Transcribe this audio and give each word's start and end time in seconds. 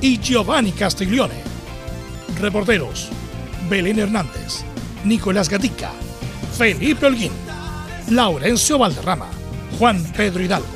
y 0.00 0.18
Giovanni 0.18 0.72
Castiglione. 0.72 1.42
Reporteros: 2.40 3.08
Belén 3.68 3.98
Hernández, 3.98 4.62
Nicolás 5.04 5.48
Gatica, 5.48 5.92
Felipe 6.56 7.06
Holguín, 7.06 7.32
Laurencio 8.08 8.78
Valderrama, 8.78 9.26
Juan 9.78 10.02
Pedro 10.16 10.42
Hidalgo, 10.42 10.66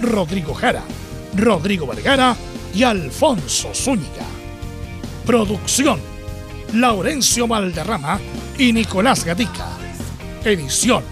Rodrigo 0.00 0.54
Jara, 0.54 0.82
Rodrigo 1.34 1.86
Vergara 1.86 2.36
y 2.74 2.82
Alfonso 2.82 3.70
Zúñiga. 3.74 4.26
Producción: 5.26 6.00
Laurencio 6.74 7.46
Valderrama 7.46 8.20
y 8.58 8.72
Nicolás 8.72 9.24
Gatica. 9.24 9.68
Edición: 10.44 11.02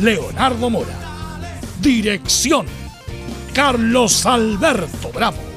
Leonardo 0.00 0.70
Mora. 0.70 0.98
Dirección: 1.80 2.66
Carlos 3.54 4.26
Alberto 4.26 5.10
Bravo. 5.12 5.49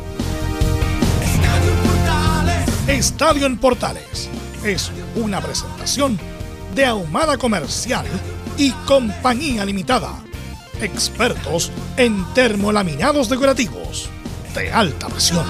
Estadio 2.93 3.47
en 3.47 3.57
Portales 3.57 4.29
es 4.63 4.91
una 5.15 5.41
presentación 5.41 6.19
de 6.75 6.85
Ahumada 6.85 7.39
Comercial 7.39 8.05
y 8.55 8.69
Compañía 8.85 9.65
Limitada. 9.65 10.23
Expertos 10.79 11.71
en 11.97 12.23
termolaminados 12.35 13.29
decorativos 13.29 14.09
de 14.53 14.71
alta 14.71 15.07
presión. 15.07 15.43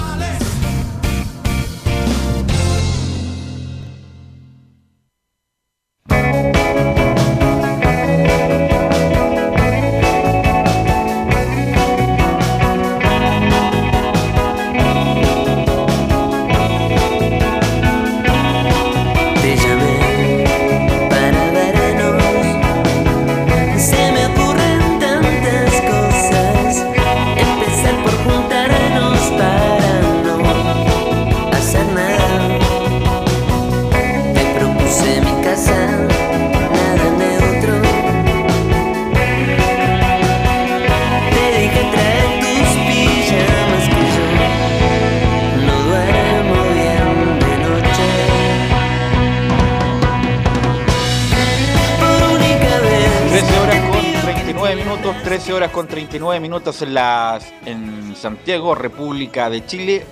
Con 56.23 56.32
39 56.32 56.39
minutos 56.39 56.82
en, 56.82 56.94
las, 56.94 57.54
en 57.66 58.16
Santiago, 58.16 58.76
República 58.76 59.50
de 59.50 59.66
Chile. 59.66 60.06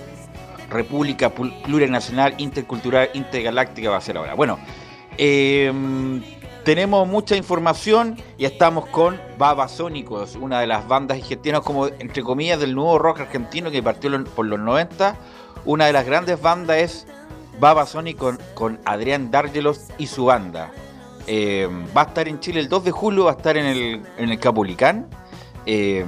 República 0.68 1.30
Plurinacional, 1.30 2.34
Intercultural, 2.38 3.10
Intergaláctica 3.14 3.90
va 3.90 3.98
a 3.98 4.00
ser 4.00 4.16
ahora. 4.16 4.34
Bueno, 4.34 4.58
em, 5.18 6.22
tenemos 6.64 7.06
mucha 7.06 7.36
información 7.36 8.16
y 8.38 8.46
estamos 8.46 8.86
con 8.86 9.20
Babasónicos, 9.36 10.36
una 10.36 10.60
de 10.60 10.66
las 10.66 10.88
bandas 10.88 11.18
argentinas, 11.18 11.60
como 11.60 11.88
entre 11.88 12.22
comillas, 12.22 12.58
del 12.58 12.74
nuevo 12.74 12.98
rock 12.98 13.20
argentino 13.20 13.70
que 13.70 13.82
partió 13.82 14.24
por 14.24 14.46
los 14.46 14.58
90. 14.58 15.16
Una 15.66 15.86
de 15.86 15.92
las 15.92 16.06
grandes 16.06 16.40
bandas 16.40 16.76
es 16.78 17.06
Babasónicos 17.60 18.36
con, 18.54 18.76
con 18.76 18.80
Adrián 18.86 19.30
Dárgelos 19.30 19.88
y 19.98 20.06
su 20.06 20.26
banda. 20.26 20.72
Em, 21.26 21.86
va 21.94 22.02
a 22.02 22.04
estar 22.04 22.28
en 22.28 22.40
Chile 22.40 22.60
el 22.60 22.68
2 22.68 22.84
de 22.84 22.90
julio, 22.90 23.24
va 23.24 23.32
a 23.32 23.36
estar 23.36 23.56
en 23.56 23.66
el, 23.66 24.02
en 24.16 24.30
el 24.30 24.38
Capulicán. 24.38 25.08
Eh, 25.66 26.04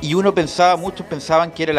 y 0.00 0.12
uno 0.14 0.34
pensaba, 0.34 0.76
muchos 0.76 1.06
pensaban 1.06 1.50
que 1.50 1.62
era 1.62 1.72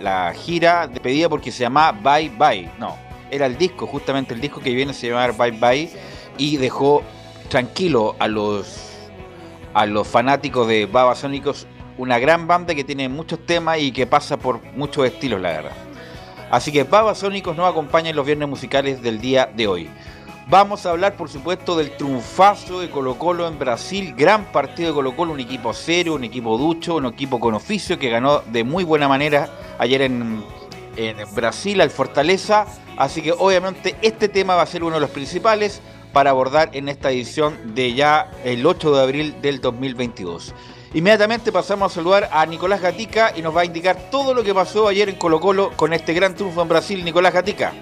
la, 0.00 0.32
gira 0.36 0.86
de 0.86 1.00
pedida 1.00 1.28
porque 1.28 1.50
se 1.50 1.64
llamaba 1.64 1.92
Bye 1.92 2.30
Bye. 2.38 2.70
No, 2.78 2.96
era 3.30 3.46
el 3.46 3.58
disco, 3.58 3.86
justamente 3.86 4.34
el 4.34 4.40
disco 4.40 4.60
que 4.60 4.72
viene 4.72 4.94
se 4.94 5.08
llamaba 5.08 5.32
Bye 5.32 5.58
Bye 5.58 5.90
y 6.38 6.56
dejó 6.58 7.02
tranquilo 7.48 8.14
a 8.18 8.28
los 8.28 8.86
a 9.74 9.86
los 9.86 10.06
fanáticos 10.06 10.66
de 10.66 10.86
Babasónicos, 10.86 11.66
una 11.98 12.18
gran 12.18 12.46
banda 12.46 12.74
que 12.74 12.84
tiene 12.84 13.08
muchos 13.08 13.44
temas 13.46 13.78
y 13.78 13.92
que 13.92 14.06
pasa 14.06 14.36
por 14.36 14.62
muchos 14.76 15.06
estilos, 15.06 15.40
la 15.40 15.50
verdad. 15.50 15.72
Así 16.50 16.72
que 16.72 16.84
Babasónicos 16.84 17.56
nos 17.56 17.70
acompaña 17.70 18.10
en 18.10 18.16
los 18.16 18.26
viernes 18.26 18.48
musicales 18.48 19.02
del 19.02 19.20
día 19.20 19.46
de 19.46 19.66
hoy. 19.66 19.90
Vamos 20.50 20.84
a 20.84 20.90
hablar, 20.90 21.14
por 21.14 21.28
supuesto, 21.28 21.76
del 21.76 21.96
triunfazo 21.96 22.80
de 22.80 22.90
Colo 22.90 23.16
Colo 23.16 23.46
en 23.46 23.56
Brasil. 23.56 24.14
Gran 24.16 24.46
partido 24.50 24.88
de 24.88 24.94
Colo 24.96 25.14
Colo, 25.14 25.32
un 25.32 25.38
equipo 25.38 25.72
serio, 25.72 26.14
un 26.14 26.24
equipo 26.24 26.58
ducho, 26.58 26.96
un 26.96 27.06
equipo 27.06 27.38
con 27.38 27.54
oficio 27.54 28.00
que 28.00 28.10
ganó 28.10 28.40
de 28.40 28.64
muy 28.64 28.82
buena 28.82 29.06
manera 29.06 29.48
ayer 29.78 30.02
en, 30.02 30.42
Brasil 31.36 31.80
al 31.80 31.90
Fortaleza. 31.90 32.66
Así 32.96 33.22
que 33.22 33.30
obviamente 33.30 33.94
este 34.02 34.28
tema 34.28 34.56
va 34.56 34.62
a 34.62 34.66
ser 34.66 34.82
uno 34.82 34.96
de 34.96 35.00
los 35.00 35.10
principales 35.10 35.82
para 36.12 36.30
abordar 36.30 36.70
en 36.72 36.88
esta 36.88 37.12
edición 37.12 37.76
de 37.76 37.94
ya 37.94 38.28
el 38.44 38.66
8 38.66 38.92
de 38.92 39.02
abril 39.02 39.36
del 39.40 39.60
2022. 39.60 40.52
Inmediatamente 40.94 41.52
pasamos 41.52 41.92
a 41.92 41.94
saludar 41.94 42.28
a 42.32 42.44
Nicolás 42.44 42.80
Gatica 42.80 43.32
y 43.36 43.42
nos 43.42 43.56
va 43.56 43.60
a 43.60 43.66
indicar 43.66 44.10
todo 44.10 44.34
lo 44.34 44.42
que 44.42 44.52
pasó 44.52 44.88
ayer 44.88 45.08
en 45.08 45.14
Colo 45.14 45.38
Colo 45.38 45.70
con 45.76 45.92
este 45.92 46.12
gran 46.12 46.34
triunfo 46.34 46.60
en 46.60 46.68
Brasil. 46.68 47.04
Nicolás 47.04 47.32
Gatica. 47.32 47.72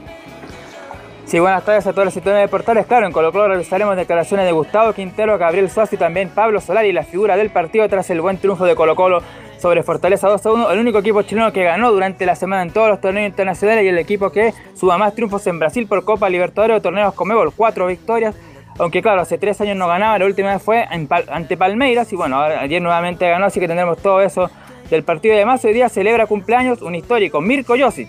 Sí, 1.28 1.38
buenas 1.40 1.62
tardes 1.62 1.86
a 1.86 1.92
todos 1.92 2.06
los 2.06 2.14
sectores 2.14 2.40
de 2.40 2.48
portales. 2.48 2.86
Claro, 2.86 3.04
en 3.04 3.12
Colo 3.12 3.32
Colo 3.32 3.48
revisaremos 3.48 3.94
declaraciones 3.96 4.46
de 4.46 4.52
Gustavo 4.52 4.94
Quintero, 4.94 5.36
Gabriel 5.36 5.68
Suazo 5.68 5.94
y 5.94 5.98
también 5.98 6.30
Pablo 6.30 6.58
Solari, 6.58 6.90
la 6.90 7.02
figura 7.02 7.36
del 7.36 7.50
partido 7.50 7.86
tras 7.86 8.08
el 8.08 8.22
buen 8.22 8.38
triunfo 8.38 8.64
de 8.64 8.74
Colo 8.74 8.96
Colo 8.96 9.22
sobre 9.58 9.82
Fortaleza 9.82 10.26
2 10.26 10.46
a 10.46 10.52
1, 10.52 10.70
el 10.70 10.78
único 10.78 11.00
equipo 11.00 11.20
chileno 11.20 11.52
que 11.52 11.64
ganó 11.64 11.92
durante 11.92 12.24
la 12.24 12.34
semana 12.34 12.62
en 12.62 12.70
todos 12.70 12.88
los 12.88 13.02
torneos 13.02 13.28
internacionales 13.28 13.84
y 13.84 13.88
el 13.88 13.98
equipo 13.98 14.32
que 14.32 14.54
suma 14.72 14.96
más 14.96 15.14
triunfos 15.14 15.46
en 15.46 15.58
Brasil 15.58 15.86
por 15.86 16.02
Copa 16.02 16.30
Libertadores 16.30 16.78
o 16.78 16.80
torneos 16.80 17.12
Comebol, 17.12 17.52
cuatro 17.54 17.86
victorias. 17.88 18.34
Aunque 18.78 19.02
claro, 19.02 19.20
hace 19.20 19.36
tres 19.36 19.60
años 19.60 19.76
no 19.76 19.86
ganaba, 19.86 20.18
la 20.18 20.24
última 20.24 20.54
vez 20.54 20.62
fue 20.62 20.86
ante 20.88 21.58
Palmeiras 21.58 22.10
y 22.10 22.16
bueno, 22.16 22.40
ayer 22.40 22.80
nuevamente 22.80 23.28
ganó, 23.28 23.44
así 23.44 23.60
que 23.60 23.68
tendremos 23.68 23.98
todo 23.98 24.22
eso 24.22 24.50
del 24.88 25.02
partido. 25.02 25.34
de 25.34 25.42
además 25.42 25.62
hoy 25.62 25.74
día 25.74 25.90
celebra 25.90 26.24
cumpleaños 26.24 26.80
un 26.80 26.94
histórico, 26.94 27.42
Mirko 27.42 27.74
Josic. 27.78 28.08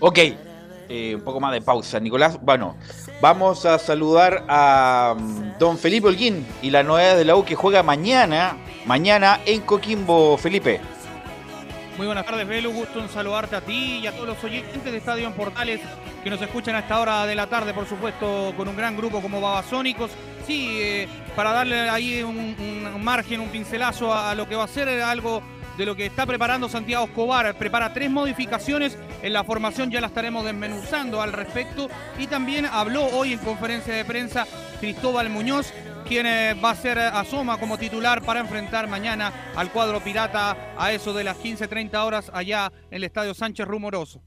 Ok, 0.00 0.18
eh, 0.94 1.14
un 1.14 1.22
poco 1.22 1.40
más 1.40 1.52
de 1.52 1.62
pausa. 1.62 1.98
Nicolás, 1.98 2.38
bueno, 2.42 2.76
vamos 3.22 3.64
a 3.64 3.78
saludar 3.78 4.44
a 4.46 5.16
mm, 5.18 5.58
don 5.58 5.78
Felipe 5.78 6.08
Holguín 6.08 6.46
y 6.60 6.68
la 6.68 6.82
novedad 6.82 7.16
de 7.16 7.24
la 7.24 7.34
U 7.34 7.46
que 7.46 7.54
juega 7.54 7.82
mañana, 7.82 8.58
mañana 8.84 9.40
en 9.46 9.62
Coquimbo, 9.62 10.36
Felipe. 10.36 10.82
Muy 11.96 12.04
buenas 12.04 12.26
tardes, 12.26 12.46
Belu. 12.46 12.70
Gusto 12.72 13.00
en 13.00 13.08
saludarte 13.08 13.56
a 13.56 13.62
ti 13.62 14.00
y 14.02 14.06
a 14.06 14.12
todos 14.12 14.28
los 14.28 14.44
oyentes 14.44 14.84
de 14.84 14.98
Estadio 14.98 15.26
en 15.26 15.32
Portales 15.32 15.80
que 16.22 16.28
nos 16.28 16.42
escuchan 16.42 16.74
a 16.74 16.80
esta 16.80 17.00
hora 17.00 17.24
de 17.24 17.36
la 17.36 17.46
tarde, 17.46 17.72
por 17.72 17.86
supuesto, 17.86 18.52
con 18.54 18.68
un 18.68 18.76
gran 18.76 18.94
grupo 18.94 19.22
como 19.22 19.40
Babasónicos. 19.40 20.10
Sí, 20.46 20.76
eh, 20.78 21.08
para 21.34 21.52
darle 21.52 21.88
ahí 21.88 22.22
un, 22.22 23.02
margen, 23.02 23.40
un 23.40 23.48
pincelazo 23.48 24.12
a, 24.12 24.32
a, 24.32 24.34
lo 24.34 24.46
que 24.46 24.56
va 24.56 24.64
a 24.64 24.68
ser 24.68 24.90
algo 25.00 25.42
de 25.76 25.86
lo 25.86 25.96
que 25.96 26.06
está 26.06 26.26
preparando 26.26 26.68
Santiago 26.68 27.06
Escobar. 27.06 27.54
Prepara 27.56 27.92
tres 27.92 28.10
modificaciones 28.10 28.98
en 29.22 29.32
la 29.32 29.44
formación, 29.44 29.90
ya 29.90 30.00
la 30.00 30.08
estaremos 30.08 30.44
desmenuzando 30.44 31.20
al 31.22 31.32
respecto. 31.32 31.88
Y 32.18 32.26
también 32.26 32.66
habló 32.66 33.06
hoy 33.06 33.32
en 33.32 33.38
conferencia 33.38 33.94
de 33.94 34.04
prensa 34.04 34.46
Cristóbal 34.80 35.30
Muñoz, 35.30 35.72
quien 36.06 36.26
eh, 36.26 36.54
va 36.54 36.70
a 36.70 36.76
ser 36.76 36.98
eh, 36.98 37.02
asoma 37.02 37.58
como 37.58 37.78
titular 37.78 38.22
para 38.22 38.40
enfrentar 38.40 38.88
mañana 38.88 39.52
al 39.56 39.70
cuadro 39.70 40.00
pirata 40.00 40.74
a 40.76 40.92
eso 40.92 41.12
de 41.12 41.24
las 41.24 41.38
15.30 41.38 42.04
horas 42.04 42.30
allá 42.34 42.72
en 42.90 42.96
el 42.96 43.04
Estadio 43.04 43.34
Sánchez 43.34 43.66
Rumoroso. 43.66 44.20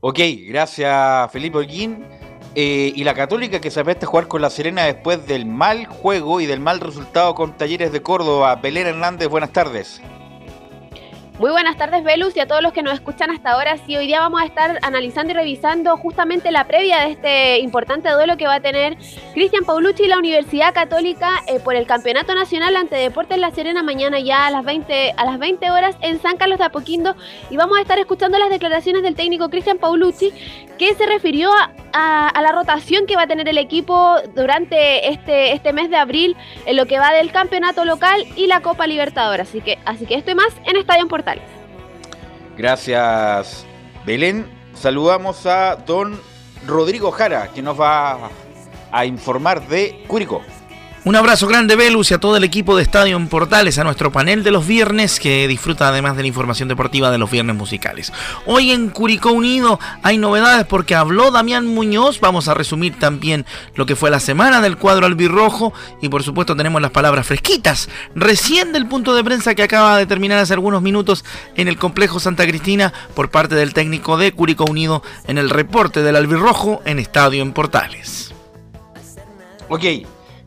Ok, 0.00 0.18
gracias 0.48 1.32
Felipe 1.32 1.58
Holguín. 1.58 2.04
Eh, 2.58 2.90
y 2.96 3.04
la 3.04 3.12
Católica 3.12 3.60
que 3.60 3.70
se 3.70 3.80
apesta 3.80 4.06
a 4.06 4.08
jugar 4.08 4.28
con 4.28 4.40
la 4.40 4.48
Serena 4.48 4.84
después 4.84 5.26
del 5.26 5.44
mal 5.44 5.84
juego 5.84 6.40
y 6.40 6.46
del 6.46 6.58
mal 6.58 6.80
resultado 6.80 7.34
con 7.34 7.54
Talleres 7.54 7.92
de 7.92 8.00
Córdoba. 8.00 8.56
Belén 8.56 8.86
Hernández, 8.86 9.28
buenas 9.28 9.52
tardes. 9.52 10.00
Muy 11.38 11.50
buenas 11.50 11.76
tardes, 11.76 12.02
Velus, 12.02 12.34
y 12.34 12.40
a 12.40 12.46
todos 12.46 12.62
los 12.62 12.72
que 12.72 12.82
nos 12.82 12.94
escuchan 12.94 13.30
hasta 13.30 13.52
ahora. 13.52 13.76
Sí, 13.84 13.94
hoy 13.94 14.06
día 14.06 14.20
vamos 14.20 14.40
a 14.40 14.46
estar 14.46 14.78
analizando 14.80 15.32
y 15.32 15.36
revisando 15.36 15.94
justamente 15.98 16.50
la 16.50 16.64
previa 16.64 17.00
de 17.00 17.10
este 17.10 17.58
importante 17.58 18.08
duelo 18.08 18.38
que 18.38 18.46
va 18.46 18.54
a 18.54 18.60
tener 18.60 18.96
Cristian 19.34 19.66
Paulucci 19.66 20.04
y 20.04 20.08
la 20.08 20.16
Universidad 20.16 20.72
Católica 20.72 21.42
eh, 21.46 21.60
por 21.60 21.76
el 21.76 21.86
Campeonato 21.86 22.34
Nacional 22.34 22.74
ante 22.74 22.96
Deportes 22.96 23.36
La 23.36 23.50
Serena 23.50 23.82
mañana 23.82 24.18
ya 24.18 24.46
a 24.46 24.50
las 24.50 24.64
20 24.64 25.12
a 25.14 25.24
las 25.26 25.38
20 25.38 25.70
horas 25.70 25.94
en 26.00 26.22
San 26.22 26.38
Carlos 26.38 26.58
de 26.58 26.64
Apoquindo 26.64 27.14
y 27.50 27.58
vamos 27.58 27.76
a 27.76 27.82
estar 27.82 27.98
escuchando 27.98 28.38
las 28.38 28.48
declaraciones 28.48 29.02
del 29.02 29.14
técnico 29.14 29.50
Cristian 29.50 29.76
Paulucci 29.76 30.32
que 30.78 30.94
se 30.94 31.06
refirió 31.06 31.50
a, 31.52 32.32
la 32.42 32.52
rotación 32.52 33.06
que 33.06 33.16
va 33.16 33.22
a 33.22 33.26
tener 33.26 33.48
el 33.48 33.56
equipo 33.56 34.16
durante 34.34 35.08
este, 35.08 35.52
este 35.52 35.72
mes 35.72 35.88
de 35.88 35.96
abril 35.96 36.36
en 36.66 36.76
lo 36.76 36.84
que 36.84 36.98
va 36.98 37.12
del 37.12 37.32
campeonato 37.32 37.86
local 37.86 38.22
y 38.36 38.46
la 38.46 38.60
Copa 38.60 38.86
Libertadores. 38.86 39.48
Así 39.48 39.62
que, 39.62 39.78
así 39.86 40.04
que 40.04 40.14
esto 40.14 40.30
y 40.30 40.34
más 40.34 40.54
en 40.66 40.76
Estadio 40.76 41.02
Gracias, 42.56 43.66
Belén. 44.04 44.46
Saludamos 44.74 45.44
a 45.46 45.76
don 45.76 46.20
Rodrigo 46.66 47.10
Jara, 47.10 47.48
que 47.52 47.62
nos 47.62 47.78
va 47.80 48.30
a 48.92 49.04
informar 49.06 49.66
de 49.68 50.04
Curicó. 50.06 50.42
Un 51.06 51.14
abrazo 51.14 51.46
grande, 51.46 51.76
Velus, 51.76 52.10
y 52.10 52.14
a 52.14 52.18
todo 52.18 52.36
el 52.36 52.42
equipo 52.42 52.76
de 52.76 52.82
Estadio 52.82 53.16
Portales, 53.28 53.78
a 53.78 53.84
nuestro 53.84 54.10
panel 54.10 54.42
de 54.42 54.50
los 54.50 54.66
viernes, 54.66 55.20
que 55.20 55.46
disfruta 55.46 55.86
además 55.86 56.16
de 56.16 56.22
la 56.22 56.26
información 56.26 56.68
deportiva 56.68 57.12
de 57.12 57.18
los 57.18 57.30
viernes 57.30 57.54
musicales. 57.54 58.12
Hoy 58.44 58.72
en 58.72 58.88
Curicó 58.88 59.30
Unido 59.30 59.78
hay 60.02 60.18
novedades 60.18 60.66
porque 60.66 60.96
habló 60.96 61.30
Damián 61.30 61.64
Muñoz. 61.64 62.18
Vamos 62.18 62.48
a 62.48 62.54
resumir 62.54 62.98
también 62.98 63.46
lo 63.76 63.86
que 63.86 63.94
fue 63.94 64.10
la 64.10 64.18
semana 64.18 64.60
del 64.60 64.78
cuadro 64.78 65.06
albirrojo. 65.06 65.72
Y 66.02 66.08
por 66.08 66.24
supuesto, 66.24 66.56
tenemos 66.56 66.82
las 66.82 66.90
palabras 66.90 67.24
fresquitas, 67.24 67.88
recién 68.16 68.72
del 68.72 68.88
punto 68.88 69.14
de 69.14 69.22
prensa 69.22 69.54
que 69.54 69.62
acaba 69.62 69.98
de 69.98 70.06
terminar 70.06 70.40
hace 70.40 70.54
algunos 70.54 70.82
minutos 70.82 71.24
en 71.54 71.68
el 71.68 71.76
complejo 71.76 72.18
Santa 72.18 72.48
Cristina 72.48 72.92
por 73.14 73.30
parte 73.30 73.54
del 73.54 73.74
técnico 73.74 74.16
de 74.16 74.32
Curicó 74.32 74.64
Unido 74.64 75.04
en 75.28 75.38
el 75.38 75.50
reporte 75.50 76.02
del 76.02 76.16
albirrojo 76.16 76.82
en 76.84 76.98
Estadio 76.98 77.42
en 77.42 77.52
Portales. 77.52 78.34
Ok, 79.68 79.84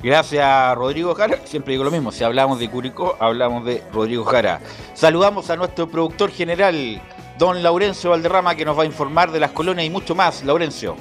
Gracias, 0.01 0.75
Rodrigo 0.75 1.13
Jara. 1.13 1.39
Siempre 1.45 1.73
digo 1.73 1.83
lo 1.83 1.91
mismo, 1.91 2.11
si 2.11 2.23
hablamos 2.23 2.59
de 2.59 2.69
Curicó, 2.69 3.17
hablamos 3.19 3.65
de 3.65 3.83
Rodrigo 3.91 4.23
Jara. 4.23 4.61
Saludamos 4.93 5.49
a 5.49 5.57
nuestro 5.57 5.89
productor 5.89 6.31
general, 6.31 7.01
don 7.37 7.61
Laurencio 7.61 8.11
Valderrama, 8.11 8.55
que 8.55 8.63
nos 8.63 8.77
va 8.77 8.83
a 8.83 8.85
informar 8.85 9.31
de 9.31 9.41
las 9.41 9.51
colonias 9.51 9.85
y 9.85 9.89
mucho 9.89 10.15
más. 10.15 10.43
Laurencio. 10.43 10.95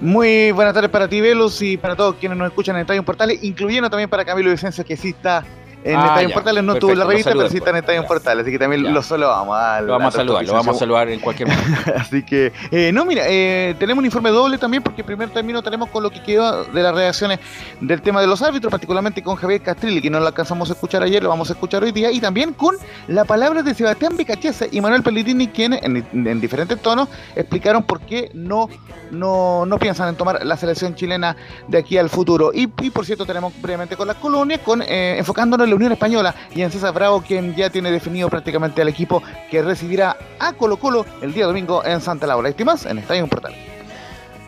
Muy 0.00 0.50
buenas 0.50 0.74
tardes 0.74 0.90
para 0.90 1.06
ti, 1.06 1.20
Velus, 1.20 1.62
y 1.62 1.76
para 1.76 1.94
todos 1.94 2.16
quienes 2.16 2.36
nos 2.36 2.48
escuchan 2.48 2.74
en 2.74 2.82
Estadio 2.82 3.04
Portales, 3.04 3.42
incluyendo 3.44 3.88
también 3.88 4.10
para 4.10 4.24
Camilo 4.24 4.50
Vicencio, 4.50 4.84
que 4.84 4.96
sí 4.96 5.10
está 5.10 5.44
en 5.84 5.96
ah, 5.96 6.06
Estadio 6.06 6.30
Portales 6.30 6.64
no 6.64 6.74
tuvo 6.76 6.94
la 6.94 7.04
revista, 7.04 7.32
pero 7.32 7.50
sí 7.50 7.58
está 7.58 7.70
en 7.70 7.76
Estadio 7.76 8.06
Portales, 8.06 8.42
así 8.42 8.52
que 8.52 8.58
también 8.58 8.92
lo 8.92 9.02
solo 9.02 9.28
vamos 9.28 9.56
a 9.58 9.82
Lo 9.82 9.92
vamos 9.92 10.14
a 10.14 10.16
saludar, 10.16 10.44
lo 10.44 10.54
vamos 10.54 10.76
a 10.76 10.78
saludar 10.78 11.08
en 11.10 11.20
cualquier 11.20 11.48
momento. 11.48 11.92
así 11.96 12.22
que, 12.22 12.52
eh, 12.70 12.90
no, 12.90 13.04
mira, 13.04 13.24
eh, 13.26 13.76
tenemos 13.78 14.00
un 14.00 14.06
informe 14.06 14.30
doble 14.30 14.56
también, 14.56 14.82
porque 14.82 15.02
en 15.02 15.06
primer 15.06 15.28
término 15.28 15.62
tenemos 15.62 15.90
con 15.90 16.02
lo 16.02 16.10
que 16.10 16.22
quedó 16.22 16.64
de 16.64 16.82
las 16.82 16.94
reacciones 16.94 17.38
del 17.82 18.00
tema 18.00 18.22
de 18.22 18.26
los 18.26 18.40
árbitros, 18.40 18.70
particularmente 18.70 19.22
con 19.22 19.36
Javier 19.36 19.60
Castrilli, 19.60 20.00
que 20.00 20.08
no 20.08 20.20
lo 20.20 20.26
alcanzamos 20.26 20.70
a 20.70 20.72
escuchar 20.72 21.02
ayer, 21.02 21.22
lo 21.22 21.28
vamos 21.28 21.50
a 21.50 21.52
escuchar 21.52 21.82
hoy 21.84 21.92
día, 21.92 22.10
y 22.10 22.18
también 22.18 22.54
con 22.54 22.76
la 23.08 23.26
palabra 23.26 23.62
de 23.62 23.74
Sebastián 23.74 24.16
Bicachese 24.16 24.70
y 24.72 24.80
Manuel 24.80 25.02
Pellegrini, 25.02 25.48
quienes 25.48 25.82
en, 25.82 26.40
diferentes 26.40 26.80
tonos 26.80 27.08
explicaron 27.36 27.82
por 27.82 28.00
qué 28.00 28.30
no, 28.32 28.70
no, 29.10 29.66
no 29.66 29.78
piensan 29.78 30.08
en 30.08 30.16
tomar 30.16 30.44
la 30.46 30.56
selección 30.56 30.94
chilena 30.94 31.36
de 31.68 31.76
aquí 31.76 31.98
al 31.98 32.08
futuro. 32.08 32.52
Y, 32.54 32.66
por 32.66 33.04
cierto, 33.04 33.26
tenemos 33.26 33.52
brevemente 33.60 33.96
con 33.96 34.08
las 34.08 34.16
colonias, 34.16 34.60
con, 34.60 34.80
eh, 34.80 35.18
enfocándonos 35.18 35.66
en 35.66 35.73
la 35.74 35.76
Unión 35.76 35.92
Española 35.92 36.34
y 36.54 36.62
en 36.62 36.70
César 36.70 36.94
Bravo, 36.94 37.22
quien 37.22 37.54
ya 37.54 37.68
tiene 37.68 37.90
definido 37.90 38.30
prácticamente 38.30 38.80
al 38.80 38.88
equipo 38.88 39.22
que 39.50 39.62
recibirá 39.62 40.16
a 40.38 40.52
Colo 40.52 40.76
Colo 40.78 41.04
el 41.20 41.32
día 41.32 41.46
domingo 41.46 41.84
en 41.84 42.00
Santa 42.00 42.26
Laura. 42.26 42.54
Y 42.56 42.64
más 42.64 42.86
en 42.86 42.98
Estadio 42.98 43.26
Portal. 43.26 43.54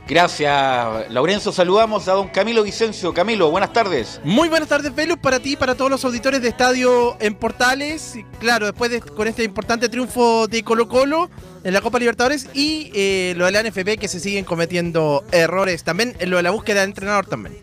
Gracias, 0.08 1.10
Laurenzo. 1.10 1.50
Saludamos 1.50 2.06
a 2.06 2.12
don 2.12 2.28
Camilo 2.28 2.62
Vicencio. 2.62 3.12
Camilo, 3.12 3.50
buenas 3.50 3.72
tardes. 3.72 4.20
Muy 4.22 4.48
buenas 4.48 4.68
tardes, 4.68 4.94
Velus, 4.94 5.18
para 5.18 5.40
ti 5.40 5.54
y 5.54 5.56
para 5.56 5.74
todos 5.74 5.90
los 5.90 6.04
auditores 6.04 6.40
de 6.40 6.48
Estadio 6.48 7.16
en 7.18 7.34
Portales. 7.34 8.14
Claro, 8.38 8.66
después 8.66 8.92
de 8.92 9.00
con 9.00 9.26
este 9.26 9.42
importante 9.42 9.88
triunfo 9.88 10.46
de 10.46 10.62
Colo 10.62 10.86
Colo 10.86 11.28
en 11.64 11.74
la 11.74 11.80
Copa 11.80 11.98
Libertadores 11.98 12.48
y 12.54 12.92
eh, 12.94 13.34
lo 13.36 13.46
de 13.46 13.50
la 13.50 13.64
NFP 13.64 13.98
que 13.98 14.06
se 14.06 14.20
siguen 14.20 14.44
cometiendo 14.44 15.24
errores 15.32 15.82
también 15.82 16.14
en 16.20 16.30
lo 16.30 16.36
de 16.36 16.44
la 16.44 16.52
búsqueda 16.52 16.80
de 16.80 16.86
entrenador 16.86 17.26
también. 17.26 17.56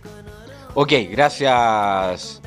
Ok, 0.74 0.92
gracias, 1.12 2.42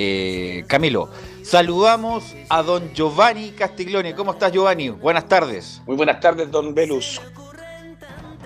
eh, 0.00 0.64
Camilo. 0.68 1.08
Saludamos 1.42 2.36
a 2.48 2.62
don 2.62 2.92
Giovanni 2.94 3.50
Castiglione. 3.50 4.14
¿Cómo 4.14 4.32
estás, 4.32 4.52
Giovanni? 4.52 4.90
Buenas 4.90 5.26
tardes. 5.26 5.82
Muy 5.86 5.96
buenas 5.96 6.20
tardes, 6.20 6.48
don 6.50 6.72
Velus. 6.72 7.20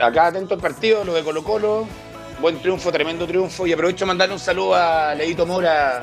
Acá 0.00 0.28
atento 0.28 0.54
al 0.54 0.60
partido, 0.60 1.04
lo 1.04 1.12
de 1.12 1.22
Colo 1.22 1.44
Colo. 1.44 1.86
Buen 2.40 2.58
triunfo, 2.60 2.90
tremendo 2.90 3.26
triunfo. 3.26 3.66
Y 3.66 3.72
aprovecho 3.74 4.04
de 4.04 4.06
mandarle 4.06 4.34
un 4.34 4.40
saludo 4.40 4.74
a 4.74 5.14
Leito 5.14 5.44
Mora, 5.44 6.02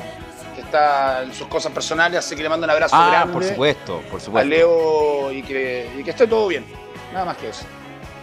que 0.53 0.61
está 0.61 1.23
en 1.23 1.33
sus 1.33 1.47
cosas 1.47 1.71
personales, 1.71 2.19
así 2.19 2.35
que 2.35 2.43
le 2.43 2.49
mando 2.49 2.65
un 2.65 2.71
abrazo 2.71 2.95
ah, 2.95 3.09
grande. 3.09 3.33
por 3.33 3.43
supuesto, 3.43 4.01
por 4.11 4.21
supuesto. 4.21 4.39
A 4.39 4.43
Leo 4.43 5.31
y 5.31 5.41
que, 5.41 5.89
y 5.97 6.03
que 6.03 6.11
esté 6.11 6.27
todo 6.27 6.47
bien. 6.47 6.63
Nada 7.11 7.25
más 7.25 7.37
que 7.37 7.49
eso. 7.49 7.65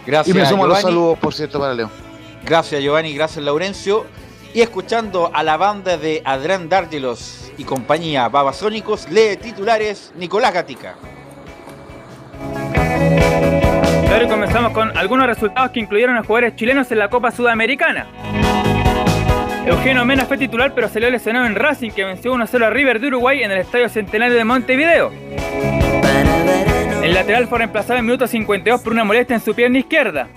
Gracias, 0.05 0.33
Y 0.33 0.39
me 0.39 0.45
sumo 0.45 0.65
los 0.65 0.79
saludos, 0.79 1.19
por 1.19 1.33
cierto, 1.33 1.59
para 1.59 1.73
Leo. 1.73 1.91
Gracias, 2.45 2.81
Giovanni. 2.81 3.13
Gracias, 3.13 3.43
Laurencio. 3.43 4.05
Y 4.53 4.61
escuchando 4.61 5.29
a 5.33 5.43
la 5.43 5.57
banda 5.57 5.97
de 5.97 6.21
Adrián 6.25 6.69
Dárgelos 6.69 7.51
y 7.57 7.63
compañía 7.63 8.27
Babasónicos, 8.29 9.09
lee 9.09 9.37
titulares 9.37 10.11
Nicolás 10.15 10.53
Gatica. 10.53 10.95
Ahora 14.11 14.27
comenzamos 14.27 14.71
con 14.71 14.97
algunos 14.97 15.27
resultados 15.27 15.71
que 15.71 15.79
incluyeron 15.79 16.17
a 16.17 16.23
jugadores 16.23 16.55
chilenos 16.55 16.91
en 16.91 16.99
la 16.99 17.09
Copa 17.09 17.29
Sudamericana. 17.31 18.07
Eugenio 19.65 20.05
Mena 20.05 20.25
fue 20.25 20.37
titular 20.37 20.73
pero 20.73 20.87
salió 20.87 21.09
lesionado 21.09 21.45
en 21.45 21.55
Racing 21.55 21.91
que 21.91 22.05
venció 22.05 22.33
1-0 22.33 22.65
a 22.65 22.69
River 22.69 22.99
de 23.01 23.07
Uruguay 23.07 23.43
en 23.43 23.51
el 23.51 23.57
Estadio 23.59 23.89
Centenario 23.89 24.35
de 24.35 24.43
Montevideo. 24.45 25.11
El 27.03 27.13
lateral 27.13 27.47
fue 27.47 27.59
reemplazado 27.59 27.99
en 27.99 28.05
minuto 28.05 28.27
52 28.27 28.81
por 28.81 28.93
una 28.93 29.03
molestia 29.03 29.35
en 29.35 29.41
su 29.41 29.53
pierna 29.53 29.79
izquierda. 29.79 30.29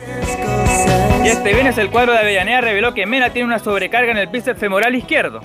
Y 1.23 1.29
este 1.29 1.53
viernes 1.53 1.77
el 1.77 1.91
cuadro 1.91 2.13
de 2.13 2.19
Avellaneda 2.19 2.63
reveló 2.63 2.95
que 2.95 3.07
Mena 3.07 3.31
tiene 3.31 3.47
una 3.47 3.59
sobrecarga 3.59 4.11
en 4.11 4.19
el 4.19 4.29
bíceps 4.29 4.59
femoral 4.59 4.95
izquierdo. 4.95 5.43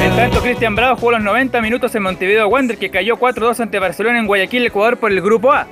En 0.00 0.16
tanto, 0.16 0.40
Cristian 0.42 0.74
Bravo 0.74 0.96
jugó 0.96 1.12
los 1.12 1.22
90 1.22 1.60
minutos 1.60 1.94
en 1.94 2.02
Montevideo 2.02 2.48
Wander, 2.48 2.76
que 2.76 2.90
cayó 2.90 3.16
4-2 3.16 3.60
ante 3.60 3.78
Barcelona 3.78 4.18
en 4.18 4.26
Guayaquil, 4.26 4.66
Ecuador, 4.66 4.98
por 4.98 5.10
el 5.10 5.20
Grupo 5.20 5.52
A. 5.52 5.66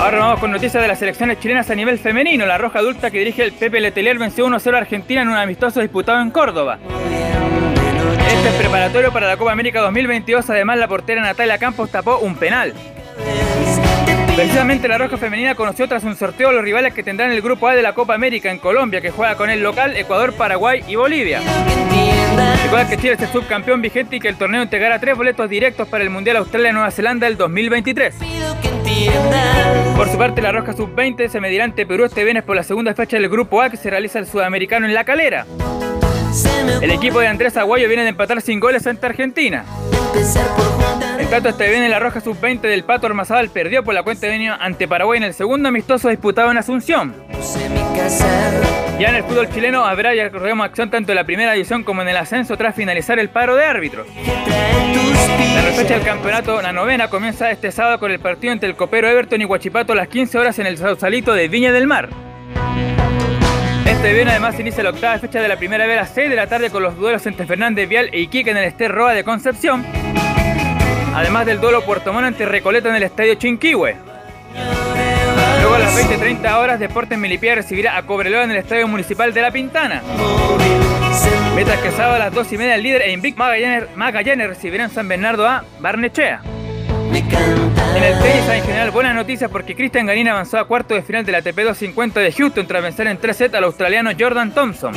Ahora 0.00 0.18
vamos 0.18 0.40
con 0.40 0.50
noticias 0.50 0.82
de 0.82 0.88
las 0.88 0.98
selecciones 0.98 1.38
chilenas 1.40 1.70
a 1.70 1.74
nivel 1.74 1.98
femenino. 1.98 2.46
La 2.46 2.58
roja 2.58 2.78
adulta 2.78 3.10
que 3.10 3.18
dirige 3.18 3.44
el 3.44 3.52
Pepe 3.52 3.80
Letelier 3.80 4.18
venció 4.18 4.46
1-0 4.46 4.74
a 4.74 4.78
Argentina 4.78 5.22
en 5.22 5.28
un 5.28 5.36
amistoso 5.36 5.80
disputado 5.80 6.20
en 6.20 6.30
Córdoba. 6.30 6.78
Este 8.28 8.48
es 8.48 8.54
preparatorio 8.54 9.12
para 9.12 9.26
la 9.26 9.36
Copa 9.36 9.52
América 9.52 9.80
2022. 9.80 10.48
Además, 10.48 10.78
la 10.78 10.88
portera 10.88 11.20
Natalia 11.22 11.58
Campos 11.58 11.90
tapó 11.90 12.18
un 12.18 12.34
penal. 12.36 12.72
Precisamente 14.36 14.88
la 14.88 14.98
Roja 14.98 15.16
Femenina 15.16 15.54
conoció 15.54 15.86
tras 15.86 16.04
un 16.04 16.16
sorteo 16.16 16.48
a 16.48 16.52
los 16.52 16.62
rivales 16.62 16.94
que 16.94 17.02
tendrán 17.02 17.30
el 17.32 17.42
Grupo 17.42 17.68
A 17.68 17.74
de 17.74 17.82
la 17.82 17.94
Copa 17.94 18.14
América 18.14 18.50
en 18.50 18.58
Colombia, 18.58 19.00
que 19.00 19.10
juega 19.10 19.36
con 19.36 19.50
el 19.50 19.62
local 19.62 19.96
Ecuador, 19.96 20.32
Paraguay 20.32 20.82
y 20.88 20.96
Bolivia. 20.96 21.40
Recuerda 22.62 22.88
que 22.88 22.96
Chile 22.96 23.12
es 23.14 23.20
el 23.20 23.28
subcampeón 23.28 23.82
vigente 23.82 24.16
y 24.16 24.20
que 24.20 24.28
el 24.28 24.36
torneo 24.36 24.62
entregará 24.62 24.98
tres 24.98 25.16
boletos 25.16 25.48
directos 25.50 25.88
para 25.88 26.04
el 26.04 26.10
Mundial 26.10 26.36
Australia-Nueva 26.38 26.90
Zelanda 26.90 27.26
del 27.26 27.36
2023. 27.36 28.14
Por 29.96 30.08
su 30.08 30.16
parte, 30.16 30.40
la 30.40 30.52
Roja 30.52 30.72
Sub-20 30.72 31.28
se 31.28 31.40
medirá 31.40 31.64
ante 31.64 31.84
Perú 31.84 32.04
este 32.04 32.24
viernes 32.24 32.44
por 32.44 32.56
la 32.56 32.62
segunda 32.62 32.94
fecha 32.94 33.18
del 33.18 33.28
Grupo 33.28 33.60
A 33.60 33.70
que 33.70 33.76
se 33.76 33.90
realiza 33.90 34.18
el 34.18 34.26
Sudamericano 34.26 34.86
en 34.86 34.94
La 34.94 35.04
Calera. 35.04 35.46
El 36.80 36.90
equipo 36.90 37.18
de 37.20 37.26
Andrés 37.26 37.56
Aguayo 37.56 37.88
viene 37.88 38.04
de 38.04 38.10
empatar 38.10 38.40
sin 38.40 38.60
goles 38.60 38.86
ante 38.86 39.06
Argentina. 39.06 39.64
En 41.30 41.34
tanto, 41.34 41.50
este 41.50 41.70
viene 41.70 41.88
la 41.88 42.00
Roja 42.00 42.20
Sub-20 42.20 42.62
del 42.62 42.82
Pato 42.82 43.06
Armazabal 43.06 43.50
perdió 43.50 43.84
por 43.84 43.94
la 43.94 44.02
cuenta 44.02 44.26
de 44.26 44.32
venio 44.32 44.56
ante 44.58 44.88
Paraguay 44.88 45.18
en 45.18 45.22
el 45.22 45.32
segundo 45.32 45.68
amistoso 45.68 46.08
disputado 46.08 46.50
en 46.50 46.58
Asunción. 46.58 47.14
Ya 48.98 49.10
en 49.10 49.14
el 49.14 49.22
fútbol 49.22 49.48
chileno 49.48 49.84
habrá 49.84 50.12
ya 50.12 50.28
corremos 50.32 50.66
acción 50.66 50.90
tanto 50.90 51.12
en 51.12 51.16
la 51.16 51.22
primera 51.22 51.52
división 51.52 51.84
como 51.84 52.02
en 52.02 52.08
el 52.08 52.16
ascenso 52.16 52.56
tras 52.56 52.74
finalizar 52.74 53.20
el 53.20 53.28
paro 53.28 53.54
de 53.54 53.64
árbitros. 53.64 54.08
La 54.08 55.62
fecha 55.76 55.94
del 55.94 56.02
campeonato, 56.02 56.60
la 56.60 56.72
novena, 56.72 57.06
comienza 57.06 57.48
este 57.52 57.70
sábado 57.70 58.00
con 58.00 58.10
el 58.10 58.18
partido 58.18 58.52
entre 58.52 58.68
el 58.68 58.74
Copero 58.74 59.06
Everton 59.06 59.40
y 59.40 59.44
Huachipato 59.44 59.92
a 59.92 59.96
las 59.96 60.08
15 60.08 60.36
horas 60.36 60.58
en 60.58 60.66
el 60.66 60.78
Sausalito 60.78 61.32
de 61.32 61.46
Viña 61.46 61.70
del 61.70 61.86
Mar. 61.86 62.08
Este 63.86 64.12
viernes 64.14 64.32
además 64.32 64.58
inicia 64.58 64.82
la 64.82 64.90
octava 64.90 65.16
fecha 65.20 65.40
de 65.40 65.46
la 65.46 65.56
primera 65.56 65.86
vez 65.86 65.96
a 65.96 66.00
las 66.00 66.10
6 66.10 66.28
de 66.28 66.34
la 66.34 66.48
tarde 66.48 66.70
con 66.70 66.82
los 66.82 66.96
duelos 66.96 67.24
entre 67.26 67.46
Fernández 67.46 67.88
Vial 67.88 68.08
e 68.10 68.18
Iquique 68.18 68.50
en 68.50 68.56
el 68.56 68.64
Ester 68.64 68.90
Roa 68.90 69.14
de 69.14 69.22
Concepción. 69.22 69.86
Además 71.20 71.44
del 71.44 71.60
duelo 71.60 71.84
Puerto 71.84 72.14
Montt 72.14 72.28
ante 72.28 72.46
Recoleta 72.46 72.88
en 72.88 72.94
el 72.94 73.02
Estadio 73.02 73.34
Chinquihue. 73.34 73.94
Luego 75.60 75.74
a 75.74 75.78
las 75.78 75.94
20.30 75.94 76.56
horas 76.56 76.80
Deportes 76.80 77.18
Milipía 77.18 77.54
recibirá 77.54 77.98
a 77.98 78.06
Cobreloa 78.06 78.44
en 78.44 78.52
el 78.52 78.56
Estadio 78.56 78.88
Municipal 78.88 79.34
de 79.34 79.42
La 79.42 79.50
Pintana. 79.50 80.02
Mientras 81.54 81.78
que 81.80 81.90
sábado 81.90 82.14
a 82.14 82.18
las 82.20 82.32
2 82.32 82.52
y 82.54 82.56
media 82.56 82.74
el 82.74 82.82
líder 82.82 83.02
e 83.02 83.12
Invic 83.12 83.36
Magallanes, 83.36 83.94
Magallanes 83.96 84.48
recibirán 84.48 84.90
San 84.90 85.08
Bernardo 85.08 85.46
a 85.46 85.62
Barnechea. 85.78 86.40
En 87.12 88.02
el 88.04 88.18
tenis 88.18 88.48
en 88.48 88.62
general 88.62 88.90
buenas 88.92 89.14
noticias 89.14 89.50
porque 89.50 89.74
Cristian 89.74 90.06
Garín 90.06 90.28
avanzó 90.28 90.58
a 90.58 90.66
cuarto 90.66 90.94
de 90.94 91.02
final 91.02 91.24
de 91.24 91.32
la 91.32 91.38
ATP 91.38 91.56
250 91.56 92.20
de 92.20 92.32
Houston 92.32 92.66
tras 92.66 92.82
vencer 92.82 93.06
en 93.08 93.18
3 93.18 93.36
sets 93.36 93.54
al 93.54 93.64
australiano 93.64 94.10
Jordan 94.18 94.52
Thompson. 94.52 94.94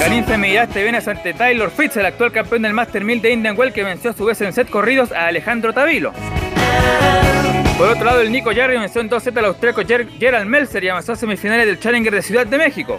Garín 0.00 0.26
se 0.26 0.38
medirá 0.38 0.62
este 0.64 0.82
viernes 0.82 1.06
ante 1.06 1.34
Taylor 1.34 1.70
Fritz, 1.70 1.96
el 1.96 2.06
actual 2.06 2.32
campeón 2.32 2.62
del 2.62 2.72
Master 2.72 3.04
1000 3.04 3.22
de 3.22 3.30
Indian 3.30 3.58
Well 3.58 3.72
que 3.72 3.84
venció 3.84 4.10
a 4.10 4.14
su 4.14 4.24
vez 4.24 4.40
en 4.40 4.52
set 4.52 4.70
corridos 4.70 5.12
a 5.12 5.26
Alejandro 5.26 5.72
Tavilo. 5.72 6.12
Por 7.76 7.90
otro 7.90 8.04
lado, 8.04 8.20
el 8.20 8.32
Nico 8.32 8.50
Jarry 8.54 8.78
venció 8.78 9.00
en 9.00 9.08
2 9.08 9.22
sets 9.22 9.36
al 9.36 9.44
austríaco 9.44 9.82
Gerald 9.86 10.46
Melzer 10.46 10.82
y 10.82 10.88
avanzó 10.88 11.12
a 11.12 11.16
semifinales 11.16 11.66
del 11.66 11.78
Challenger 11.78 12.14
de 12.14 12.22
Ciudad 12.22 12.46
de 12.46 12.58
México. 12.58 12.98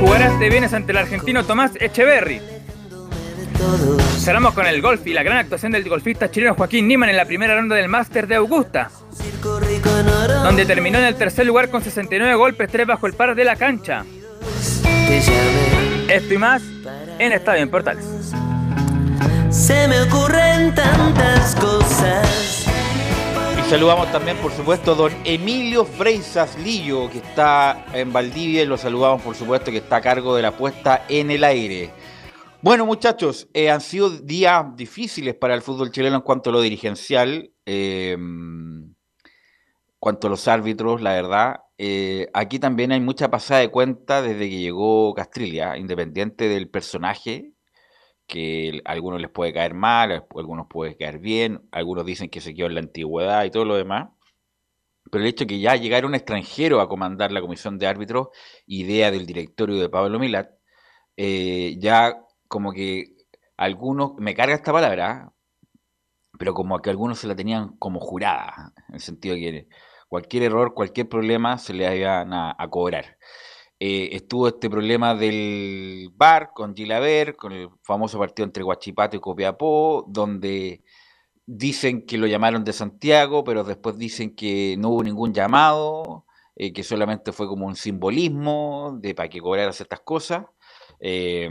Jugará 0.00 0.26
este 0.26 0.50
viernes 0.50 0.72
ante 0.74 0.92
el 0.92 0.98
argentino 0.98 1.44
Tomás 1.44 1.72
Echeverry. 1.80 2.55
Cerramos 4.18 4.54
con 4.54 4.66
el 4.66 4.82
golf 4.82 5.06
y 5.06 5.12
la 5.12 5.22
gran 5.22 5.38
actuación 5.38 5.72
del 5.72 5.88
golfista 5.88 6.30
chileno 6.30 6.54
Joaquín 6.54 6.88
Niman 6.88 7.08
en 7.08 7.16
la 7.16 7.24
primera 7.24 7.54
ronda 7.54 7.76
del 7.76 7.88
Master 7.88 8.26
de 8.26 8.34
Augusta, 8.36 8.90
donde 10.42 10.66
terminó 10.66 10.98
en 10.98 11.04
el 11.04 11.14
tercer 11.14 11.46
lugar 11.46 11.70
con 11.70 11.82
69 11.82 12.34
golpes, 12.34 12.68
3 12.70 12.86
bajo 12.86 13.06
el 13.06 13.14
par 13.14 13.34
de 13.34 13.44
la 13.44 13.56
cancha. 13.56 14.04
Esto 16.08 16.34
y 16.34 16.38
más 16.38 16.62
en 17.18 17.32
Estadio 17.32 17.62
en 17.62 17.70
Portales. 17.70 18.04
Se 19.50 19.88
me 19.88 20.02
ocurren 20.02 20.74
tantas 20.74 21.54
cosas. 21.56 22.66
Y 23.58 23.70
saludamos 23.70 24.10
también, 24.12 24.36
por 24.38 24.52
supuesto, 24.52 24.92
a 24.92 24.94
don 24.94 25.12
Emilio 25.24 25.84
Freisas 25.84 26.58
Lillo, 26.58 27.10
que 27.10 27.18
está 27.18 27.86
en 27.92 28.12
Valdivia, 28.12 28.62
y 28.62 28.66
lo 28.66 28.76
saludamos, 28.76 29.22
por 29.22 29.34
supuesto, 29.34 29.70
que 29.70 29.78
está 29.78 29.96
a 29.96 30.00
cargo 30.00 30.36
de 30.36 30.42
la 30.42 30.52
puesta 30.52 31.04
en 31.08 31.30
el 31.30 31.42
aire. 31.42 31.90
Bueno, 32.62 32.86
muchachos, 32.86 33.48
eh, 33.52 33.70
han 33.70 33.82
sido 33.82 34.08
días 34.08 34.64
difíciles 34.76 35.34
para 35.34 35.54
el 35.54 35.60
fútbol 35.60 35.90
chileno 35.90 36.16
en 36.16 36.22
cuanto 36.22 36.48
a 36.50 36.52
lo 36.54 36.62
dirigencial, 36.62 37.52
eh, 37.66 38.16
cuanto 39.98 40.26
a 40.26 40.30
los 40.30 40.48
árbitros, 40.48 41.02
la 41.02 41.12
verdad. 41.12 41.60
Eh, 41.78 42.28
aquí 42.32 42.58
también 42.58 42.92
hay 42.92 43.00
mucha 43.00 43.30
pasada 43.30 43.60
de 43.60 43.70
cuenta 43.70 44.22
desde 44.22 44.48
que 44.48 44.58
llegó 44.58 45.14
Castrilia, 45.14 45.76
independiente 45.76 46.48
del 46.48 46.70
personaje, 46.70 47.52
que 48.26 48.80
a 48.86 48.92
algunos 48.92 49.20
les 49.20 49.30
puede 49.30 49.52
caer 49.52 49.74
mal, 49.74 50.12
a 50.12 50.26
algunos 50.36 50.66
puede 50.68 50.96
caer 50.96 51.18
bien, 51.18 51.68
algunos 51.72 52.06
dicen 52.06 52.30
que 52.30 52.40
se 52.40 52.54
quedó 52.54 52.68
en 52.68 52.74
la 52.74 52.80
antigüedad 52.80 53.44
y 53.44 53.50
todo 53.50 53.66
lo 53.66 53.76
demás. 53.76 54.08
Pero 55.10 55.22
el 55.22 55.28
hecho 55.30 55.44
de 55.44 55.48
que 55.48 55.60
ya 55.60 55.76
llegara 55.76 56.06
un 56.06 56.14
extranjero 56.14 56.80
a 56.80 56.88
comandar 56.88 57.32
la 57.32 57.40
comisión 57.42 57.78
de 57.78 57.86
árbitros, 57.86 58.28
idea 58.66 59.10
del 59.10 59.26
directorio 59.26 59.76
de 59.78 59.88
Pablo 59.88 60.18
Milat, 60.18 60.50
ya 61.16 62.25
como 62.48 62.72
que 62.72 63.16
algunos, 63.56 64.14
me 64.18 64.34
carga 64.34 64.54
esta 64.54 64.72
palabra, 64.72 65.32
pero 66.38 66.54
como 66.54 66.78
que 66.80 66.90
algunos 66.90 67.18
se 67.18 67.26
la 67.26 67.36
tenían 67.36 67.76
como 67.78 68.00
jurada, 68.00 68.72
en 68.88 68.94
el 68.96 69.00
sentido 69.00 69.34
de 69.34 69.40
que 69.40 69.68
cualquier 70.08 70.44
error, 70.44 70.74
cualquier 70.74 71.08
problema 71.08 71.58
se 71.58 71.74
le 71.74 71.96
iban 71.96 72.32
a, 72.32 72.56
cobrar. 72.70 73.18
Eh, 73.78 74.10
estuvo 74.12 74.48
este 74.48 74.70
problema 74.70 75.14
del 75.14 76.10
bar 76.14 76.52
con 76.54 76.74
Gilaver, 76.74 77.36
con 77.36 77.52
el 77.52 77.68
famoso 77.82 78.18
partido 78.18 78.46
entre 78.46 78.62
Guachipato 78.62 79.16
y 79.16 79.20
Copiapó, 79.20 80.04
donde 80.08 80.82
dicen 81.46 82.06
que 82.06 82.18
lo 82.18 82.26
llamaron 82.26 82.64
de 82.64 82.72
Santiago, 82.72 83.44
pero 83.44 83.64
después 83.64 83.98
dicen 83.98 84.34
que 84.34 84.76
no 84.78 84.90
hubo 84.90 85.02
ningún 85.04 85.32
llamado, 85.34 86.24
eh, 86.56 86.72
que 86.72 86.82
solamente 86.82 87.32
fue 87.32 87.46
como 87.46 87.66
un 87.66 87.76
simbolismo 87.76 88.98
de 89.00 89.14
para 89.14 89.28
que 89.28 89.40
cobrara 89.40 89.72
ciertas 89.72 90.00
cosas. 90.00 90.46
Eh, 91.00 91.50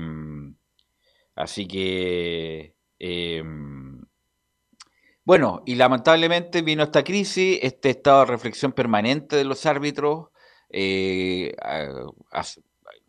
Así 1.36 1.68
que, 1.68 2.76
em, 3.00 4.06
bueno, 5.24 5.64
y 5.66 5.76
lamentablemente 5.76 6.62
vino 6.62 6.84
esta 6.84 7.04
crisis, 7.04 7.60
este 7.62 7.90
estado 7.90 8.22
de 8.22 8.26
reflexión 8.28 8.72
permanente 8.74 9.36
de 9.36 9.44
los 9.44 9.66
árbitros, 9.66 10.28
eh, 10.70 11.56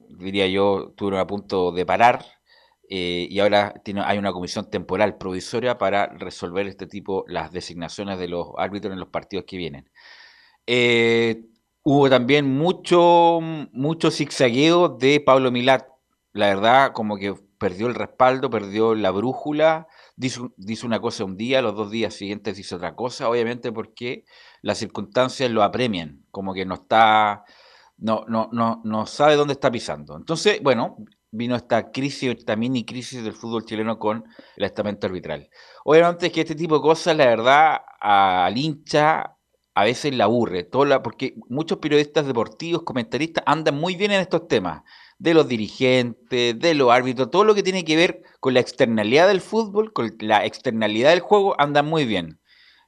diría 0.09 0.47
yo, 0.47 0.89
estuvieron 0.91 1.21
a 1.21 1.27
punto 1.27 1.73
de 1.73 1.87
parar. 1.87 2.25
Eh, 2.89 3.27
y 3.31 3.41
ahora 3.41 3.75
hay 4.05 4.19
una 4.19 4.33
comisión 4.33 4.71
temporal 4.71 5.19
provisoria 5.19 5.77
para 5.77 6.07
resolver 6.07 6.67
este 6.69 6.87
tipo, 6.87 7.25
las 7.27 7.51
designaciones 7.53 8.19
de 8.19 8.29
los 8.29 8.49
árbitros 8.59 8.93
en 8.93 9.01
los 9.01 9.09
partidos 9.09 9.45
que 9.47 9.57
vienen. 9.57 9.91
Eh, 10.67 11.43
hubo 11.83 12.09
también 12.11 12.47
mucho, 12.57 13.41
mucho 13.73 14.11
zigzagueo 14.11 14.89
de 14.89 15.21
Pablo 15.21 15.51
Milat. 15.51 15.87
La 16.33 16.49
verdad, 16.49 16.93
como 16.93 17.17
que 17.17 17.35
perdió 17.59 17.87
el 17.87 17.95
respaldo, 17.95 18.51
perdió 18.51 18.95
la 18.95 19.11
brújula, 19.11 19.87
dice, 20.17 20.41
una 20.85 21.01
cosa 21.01 21.25
un 21.25 21.37
día, 21.37 21.63
los 21.63 21.75
dos 21.75 21.91
días 21.91 22.15
siguientes 22.15 22.57
dice 22.57 22.75
otra 22.75 22.95
cosa, 22.95 23.29
obviamente 23.29 23.73
porque 23.73 24.25
las 24.63 24.79
circunstancias 24.79 25.51
lo 25.51 25.63
apremian, 25.63 26.25
como 26.31 26.55
que 26.55 26.65
no 26.65 26.75
está, 26.75 27.45
no, 27.97 28.25
no, 28.29 28.49
no, 28.53 28.81
no 28.85 29.07
sabe 29.07 29.37
dónde 29.37 29.55
está 29.55 29.71
pisando. 29.71 30.17
Entonces, 30.17 30.63
bueno, 30.63 30.97
vino 31.31 31.57
esta 31.57 31.91
crisis, 31.91 32.37
esta 32.37 32.57
mini 32.57 32.85
crisis 32.85 33.23
del 33.23 33.35
fútbol 33.35 33.65
chileno 33.65 33.99
con 33.99 34.25
el 34.57 34.65
estamento 34.65 35.07
arbitral. 35.07 35.49
Obviamente 35.85 36.27
es 36.27 36.33
que 36.33 36.41
este 36.41 36.55
tipo 36.55 36.77
de 36.77 36.83
cosas, 36.83 37.17
la 37.17 37.27
verdad, 37.27 37.79
al 38.01 38.57
hincha 38.57 39.37
a 39.75 39.85
veces 39.85 40.15
la 40.17 40.25
aburre, 40.25 40.65
toda 40.65 41.03
porque 41.03 41.35
muchos 41.51 41.79
periodistas 41.79 42.27
deportivos, 42.27 42.83
comentaristas, 42.83 43.45
andan 43.47 43.79
muy 43.79 43.95
bien 43.95 44.11
en 44.11 44.23
estos 44.23 44.49
temas 44.49 44.83
de 45.19 45.35
los 45.35 45.49
dirigentes, 45.49 46.59
de 46.59 46.75
los 46.75 46.91
árbitros, 46.91 47.31
todo 47.31 47.45
lo 47.45 47.55
que 47.55 47.63
tiene 47.63 47.85
que 47.85 47.97
ver 47.97 48.23
con 48.41 48.55
la 48.55 48.61
externalidad 48.61 49.29
del 49.29 49.41
fútbol, 49.41 49.93
con 49.93 50.15
la 50.21 50.45
externalidad 50.45 51.11
del 51.11 51.21
juego, 51.21 51.59
anda 51.61 51.83
muy 51.83 52.05
bien. 52.05 52.41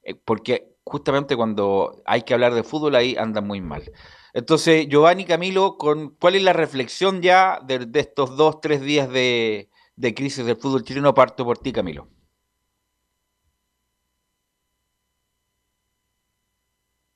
Eh, 0.02 0.14
porque 0.14 0.76
justamente 0.84 1.36
cuando 1.36 2.02
hay 2.06 2.22
que 2.22 2.34
hablar 2.34 2.54
de 2.54 2.62
fútbol 2.64 2.94
ahí 2.96 3.16
anda 3.16 3.40
muy 3.40 3.60
mal. 3.60 3.90
Entonces, 4.34 4.88
Giovanni 4.88 5.24
Camilo, 5.24 5.76
con, 5.78 6.10
¿cuál 6.20 6.34
es 6.36 6.42
la 6.42 6.52
reflexión 6.52 7.22
ya 7.22 7.60
de, 7.66 7.88
estos 7.94 8.36
dos, 8.36 8.60
tres 8.60 8.80
días 8.82 9.08
de, 9.10 9.70
de 9.96 10.14
crisis 10.14 10.44
del 10.46 10.56
fútbol 10.56 10.84
chileno? 10.84 11.14
Parto 11.14 11.44
por 11.44 11.58
ti, 11.58 11.72
Camilo. 11.72 12.08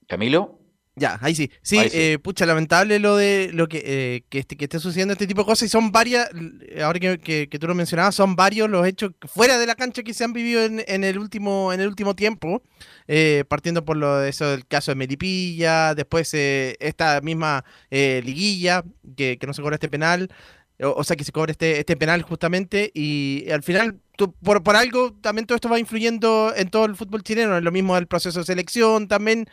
Camilo. 0.06 0.61
Ya, 0.94 1.18
ahí 1.22 1.34
sí. 1.34 1.50
Sí, 1.62 1.78
Eh, 1.78 2.18
pucha, 2.22 2.44
lamentable 2.44 2.98
lo 2.98 3.16
de 3.16 3.50
lo 3.54 3.66
que, 3.66 3.82
eh, 3.84 4.24
que, 4.28 4.40
este, 4.40 4.56
que 4.56 4.64
esté 4.64 4.78
sucediendo 4.78 5.12
este 5.12 5.26
tipo 5.26 5.40
de 5.40 5.46
cosas. 5.46 5.66
Y 5.66 5.68
son 5.70 5.90
varias, 5.90 6.28
ahora 6.82 7.00
que, 7.00 7.48
que, 7.48 7.58
tú 7.58 7.66
lo 7.66 7.74
mencionabas, 7.74 8.14
son 8.14 8.36
varios 8.36 8.68
los 8.68 8.86
hechos 8.86 9.12
fuera 9.24 9.58
de 9.58 9.66
la 9.66 9.74
cancha 9.74 10.02
que 10.02 10.12
se 10.12 10.24
han 10.24 10.34
vivido 10.34 10.62
en, 10.62 10.84
en 10.86 11.02
el, 11.04 11.18
último, 11.18 11.72
en 11.72 11.80
el 11.80 11.88
último 11.88 12.14
tiempo. 12.14 12.62
Eh, 13.08 13.44
partiendo 13.48 13.84
por 13.84 13.96
lo 13.96 14.18
de 14.18 14.28
eso 14.28 14.50
del 14.50 14.66
caso 14.66 14.90
de 14.90 14.96
Melipilla, 14.96 15.94
después 15.94 16.32
eh, 16.34 16.76
esta 16.78 17.20
misma 17.22 17.64
liguilla, 17.90 18.84
que, 19.16 19.38
que 19.38 19.46
no 19.46 19.54
se 19.54 19.62
cobra 19.62 19.76
este 19.76 19.88
penal. 19.88 20.30
O, 20.84 21.04
sea, 21.04 21.16
que 21.16 21.22
se 21.22 21.32
cobre 21.32 21.52
este, 21.52 21.78
este 21.78 21.96
penal 21.96 22.22
justamente. 22.22 22.90
Y 22.92 23.48
al 23.50 23.62
final, 23.62 24.00
por, 24.42 24.62
por 24.62 24.76
algo, 24.76 25.12
también 25.20 25.46
todo 25.46 25.54
esto 25.54 25.68
va 25.68 25.78
influyendo 25.78 26.52
en 26.56 26.68
todo 26.70 26.84
el 26.86 26.96
fútbol 26.96 27.22
chileno. 27.22 27.60
Lo 27.60 27.70
mismo 27.72 27.94
del 27.94 28.08
proceso 28.08 28.40
de 28.40 28.44
selección 28.44 29.06
también. 29.06 29.48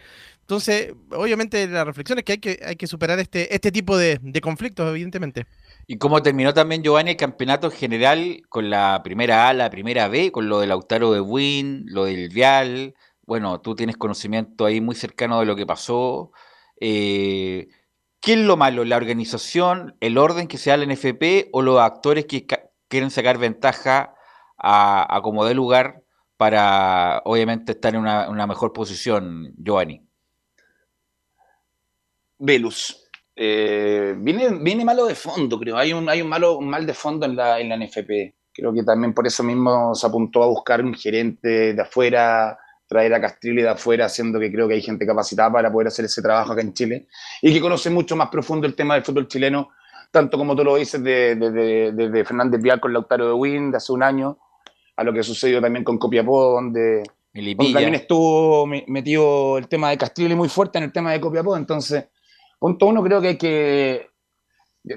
Entonces, 0.49 0.95
obviamente 1.11 1.67
la 1.67 1.83
reflexión 1.83 2.17
es 2.17 2.23
que 2.23 2.31
hay 2.31 2.37
que, 2.39 2.59
hay 2.65 2.75
que 2.75 2.87
superar 2.87 3.19
este, 3.19 3.53
este 3.53 3.71
tipo 3.71 3.95
de, 3.95 4.19
conflictos, 4.41 4.89
evidentemente. 4.89 5.45
Y 5.85 5.99
como 5.99 6.23
terminó 6.23 6.55
también 6.55 6.81
Giovanni 6.81 7.11
el 7.11 7.17
campeonato 7.17 7.69
general 7.69 8.41
con 8.49 8.71
la 8.71 9.01
primera 9.03 9.47
A, 9.47 9.53
la 9.53 9.69
primera 9.69 10.07
B, 10.07 10.31
con 10.31 10.49
lo 10.49 10.59
del 10.59 10.69
Lautaro 10.69 11.11
de 11.11 11.21
Win, 11.21 11.83
lo 11.85 12.05
del 12.05 12.29
Vial, 12.29 12.95
bueno, 13.27 13.61
tú 13.61 13.75
tienes 13.75 13.95
conocimiento 13.95 14.65
ahí 14.65 14.81
muy 14.81 14.95
cercano 14.95 15.39
de 15.39 15.45
lo 15.45 15.55
que 15.55 15.67
pasó. 15.67 16.31
Eh, 16.81 17.67
¿Qué 18.19 18.33
es 18.33 18.39
lo 18.39 18.57
malo? 18.57 18.85
¿La 18.85 18.97
organización, 18.97 19.97
el 19.99 20.17
orden 20.17 20.47
que 20.47 20.57
se 20.57 20.71
da 20.71 20.83
en 20.83 20.91
NFP 20.91 21.49
o 21.51 21.61
los 21.61 21.79
actores 21.79 22.25
que 22.25 22.47
quieren 22.87 23.11
sacar 23.11 23.37
ventaja 23.37 24.15
a, 24.57 25.19
como 25.21 25.45
de 25.45 25.53
lugar 25.53 26.01
para 26.37 27.21
obviamente 27.25 27.73
estar 27.73 27.93
en 27.93 28.01
una 28.01 28.47
mejor 28.47 28.73
posición, 28.73 29.53
Giovanni? 29.55 30.08
Velus. 32.39 33.05
Eh, 33.35 34.15
viene, 34.17 34.49
viene 34.61 34.83
malo 34.83 35.05
de 35.05 35.15
fondo, 35.15 35.59
creo. 35.59 35.77
Hay 35.77 35.93
un, 35.93 36.09
hay 36.09 36.21
un, 36.21 36.27
malo, 36.27 36.59
mal 36.59 36.85
de 36.85 36.93
fondo 36.93 37.25
en 37.25 37.35
la, 37.35 37.59
en 37.59 37.69
la 37.69 37.77
NFP. 37.77 38.33
Creo 38.53 38.73
que 38.73 38.83
también 38.83 39.13
por 39.13 39.27
eso 39.27 39.43
mismo 39.43 39.93
se 39.95 40.07
apuntó 40.07 40.43
a 40.43 40.47
buscar 40.47 40.83
un 40.83 40.93
gerente 40.93 41.73
de 41.73 41.81
afuera, 41.81 42.57
traer 42.87 43.13
a 43.13 43.21
Castrilli 43.21 43.61
de 43.61 43.69
afuera, 43.69 44.09
siendo 44.09 44.39
que 44.39 44.51
creo 44.51 44.67
que 44.67 44.73
hay 44.73 44.81
gente 44.81 45.05
capacitada 45.05 45.51
para 45.51 45.71
poder 45.71 45.87
hacer 45.87 46.05
ese 46.05 46.21
trabajo 46.21 46.51
acá 46.51 46.61
en 46.61 46.73
Chile 46.73 47.07
y 47.41 47.53
que 47.53 47.61
conoce 47.61 47.89
mucho 47.89 48.15
más 48.15 48.29
profundo 48.29 48.65
el 48.67 48.75
tema 48.75 48.95
del 48.95 49.03
fútbol 49.03 49.27
chileno, 49.27 49.69
tanto 50.11 50.37
como 50.37 50.55
tú 50.55 50.63
lo 50.63 50.75
dices 50.75 51.01
de, 51.03 51.35
de, 51.35 52.25
Fernández 52.25 52.61
Vial 52.61 52.79
con 52.79 52.91
Lautaro 52.91 53.27
de 53.27 53.33
Win 53.33 53.71
de 53.71 53.77
hace 53.77 53.93
un 53.93 54.03
año, 54.03 54.39
a 54.95 55.03
lo 55.03 55.13
que 55.13 55.23
sucedió 55.23 55.61
también 55.61 55.85
con 55.85 55.97
Copiapó, 55.97 56.51
donde, 56.53 57.03
donde 57.33 57.55
también 57.55 57.95
estuvo 57.95 58.65
metido 58.65 59.57
el 59.57 59.67
tema 59.67 59.91
de 59.91 59.97
Castrilli 59.97 60.35
muy 60.35 60.49
fuerte 60.49 60.79
en 60.79 60.85
el 60.85 60.91
tema 60.91 61.11
de 61.11 61.21
Copiapó. 61.21 61.55
Entonces, 61.55 62.05
Punto 62.59 62.85
uno, 62.87 63.01
creo 63.03 63.21
que 63.21 63.27
hay 63.29 63.37
que 63.37 64.07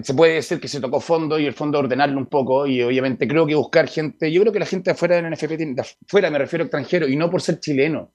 se 0.03 0.15
puede 0.15 0.35
decir 0.35 0.61
que 0.61 0.69
se 0.69 0.81
tocó 0.81 1.01
fondo 1.01 1.39
y 1.39 1.47
el 1.47 1.55
fondo 1.55 1.79
ordenarlo 1.79 2.17
un 2.19 2.27
poco 2.27 2.67
y 2.67 2.83
obviamente 2.83 3.27
creo 3.27 3.47
que 3.47 3.55
buscar 3.55 3.89
gente, 3.89 4.31
yo 4.33 4.41
creo 4.41 4.53
que 4.53 4.61
la 4.61 4.67
gente 4.67 4.91
afuera 4.93 5.17
del 5.17 5.27
NFP, 5.33 5.57
tiene, 5.57 5.75
de 5.75 5.83
afuera 5.83 6.31
me 6.31 6.39
refiero 6.39 6.63
a 6.63 6.67
extranjero 6.67 7.09
y 7.09 7.17
no 7.17 7.29
por 7.31 7.43
ser 7.43 7.59
chileno, 7.61 8.13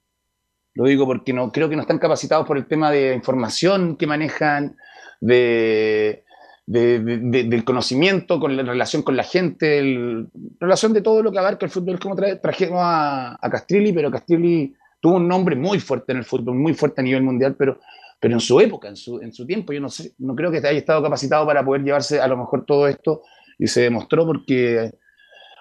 lo 0.76 0.86
digo 0.86 1.06
porque 1.06 1.34
no 1.34 1.52
creo 1.52 1.70
que 1.70 1.76
no 1.76 1.82
están 1.82 2.00
capacitados 2.00 2.48
por 2.48 2.58
el 2.58 2.68
tema 2.68 2.90
de 2.92 3.14
información 3.14 3.98
que 3.98 4.08
manejan, 4.08 4.78
de, 5.20 6.24
de- 6.66 7.00
de- 7.00 7.18
de- 7.18 7.44
del 7.46 7.64
conocimiento, 7.64 8.40
con 8.40 8.56
la 8.56 8.64
relación 8.64 9.02
con 9.04 9.18
la 9.18 9.24
gente, 9.24 9.80
el- 9.80 10.28
relación 10.60 10.94
de 10.94 11.02
todo 11.02 11.22
lo 11.24 11.32
que 11.32 11.40
abarca 11.40 11.66
el 11.66 11.72
fútbol. 11.72 12.00
Como 12.00 12.16
tra- 12.16 12.40
trajimos 12.42 12.80
a, 12.82 13.38
a 13.42 13.50
Castrilli, 13.50 13.92
pero 13.94 14.12
Castrilli 14.12 14.74
tuvo 15.02 15.16
un 15.18 15.28
nombre 15.28 15.56
muy 15.56 15.80
fuerte 15.80 16.12
en 16.14 16.20
el 16.20 16.26
fútbol, 16.26 16.56
muy 16.56 16.74
fuerte 16.74 17.02
a 17.02 17.04
nivel 17.04 17.24
mundial, 17.24 17.56
pero, 17.58 17.80
pero 18.20 18.34
en 18.34 18.40
su 18.40 18.60
época, 18.60 18.88
en 18.88 18.96
su, 18.96 19.20
en 19.22 19.32
su 19.32 19.46
tiempo, 19.46 19.74
yo 19.74 19.80
no 19.80 19.90
sé, 19.90 20.14
no 20.18 20.36
creo 20.36 20.52
que 20.52 20.58
haya 20.58 20.72
estado 20.72 21.04
capacitado 21.04 21.46
para 21.46 21.64
poder 21.64 21.84
llevarse 21.84 22.20
a 22.20 22.28
lo 22.28 22.38
mejor 22.38 22.66
todo 22.66 22.88
esto 22.88 23.22
y 23.60 23.68
se 23.68 23.82
demostró 23.82 24.26
porque 24.26 24.92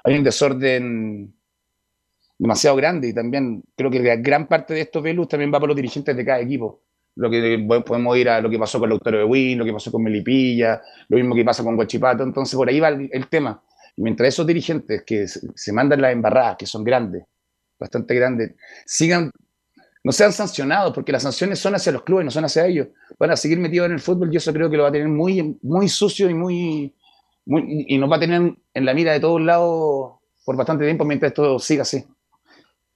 hay 0.04 0.16
un 0.16 0.24
desorden 0.24 1.34
demasiado 2.38 2.76
grande 2.76 3.08
y 3.08 3.14
también 3.14 3.62
creo 3.76 3.90
que 3.90 3.98
gran 4.18 4.46
parte 4.46 4.74
de 4.74 4.82
estos 4.82 5.02
velus 5.02 5.28
también 5.28 5.52
va 5.52 5.60
por 5.60 5.68
los 5.68 5.76
dirigentes 5.76 6.16
de 6.16 6.24
cada 6.24 6.40
equipo. 6.40 6.82
Lo 7.16 7.30
que 7.30 7.66
podemos 7.84 8.16
ir 8.18 8.28
a 8.28 8.40
lo 8.42 8.50
que 8.50 8.58
pasó 8.58 8.78
con 8.78 8.90
Lautaro 8.90 9.18
de 9.18 9.24
Win, 9.24 9.58
lo 9.58 9.64
que 9.64 9.72
pasó 9.72 9.90
con 9.90 10.02
Melipilla, 10.02 10.82
lo 11.08 11.16
mismo 11.16 11.34
que 11.34 11.44
pasa 11.44 11.64
con 11.64 11.74
Guachipato, 11.74 12.22
entonces 12.22 12.54
por 12.56 12.68
ahí 12.68 12.78
va 12.78 12.88
el, 12.88 13.28
tema. 13.28 13.62
Mientras 13.96 14.28
esos 14.28 14.46
dirigentes 14.46 15.02
que 15.06 15.26
se 15.26 15.72
mandan 15.72 16.02
las 16.02 16.12
embarradas, 16.12 16.56
que 16.58 16.66
son 16.66 16.84
grandes, 16.84 17.24
bastante 17.78 18.14
grandes, 18.14 18.54
sigan, 18.84 19.30
no 20.06 20.12
sean 20.12 20.32
sancionados, 20.32 20.94
porque 20.94 21.10
las 21.10 21.24
sanciones 21.24 21.58
son 21.58 21.74
hacia 21.74 21.90
los 21.90 22.04
clubes, 22.04 22.24
no 22.24 22.30
son 22.30 22.44
hacia 22.44 22.64
ellos. 22.64 22.86
Van 23.18 23.32
a 23.32 23.36
seguir 23.36 23.58
metidos 23.58 23.86
en 23.86 23.94
el 23.94 23.98
fútbol 23.98 24.32
y 24.32 24.36
eso 24.36 24.52
creo 24.52 24.70
que 24.70 24.76
lo 24.76 24.84
va 24.84 24.90
a 24.90 24.92
tener 24.92 25.08
muy, 25.08 25.58
muy 25.62 25.88
sucio 25.88 26.30
y 26.30 26.34
muy, 26.34 26.94
muy 27.44 27.86
y 27.88 27.98
nos 27.98 28.08
va 28.08 28.14
a 28.14 28.20
tener 28.20 28.54
en 28.72 28.84
la 28.84 28.94
mira 28.94 29.12
de 29.12 29.18
todos 29.18 29.40
lados 29.40 30.12
por 30.44 30.54
bastante 30.54 30.84
tiempo 30.84 31.04
mientras 31.04 31.30
esto 31.30 31.58
siga 31.58 31.82
así. 31.82 32.04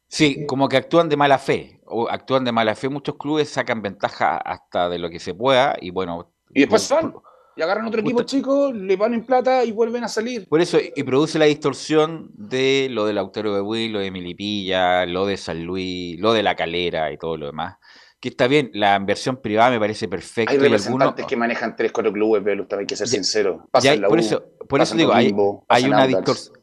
Sí, 0.07 0.47
como 0.47 0.69
que 0.69 0.77
actúan 0.77 1.09
de 1.09 1.17
mala 1.17 1.39
fe, 1.39 1.81
o 1.85 2.09
actúan 2.09 2.45
de 2.45 2.53
mala 2.53 2.77
fe, 2.77 2.89
muchos 2.89 3.17
clubes 3.17 3.49
sacan 3.49 3.83
ventaja 3.83 4.37
hasta 4.37 4.89
de 4.89 5.01
lo 5.01 5.11
que 5.11 5.19
se 5.19 5.35
pueda 5.35 5.77
y 5.81 5.91
bueno... 5.91 6.33
Y 6.55 6.61
después 6.61 6.83
salen. 6.83 7.13
Y 7.61 7.63
agarran 7.63 7.87
otro 7.89 8.01
equipo 8.01 8.23
chico, 8.23 8.73
le 8.73 8.97
ponen 8.97 9.23
plata 9.23 9.63
y 9.67 9.73
vuelven 9.73 10.03
a 10.03 10.09
salir. 10.09 10.49
Por 10.49 10.63
eso, 10.63 10.79
y 10.81 11.03
produce 11.03 11.39
la 11.39 11.45
distorsión 11.45 12.31
de 12.33 12.89
lo 12.91 13.05
del 13.05 13.17
Lautaro 13.17 13.55
de 13.55 13.61
Will, 13.61 13.93
lo 13.93 13.99
de 13.99 14.11
Milipilla, 14.11 15.05
lo 15.05 15.27
de 15.27 15.37
San 15.37 15.63
Luis, 15.63 16.19
lo 16.19 16.33
de 16.33 16.43
La 16.43 16.57
Calera 16.57 17.13
y 17.13 17.19
todo 17.19 17.37
lo 17.37 17.45
demás. 17.45 17.77
Que 18.19 18.31
está 18.31 18.47
bien, 18.47 18.71
la 18.73 18.97
inversión 18.97 19.43
privada 19.43 19.69
me 19.73 19.79
parece 19.79 20.09
perfecta 20.09 20.53
Hay 20.53 20.59
representantes 20.59 21.07
algunos... 21.09 21.29
que 21.29 21.37
manejan 21.37 21.77
tres, 21.77 21.93
cuatro 21.93 22.11
clubes, 22.15 22.41
pero 22.43 22.67
hay 22.79 22.87
que 22.87 22.97
ser 22.97 23.07
Ya- 23.07 23.13
sincero. 23.13 23.59
Ya 23.63 23.71
Pasa 23.71 23.91
hay- 23.91 23.97
en 23.97 24.01
la 24.03 24.09
por 24.09 24.17
U, 24.17 24.21
eso, 24.23 24.45
por 24.67 24.81
eso 24.81 24.97
digo, 24.97 25.13
hay, 25.13 25.35
hay 25.69 25.85
una 25.85 26.09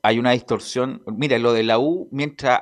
hay 0.01 0.17
una 0.17 0.31
distorsión. 0.31 1.03
Mira, 1.15 1.37
lo 1.37 1.53
de 1.53 1.61
la 1.61 1.77
U, 1.77 2.09
mientras 2.11 2.61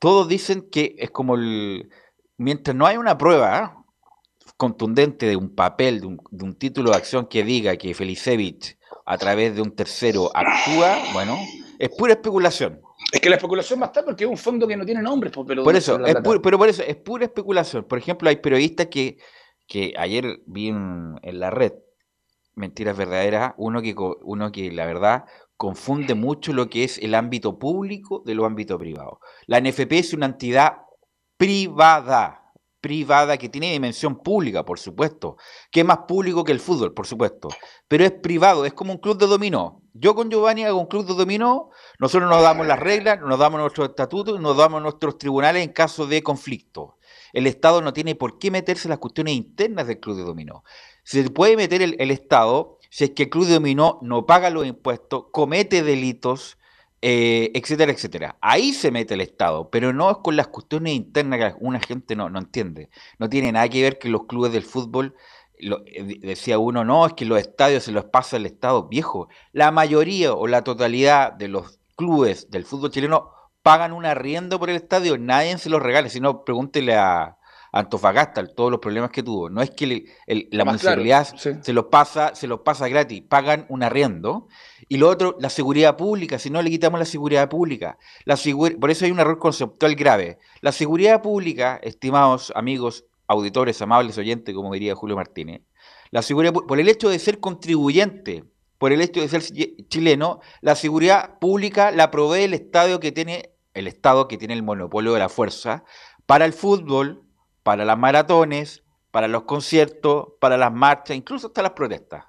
todos 0.00 0.26
dicen 0.26 0.70
que 0.72 0.94
es 0.96 1.10
como 1.10 1.34
el. 1.34 1.90
Mientras 2.38 2.74
no 2.74 2.86
hay 2.86 2.96
una 2.96 3.18
prueba 3.18 3.81
contundente 4.56 5.26
de 5.26 5.36
un 5.36 5.54
papel, 5.54 6.00
de 6.00 6.06
un, 6.06 6.20
de 6.30 6.44
un 6.44 6.54
título 6.54 6.90
de 6.90 6.96
acción 6.96 7.26
que 7.26 7.44
diga 7.44 7.76
que 7.76 7.94
Felicevich 7.94 8.78
a 9.06 9.18
través 9.18 9.54
de 9.54 9.62
un 9.62 9.74
tercero 9.74 10.30
actúa, 10.34 10.98
bueno, 11.12 11.38
es 11.78 11.88
pura 11.90 12.12
especulación. 12.12 12.80
Es 13.12 13.20
que 13.20 13.28
la 13.28 13.36
especulación 13.36 13.80
va 13.80 13.84
a 13.84 13.86
estar 13.88 14.04
porque 14.04 14.24
es 14.24 14.30
un 14.30 14.36
fondo 14.36 14.66
que 14.66 14.76
no 14.76 14.84
tiene 14.84 15.02
nombres, 15.02 15.32
pues, 15.32 15.46
pero 15.46 15.64
Por 15.64 15.72
¿dónde 15.72 15.78
eso, 15.78 16.04
es 16.06 16.14
pero 16.42 16.58
por 16.58 16.68
eso, 16.68 16.82
es 16.82 16.96
pura 16.96 17.24
especulación. 17.24 17.84
Por 17.84 17.98
ejemplo, 17.98 18.28
hay 18.28 18.36
periodistas 18.36 18.86
que, 18.86 19.18
que 19.66 19.92
ayer 19.98 20.40
vi 20.46 20.68
en, 20.68 21.18
en 21.22 21.40
la 21.40 21.50
red, 21.50 21.72
mentiras 22.54 22.96
verdaderas, 22.96 23.54
uno 23.56 23.82
que, 23.82 23.94
uno 23.96 24.52
que 24.52 24.70
la 24.70 24.86
verdad 24.86 25.24
confunde 25.56 26.14
mucho 26.14 26.52
lo 26.52 26.68
que 26.68 26.84
es 26.84 26.98
el 26.98 27.14
ámbito 27.14 27.58
público 27.58 28.22
de 28.24 28.34
lo 28.34 28.46
ámbito 28.46 28.78
privado. 28.78 29.20
La 29.46 29.60
NFP 29.60 29.92
es 29.92 30.12
una 30.12 30.26
entidad 30.26 30.78
privada, 31.36 32.41
privada 32.82 33.38
que 33.38 33.48
tiene 33.48 33.72
dimensión 33.72 34.18
pública, 34.18 34.64
por 34.64 34.78
supuesto, 34.78 35.38
que 35.70 35.80
es 35.80 35.86
más 35.86 36.00
público 36.08 36.44
que 36.44 36.52
el 36.52 36.60
fútbol, 36.60 36.92
por 36.92 37.06
supuesto, 37.06 37.48
pero 37.88 38.04
es 38.04 38.10
privado, 38.10 38.66
es 38.66 38.74
como 38.74 38.92
un 38.92 38.98
club 38.98 39.16
de 39.16 39.26
dominó. 39.26 39.80
Yo 39.94 40.14
con 40.14 40.30
Giovanni 40.30 40.64
hago 40.64 40.80
un 40.80 40.86
club 40.86 41.06
de 41.06 41.14
dominó, 41.14 41.70
nosotros 41.98 42.28
nos 42.28 42.42
damos 42.42 42.66
las 42.66 42.80
reglas, 42.80 43.20
nos 43.20 43.38
damos 43.38 43.60
nuestros 43.60 43.90
estatutos, 43.90 44.40
nos 44.40 44.56
damos 44.56 44.82
nuestros 44.82 45.16
tribunales 45.16 45.62
en 45.64 45.72
caso 45.72 46.06
de 46.06 46.22
conflicto. 46.22 46.98
El 47.32 47.46
Estado 47.46 47.80
no 47.80 47.92
tiene 47.92 48.14
por 48.14 48.38
qué 48.38 48.50
meterse 48.50 48.88
en 48.88 48.90
las 48.90 48.98
cuestiones 48.98 49.34
internas 49.34 49.86
del 49.86 50.00
club 50.00 50.16
de 50.16 50.24
dominó. 50.24 50.64
Se 51.04 51.30
puede 51.30 51.56
meter 51.56 51.82
el, 51.82 51.96
el 51.98 52.10
Estado 52.10 52.78
si 52.90 53.04
es 53.04 53.10
que 53.10 53.22
el 53.24 53.30
club 53.30 53.46
de 53.46 53.54
dominó 53.54 53.98
no 54.02 54.26
paga 54.26 54.50
los 54.50 54.66
impuestos, 54.66 55.26
comete 55.30 55.82
delitos, 55.82 56.58
eh, 57.02 57.50
etcétera, 57.54 57.92
etcétera. 57.92 58.36
Ahí 58.40 58.72
se 58.72 58.90
mete 58.90 59.14
el 59.14 59.20
Estado, 59.20 59.68
pero 59.70 59.92
no 59.92 60.10
es 60.10 60.16
con 60.22 60.36
las 60.36 60.48
cuestiones 60.48 60.94
internas 60.94 61.38
que 61.54 61.54
una 61.60 61.80
gente 61.80 62.16
no, 62.16 62.30
no 62.30 62.38
entiende. 62.38 62.90
No 63.18 63.28
tiene 63.28 63.52
nada 63.52 63.68
que 63.68 63.82
ver 63.82 63.98
que 63.98 64.08
los 64.08 64.26
clubes 64.26 64.52
del 64.52 64.62
fútbol, 64.62 65.14
eh, 65.58 66.02
de- 66.04 66.18
decía 66.26 66.58
uno, 66.58 66.84
no, 66.84 67.06
es 67.06 67.12
que 67.14 67.24
los 67.24 67.38
estadios 67.38 67.82
se 67.84 67.92
los 67.92 68.04
pasa 68.06 68.36
el 68.36 68.46
Estado. 68.46 68.88
Viejo, 68.88 69.28
la 69.52 69.70
mayoría 69.72 70.32
o 70.32 70.46
la 70.46 70.62
totalidad 70.64 71.32
de 71.32 71.48
los 71.48 71.78
clubes 71.96 72.50
del 72.50 72.64
fútbol 72.64 72.90
chileno 72.90 73.30
pagan 73.62 73.92
un 73.92 74.06
arriendo 74.06 74.58
por 74.58 74.70
el 74.70 74.76
estadio, 74.76 75.18
nadie 75.18 75.56
se 75.58 75.70
los 75.70 75.82
regala, 75.82 76.08
sino 76.08 76.44
pregúntele 76.44 76.96
a 76.96 77.36
Antofagasta 77.72 78.46
todos 78.54 78.70
los 78.70 78.80
problemas 78.80 79.10
que 79.10 79.22
tuvo. 79.22 79.48
No 79.48 79.62
es 79.62 79.70
que 79.70 79.84
el- 79.84 80.04
el- 80.26 80.48
la 80.50 80.64
Más 80.66 80.80
claro, 80.80 80.98
municipalidad 81.00 81.36
sí. 81.38 81.50
se 81.62 81.72
los 81.72 81.86
pasa, 81.86 82.34
se 82.34 82.46
los 82.46 82.60
pasa 82.60 82.86
gratis, 82.88 83.22
pagan 83.26 83.64
un 83.70 83.82
arriendo. 83.82 84.46
Y 84.88 84.98
lo 84.98 85.08
otro, 85.08 85.36
la 85.40 85.48
seguridad 85.48 85.96
pública, 85.96 86.38
si 86.38 86.50
no 86.50 86.60
le 86.60 86.68
quitamos 86.70 87.00
la 87.00 87.06
seguridad 87.06 87.48
pública. 87.48 87.96
La 88.26 88.36
por 88.78 88.90
eso 88.90 89.04
hay 89.06 89.10
un 89.10 89.20
error 89.20 89.38
conceptual 89.38 89.94
grave. 89.94 90.38
La 90.60 90.70
seguridad 90.72 91.22
pública, 91.22 91.80
estimados 91.82 92.52
amigos, 92.54 93.06
auditores, 93.26 93.80
amables 93.80 94.18
oyentes, 94.18 94.54
como 94.54 94.72
diría 94.74 94.94
Julio 94.94 95.16
Martínez, 95.16 95.62
la 96.10 96.20
seguridad, 96.20 96.52
por 96.52 96.78
el 96.78 96.88
hecho 96.90 97.08
de 97.08 97.18
ser 97.18 97.40
contribuyente, 97.40 98.44
por 98.76 98.92
el 98.92 99.00
hecho 99.00 99.20
de 99.22 99.28
ser 99.28 99.40
chi- 99.42 99.76
chileno, 99.88 100.40
la 100.60 100.74
seguridad 100.74 101.38
pública 101.38 101.90
la 101.90 102.10
provee 102.10 102.42
el 102.42 102.52
Estado 102.52 103.00
que 103.00 103.12
tiene, 103.12 103.54
el 103.72 103.86
Estado 103.86 104.28
que 104.28 104.36
tiene 104.36 104.52
el 104.52 104.62
monopolio 104.62 105.14
de 105.14 105.20
la 105.20 105.30
fuerza 105.30 105.84
para 106.26 106.44
el 106.44 106.52
fútbol, 106.52 107.21
para 107.62 107.84
las 107.84 107.98
maratones, 107.98 108.82
para 109.10 109.28
los 109.28 109.42
conciertos, 109.42 110.28
para 110.40 110.56
las 110.56 110.72
marchas, 110.72 111.16
incluso 111.16 111.48
hasta 111.48 111.62
las 111.62 111.72
protestas. 111.72 112.24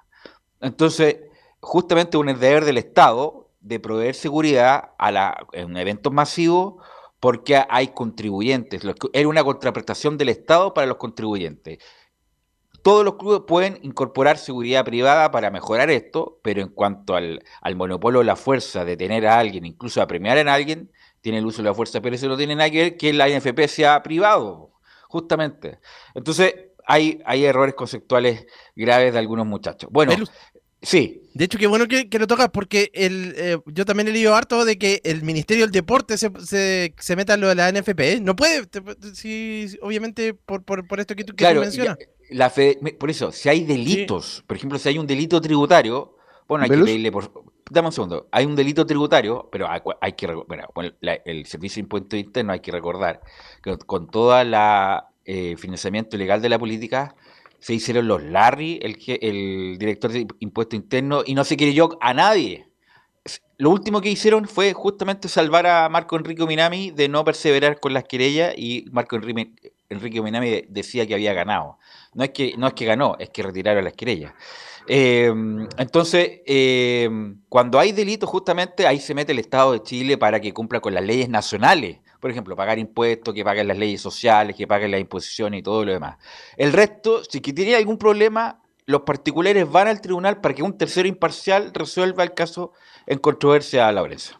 Entonces, 0.60 1.16
justamente 1.60 2.16
un 2.16 2.26
deber 2.26 2.64
del 2.64 2.78
Estado 2.78 3.50
de 3.60 3.80
proveer 3.80 4.14
seguridad 4.14 4.92
a 4.98 5.10
la, 5.10 5.46
en 5.52 5.76
eventos 5.76 6.12
masivos 6.12 6.74
porque 7.18 7.64
hay 7.68 7.88
contribuyentes. 7.88 8.82
Era 9.14 9.28
una 9.28 9.42
contraprestación 9.42 10.18
del 10.18 10.28
Estado 10.28 10.74
para 10.74 10.86
los 10.86 10.98
contribuyentes. 10.98 11.78
Todos 12.82 13.02
los 13.02 13.14
clubes 13.14 13.40
pueden 13.48 13.78
incorporar 13.80 14.36
seguridad 14.36 14.84
privada 14.84 15.30
para 15.30 15.50
mejorar 15.50 15.88
esto, 15.88 16.38
pero 16.42 16.60
en 16.60 16.68
cuanto 16.68 17.14
al, 17.14 17.42
al 17.62 17.76
monopolio 17.76 18.18
de 18.18 18.26
la 18.26 18.36
fuerza 18.36 18.84
de 18.84 18.98
tener 18.98 19.26
a 19.26 19.38
alguien, 19.38 19.64
incluso 19.64 20.02
a 20.02 20.06
premiar 20.06 20.36
a 20.46 20.52
alguien, 20.52 20.92
tiene 21.22 21.38
el 21.38 21.46
uso 21.46 21.62
de 21.62 21.70
la 21.70 21.74
fuerza, 21.74 22.02
pero 22.02 22.14
eso 22.14 22.28
no 22.28 22.36
tiene 22.36 22.54
nada 22.54 22.68
que 22.68 22.82
ver 22.82 22.96
que 22.98 23.14
la 23.14 23.26
NFP 23.26 23.68
sea 23.68 24.02
privado, 24.02 24.73
justamente. 25.14 25.78
Entonces, 26.14 26.52
hay, 26.86 27.20
hay 27.24 27.44
errores 27.44 27.74
conceptuales 27.76 28.46
graves 28.74 29.12
de 29.12 29.18
algunos 29.20 29.46
muchachos. 29.46 29.88
Bueno, 29.92 30.12
sí, 30.82 31.22
De 31.34 31.44
hecho, 31.44 31.56
qué 31.56 31.68
bueno 31.68 31.86
que, 31.86 32.08
que 32.10 32.18
lo 32.18 32.26
tocas, 32.26 32.48
porque 32.52 32.90
el, 32.92 33.32
eh, 33.36 33.58
yo 33.66 33.84
también 33.84 34.08
he 34.08 34.12
leído 34.12 34.34
harto 34.34 34.64
de 34.64 34.76
que 34.76 35.00
el 35.04 35.22
Ministerio 35.22 35.64
del 35.64 35.70
Deporte 35.72 36.18
se, 36.18 36.30
se, 36.44 36.94
se 36.98 37.16
meta 37.16 37.34
en 37.34 37.40
lo 37.42 37.48
de 37.48 37.54
la 37.54 37.68
NFP. 37.70 38.00
¿eh? 38.00 38.20
No 38.20 38.34
puede, 38.34 38.66
te- 38.66 38.82
sí, 39.14 39.68
obviamente, 39.82 40.34
por, 40.34 40.64
por, 40.64 40.86
por 40.86 40.98
esto 40.98 41.14
que 41.14 41.22
tú, 41.22 41.28
que 41.32 41.36
tú 41.36 41.36
claro, 41.44 41.60
mencionas. 41.60 41.96
ya- 41.98 42.06
la 42.30 42.50
fe- 42.50 42.76
por 42.98 43.08
eso, 43.10 43.30
si 43.30 43.48
hay 43.48 43.64
delitos, 43.64 44.42
por 44.46 44.56
ejemplo, 44.56 44.78
si 44.78 44.88
hay 44.88 44.98
un 44.98 45.06
delito 45.06 45.40
tributario, 45.40 46.16
bueno, 46.48 46.64
hay 46.64 46.70
que 46.70 46.76
pedirle 46.86 47.12
por... 47.12 47.30
Dame 47.70 47.88
un 47.88 47.92
segundo, 47.92 48.28
hay 48.30 48.44
un 48.44 48.54
delito 48.56 48.84
tributario, 48.84 49.48
pero 49.50 49.66
hay, 49.70 50.12
que... 50.12 50.26
Bueno, 50.26 50.68
el, 50.76 50.96
la- 51.00 51.18
Servicio 51.46 51.76
de 51.76 51.84
Impuesto 51.84 52.16
Interno 52.16 52.52
hay 52.52 52.60
que 52.60 52.70
recordar 52.70 53.20
que 53.62 53.78
con 53.78 54.08
todo 54.08 54.38
el 54.38 55.56
financiamiento 55.58 56.16
ilegal 56.16 56.42
de 56.42 56.50
la 56.50 56.58
política 56.58 57.14
se 57.58 57.72
hicieron 57.72 58.06
los 58.06 58.22
Larry, 58.22 58.78
el, 58.82 58.98
el 59.22 59.78
director 59.78 60.12
de 60.12 60.26
Impuesto 60.40 60.76
Interno, 60.76 61.22
y 61.24 61.34
no 61.34 61.44
se 61.44 61.56
creyó 61.56 61.96
a 62.02 62.12
nadie. 62.12 62.68
Lo 63.56 63.70
último 63.70 64.02
que 64.02 64.10
hicieron 64.10 64.46
fue 64.46 64.74
justamente 64.74 65.28
salvar 65.28 65.66
a 65.66 65.88
Marco 65.88 66.16
Enrique 66.16 66.44
Minami 66.44 66.90
de 66.90 67.08
no 67.08 67.24
perseverar 67.24 67.80
con 67.80 67.94
las 67.94 68.04
querellas 68.04 68.52
y 68.58 68.84
Marco 68.92 69.16
Enrique, 69.16 69.52
Enrique 69.94 70.20
Minami 70.22 70.50
de- 70.50 70.66
decía 70.68 71.06
que 71.06 71.14
había 71.14 71.32
ganado. 71.32 71.78
No 72.14 72.24
es 72.24 72.30
que, 72.30 72.54
no 72.56 72.66
es 72.66 72.74
que 72.74 72.84
ganó, 72.84 73.16
es 73.18 73.30
que 73.30 73.42
retiraron 73.42 73.84
las 73.84 73.94
querellas. 73.94 74.32
Eh, 74.86 75.32
entonces, 75.78 76.40
eh, 76.46 77.08
cuando 77.48 77.78
hay 77.78 77.92
delitos, 77.92 78.28
justamente 78.28 78.86
ahí 78.86 78.98
se 79.00 79.14
mete 79.14 79.32
el 79.32 79.38
Estado 79.38 79.72
de 79.72 79.82
Chile 79.82 80.18
para 80.18 80.40
que 80.40 80.52
cumpla 80.52 80.80
con 80.80 80.92
las 80.94 81.02
leyes 81.04 81.28
nacionales. 81.28 81.98
Por 82.20 82.30
ejemplo, 82.30 82.56
pagar 82.56 82.78
impuestos, 82.78 83.34
que 83.34 83.44
paguen 83.44 83.68
las 83.68 83.78
leyes 83.78 84.00
sociales, 84.00 84.56
que 84.56 84.66
paguen 84.66 84.90
las 84.90 85.00
imposiciones 85.00 85.60
y 85.60 85.62
todo 85.62 85.84
lo 85.84 85.92
demás. 85.92 86.16
El 86.56 86.72
resto, 86.72 87.22
si 87.24 87.40
que 87.40 87.52
tiene 87.52 87.74
algún 87.76 87.98
problema, 87.98 88.60
los 88.86 89.02
particulares 89.02 89.70
van 89.70 89.88
al 89.88 90.00
tribunal 90.00 90.40
para 90.40 90.54
que 90.54 90.62
un 90.62 90.76
tercero 90.76 91.08
imparcial 91.08 91.70
resuelva 91.72 92.22
el 92.22 92.34
caso 92.34 92.72
en 93.06 93.18
controversia 93.18 93.88
a 93.88 93.92
Laurencio. 93.92 94.36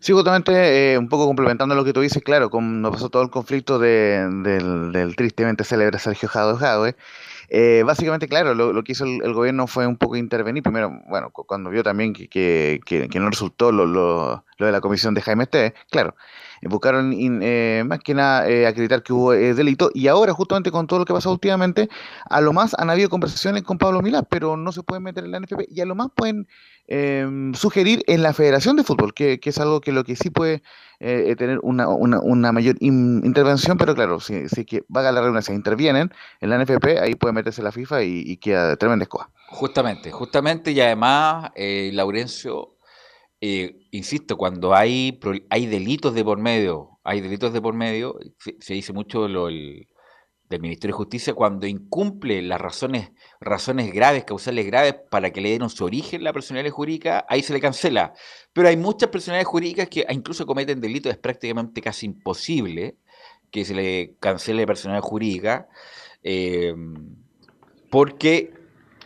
Sí, 0.00 0.12
justamente 0.12 0.92
eh, 0.94 0.98
un 0.98 1.08
poco 1.08 1.26
complementando 1.26 1.74
lo 1.74 1.84
que 1.84 1.92
tú 1.92 2.00
dices, 2.00 2.22
claro, 2.22 2.50
como 2.50 2.90
pasó 2.92 3.08
todo 3.10 3.22
el 3.22 3.30
conflicto 3.30 3.78
de- 3.80 4.28
del, 4.44 5.16
tristemente 5.16 5.64
célebre 5.64 5.98
Sergio 5.98 6.28
Jado 6.28 6.56
Jadwe, 6.56 6.96
eh, 7.50 7.82
básicamente, 7.86 8.28
claro, 8.28 8.54
lo, 8.54 8.84
que 8.84 8.92
hizo 8.92 9.04
el, 9.06 9.32
gobierno 9.34 9.66
fue 9.66 9.86
un 9.86 9.96
poco 9.98 10.16
intervenir. 10.16 10.62
Primero, 10.62 10.92
bueno, 11.08 11.30
cu- 11.32 11.46
cuando 11.46 11.70
vio 11.70 11.82
también 11.82 12.12
que, 12.14 12.28
que, 12.28 12.80
que- 12.84 13.20
no 13.20 13.30
resultó 13.30 13.72
lo, 13.72 13.86
lo, 13.86 14.44
de 14.58 14.72
la 14.72 14.80
comisión 14.80 15.14
de 15.14 15.22
Jaime 15.22 15.44
Esteves, 15.44 15.72
claro, 15.90 16.14
buscaron 16.62 17.12
in- 17.12 17.40
eh, 17.42 17.82
más 17.86 18.00
que 18.00 18.14
nada 18.14 18.48
eh, 18.48 18.66
acreditar 18.66 19.02
que 19.02 19.12
hubo 19.12 19.32
eh, 19.34 19.54
delito. 19.54 19.90
Y 19.94 20.08
ahora, 20.08 20.32
justamente 20.32 20.70
con 20.70 20.86
todo 20.86 21.00
lo 21.00 21.04
que 21.04 21.12
pasó 21.14 21.30
últimamente, 21.32 21.88
a 22.28 22.40
lo 22.40 22.52
más 22.52 22.74
han 22.78 22.90
habido 22.90 23.08
conversaciones 23.08 23.62
con 23.62 23.78
Pablo 23.78 24.02
Milán, 24.02 24.26
pero 24.30 24.56
no 24.56 24.72
se 24.72 24.82
pueden 24.82 25.02
meter 25.04 25.24
en 25.24 25.30
la 25.32 25.38
NFP. 25.38 25.66
Y 25.70 25.80
a 25.80 25.86
lo 25.86 25.94
más 25.94 26.08
pueden 26.14 26.46
em, 26.88 27.54
sugerir 27.54 28.02
en 28.06 28.22
la 28.22 28.32
Federación 28.32 28.76
de 28.76 28.82
Fútbol, 28.84 29.14
que, 29.14 29.38
que 29.40 29.50
es 29.50 29.58
algo 29.58 29.80
que 29.80 29.92
lo 29.92 30.04
que 30.04 30.16
sí 30.16 30.30
puede 30.30 30.62
eh, 31.00 31.26
eh, 31.28 31.36
tener 31.36 31.60
una, 31.62 31.86
una, 31.88 32.18
una 32.20 32.50
mayor 32.50 32.76
in- 32.80 33.22
intervención, 33.24 33.78
pero 33.78 33.94
claro, 33.94 34.18
si, 34.20 34.48
si 34.48 34.64
que 34.64 34.82
vaga 34.88 35.12
la 35.12 35.20
redundancia, 35.20 35.54
intervienen 35.54 36.10
en 36.40 36.50
la 36.50 36.56
NFP, 36.56 36.98
ahí 36.98 37.14
puede 37.14 37.34
meterse 37.34 37.62
la 37.62 37.70
FIFA 37.72 38.02
y, 38.02 38.22
y 38.26 38.36
queda 38.38 38.76
tremenda 38.76 39.04
escoba. 39.04 39.30
Justamente, 39.50 40.10
justamente, 40.10 40.72
y 40.72 40.80
además, 40.80 41.50
eh, 41.54 41.90
Laurencio, 41.92 42.74
eh, 43.40 43.86
insisto, 43.92 44.36
cuando 44.36 44.74
hay, 44.74 45.20
hay 45.50 45.66
delitos 45.66 46.14
de 46.14 46.24
por 46.24 46.38
medio, 46.38 46.98
hay 47.04 47.20
delitos 47.20 47.52
de 47.52 47.60
por 47.62 47.74
medio, 47.74 48.18
se, 48.38 48.56
se 48.60 48.74
dice 48.74 48.92
mucho 48.92 49.28
lo, 49.28 49.48
el- 49.48 49.86
del 50.48 50.60
Ministerio 50.60 50.94
de 50.94 50.98
Justicia, 50.98 51.34
cuando 51.34 51.66
incumple 51.66 52.42
las 52.42 52.60
razones, 52.60 53.12
razones 53.40 53.92
graves, 53.92 54.24
causales 54.24 54.66
graves, 54.66 54.94
para 55.10 55.30
que 55.30 55.40
le 55.40 55.50
den 55.58 55.68
su 55.68 55.84
origen 55.84 56.24
la 56.24 56.32
personalidad 56.32 56.72
jurídica, 56.72 57.26
ahí 57.28 57.42
se 57.42 57.52
le 57.52 57.60
cancela. 57.60 58.14
Pero 58.52 58.68
hay 58.68 58.76
muchas 58.76 59.10
personalidades 59.10 59.48
jurídicas 59.48 59.88
que 59.88 60.06
incluso 60.10 60.46
cometen 60.46 60.80
delitos, 60.80 61.12
es 61.12 61.18
prácticamente 61.18 61.80
casi 61.82 62.06
imposible 62.06 62.96
que 63.50 63.64
se 63.64 63.74
le 63.74 64.16
cancele 64.20 64.66
personalidad 64.66 65.02
jurídica. 65.02 65.68
eh, 66.22 66.74
porque 67.90 68.52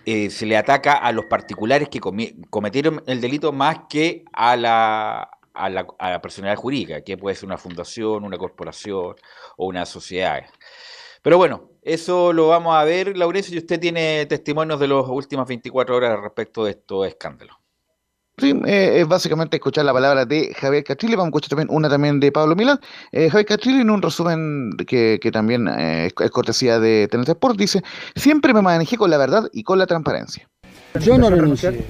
eh, 0.04 0.30
se 0.30 0.46
le 0.46 0.56
ataca 0.56 0.94
a 0.94 1.12
los 1.12 1.26
particulares 1.26 1.88
que 1.88 2.00
cometieron 2.50 3.02
el 3.06 3.20
delito 3.20 3.52
más 3.52 3.82
que 3.88 4.24
a 4.32 4.56
la, 4.56 5.30
a 5.54 5.70
la, 5.70 5.86
a 5.98 6.10
la 6.10 6.20
personalidad 6.20 6.60
jurídica, 6.60 7.02
que 7.02 7.16
puede 7.16 7.36
ser 7.36 7.46
una 7.46 7.58
fundación, 7.58 8.24
una 8.24 8.36
corporación 8.36 9.14
o 9.56 9.66
una 9.66 9.86
sociedad. 9.86 10.44
Pero 11.22 11.38
bueno, 11.38 11.70
eso 11.82 12.32
lo 12.32 12.48
vamos 12.48 12.74
a 12.74 12.84
ver, 12.84 13.16
Laurencio, 13.16 13.54
y 13.54 13.58
usted 13.58 13.78
tiene 13.80 14.26
testimonios 14.26 14.78
de 14.80 14.88
las 14.88 15.06
últimas 15.08 15.46
24 15.46 15.96
horas 15.96 16.20
respecto 16.20 16.64
de 16.64 16.72
estos 16.72 17.06
escándalos. 17.06 17.56
Sí, 18.38 18.50
eh, 18.66 19.00
es 19.00 19.06
básicamente 19.06 19.58
escuchar 19.58 19.84
la 19.84 19.92
palabra 19.92 20.24
de 20.24 20.54
Javier 20.54 20.82
Castrilli, 20.82 21.14
vamos 21.14 21.26
a 21.26 21.30
escuchar 21.30 21.50
también 21.50 21.68
una 21.70 21.88
también 21.88 22.18
de 22.18 22.32
Pablo 22.32 22.56
Milán. 22.56 22.80
Eh, 23.12 23.28
Javier 23.28 23.46
Castrilli 23.46 23.82
en 23.82 23.90
un 23.90 24.00
resumen 24.00 24.70
que, 24.86 25.20
que 25.22 25.30
también 25.30 25.68
eh, 25.68 26.06
es, 26.06 26.14
es 26.18 26.30
cortesía 26.30 26.80
de 26.80 27.08
Tenente 27.10 27.32
Sport 27.32 27.58
dice, 27.58 27.82
siempre 28.16 28.54
me 28.54 28.62
manejé 28.62 28.96
con 28.96 29.10
la 29.10 29.18
verdad 29.18 29.48
y 29.52 29.62
con 29.62 29.78
la 29.78 29.86
transparencia. 29.86 30.48
Yo 31.00 31.18
no 31.18 31.28
renuncié. 31.30 31.84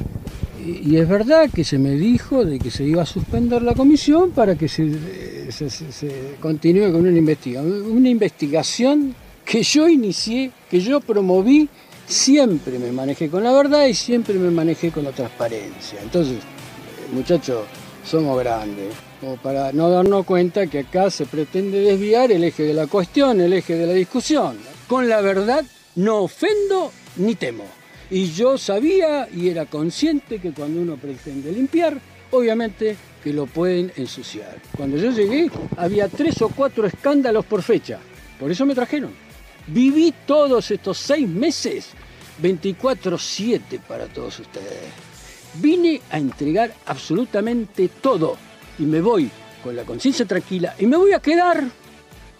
Y, 0.64 0.90
y 0.94 0.96
es 0.96 1.08
verdad 1.08 1.48
que 1.52 1.64
se 1.64 1.78
me 1.78 1.90
dijo 1.92 2.44
de 2.44 2.58
que 2.58 2.70
se 2.70 2.84
iba 2.84 3.02
a 3.02 3.06
suspender 3.06 3.62
la 3.62 3.74
comisión 3.74 4.32
para 4.32 4.56
que 4.56 4.68
se, 4.68 5.50
se- 5.52 5.70
se- 5.70 5.92
se 5.92 6.34
continúe 6.40 6.90
con 6.92 7.02
una 7.06 7.16
investigación. 7.16 7.82
Una 7.90 8.08
investigación 8.08 9.14
que 9.52 9.62
yo 9.62 9.86
inicié, 9.86 10.50
que 10.70 10.80
yo 10.80 10.98
promoví, 11.02 11.68
siempre 12.06 12.78
me 12.78 12.90
manejé 12.90 13.28
con 13.28 13.44
la 13.44 13.52
verdad 13.52 13.84
y 13.84 13.92
siempre 13.92 14.32
me 14.32 14.50
manejé 14.50 14.90
con 14.90 15.04
la 15.04 15.12
transparencia. 15.12 16.00
Entonces, 16.00 16.38
muchachos, 17.12 17.66
somos 18.02 18.38
grandes, 18.38 18.94
como 19.20 19.36
para 19.36 19.70
no 19.72 19.90
darnos 19.90 20.24
cuenta 20.24 20.68
que 20.68 20.78
acá 20.78 21.10
se 21.10 21.26
pretende 21.26 21.80
desviar 21.80 22.32
el 22.32 22.44
eje 22.44 22.62
de 22.62 22.72
la 22.72 22.86
cuestión, 22.86 23.42
el 23.42 23.52
eje 23.52 23.76
de 23.76 23.86
la 23.86 23.92
discusión. 23.92 24.56
Con 24.88 25.06
la 25.06 25.20
verdad 25.20 25.62
no 25.96 26.22
ofendo 26.22 26.90
ni 27.16 27.34
temo. 27.34 27.66
Y 28.10 28.32
yo 28.32 28.56
sabía 28.56 29.28
y 29.30 29.50
era 29.50 29.66
consciente 29.66 30.38
que 30.38 30.52
cuando 30.52 30.80
uno 30.80 30.96
pretende 30.96 31.52
limpiar, 31.52 32.00
obviamente 32.30 32.96
que 33.22 33.34
lo 33.34 33.44
pueden 33.44 33.92
ensuciar. 33.96 34.62
Cuando 34.74 34.96
yo 34.96 35.10
llegué 35.10 35.50
había 35.76 36.08
tres 36.08 36.40
o 36.40 36.48
cuatro 36.48 36.86
escándalos 36.86 37.44
por 37.44 37.62
fecha. 37.62 37.98
Por 38.40 38.50
eso 38.50 38.64
me 38.64 38.74
trajeron. 38.74 39.30
Viví 39.66 40.12
todos 40.26 40.70
estos 40.70 40.98
seis 40.98 41.28
meses 41.28 41.90
24/7 42.42 43.78
para 43.86 44.06
todos 44.06 44.40
ustedes. 44.40 44.90
Vine 45.54 46.00
a 46.10 46.18
entregar 46.18 46.74
absolutamente 46.86 47.88
todo 47.88 48.36
y 48.78 48.82
me 48.82 49.00
voy 49.00 49.30
con 49.62 49.76
la 49.76 49.84
conciencia 49.84 50.26
tranquila 50.26 50.74
y 50.78 50.86
me 50.86 50.96
voy 50.96 51.12
a 51.12 51.20
quedar. 51.20 51.64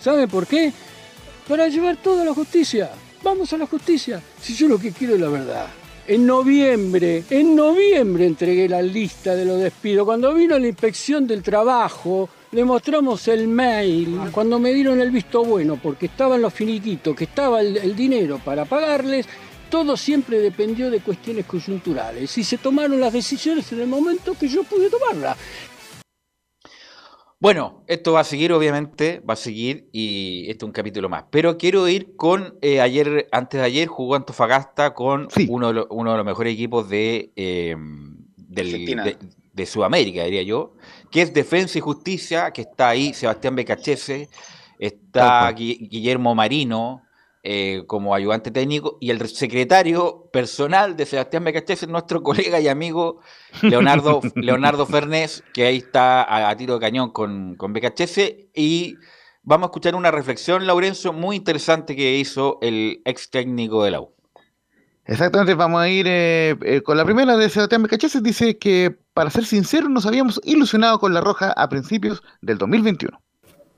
¿Saben 0.00 0.28
por 0.28 0.46
qué? 0.46 0.72
Para 1.48 1.68
llevar 1.68 1.96
todo 1.96 2.22
a 2.22 2.24
la 2.24 2.34
justicia. 2.34 2.90
Vamos 3.22 3.52
a 3.52 3.58
la 3.58 3.66
justicia. 3.66 4.20
Si 4.40 4.54
yo 4.54 4.66
lo 4.66 4.78
que 4.78 4.90
quiero 4.90 5.14
es 5.14 5.20
la 5.20 5.28
verdad. 5.28 5.66
En 6.08 6.26
noviembre, 6.26 7.22
en 7.30 7.54
noviembre 7.54 8.26
entregué 8.26 8.68
la 8.68 8.82
lista 8.82 9.36
de 9.36 9.44
los 9.44 9.60
despidos. 9.60 10.04
Cuando 10.04 10.34
vino 10.34 10.58
la 10.58 10.66
inspección 10.66 11.28
del 11.28 11.42
trabajo, 11.42 12.28
le 12.52 12.64
mostramos 12.64 13.26
el 13.28 13.48
mail. 13.48 14.18
Cuando 14.30 14.58
me 14.58 14.72
dieron 14.72 15.00
el 15.00 15.10
visto 15.10 15.44
bueno, 15.44 15.78
porque 15.82 16.06
estaban 16.06 16.40
los 16.42 16.52
finiquitos, 16.52 17.16
que 17.16 17.24
estaba 17.24 17.60
el, 17.60 17.76
el 17.78 17.96
dinero 17.96 18.38
para 18.44 18.64
pagarles, 18.64 19.26
todo 19.70 19.96
siempre 19.96 20.38
dependió 20.38 20.90
de 20.90 21.00
cuestiones 21.00 21.46
coyunturales. 21.46 22.36
Y 22.38 22.44
se 22.44 22.58
tomaron 22.58 23.00
las 23.00 23.12
decisiones 23.12 23.72
en 23.72 23.80
el 23.80 23.86
momento 23.88 24.34
que 24.38 24.48
yo 24.48 24.62
pude 24.64 24.90
tomarlas. 24.90 25.36
Bueno, 27.40 27.82
esto 27.88 28.12
va 28.12 28.20
a 28.20 28.24
seguir, 28.24 28.52
obviamente, 28.52 29.20
va 29.28 29.32
a 29.34 29.36
seguir 29.36 29.88
y 29.90 30.42
este 30.48 30.64
es 30.64 30.66
un 30.66 30.70
capítulo 30.72 31.08
más. 31.08 31.24
Pero 31.30 31.58
quiero 31.58 31.88
ir 31.88 32.14
con 32.14 32.56
eh, 32.62 32.80
ayer, 32.80 33.28
antes 33.32 33.58
de 33.60 33.66
ayer 33.66 33.88
jugó 33.88 34.14
Antofagasta 34.14 34.94
con 34.94 35.26
uno, 35.48 35.68
de 35.68 35.74
los, 35.74 35.86
uno 35.90 36.12
de 36.12 36.16
los 36.18 36.26
mejores 36.26 36.52
equipos 36.54 36.88
de, 36.88 37.32
eh, 37.34 37.74
del- 38.36 38.66
Argentina. 38.66 39.04
de, 39.04 39.16
de 39.52 39.66
Sudamérica, 39.66 40.24
diría 40.24 40.42
yo, 40.42 40.74
que 41.10 41.22
es 41.22 41.32
Defensa 41.34 41.78
y 41.78 41.80
Justicia, 41.80 42.50
que 42.52 42.62
está 42.62 42.88
ahí 42.90 43.12
Sebastián 43.14 43.54
Becachese, 43.56 44.28
está 44.78 45.50
Gui- 45.52 45.88
Guillermo 45.88 46.34
Marino 46.34 47.02
eh, 47.44 47.82
como 47.88 48.14
ayudante 48.14 48.50
técnico 48.50 48.98
y 49.00 49.10
el 49.10 49.26
secretario 49.28 50.30
personal 50.32 50.96
de 50.96 51.06
Sebastián 51.06 51.44
Becachese, 51.44 51.86
nuestro 51.86 52.22
colega 52.28 52.60
y 52.60 52.68
amigo 52.68 53.20
Leonardo, 53.62 54.20
Leonardo 54.36 54.86
Fernés, 54.86 55.42
que 55.52 55.66
ahí 55.66 55.78
está 55.78 56.22
a, 56.22 56.50
a 56.50 56.56
tiro 56.56 56.74
de 56.74 56.80
cañón 56.80 57.10
con, 57.10 57.56
con 57.56 57.72
Becachese. 57.72 58.48
Y 58.54 58.96
vamos 59.42 59.66
a 59.66 59.68
escuchar 59.70 59.94
una 59.96 60.10
reflexión, 60.12 60.66
Laurencio, 60.66 61.12
muy 61.12 61.36
interesante 61.36 61.96
que 61.96 62.16
hizo 62.16 62.58
el 62.62 63.02
ex 63.04 63.28
técnico 63.30 63.82
de 63.84 63.90
la 63.90 64.00
U. 64.00 64.14
Exactamente, 65.04 65.54
vamos 65.54 65.80
a 65.80 65.88
ir 65.88 66.06
eh, 66.08 66.56
eh, 66.62 66.80
con 66.82 66.96
la 66.96 67.04
primera 67.04 67.36
de 67.36 67.48
Sebastián 67.48 67.82
Becachese. 67.82 68.20
Dice 68.20 68.56
que, 68.56 68.96
para 69.14 69.30
ser 69.30 69.44
sincero, 69.44 69.88
nos 69.88 70.06
habíamos 70.06 70.40
ilusionado 70.44 71.00
con 71.00 71.12
la 71.12 71.20
Roja 71.20 71.52
a 71.52 71.68
principios 71.68 72.22
del 72.40 72.56
2021. 72.58 73.18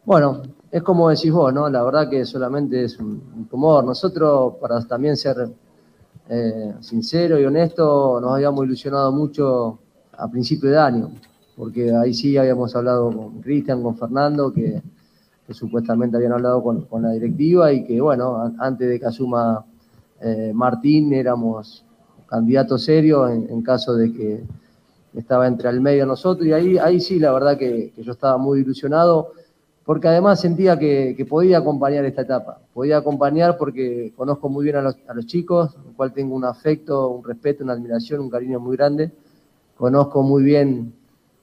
Bueno, 0.04 0.42
es 0.70 0.82
como 0.82 1.08
decís 1.08 1.32
vos, 1.32 1.52
¿no? 1.54 1.68
La 1.70 1.82
verdad 1.82 2.10
que 2.10 2.26
solamente 2.26 2.84
es 2.84 2.98
un, 2.98 3.48
rumor. 3.50 3.84
Nosotros, 3.84 4.56
para 4.60 4.84
también 4.86 5.16
ser 5.16 5.48
eh, 6.28 6.74
sincero 6.80 7.40
y 7.40 7.44
honesto, 7.46 8.20
nos 8.20 8.34
habíamos 8.34 8.66
ilusionado 8.66 9.10
mucho 9.10 9.78
a 10.18 10.28
principio 10.28 10.70
de 10.70 10.78
año, 10.78 11.10
porque 11.56 11.90
ahí 11.90 12.12
sí 12.12 12.36
habíamos 12.36 12.76
hablado 12.76 13.10
con 13.10 13.40
Cristian, 13.40 13.82
con 13.82 13.96
Fernando, 13.96 14.52
que, 14.52 14.82
supuestamente 15.50 16.16
habían 16.16 16.32
hablado 16.32 16.62
con, 16.62 16.86
la 17.02 17.12
directiva 17.12 17.72
y 17.72 17.84
que, 17.84 17.98
bueno, 18.00 18.42
an- 18.42 18.56
antes 18.58 18.88
de 18.88 19.00
que 19.00 19.06
asuma 19.06 19.64
eh, 20.24 20.52
Martín 20.54 21.12
éramos 21.12 21.84
candidatos 22.26 22.82
serios 22.82 23.30
en, 23.30 23.60
caso 23.60 23.94
de 23.94 24.10
que 24.10 24.42
estaba 25.14 25.46
entre 25.46 25.68
al 25.68 25.82
medio 25.82 26.06
nosotros 26.06 26.46
y 26.46 26.52
ahí, 26.54 26.78
ahí 26.78 26.98
sí, 26.98 27.18
la 27.18 27.30
verdad 27.30 27.58
que, 27.58 27.92
yo 27.98 28.12
estaba 28.12 28.38
muy 28.38 28.60
ilusionado 28.60 29.32
porque 29.84 30.08
además 30.08 30.40
sentía 30.40 30.78
que, 30.78 31.26
podía 31.28 31.58
acompañar 31.58 32.06
esta 32.06 32.22
etapa. 32.22 32.58
Podía 32.72 32.96
acompañar 32.96 33.58
porque 33.58 34.14
conozco 34.16 34.48
muy 34.48 34.64
bien 34.64 34.76
a 34.76 34.82
los, 34.82 34.96
a 35.06 35.12
los 35.12 35.26
chicos, 35.26 35.76
al 35.76 35.92
cual 35.94 36.14
tengo 36.14 36.34
un 36.34 36.46
afecto, 36.46 37.10
un 37.10 37.22
respeto, 37.22 37.62
una 37.62 37.74
admiración, 37.74 38.22
un 38.22 38.30
cariño 38.30 38.58
muy 38.58 38.78
grande. 38.78 39.12
Conozco 39.76 40.22
muy 40.22 40.42
bien 40.42 40.94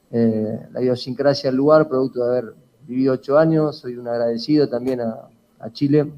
eh, 0.10 0.60
la 0.72 0.82
idiosincrasia 0.82 1.52
del 1.52 1.58
lugar, 1.58 1.88
producto 1.88 2.26
de 2.26 2.32
haber 2.32 2.56
vivido 2.88 3.14
ocho 3.14 3.38
años. 3.38 3.78
Soy 3.78 3.96
un 3.96 4.08
agradecido 4.08 4.68
también 4.68 5.02
a 5.02 5.72
Chile. 5.72 6.12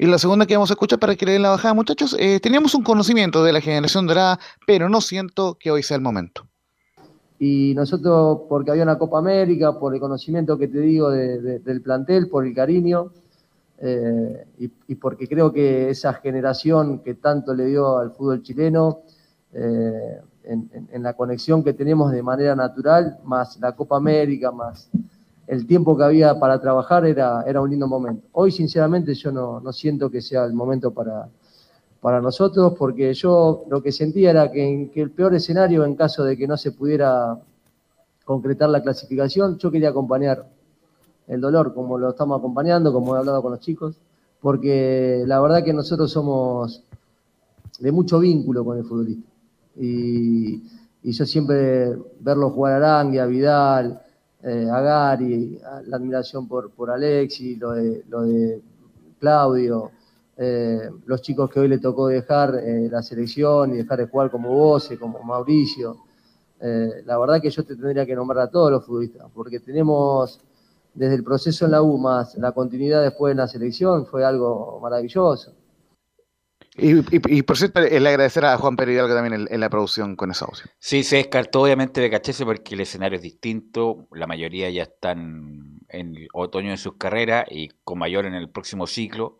Y 0.00 0.06
la 0.06 0.16
segunda 0.18 0.46
que 0.46 0.54
vamos 0.54 0.70
a 0.70 0.74
escuchar 0.74 1.00
para 1.00 1.16
que 1.16 1.26
le 1.26 1.32
den 1.32 1.42
la 1.42 1.50
bajada, 1.50 1.74
muchachos, 1.74 2.14
eh, 2.20 2.38
teníamos 2.40 2.72
un 2.76 2.84
conocimiento 2.84 3.42
de 3.42 3.52
la 3.52 3.60
generación 3.60 4.06
dorada, 4.06 4.38
pero 4.64 4.88
no 4.88 5.00
siento 5.00 5.56
que 5.58 5.72
hoy 5.72 5.82
sea 5.82 5.96
el 5.96 6.02
momento. 6.02 6.46
Y 7.40 7.74
nosotros, 7.74 8.42
porque 8.48 8.70
había 8.70 8.84
una 8.84 8.96
Copa 8.96 9.18
América, 9.18 9.76
por 9.78 9.92
el 9.94 10.00
conocimiento 10.00 10.56
que 10.56 10.68
te 10.68 10.78
digo 10.80 11.10
de- 11.10 11.40
de- 11.40 11.58
del 11.58 11.82
plantel, 11.82 12.28
por 12.28 12.46
el 12.46 12.54
cariño, 12.54 13.10
eh, 13.80 14.44
y, 14.58 14.94
porque 14.94 15.28
creo 15.28 15.52
que 15.52 15.90
esa 15.90 16.14
generación 16.14 17.00
que 17.00 17.14
tanto 17.14 17.52
le 17.52 17.66
dio 17.66 17.98
al 17.98 18.12
fútbol 18.12 18.42
chileno, 18.42 19.00
eh, 19.52 20.20
en, 20.44 21.02
la 21.02 21.12
conexión 21.14 21.62
que 21.62 21.74
tenemos 21.74 22.10
de 22.10 22.22
manera 22.22 22.56
natural, 22.56 23.18
más 23.24 23.58
la 23.60 23.72
Copa 23.72 23.96
América, 23.98 24.50
más 24.50 24.88
el 25.48 25.66
tiempo 25.66 25.96
que 25.96 26.04
había 26.04 26.38
para 26.38 26.60
trabajar, 26.60 27.06
era, 27.06 27.42
era 27.46 27.60
un 27.60 27.70
lindo 27.70 27.88
momento. 27.88 28.28
Hoy, 28.32 28.52
sinceramente, 28.52 29.14
yo 29.14 29.32
no, 29.32 29.60
no 29.60 29.72
siento 29.72 30.10
que 30.10 30.20
sea 30.20 30.44
el 30.44 30.52
momento 30.52 30.92
para, 30.92 31.28
para 32.00 32.20
nosotros, 32.20 32.74
porque 32.78 33.12
yo 33.14 33.64
lo 33.68 33.82
que 33.82 33.90
sentía 33.90 34.30
era 34.30 34.52
que, 34.52 34.90
que 34.92 35.00
el 35.00 35.10
peor 35.10 35.34
escenario, 35.34 35.84
en 35.84 35.96
caso 35.96 36.22
de 36.22 36.36
que 36.36 36.46
no 36.46 36.56
se 36.56 36.72
pudiera 36.72 37.38
concretar 38.24 38.68
la 38.68 38.82
clasificación, 38.82 39.58
yo 39.58 39.70
quería 39.70 39.88
acompañar 39.88 40.46
el 41.28 41.40
dolor, 41.40 41.74
como 41.74 41.98
lo 41.98 42.10
estamos 42.10 42.38
acompañando, 42.38 42.92
como 42.92 43.16
he 43.16 43.18
hablado 43.18 43.42
con 43.42 43.52
los 43.52 43.60
chicos, 43.60 43.96
porque 44.40 45.24
la 45.26 45.40
verdad 45.40 45.64
que 45.64 45.72
nosotros 45.72 46.10
somos 46.10 46.82
de 47.78 47.92
mucho 47.92 48.18
vínculo 48.18 48.64
con 48.64 48.78
el 48.78 48.84
futbolista. 48.84 49.28
Y, 49.76 50.62
yo 51.02 51.24
siempre 51.24 51.96
verlo 52.20 52.50
jugar 52.50 52.82
a 52.82 53.00
Arangue, 53.00 53.18
a 53.18 53.24
Vidal, 53.24 54.02
eh, 54.42 54.68
a 54.70 54.80
Gary, 54.80 55.60
la 55.86 55.96
admiración 55.96 56.46
por, 56.46 56.70
por 56.70 56.90
Alexi, 56.90 57.56
lo 57.56 57.72
de, 57.72 58.04
lo 58.08 58.22
de 58.22 58.62
Claudio, 59.18 59.90
eh, 60.36 60.88
los 61.06 61.20
chicos 61.22 61.50
que 61.50 61.58
hoy 61.58 61.68
le 61.68 61.78
tocó 61.78 62.06
dejar 62.06 62.54
eh, 62.54 62.88
la 62.90 63.02
selección 63.02 63.74
y 63.74 63.78
dejar 63.78 63.98
de 63.98 64.06
jugar 64.06 64.30
como 64.30 64.50
vos, 64.50 64.90
como 65.00 65.22
Mauricio. 65.22 65.96
la 66.60 67.18
verdad 67.18 67.40
que 67.40 67.50
yo 67.50 67.64
te 67.64 67.74
tendría 67.74 68.06
que 68.06 68.14
nombrar 68.14 68.46
a 68.46 68.50
todos 68.50 68.70
los 68.70 68.84
futbolistas, 68.84 69.26
porque 69.34 69.60
tenemos 69.60 70.40
desde 70.94 71.14
el 71.16 71.24
proceso 71.24 71.64
en 71.64 71.72
la 71.72 71.82
U 71.82 71.98
más 71.98 72.36
la 72.36 72.52
continuidad 72.52 73.02
después 73.02 73.32
en 73.32 73.38
la 73.38 73.48
selección 73.48 74.06
fue 74.06 74.24
algo 74.24 74.78
maravilloso. 74.80 75.52
Y, 76.78 77.42
por 77.42 77.56
cierto, 77.56 77.80
el 77.80 78.06
agradecer 78.06 78.44
a 78.44 78.56
Juan 78.56 78.76
Pérez 78.76 78.94
Hidalgo 78.94 79.14
también 79.14 79.48
en, 79.50 79.60
la 79.60 79.68
producción 79.68 80.14
con 80.14 80.30
esa 80.30 80.44
opción. 80.44 80.70
Sí, 80.78 81.02
se 81.02 81.16
descartó 81.16 81.62
obviamente 81.62 82.06
BKHS 82.06 82.44
porque 82.44 82.74
el 82.74 82.80
escenario 82.80 83.16
es 83.16 83.22
distinto, 83.22 84.06
la 84.12 84.28
mayoría 84.28 84.70
ya 84.70 84.84
están 84.84 85.80
en 85.88 86.14
otoño 86.32 86.70
de 86.70 86.76
sus 86.76 86.94
carreras 86.94 87.46
y 87.50 87.70
con 87.82 87.98
mayor 87.98 88.26
en 88.26 88.34
el 88.34 88.48
próximo 88.48 88.86
ciclo. 88.86 89.38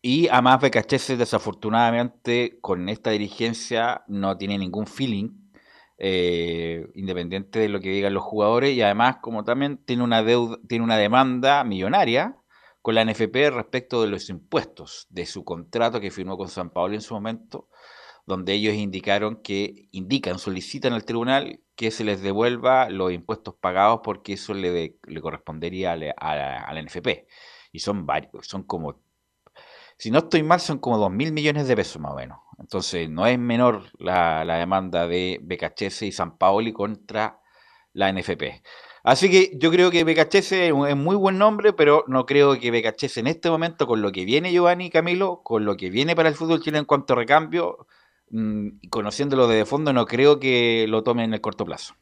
Y 0.00 0.28
además 0.28 0.60
BKHS 0.60 1.18
desafortunadamente 1.18 2.58
con 2.62 2.88
esta 2.88 3.10
dirigencia 3.10 4.04
no 4.06 4.38
tiene 4.38 4.56
ningún 4.56 4.86
feeling 4.86 5.30
eh, 5.98 6.86
independiente 6.94 7.58
de 7.58 7.68
lo 7.68 7.80
que 7.80 7.90
digan 7.90 8.14
los 8.14 8.22
jugadores, 8.22 8.72
y 8.72 8.80
además, 8.80 9.16
como 9.20 9.42
también 9.44 9.78
tiene 9.78 10.04
una 10.04 10.22
deuda, 10.22 10.56
tiene 10.68 10.84
una 10.84 10.96
demanda 10.96 11.64
millonaria 11.64 12.36
con 12.82 12.94
la 12.94 13.04
NFP 13.04 13.50
respecto 13.50 14.02
de 14.02 14.08
los 14.08 14.28
impuestos 14.30 15.06
de 15.10 15.26
su 15.26 15.44
contrato 15.44 16.00
que 16.00 16.10
firmó 16.10 16.36
con 16.36 16.48
San 16.48 16.70
Paolo 16.70 16.94
en 16.94 17.00
su 17.00 17.14
momento, 17.14 17.68
donde 18.26 18.52
ellos 18.54 18.74
indicaron 18.74 19.42
que 19.42 19.88
indican, 19.90 20.38
solicitan 20.38 20.92
al 20.92 21.04
tribunal 21.04 21.60
que 21.76 21.90
se 21.90 22.04
les 22.04 22.20
devuelva 22.20 22.90
los 22.90 23.12
impuestos 23.12 23.54
pagados 23.54 24.00
porque 24.04 24.34
eso 24.34 24.54
le, 24.54 24.98
le 25.02 25.20
correspondería 25.20 25.92
a 25.92 25.96
la, 25.96 26.10
a 26.12 26.74
la 26.74 26.82
NFP. 26.82 27.26
Y 27.72 27.80
son 27.80 28.06
varios, 28.06 28.46
son 28.46 28.62
como 28.62 29.00
si 29.98 30.12
no 30.12 30.20
estoy 30.20 30.44
mal, 30.44 30.60
son 30.60 30.78
como 30.78 30.96
2 30.96 31.10
mil 31.10 31.32
millones 31.32 31.66
de 31.66 31.74
pesos 31.74 32.00
más 32.00 32.12
o 32.12 32.14
menos. 32.16 32.38
Entonces, 32.58 33.10
no 33.10 33.26
es 33.26 33.36
menor 33.38 33.84
la, 33.98 34.44
demanda 34.44 35.08
de 35.08 35.40
BKHS 35.42 36.02
y 36.02 36.12
San 36.12 36.38
Paoli 36.38 36.72
contra 36.72 37.40
la 37.92 38.12
NFP. 38.12 38.62
Así 39.02 39.30
que 39.30 39.52
yo 39.56 39.70
creo 39.70 39.90
que 39.90 40.04
BKHS 40.04 40.52
es 40.52 40.96
muy 40.96 41.16
buen 41.16 41.38
nombre, 41.38 41.72
pero 41.72 42.04
no 42.08 42.26
creo 42.26 42.58
que 42.58 42.70
BKHS 42.70 43.18
en 43.18 43.26
este 43.28 43.50
momento, 43.50 43.86
con 43.86 44.02
lo 44.02 44.12
que 44.12 44.24
viene 44.24 44.52
Giovanni 44.52 44.90
Camilo, 44.90 45.42
con 45.42 45.64
lo 45.64 45.76
que 45.76 45.90
viene 45.90 46.16
para 46.16 46.28
el 46.28 46.34
fútbol 46.34 46.60
chileno 46.60 46.80
en 46.80 46.84
cuanto 46.84 47.12
a 47.14 47.16
recambio, 47.16 47.86
mm, 48.30 48.68
y 48.82 48.88
conociéndolo 48.88 49.46
desde 49.48 49.66
fondo, 49.66 49.92
no 49.92 50.06
creo 50.06 50.38
que 50.40 50.86
lo 50.88 51.02
tome 51.02 51.24
en 51.24 51.34
el 51.34 51.40
corto 51.40 51.64
plazo. 51.64 51.94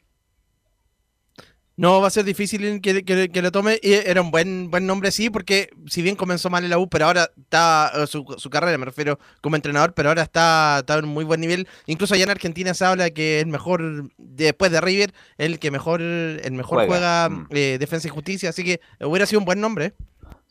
No 1.79 2.01
va 2.01 2.07
a 2.07 2.11
ser 2.11 2.25
difícil 2.25 2.81
que, 2.81 3.05
que, 3.05 3.43
lo 3.43 3.53
tome. 3.53 3.79
Y 3.83 3.93
era 3.93 4.23
un 4.23 4.31
buen, 4.31 4.71
buen 4.71 4.87
nombre, 4.87 5.11
sí, 5.11 5.29
porque 5.29 5.69
si 5.87 6.01
bien 6.01 6.17
comenzó 6.17 6.49
mal 6.49 6.65
en 6.65 6.71
la 6.71 6.79
U, 6.79 6.89
pero 6.89 7.05
ahora 7.05 7.31
está 7.37 7.93
eh, 7.95 8.07
su, 8.07 8.25
su 8.39 8.49
carrera, 8.49 8.79
me 8.79 8.87
refiero 8.87 9.19
como 9.43 9.57
entrenador, 9.57 9.93
pero 9.93 10.09
ahora 10.09 10.23
está, 10.23 10.79
está 10.79 10.99
en 10.99 11.05
un 11.05 11.11
muy 11.11 11.25
buen 11.25 11.41
nivel. 11.41 11.69
Incluso 11.85 12.15
allá 12.15 12.25
en 12.25 12.31
Argentina 12.31 12.73
se 12.73 12.85
habla 12.87 13.11
que 13.11 13.41
el 13.41 13.49
mejor, 13.49 14.11
después 14.17 14.73
de 14.73 14.81
River, 14.81 15.12
el 15.37 15.59
que 15.59 15.71
mejor, 15.71 16.01
el 16.01 16.53
mejor 16.53 16.87
juega, 16.87 17.29
mm. 17.29 17.49
eh, 17.51 17.77
Defensa 17.79 18.09
y 18.09 18.11
Justicia, 18.11 18.49
así 18.49 18.65
que 18.65 18.81
hubiera 19.01 19.27
sido 19.27 19.41
un 19.41 19.45
buen 19.45 19.61
nombre. 19.61 19.93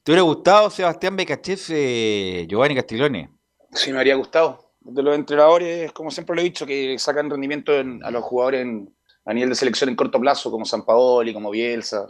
¿Te 0.03 0.11
hubiera 0.11 0.21
gustado 0.21 0.69
Sebastián 0.69 1.15
Becachese, 1.15 1.73
eh, 2.41 2.47
Giovanni 2.47 2.75
Castiglione? 2.75 3.31
Sí, 3.71 3.91
me 3.91 3.97
habría 3.97 4.13
gustado. 4.13 4.63
De 4.81 5.01
los 5.01 5.15
entrenadores, 5.15 5.91
como 5.91 6.11
siempre 6.11 6.35
lo 6.35 6.41
he 6.43 6.45
dicho, 6.45 6.67
que 6.67 6.99
sacan 6.99 7.31
rendimiento 7.31 7.71
a 7.73 8.11
los 8.11 8.23
jugadores 8.23 8.61
en 8.61 8.94
a 9.25 9.33
nivel 9.33 9.49
de 9.49 9.55
selección 9.55 9.89
en 9.89 9.95
corto 9.95 10.19
plazo, 10.19 10.51
como 10.51 10.65
San 10.65 10.85
Paoli, 10.85 11.33
como 11.33 11.49
Bielsa. 11.49 12.05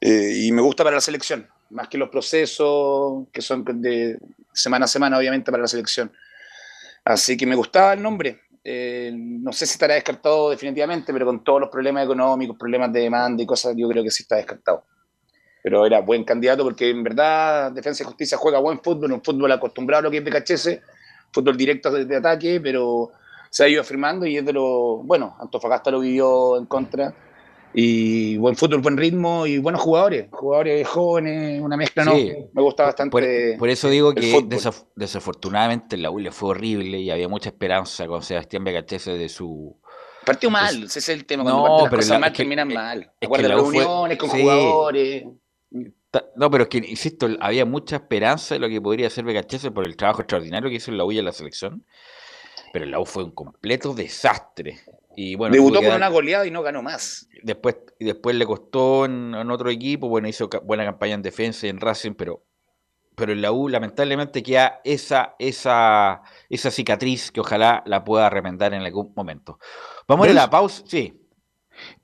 Eh, 0.00 0.44
y 0.44 0.52
me 0.52 0.62
gusta 0.62 0.84
para 0.84 0.96
la 0.96 1.00
selección, 1.00 1.48
más 1.70 1.88
que 1.88 1.98
los 1.98 2.08
procesos 2.08 3.26
que 3.32 3.42
son 3.42 3.64
de 3.80 4.16
semana 4.52 4.84
a 4.84 4.88
semana, 4.88 5.18
obviamente, 5.18 5.50
para 5.50 5.62
la 5.62 5.68
selección. 5.68 6.12
Así 7.04 7.36
que 7.36 7.46
me 7.46 7.56
gustaba 7.56 7.94
el 7.94 8.02
nombre. 8.02 8.42
Eh, 8.62 9.12
no 9.14 9.52
sé 9.52 9.66
si 9.66 9.72
estará 9.72 9.94
descartado 9.94 10.50
definitivamente, 10.50 11.12
pero 11.12 11.26
con 11.26 11.42
todos 11.42 11.60
los 11.62 11.70
problemas 11.70 12.04
económicos, 12.04 12.56
problemas 12.56 12.92
de 12.92 13.00
demanda 13.00 13.42
y 13.42 13.46
cosas, 13.46 13.74
yo 13.76 13.88
creo 13.88 14.04
que 14.04 14.10
sí 14.10 14.22
está 14.22 14.36
descartado. 14.36 14.84
Pero 15.62 15.84
era 15.84 16.00
buen 16.00 16.22
candidato 16.22 16.62
porque 16.62 16.90
en 16.90 17.02
verdad 17.02 17.72
Defensa 17.72 18.04
y 18.04 18.06
Justicia 18.06 18.38
juega 18.38 18.60
buen 18.60 18.80
fútbol, 18.80 19.12
un 19.12 19.24
fútbol 19.24 19.50
acostumbrado 19.50 20.00
a 20.00 20.02
lo 20.02 20.10
que 20.10 20.18
es 20.18 20.24
BKHS, 20.24 20.80
fútbol 21.32 21.56
directo 21.56 21.90
de 21.90 22.16
ataque, 22.16 22.60
pero 22.60 23.10
se 23.50 23.64
ha 23.64 23.68
ido 23.68 23.80
afirmando 23.80 24.26
y 24.26 24.36
es 24.36 24.44
de 24.44 24.52
lo. 24.52 24.98
Bueno, 24.98 25.36
Antofagasta 25.40 25.90
lo 25.90 26.00
vivió 26.00 26.58
en 26.58 26.66
contra. 26.66 27.14
Y 27.74 28.38
buen 28.38 28.56
fútbol, 28.56 28.80
buen 28.80 28.96
ritmo 28.96 29.46
y 29.46 29.58
buenos 29.58 29.82
jugadores, 29.82 30.28
jugadores 30.30 30.88
jóvenes, 30.88 31.60
una 31.60 31.76
mezcla, 31.76 32.04
¿no? 32.04 32.14
Me 32.14 32.62
gusta 32.62 32.84
bastante. 32.84 33.56
Por, 33.58 33.68
eso 33.68 33.90
digo 33.90 34.14
que 34.14 34.42
desafortunadamente 34.96 35.96
la 35.98 36.10
U 36.10 36.18
le 36.18 36.32
fue 36.32 36.50
horrible 36.50 36.98
y 36.98 37.10
había 37.10 37.28
mucha 37.28 37.50
esperanza 37.50 38.06
con 38.06 38.22
Sebastián 38.22 38.64
Becachese 38.64 39.18
de 39.18 39.28
su. 39.28 39.78
Partió 40.24 40.50
mal, 40.50 40.84
ese 40.84 40.98
es 40.98 41.08
el 41.10 41.26
tema. 41.26 41.42
Cuando 41.42 41.84
no, 41.84 41.84
pero 41.90 42.02
las 42.02 42.20
mal 42.20 42.32
terminan 42.32 42.68
mal. 42.68 43.12
Es 43.20 43.28
que 43.28 43.48
reuniones 43.48 44.18
con 44.18 44.30
jugadores. 44.30 45.24
No, 46.36 46.50
pero 46.50 46.64
es 46.64 46.68
que, 46.70 46.78
insisto, 46.78 47.28
había 47.38 47.66
mucha 47.66 47.96
esperanza 47.96 48.54
de 48.54 48.60
lo 48.60 48.68
que 48.70 48.80
podría 48.80 49.08
hacer 49.08 49.24
Becachese 49.24 49.70
por 49.70 49.86
el 49.86 49.94
trabajo 49.94 50.22
extraordinario 50.22 50.70
que 50.70 50.76
hizo 50.76 50.90
en 50.90 50.96
la 50.96 51.04
y 51.12 51.18
en 51.18 51.24
la 51.26 51.32
selección 51.32 51.84
pero 52.72 52.84
el 52.84 52.96
U 52.96 53.04
fue 53.04 53.24
un 53.24 53.32
completo 53.32 53.94
desastre. 53.94 54.78
Y 55.16 55.34
bueno, 55.34 55.52
Debutó 55.52 55.82
con 55.82 55.92
una 55.92 56.08
goleada 56.08 56.46
y 56.46 56.50
no 56.50 56.62
ganó 56.62 56.82
más. 56.82 57.28
Después, 57.42 57.76
y 57.98 58.04
después 58.04 58.36
le 58.36 58.46
costó 58.46 59.04
en, 59.04 59.34
otro 59.34 59.70
equipo, 59.70 60.08
bueno, 60.08 60.28
hizo 60.28 60.48
buena 60.62 60.84
campaña 60.84 61.14
en 61.14 61.22
defensa 61.22 61.66
y 61.66 61.70
en 61.70 61.80
Racing, 61.80 62.12
pero, 62.12 62.44
pero 63.16 63.32
en 63.32 63.42
la 63.42 63.50
U 63.50 63.68
lamentablemente 63.68 64.42
queda 64.42 64.80
esa, 64.84 65.34
esa, 65.38 66.22
esa 66.48 66.70
cicatriz 66.70 67.32
que 67.32 67.40
ojalá 67.40 67.82
la 67.86 68.04
pueda 68.04 68.30
remendar 68.30 68.74
en 68.74 68.82
algún 68.82 69.12
momento. 69.16 69.58
Vamos 70.06 70.28
a 70.28 70.32
la 70.32 70.48
pausa, 70.48 70.84
sí. 70.86 71.20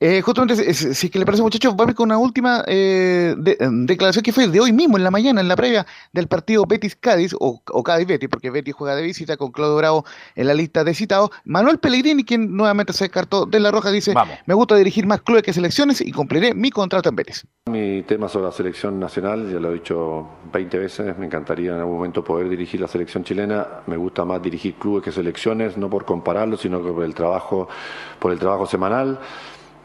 Eh, 0.00 0.20
justamente, 0.20 0.74
si 0.74 1.06
es 1.06 1.10
que 1.10 1.18
le 1.18 1.24
parece, 1.24 1.42
muchachos, 1.42 1.74
vamos 1.76 1.94
con 1.94 2.06
una 2.06 2.18
última 2.18 2.64
eh, 2.66 3.34
declaración 3.36 4.22
que 4.22 4.32
fue 4.32 4.48
de 4.48 4.60
hoy 4.60 4.72
mismo, 4.72 4.96
en 4.96 5.04
la 5.04 5.10
mañana, 5.10 5.40
en 5.40 5.48
la 5.48 5.56
previa 5.56 5.86
del 6.12 6.28
partido 6.28 6.64
Betis-Cádiz, 6.66 7.34
o, 7.38 7.60
Cádiz-Betis, 7.82 8.28
porque 8.28 8.50
Betis 8.50 8.74
juega 8.74 8.96
de 8.96 9.02
visita 9.02 9.36
con 9.36 9.52
Claudio 9.52 9.76
Bravo 9.76 10.04
en 10.34 10.46
la 10.46 10.54
lista 10.54 10.84
de 10.84 10.94
citados. 10.94 11.30
Manuel 11.44 11.78
Pellegrini, 11.78 12.24
quien 12.24 12.56
nuevamente 12.56 12.92
se 12.92 13.04
descartó 13.04 13.46
de 13.46 13.60
la 13.60 13.70
Roja, 13.70 13.90
dice: 13.90 14.14
Me 14.46 14.54
gusta 14.54 14.76
dirigir 14.76 15.06
más 15.06 15.22
clubes 15.22 15.42
que 15.42 15.52
selecciones 15.52 16.00
y 16.00 16.12
cumpliré 16.12 16.54
mi 16.54 16.70
contrato 16.70 17.08
en 17.08 17.16
Betis. 17.16 17.46
Mi 17.70 18.02
tema 18.02 18.28
sobre 18.28 18.46
la 18.46 18.52
selección 18.52 19.00
nacional, 19.00 19.50
ya 19.50 19.58
lo 19.58 19.70
he 19.70 19.74
dicho 19.74 20.28
20 20.52 20.78
veces, 20.78 21.18
me 21.18 21.26
encantaría 21.26 21.72
en 21.72 21.78
algún 21.78 21.96
momento 21.96 22.22
poder 22.22 22.48
dirigir 22.48 22.80
la 22.80 22.88
selección 22.88 23.24
chilena. 23.24 23.66
Me 23.86 23.96
gusta 23.96 24.24
más 24.24 24.42
dirigir 24.42 24.74
clubes 24.74 25.04
que 25.04 25.12
selecciones, 25.12 25.76
no 25.76 25.88
por 25.88 26.04
compararlo, 26.04 26.56
sino 26.56 26.80
por 26.80 27.04
el 27.04 27.14
trabajo, 27.14 27.68
por 28.18 28.32
el 28.32 28.38
trabajo 28.38 28.66
semanal. 28.66 29.18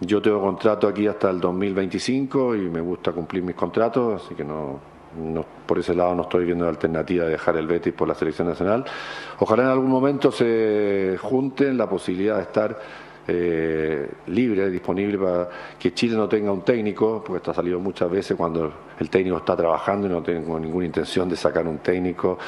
Yo 0.02 0.22
tengo 0.22 0.42
contrato 0.42 0.88
aquí 0.88 1.08
hasta 1.08 1.30
el 1.30 1.42
2025 1.42 2.56
y 2.56 2.70
me 2.70 2.80
gusta 2.80 3.12
cumplir 3.12 3.44
mis 3.44 3.56
contratos, 3.56 4.24
así 4.24 4.34
que 4.34 4.46
no, 4.46 4.80
por 5.66 5.80
ese 5.80 5.94
lado 5.94 6.16
no 6.16 6.24
estoy 6.24 6.46
viendo 6.46 6.64
la 6.64 6.72
alternativa 6.72 7.26
de 7.26 7.32
dejar 7.32 7.58
el 7.58 7.68
Betis 7.68 7.94
por 7.94 8.08
la 8.08 8.16
selección 8.16 8.48
nacional. 8.48 8.86
Ojalá 9.40 9.64
en 9.64 9.70
algún 9.70 9.90
momento 9.90 10.32
se 10.32 11.18
junten 11.22 11.78
la 11.78 11.90
posibilidad 11.90 12.38
de 12.38 12.44
estar 12.44 12.80
eh, 13.28 14.10
libre, 14.28 14.70
disponible 14.70 15.18
para 15.18 15.50
que 15.78 15.94
Chile 15.94 16.16
no 16.16 16.30
tenga 16.30 16.52
un 16.52 16.62
técnico, 16.62 17.22
porque 17.24 17.38
esto 17.38 17.52
ha 17.52 17.54
salido 17.54 17.80
muchas 17.80 18.10
veces 18.10 18.38
cuando 18.38 18.72
el 18.98 19.10
técnico 19.10 19.38
está 19.38 19.56
trabajando 19.56 20.08
y 20.08 20.10
no 20.10 20.24
tengo 20.24 20.60
ninguna 20.60 20.86
intención 20.86 21.28
de 21.28 21.36
sacar 21.36 21.68
un 21.68 21.80
técnico 21.80 22.40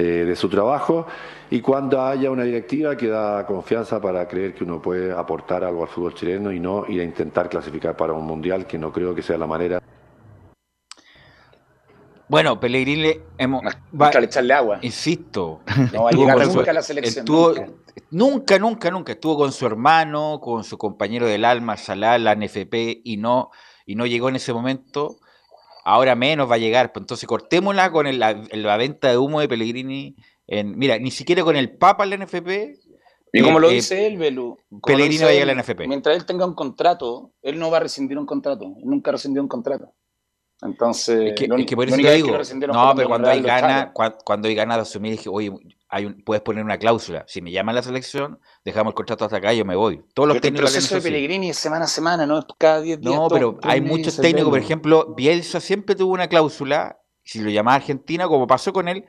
eh, 0.00 0.24
de 0.24 0.36
su 0.36 0.48
trabajo 0.48 1.08
y 1.50 1.60
cuando 1.60 2.00
haya 2.00 2.30
una 2.30 2.44
directiva 2.44 2.96
que 2.96 3.08
da 3.08 3.44
confianza 3.44 4.00
para 4.00 4.28
creer 4.28 4.54
que 4.54 4.62
uno 4.62 4.80
puede 4.80 5.10
aportar 5.10 5.64
algo 5.64 5.82
al 5.82 5.88
fútbol 5.88 6.14
chileno 6.14 6.52
y 6.52 6.60
no 6.60 6.84
ir 6.86 7.00
a 7.00 7.02
intentar 7.02 7.48
clasificar 7.48 7.96
para 7.96 8.12
un 8.12 8.24
mundial, 8.24 8.64
que 8.64 8.78
no 8.78 8.92
creo 8.92 9.12
que 9.12 9.22
sea 9.22 9.36
la 9.36 9.48
manera. 9.48 9.82
Bueno, 12.28 12.60
Pellegrini 12.60 13.14
hemos, 13.38 13.64
va 14.00 14.10
echarle 14.22 14.54
agua. 14.54 14.78
Insisto. 14.82 15.62
No 15.92 16.04
va 16.04 16.10
a 16.10 16.12
llegar 16.16 16.46
nunca 16.46 16.70
a 16.70 16.74
la 16.74 16.82
selección. 16.82 17.24
Estuvo, 17.24 17.54
nunca. 18.12 18.58
nunca, 18.60 18.90
nunca, 18.92 19.12
Estuvo 19.12 19.36
con 19.36 19.50
su 19.50 19.66
hermano, 19.66 20.38
con 20.40 20.62
su 20.62 20.78
compañero 20.78 21.26
del 21.26 21.44
alma, 21.44 21.76
Salah, 21.76 22.18
la 22.18 22.36
NFP, 22.36 23.00
y 23.02 23.16
no, 23.16 23.50
y 23.84 23.96
no 23.96 24.06
llegó 24.06 24.28
en 24.28 24.36
ese 24.36 24.52
momento. 24.52 25.16
Ahora 25.88 26.14
menos 26.14 26.50
va 26.50 26.56
a 26.56 26.58
llegar. 26.58 26.92
Pues 26.92 27.04
entonces 27.04 27.26
cortémosla 27.26 27.90
con 27.90 28.06
el, 28.06 28.18
la, 28.18 28.76
venta 28.76 29.08
de 29.08 29.16
humo 29.16 29.40
de 29.40 29.48
Pellegrini. 29.48 30.16
En, 30.46 30.76
mira, 30.76 30.98
ni 30.98 31.10
siquiera 31.10 31.42
con 31.42 31.56
el 31.56 31.78
Papa 31.78 32.04
en 32.04 32.10
la 32.10 32.16
NFP. 32.18 32.76
Y 33.32 33.42
como 33.42 33.58
lo 33.58 33.70
eh, 33.70 33.74
dice 33.74 34.06
él, 34.06 34.18
Belu, 34.18 34.58
Pellegrini 34.84 35.24
va 35.24 35.30
a 35.30 35.32
llegar 35.32 35.48
a 35.48 35.54
la 35.54 35.62
NFP. 35.62 35.86
Mientras 35.88 36.14
él 36.14 36.26
tenga 36.26 36.44
un 36.44 36.54
contrato, 36.54 37.32
él 37.40 37.58
no 37.58 37.70
va 37.70 37.78
a 37.78 37.80
rescindir 37.80 38.18
un 38.18 38.26
contrato. 38.26 38.66
nunca 38.84 39.12
rescindió 39.12 39.40
un 39.40 39.48
contrato. 39.48 39.94
Entonces, 40.60 41.32
es 41.32 41.34
que, 41.66 41.76
por 41.76 41.88
eso 41.88 41.96
te 41.96 42.14
digo, 42.14 42.36
no, 42.72 42.92
pero 42.94 43.08
cuando 43.08 43.28
hay 43.30 43.40
gana, 43.40 43.92
cuando, 43.92 44.48
hay 44.48 44.54
gana 44.54 44.74
de 44.74 44.82
asumir, 44.82 45.12
dije, 45.12 45.30
oye, 45.30 45.52
hay 45.88 46.08
puedes 46.22 46.42
poner 46.42 46.64
una 46.64 46.78
cláusula. 46.78 47.24
Si 47.26 47.40
me 47.40 47.50
llaman 47.50 47.74
la 47.74 47.82
selección, 47.82 48.40
dejamos 48.64 48.92
el 48.92 48.94
contrato 48.94 49.24
hasta 49.24 49.38
acá 49.38 49.54
y 49.54 49.58
yo 49.58 49.64
me 49.64 49.76
voy. 49.76 50.02
Todos 50.14 50.28
los 50.28 50.40
técnicos. 50.40 50.70
El 50.70 50.74
proceso 50.74 50.94
de 50.96 51.00
Pellegrini 51.00 51.50
es 51.50 51.56
semana 51.56 51.86
a 51.86 51.88
semana, 51.88 52.26
no 52.26 52.46
cada 52.58 52.80
10 52.80 53.00
días. 53.00 53.14
No, 53.14 53.28
pero 53.28 53.58
hay 53.62 53.80
muchos 53.80 54.16
técnicos, 54.16 54.50
por 54.50 54.58
ejemplo, 54.58 55.14
Bielsa 55.16 55.60
siempre 55.60 55.94
tuvo 55.94 56.12
una 56.12 56.28
cláusula, 56.28 57.00
si 57.24 57.40
lo 57.40 57.50
llamaba 57.50 57.76
Argentina, 57.76 58.26
como 58.26 58.46
pasó 58.46 58.72
con 58.72 58.88
él, 58.88 59.04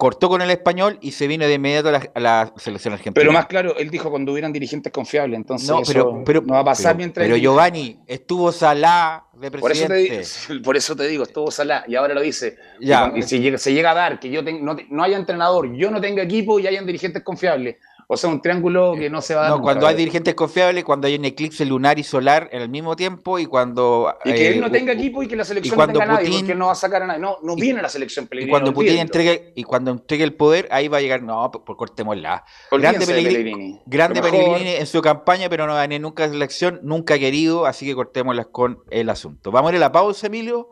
cortó 0.00 0.30
con 0.30 0.40
el 0.40 0.50
español 0.50 0.96
y 1.02 1.10
se 1.10 1.26
vino 1.26 1.46
de 1.46 1.52
inmediato 1.52 1.90
a 1.90 2.20
la, 2.20 2.50
selección 2.56 2.94
argentina. 2.94 3.12
Pero 3.20 3.32
más 3.32 3.44
claro, 3.44 3.76
él 3.76 3.90
dijo 3.90 4.10
cuando 4.10 4.32
hubieran 4.32 4.50
dirigentes 4.50 4.90
confiables, 4.90 5.36
entonces 5.36 5.68
no, 5.68 5.82
pero, 5.86 6.24
pero, 6.24 6.40
no 6.40 6.54
va 6.54 6.60
a 6.60 6.64
pasar 6.64 6.96
mientras... 6.96 7.26
Pero 7.26 7.36
Giovanni, 7.36 8.00
estuvo 8.06 8.50
Salá 8.50 9.26
de 9.34 9.50
presidente. 9.50 10.22
Por 10.64 10.78
eso 10.78 10.96
te, 10.96 11.06
digo, 11.06 11.24
estuvo 11.24 11.50
Salá, 11.50 11.84
y 11.86 11.96
ahora 11.96 12.14
lo 12.14 12.22
dice. 12.22 12.56
Ya. 12.80 13.12
Y, 13.14 13.22
si 13.24 13.58
se 13.58 13.74
llega 13.74 13.90
a 13.90 13.94
dar 13.94 14.18
que 14.18 14.30
yo 14.30 14.40
no, 14.40 14.74
no, 14.88 15.02
haya 15.02 15.18
entrenador, 15.18 15.70
yo 15.74 15.90
no 15.90 16.00
tenga 16.00 16.22
equipo 16.22 16.58
y 16.58 16.66
hayan 16.66 16.86
dirigentes 16.86 17.22
confiables, 17.22 17.76
o 18.12 18.16
sea, 18.16 18.28
un 18.28 18.42
triángulo 18.42 18.94
que 18.98 19.08
no 19.08 19.22
se 19.22 19.36
va 19.36 19.42
a 19.42 19.44
dar. 19.44 19.52
No, 19.52 19.62
cuando 19.62 19.86
hay 19.86 19.94
dirigentes 19.94 20.34
confiables, 20.34 20.82
cuando 20.82 21.06
hay 21.06 21.14
un 21.14 21.24
eclipse 21.24 21.64
lunar 21.64 21.96
y 21.96 22.02
solar 22.02 22.48
en 22.50 22.60
el 22.60 22.68
mismo 22.68 22.96
tiempo 22.96 23.38
y 23.38 23.46
cuando. 23.46 24.12
Y 24.24 24.32
que 24.32 24.48
él 24.48 24.54
eh, 24.54 24.60
no 24.60 24.68
tenga 24.68 24.94
equipo 24.94 25.22
y 25.22 25.28
que 25.28 25.36
la 25.36 25.44
selección 25.44 25.78
no 25.78 25.86
tenga 25.86 26.06
nadie, 26.06 26.28
porque 26.28 26.50
él 26.50 26.58
no 26.58 26.66
va 26.66 26.72
a 26.72 26.74
sacar 26.74 27.04
a 27.04 27.06
nadie. 27.06 27.20
No, 27.20 27.36
no 27.40 27.54
viene 27.54 27.80
la 27.80 27.88
selección 27.88 28.26
Pellegrini. 28.26 28.50
Y 28.50 28.50
cuando 28.50 28.74
Putin 28.74 28.98
entregue, 28.98 29.52
y 29.54 29.62
cuando 29.62 29.92
entregue 29.92 30.24
el 30.24 30.34
poder, 30.34 30.66
ahí 30.72 30.88
va 30.88 30.98
a 30.98 31.00
llegar. 31.00 31.22
No, 31.22 31.52
por, 31.52 31.76
cortémosla. 31.76 32.44
Grande 32.72 33.06
Pellegrini. 33.06 33.80
Grande 33.86 34.20
Pellegrini 34.20 34.70
en 34.70 34.88
su 34.88 35.00
campaña, 35.02 35.48
pero 35.48 35.68
no 35.68 35.74
gané 35.74 36.00
nunca 36.00 36.26
la 36.26 36.32
selección, 36.32 36.80
nunca 36.82 37.16
querido, 37.16 37.64
así 37.64 37.86
que 37.86 37.94
cortémoslas 37.94 38.48
con 38.48 38.80
el 38.90 39.08
asunto. 39.08 39.52
Vamos 39.52 39.70
a 39.70 39.74
ir 39.74 39.76
a 39.76 39.80
la 39.86 39.92
pausa, 39.92 40.26
Emilio 40.26 40.70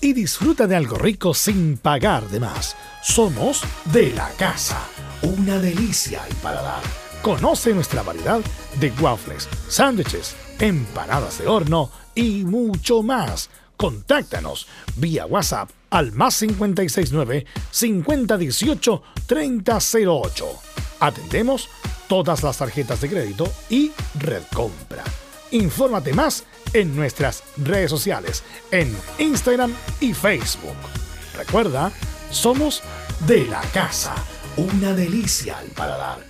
y 0.00 0.12
disfruta 0.12 0.68
de 0.68 0.76
algo 0.76 0.96
rico 0.96 1.35
sin 1.35 1.76
pagar 1.76 2.28
de 2.28 2.38
más. 2.38 2.76
Somos 3.02 3.62
de 3.87 4.12
la 4.12 4.28
casa, 4.38 4.81
una 5.22 5.59
delicia 5.59 6.22
al 6.22 6.33
paladar. 6.37 6.83
Conoce 7.20 7.74
nuestra 7.74 8.05
variedad 8.05 8.40
de 8.78 8.92
waffles, 9.00 9.48
sándwiches, 9.66 10.37
empanadas 10.61 11.38
de 11.38 11.48
horno 11.48 11.90
y 12.14 12.44
mucho 12.44 13.02
más. 13.02 13.50
Contáctanos 13.76 14.68
vía 14.94 15.26
WhatsApp 15.26 15.68
al 15.90 16.12
más 16.12 16.38
569 16.38 17.44
5018 17.72 19.02
3008. 19.26 20.46
Atendemos 21.00 21.68
todas 22.07 22.44
las 22.44 22.59
tarjetas 22.59 23.00
de 23.00 23.09
crédito 23.09 23.52
y 23.68 23.90
red 24.14 24.44
compra. 24.55 25.02
Infórmate 25.52 26.14
más 26.14 26.44
en 26.72 26.96
nuestras 26.96 27.44
redes 27.58 27.90
sociales, 27.90 28.42
en 28.70 28.94
Instagram 29.18 29.72
y 30.00 30.14
Facebook. 30.14 30.76
Recuerda, 31.36 31.92
somos 32.30 32.82
de 33.26 33.46
la 33.46 33.60
casa, 33.72 34.14
una 34.56 34.94
delicia 34.94 35.58
al 35.58 35.68
paladar. 35.68 36.26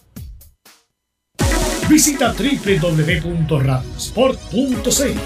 Visita 1.89 2.31
www.radiosport.cl, 2.31 5.19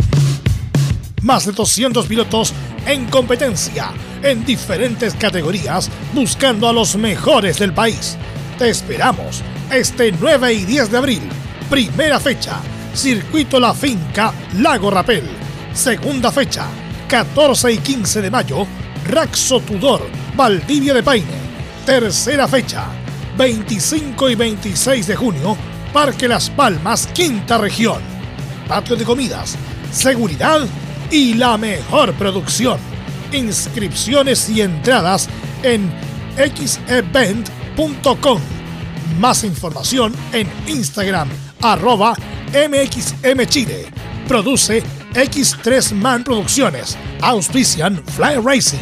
Más 1.23 1.47
de 1.47 1.53
200 1.53 2.07
pilotos 2.07 2.53
en 2.87 3.07
competencia 3.07 3.93
en 4.23 4.45
diferentes 4.45 5.15
categorías 5.15 5.91
buscando 6.13 6.69
a 6.69 6.73
los 6.73 6.97
mejores 6.97 7.59
del 7.59 7.73
país. 7.73 8.17
Te 8.59 8.71
esperamos 8.71 9.43
este 9.71 10.13
9 10.13 10.53
y 10.53 10.65
10 10.65 10.91
de 10.91 10.99
abril, 10.99 11.23
primera 11.69 12.19
fecha 12.19 12.61
Circuito 12.99 13.61
La 13.61 13.75
Finca, 13.75 14.33
Lago 14.55 14.91
Rapel. 14.91 15.23
Segunda 15.73 16.33
fecha, 16.33 16.67
14 17.09 17.73
y 17.73 17.79
15 17.79 18.23
de 18.23 18.31
mayo, 18.31 18.67
Raxo 19.07 19.61
Tudor, 19.61 20.09
Valdivia 20.35 20.95
de 20.95 21.05
Paine. 21.05 21.49
Tercera 21.87 22.49
fecha, 22.49 22.87
25 23.37 24.31
y 24.31 24.35
26 24.35 25.07
de 25.07 25.15
junio, 25.15 25.57
Parque 25.93 26.27
Las 26.27 26.51
Palmas, 26.51 27.07
Quinta 27.07 27.57
Región. 27.57 28.03
Patio 28.67 28.97
de 28.97 29.05
comidas, 29.05 29.57
seguridad 29.93 30.67
y 31.11 31.35
la 31.35 31.57
mejor 31.57 32.13
producción. 32.15 32.79
Inscripciones 33.33 34.49
y 34.49 34.63
entradas 34.63 35.29
en 35.63 35.91
xevent.com 36.37 38.41
Más 39.19 39.45
información 39.45 40.15
en 40.33 40.49
Instagram, 40.67 41.29
arroba 41.61 42.15
MXMChile. 42.53 43.87
Produce 44.27 44.83
X3 45.15 45.95
Man 45.95 46.25
Producciones. 46.25 46.97
Auspician 47.21 48.03
Fly 48.15 48.37
Racing, 48.43 48.79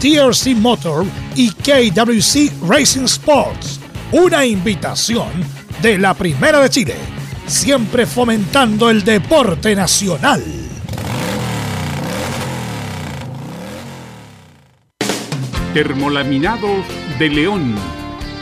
TRC 0.00 0.56
Motor 0.56 1.04
y 1.34 1.50
KWC 1.50 2.68
Racing 2.68 3.04
Sports. 3.04 3.80
Una 4.12 4.46
invitación 4.46 5.28
de 5.82 5.98
la 5.98 6.14
Primera 6.14 6.60
de 6.60 6.70
Chile, 6.70 6.94
siempre 7.46 8.06
fomentando 8.06 8.88
el 8.88 9.04
deporte 9.04 9.74
nacional. 9.74 10.65
Termolaminados 15.76 16.88
de 17.18 17.28
León. 17.28 17.74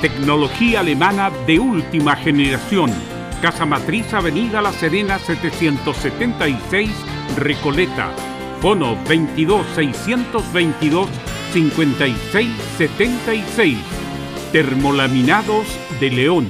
Tecnología 0.00 0.78
alemana 0.78 1.32
de 1.48 1.58
última 1.58 2.14
generación. 2.14 2.94
Casa 3.42 3.66
Matriz 3.66 4.14
Avenida 4.14 4.62
La 4.62 4.70
Serena 4.70 5.18
776 5.18 6.90
Recoleta. 7.36 8.12
Fono 8.60 8.96
22 9.08 9.66
622 9.74 11.08
5676. 11.52 13.78
Termolaminados 14.52 15.66
de 15.98 16.10
León. 16.12 16.46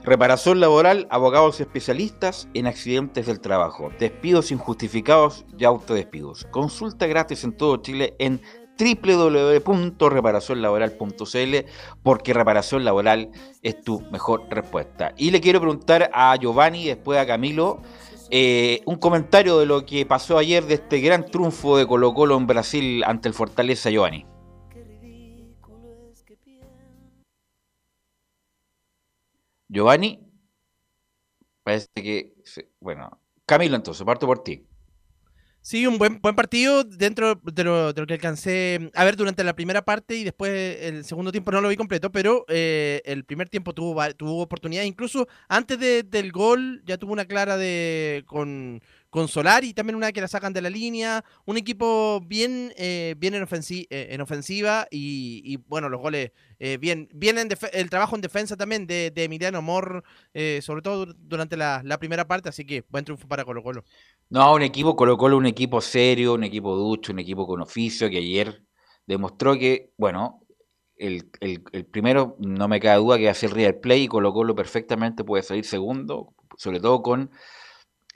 Reparación 0.03 0.59
laboral, 0.59 1.07
abogados 1.09 1.61
especialistas 1.61 2.49
en 2.53 2.67
accidentes 2.67 3.27
del 3.27 3.39
trabajo, 3.39 3.91
despidos 3.97 4.51
injustificados 4.51 5.45
y 5.57 5.63
autodespidos. 5.63 6.45
Consulta 6.51 7.07
gratis 7.07 7.45
en 7.45 7.55
todo 7.55 7.77
Chile 7.77 8.13
en 8.19 8.41
www.reparacionlaboral.cl 8.77 11.55
porque 12.03 12.33
reparación 12.33 12.83
laboral 12.83 13.29
es 13.63 13.79
tu 13.79 14.01
mejor 14.11 14.43
respuesta. 14.49 15.13
Y 15.15 15.31
le 15.31 15.39
quiero 15.39 15.61
preguntar 15.61 16.11
a 16.13 16.35
Giovanni 16.35 16.87
después 16.87 17.17
a 17.17 17.25
Camilo 17.25 17.81
eh, 18.31 18.81
un 18.85 18.95
comentario 18.97 19.59
de 19.59 19.65
lo 19.65 19.85
que 19.85 20.05
pasó 20.05 20.37
ayer 20.37 20.65
de 20.65 20.75
este 20.75 20.99
gran 20.99 21.25
triunfo 21.25 21.77
de 21.77 21.87
Colo 21.87 22.13
Colo 22.13 22.37
en 22.37 22.47
Brasil 22.47 23.03
ante 23.05 23.27
el 23.27 23.33
Fortaleza 23.33 23.89
Giovanni. 23.89 24.25
Giovanni, 29.67 30.19
parece 31.63 31.87
que, 31.95 32.33
bueno, 32.79 33.19
Camilo 33.45 33.75
entonces, 33.75 34.05
parto 34.05 34.25
por 34.27 34.43
ti. 34.43 34.65
Sí, 35.67 35.87
un 35.87 35.97
buen, 35.97 36.21
buen 36.21 36.35
partido 36.35 36.83
dentro 36.83 37.41
de 37.43 37.63
lo, 37.63 37.91
de 37.91 37.99
lo 38.01 38.05
que 38.05 38.13
alcancé 38.13 38.91
a 38.93 39.03
ver 39.03 39.15
durante 39.15 39.43
la 39.43 39.55
primera 39.55 39.83
parte 39.83 40.15
y 40.15 40.23
después 40.23 40.51
el 40.79 41.03
segundo 41.05 41.31
tiempo 41.31 41.49
no 41.51 41.59
lo 41.59 41.69
vi 41.69 41.75
completo, 41.75 42.11
pero 42.11 42.45
eh, 42.49 43.01
el 43.03 43.23
primer 43.25 43.49
tiempo 43.49 43.73
tuvo, 43.73 43.99
tuvo 44.13 44.43
oportunidad, 44.43 44.83
incluso 44.83 45.27
antes 45.49 45.79
de- 45.79 46.03
del 46.03 46.31
gol 46.31 46.83
ya 46.85 46.97
tuvo 46.99 47.13
una 47.13 47.25
clara 47.25 47.57
de 47.57 48.23
con, 48.27 48.79
con 49.15 49.29
Solari, 49.29 49.73
también 49.73 49.95
una 49.95 50.11
que 50.11 50.19
la 50.19 50.27
sacan 50.27 50.51
de 50.51 50.61
la 50.61 50.69
línea, 50.69 51.23
un 51.45 51.55
equipo 51.55 52.19
bien, 52.19 52.73
eh, 52.75 53.15
bien 53.17 53.33
en, 53.33 53.47
eh, 53.49 54.07
en 54.09 54.19
ofensiva 54.19 54.89
y, 54.91 55.55
bueno, 55.69 55.87
los 55.87 56.01
goles 56.01 56.33
eh, 56.59 56.75
bien, 56.75 57.07
bien 57.13 57.37
en 57.37 57.47
el 57.71 57.89
trabajo 57.89 58.17
en 58.17 58.21
defensa 58.21 58.57
también 58.57 58.85
de, 58.85 59.11
de 59.11 59.23
Emiliano 59.23 59.59
Amor, 59.59 60.03
eh, 60.33 60.59
sobre 60.61 60.81
todo 60.81 61.05
dur- 61.05 61.15
durante 61.17 61.55
la, 61.55 61.81
primera 61.97 62.27
parte, 62.27 62.49
así 62.49 62.65
que 62.65 62.83
buen 62.89 63.05
triunfo 63.05 63.25
para 63.25 63.45
Colo 63.45 63.63
Colo. 63.63 63.85
No, 64.29 64.53
un 64.53 64.63
equipo 64.63 64.97
Colo 64.97 65.15
Colo, 65.17 65.37
un 65.37 65.45
equipo 65.45 65.79
serio, 65.79 66.33
un 66.33 66.43
equipo 66.43 66.75
ducho, 66.75 67.13
un 67.13 67.19
equipo 67.19 67.47
con 67.47 67.61
oficio 67.61 68.09
que 68.09 68.17
ayer 68.17 68.63
demostró 69.07 69.57
que, 69.57 69.93
bueno, 69.97 70.41
el, 70.97 71.31
primero 71.89 72.35
no 72.39 72.67
me 72.67 72.81
cabe 72.81 72.97
duda 72.99 73.17
que 73.17 73.25
va 73.25 73.31
a 73.31 73.33
ser 73.33 73.53
River 73.53 73.79
Play 73.79 74.03
y 74.03 74.07
Colo 74.09 74.33
Colo 74.33 74.55
perfectamente 74.55 75.23
puede 75.23 75.41
salir 75.41 75.63
segundo, 75.63 76.33
sobre 76.57 76.81
todo 76.81 77.01
con 77.01 77.31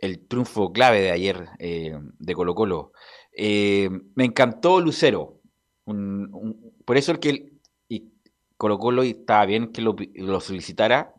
el 0.01 0.27
triunfo 0.27 0.71
clave 0.71 1.01
de 1.01 1.11
ayer 1.11 1.47
eh, 1.59 1.97
de 2.19 2.35
Colo 2.35 2.55
Colo. 2.55 2.91
Eh, 3.35 3.89
me 4.15 4.25
encantó 4.25 4.79
Lucero, 4.81 5.39
por 6.85 6.97
eso 6.97 7.11
el 7.11 7.19
que 7.19 7.53
y 7.87 8.11
Colo 8.57 8.77
Colo 8.79 9.03
y 9.03 9.11
estaba 9.11 9.45
bien 9.45 9.71
que 9.71 9.81
lo, 9.81 9.95
solicitara 10.41 11.13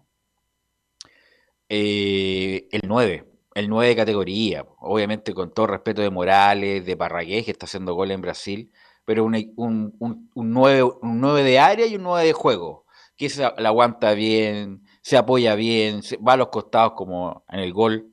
eh, 1.68 2.68
el 2.70 2.80
9, 2.86 3.26
el 3.54 3.68
9 3.68 3.88
de 3.88 3.96
categoría, 3.96 4.66
obviamente 4.78 5.34
con 5.34 5.52
todo 5.52 5.66
respeto 5.68 6.02
de 6.02 6.10
Morales, 6.10 6.84
de 6.84 6.96
Parragués, 6.96 7.44
que 7.44 7.50
está 7.52 7.66
haciendo 7.66 7.94
goles 7.94 8.14
en 8.14 8.20
Brasil, 8.22 8.72
pero 9.04 9.24
un, 9.24 9.34
un, 9.56 9.94
un, 9.98 10.30
un 10.34 10.50
9, 10.52 10.82
un 10.82 11.20
9 11.20 11.42
de 11.42 11.58
área 11.58 11.86
y 11.86 11.96
un 11.96 12.02
9 12.02 12.24
de 12.26 12.32
juego, 12.32 12.86
que 13.16 13.28
se 13.28 13.42
la 13.42 13.68
aguanta 13.68 14.12
bien, 14.14 14.82
se 15.02 15.16
apoya 15.16 15.54
bien, 15.54 16.02
se- 16.02 16.16
va 16.18 16.34
a 16.34 16.36
los 16.36 16.48
costados 16.48 16.92
como 16.96 17.44
en 17.48 17.60
el 17.60 17.72
gol, 17.72 18.09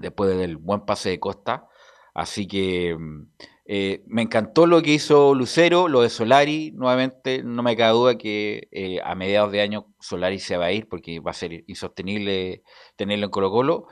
después 0.00 0.36
del 0.36 0.56
buen 0.56 0.84
pase 0.84 1.10
de 1.10 1.20
Costa. 1.20 1.68
Así 2.14 2.46
que 2.46 2.96
mm, 2.98 3.28
eh, 3.66 4.02
me 4.06 4.22
encantó 4.22 4.66
lo 4.66 4.82
que 4.82 4.92
hizo 4.94 5.34
Lucero, 5.34 5.88
lo 5.88 6.02
de 6.02 6.10
Solari, 6.10 6.72
nuevamente, 6.72 7.42
no 7.44 7.62
me 7.62 7.76
cabe 7.76 7.92
duda 7.92 8.18
que 8.18 8.68
eh, 8.72 9.00
a 9.04 9.14
mediados 9.14 9.52
de 9.52 9.60
año 9.60 9.86
Solari 10.00 10.38
se 10.40 10.56
va 10.56 10.66
a 10.66 10.72
ir 10.72 10.88
porque 10.88 11.20
va 11.20 11.30
a 11.30 11.34
ser 11.34 11.64
insostenible 11.66 12.62
tenerlo 12.96 13.26
en 13.26 13.30
Colo 13.30 13.50
Colo. 13.50 13.86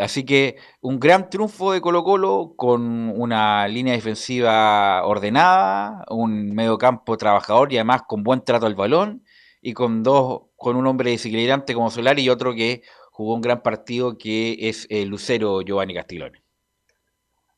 Así 0.00 0.24
que 0.24 0.56
un 0.80 0.98
gran 0.98 1.30
triunfo 1.30 1.72
de 1.72 1.80
Colo 1.80 2.02
Colo 2.02 2.54
con 2.56 2.82
una 3.10 3.68
línea 3.68 3.94
defensiva 3.94 5.04
ordenada, 5.06 6.04
un 6.10 6.52
medio 6.54 6.76
campo 6.76 7.16
trabajador 7.16 7.72
y 7.72 7.76
además 7.76 8.02
con 8.08 8.24
buen 8.24 8.42
trato 8.44 8.66
al 8.66 8.74
balón 8.74 9.24
y 9.62 9.72
con 9.72 10.02
dos, 10.02 10.42
con 10.56 10.76
un 10.76 10.86
hombre 10.86 11.10
desequilibrante 11.12 11.72
como 11.74 11.90
Solari 11.90 12.22
y 12.22 12.28
otro 12.28 12.54
que 12.54 12.82
jugó 13.14 13.36
un 13.36 13.42
gran 13.42 13.62
partido 13.62 14.18
que 14.18 14.56
es 14.58 14.88
eh, 14.90 15.06
Lucero 15.06 15.62
Giovanni 15.62 15.94
Castiglione. 15.94 16.42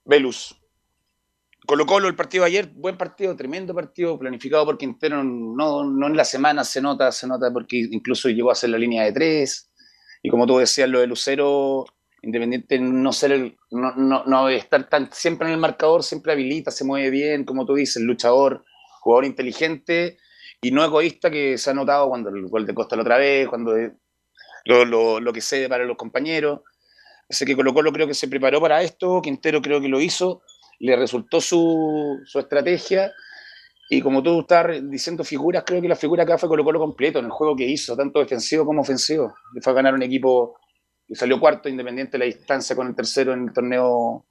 Velus. 0.04 0.54
Colo 1.66 1.86
Colo, 1.86 2.08
el 2.08 2.14
partido 2.14 2.44
de 2.44 2.48
ayer, 2.48 2.66
buen 2.74 2.98
partido, 2.98 3.34
tremendo 3.34 3.74
partido, 3.74 4.18
planificado 4.18 4.66
por 4.66 4.76
Quintero, 4.76 5.24
no, 5.24 5.82
no 5.82 6.06
en 6.06 6.16
la 6.16 6.26
semana 6.26 6.62
se 6.62 6.82
nota, 6.82 7.10
se 7.10 7.26
nota 7.26 7.50
porque 7.54 7.88
incluso 7.90 8.28
llegó 8.28 8.50
a 8.50 8.52
hacer 8.52 8.68
la 8.68 8.76
línea 8.76 9.02
de 9.04 9.12
tres, 9.12 9.72
y 10.22 10.28
como 10.28 10.46
tú 10.46 10.58
decías, 10.58 10.90
lo 10.90 11.00
de 11.00 11.06
Lucero, 11.06 11.86
independiente 12.20 12.78
no 12.78 13.12
ser 13.14 13.32
el, 13.32 13.56
no, 13.70 13.94
no, 13.96 14.24
no 14.26 14.48
estar 14.50 14.88
tan 14.90 15.10
siempre 15.10 15.48
en 15.48 15.54
el 15.54 15.58
marcador, 15.58 16.02
siempre 16.02 16.34
habilita, 16.34 16.70
se 16.70 16.84
mueve 16.84 17.08
bien, 17.08 17.44
como 17.44 17.64
tú 17.64 17.74
dices, 17.74 18.02
luchador, 18.02 18.62
jugador 19.00 19.24
inteligente 19.24 20.18
y 20.60 20.70
no 20.70 20.84
egoísta 20.84 21.30
que 21.30 21.56
se 21.56 21.70
ha 21.70 21.74
notado 21.74 22.10
cuando 22.10 22.28
el 22.28 22.46
gol 22.46 22.66
de 22.66 22.74
Costa 22.74 22.94
la 22.94 23.02
otra 23.02 23.16
vez, 23.16 23.48
cuando 23.48 23.74
lo, 24.66 24.84
lo, 24.84 25.20
lo 25.20 25.32
que 25.32 25.40
cede 25.40 25.68
para 25.68 25.84
los 25.84 25.96
compañeros. 25.96 26.60
Así 27.28 27.44
que 27.44 27.56
Colo 27.56 27.74
Colo 27.74 27.92
creo 27.92 28.06
que 28.06 28.14
se 28.14 28.28
preparó 28.28 28.60
para 28.60 28.82
esto, 28.82 29.20
Quintero 29.22 29.60
creo 29.60 29.80
que 29.80 29.88
lo 29.88 30.00
hizo, 30.00 30.42
le 30.78 30.94
resultó 30.94 31.40
su, 31.40 32.20
su 32.24 32.38
estrategia 32.38 33.12
y 33.88 34.00
como 34.00 34.22
tú 34.22 34.40
estás 34.40 34.66
diciendo 34.90 35.24
figuras, 35.24 35.62
creo 35.64 35.80
que 35.80 35.88
la 35.88 35.96
figura 35.96 36.24
acá 36.24 36.38
fue 36.38 36.48
Colo 36.48 36.64
Colo 36.64 36.78
completo 36.78 37.18
en 37.20 37.26
el 37.26 37.30
juego 37.30 37.56
que 37.56 37.64
hizo, 37.64 37.96
tanto 37.96 38.20
defensivo 38.20 38.64
como 38.64 38.82
ofensivo. 38.82 39.34
Le 39.54 39.60
fue 39.60 39.72
a 39.72 39.76
ganar 39.76 39.94
un 39.94 40.02
equipo 40.02 40.58
que 41.06 41.14
salió 41.14 41.38
cuarto 41.38 41.68
independiente 41.68 42.12
de 42.12 42.18
la 42.18 42.24
distancia 42.24 42.74
con 42.74 42.88
el 42.88 42.96
tercero 42.96 43.32
en 43.32 43.44
el 43.44 43.52
torneo 43.52 44.26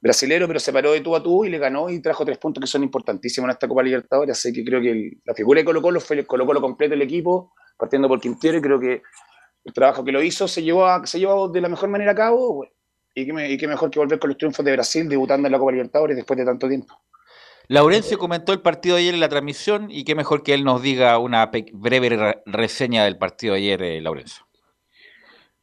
brasilero, 0.00 0.46
pero 0.46 0.60
se 0.60 0.72
paró 0.72 0.92
de 0.92 1.00
tú 1.00 1.16
a 1.16 1.22
tú 1.22 1.44
y 1.44 1.50
le 1.50 1.58
ganó 1.58 1.90
y 1.90 2.00
trajo 2.00 2.24
tres 2.24 2.38
puntos 2.38 2.60
que 2.60 2.68
son 2.68 2.84
importantísimos 2.84 3.48
en 3.48 3.52
esta 3.52 3.66
Copa 3.66 3.82
Libertadores. 3.82 4.38
Así 4.38 4.52
que 4.52 4.64
creo 4.64 4.80
que 4.80 5.12
la 5.24 5.34
figura 5.34 5.60
de 5.60 5.64
Colo 5.64 5.82
Colo 5.82 6.00
fue 6.00 6.18
el 6.18 6.26
Colo 6.26 6.46
Colo 6.46 6.60
completo 6.60 6.94
el 6.94 7.02
equipo, 7.02 7.52
partiendo 7.76 8.06
por 8.06 8.20
Quintero 8.20 8.58
y 8.58 8.60
creo 8.60 8.78
que 8.78 9.02
el 9.64 9.72
trabajo 9.72 10.04
que 10.04 10.12
lo 10.12 10.22
hizo 10.22 10.46
se 10.46 10.62
llevó, 10.62 10.86
a- 10.86 11.06
se 11.06 11.18
llevó 11.18 11.48
de 11.48 11.60
la 11.60 11.68
mejor 11.68 11.88
manera 11.88 12.12
a 12.12 12.14
cabo. 12.14 12.66
Y 13.14 13.26
qué, 13.26 13.32
me- 13.32 13.50
y 13.50 13.56
qué 13.56 13.68
mejor 13.68 13.90
que 13.90 13.98
volver 13.98 14.18
con 14.18 14.28
los 14.30 14.36
triunfos 14.36 14.64
de 14.64 14.72
Brasil, 14.72 15.08
debutando 15.08 15.46
en 15.48 15.52
la 15.52 15.58
Copa 15.58 15.72
Libertadores 15.72 16.16
después 16.16 16.36
de 16.38 16.44
tanto 16.44 16.68
tiempo. 16.68 17.00
Laurencio 17.68 18.18
comentó 18.18 18.52
el 18.52 18.60
partido 18.60 18.96
de 18.96 19.02
ayer 19.02 19.14
en 19.14 19.20
la 19.20 19.28
transmisión 19.28 19.90
y 19.90 20.04
qué 20.04 20.14
mejor 20.14 20.42
que 20.42 20.52
él 20.52 20.64
nos 20.64 20.82
diga 20.82 21.16
una 21.18 21.50
breve 21.72 22.42
reseña 22.44 23.04
del 23.04 23.16
partido 23.16 23.54
de 23.54 23.60
ayer, 23.60 23.82
eh, 23.82 24.00
Laurencio. 24.02 24.44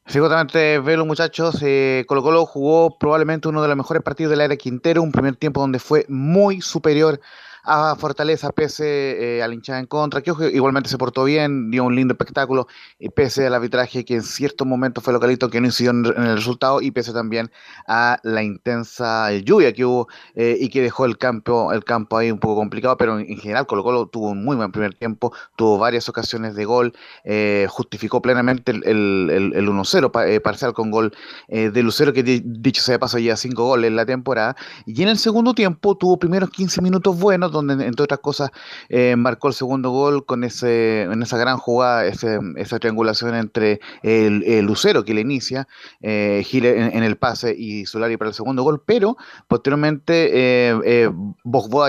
Sí, 0.06 0.18
justamente, 0.18 0.80
Velo, 0.80 1.06
muchachos, 1.06 1.62
eh, 1.62 2.04
Colo 2.08 2.24
Colo 2.24 2.44
jugó 2.44 2.98
probablemente 2.98 3.46
uno 3.46 3.62
de 3.62 3.68
los 3.68 3.76
mejores 3.76 4.02
partidos 4.02 4.30
del 4.30 4.40
área 4.40 4.56
Quintero, 4.56 5.00
un 5.00 5.12
primer 5.12 5.36
tiempo 5.36 5.60
donde 5.60 5.78
fue 5.78 6.04
muy 6.08 6.60
superior 6.60 7.20
a 7.64 7.94
Fortaleza 7.96 8.50
pese 8.50 9.36
eh, 9.38 9.42
al 9.42 9.54
hinchada 9.54 9.78
en 9.78 9.86
contra, 9.86 10.20
que 10.20 10.32
igualmente 10.52 10.88
se 10.88 10.98
portó 10.98 11.24
bien, 11.24 11.70
dio 11.70 11.84
un 11.84 11.94
lindo 11.94 12.12
espectáculo, 12.12 12.66
y 12.98 13.08
pese 13.10 13.46
al 13.46 13.54
arbitraje 13.54 14.04
que 14.04 14.14
en 14.14 14.22
ciertos 14.22 14.66
momentos 14.66 15.04
fue 15.04 15.12
localito, 15.12 15.48
que 15.48 15.60
no 15.60 15.66
incidió 15.66 15.92
en, 15.92 16.06
el 16.06 16.36
resultado, 16.36 16.80
y 16.80 16.90
pese 16.90 17.12
también 17.12 17.50
a 17.86 18.18
la 18.24 18.42
intensa 18.42 19.32
lluvia 19.32 19.72
que 19.72 19.84
hubo 19.84 20.08
eh, 20.34 20.56
y 20.60 20.68
que 20.70 20.82
dejó 20.82 21.04
el 21.04 21.18
campo, 21.18 21.72
el 21.72 21.84
campo 21.84 22.16
ahí 22.16 22.30
un 22.30 22.38
poco 22.38 22.56
complicado, 22.56 22.96
pero 22.96 23.18
en, 23.18 23.38
general 23.38 23.66
Colo 23.66 23.84
Colo 23.84 24.06
tuvo 24.06 24.30
un 24.30 24.44
muy 24.44 24.56
buen 24.56 24.72
primer 24.72 24.94
tiempo, 24.94 25.32
tuvo 25.56 25.78
varias 25.78 26.08
ocasiones 26.08 26.54
de 26.54 26.64
gol, 26.64 26.92
eh, 27.24 27.66
justificó 27.70 28.20
plenamente 28.20 28.72
el, 28.72 28.82
el, 28.84 29.52
el 29.54 29.68
1-0 29.68 30.42
parcial 30.42 30.72
con 30.72 30.90
gol 30.90 31.12
de 31.48 31.82
Lucero, 31.82 32.12
que 32.12 32.22
dicho 32.22 32.82
sea 32.82 32.94
de 32.94 32.98
paso 32.98 33.18
ya 33.18 33.36
cinco 33.36 33.64
goles 33.64 33.88
en 33.88 33.96
la 33.96 34.06
temporada, 34.06 34.56
y 34.86 35.02
en 35.02 35.08
el 35.08 35.18
segundo 35.18 35.54
tiempo 35.54 35.96
tuvo 35.96 36.18
primeros 36.18 36.50
15 36.50 36.82
minutos 36.82 37.18
buenos, 37.18 37.51
donde 37.52 37.84
entre 37.86 38.04
otras 38.04 38.20
cosas 38.20 38.50
eh, 38.88 39.14
marcó 39.16 39.48
el 39.48 39.54
segundo 39.54 39.90
gol 39.90 40.24
con 40.26 40.44
ese, 40.44 41.02
en 41.02 41.22
esa 41.22 41.36
gran 41.36 41.58
jugada, 41.58 42.06
esa 42.06 42.78
triangulación 42.78 43.34
entre 43.34 43.80
el, 44.02 44.64
Lucero 44.64 45.04
que 45.04 45.14
le 45.14 45.20
inicia, 45.20 45.68
eh, 46.00 46.44
en, 46.52 47.02
el 47.02 47.16
pase 47.16 47.54
y 47.56 47.86
Solari 47.86 48.16
para 48.16 48.30
el 48.30 48.34
segundo 48.34 48.62
gol, 48.62 48.82
pero 48.84 49.16
posteriormente 49.48 50.30
eh, 50.32 50.80
eh 50.84 51.10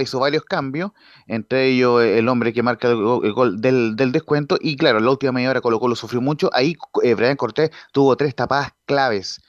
hizo 0.02 0.20
varios 0.20 0.44
cambios, 0.44 0.92
entre 1.28 1.68
ellos 1.68 2.04
el 2.04 2.28
hombre 2.28 2.54
que 2.54 2.64
marca 2.64 2.90
el, 2.90 3.34
gol 3.34 3.62
del, 3.62 3.96
descuento, 4.12 4.58
y 4.60 4.76
claro, 4.76 5.00
la 5.00 5.12
última 5.12 5.32
media 5.32 5.50
hora 5.50 5.62
Colo 5.62 5.80
Colo 5.80 5.96
sufrió 5.96 6.22
mucho, 6.22 6.50
ahí 6.54 6.76
Brian 7.16 7.36
Cortés 7.36 7.72
tuvo 7.92 8.16
tres 8.18 8.36
tapadas 8.36 8.74
claves 8.86 9.42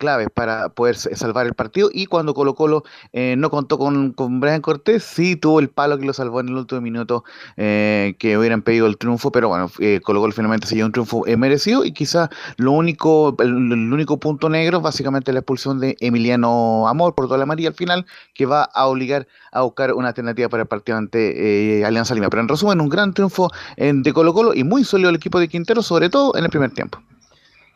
claves 0.00 0.28
para 0.34 0.70
poder 0.70 0.96
salvar 0.96 1.46
el 1.46 1.54
partido. 1.54 1.90
Y 1.92 2.06
cuando 2.06 2.34
Colo 2.34 2.54
Colo 2.54 2.82
eh, 3.12 3.36
no 3.38 3.50
contó 3.50 3.78
con, 3.78 4.12
con, 4.12 4.40
Brian 4.40 4.62
Cortés, 4.62 5.04
sí 5.04 5.36
tuvo 5.36 5.60
el 5.60 5.68
palo 5.68 5.98
que 5.98 6.06
lo 6.06 6.12
salvó 6.12 6.40
en 6.40 6.48
el 6.48 6.56
último 6.56 6.80
minuto 6.80 7.22
eh, 7.56 8.16
que 8.18 8.36
hubieran 8.36 8.62
pedido 8.62 8.86
el 8.86 8.96
triunfo. 8.96 9.30
Pero 9.30 9.48
bueno, 9.48 9.70
eh, 9.78 10.00
Colo 10.02 10.20
Colo 10.20 10.32
finalmente 10.32 10.66
se 10.66 10.74
llevó 10.74 10.86
un 10.86 10.92
triunfo 10.92 11.22
merecido. 11.36 11.84
Y 11.84 11.92
quizá 11.92 12.30
lo 12.56 12.72
único, 12.72 13.36
el, 13.38 13.52
único 13.54 14.18
punto 14.18 14.48
negro, 14.48 14.80
básicamente 14.80 15.32
la 15.32 15.40
expulsión 15.40 15.78
de 15.78 15.96
Emiliano 16.00 16.88
Amor 16.88 17.14
por 17.14 17.26
toda 17.26 17.38
la 17.38 17.44
amarilla 17.44 17.68
al 17.68 17.74
final, 17.74 18.06
que 18.34 18.46
va 18.46 18.64
a 18.64 18.86
obligar 18.86 19.28
a 19.52 19.62
buscar 19.62 19.92
una 19.92 20.08
alternativa 20.08 20.48
para 20.48 20.62
el 20.62 20.68
partido 20.68 20.96
ante 20.96 21.84
Alianza 21.84 22.14
Lima. 22.14 22.30
Pero 22.30 22.40
en 22.40 22.48
resumen, 22.48 22.80
un 22.80 22.88
gran 22.88 23.12
triunfo 23.12 23.50
de 23.76 24.12
Colo 24.14 24.32
Colo 24.32 24.54
y 24.54 24.64
muy 24.64 24.82
sólido 24.82 25.10
el 25.10 25.16
equipo 25.16 25.38
de 25.38 25.48
Quintero, 25.48 25.82
sobre 25.82 26.08
todo 26.08 26.34
en 26.36 26.44
el 26.44 26.50
primer 26.50 26.70
tiempo. 26.70 26.98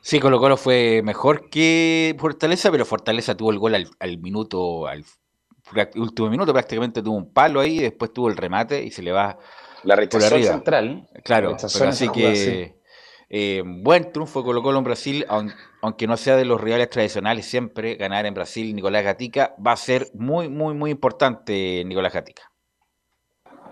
Sí, 0.05 0.20
Colo 0.20 0.38
Colo 0.38 0.59
fue 0.59 1.00
mejor 1.02 1.48
que 1.48 2.14
Fortaleza, 2.18 2.70
pero 2.70 2.84
Fortaleza 2.84 3.34
tuvo 3.34 3.50
el 3.52 3.59
gol 3.59 3.74
al, 3.74 4.18
minuto, 4.18 4.86
al 4.86 5.02
último 5.94 6.28
minuto 6.28 6.52
prácticamente 6.52 7.02
tuvo 7.02 7.16
un 7.16 7.32
palo 7.32 7.59
ahí, 7.61 7.78
después 7.78 8.12
tuvo 8.12 8.28
el 8.28 8.36
remate 8.36 8.84
y 8.84 8.90
se 8.90 9.02
le 9.02 9.12
va 9.12 9.38
la 9.82 9.96
rechazó 9.96 10.38
central. 10.42 11.09
Claro, 11.24 11.57
pero 11.72 11.88
así 11.88 12.11
que 12.11 12.76
eh, 13.30 13.62
buen 13.64 14.12
triunfo 14.12 14.40
de 14.40 14.44
Colo 14.44 14.62
Colo 14.62 14.76
en 14.76 14.84
Brasil, 14.84 15.26
aunque 15.80 16.07
no 16.07 16.18
sea 16.18 16.36
de 16.36 16.44
los 16.44 16.61
rivales 16.61 16.90
tradicionales, 16.90 17.46
siempre 17.46 17.94
ganar 17.94 18.26
en 18.26 18.34
Brasil 18.34 18.74
Nicolás 18.74 19.05
Gatica 19.05 19.55
va 19.66 19.72
a 19.72 19.76
ser 19.76 20.09
muy, 20.12 20.50
muy, 20.50 20.74
muy 20.74 20.90
importante 20.90 21.82
Nicolás 21.86 22.12
Gatica. 22.12 22.52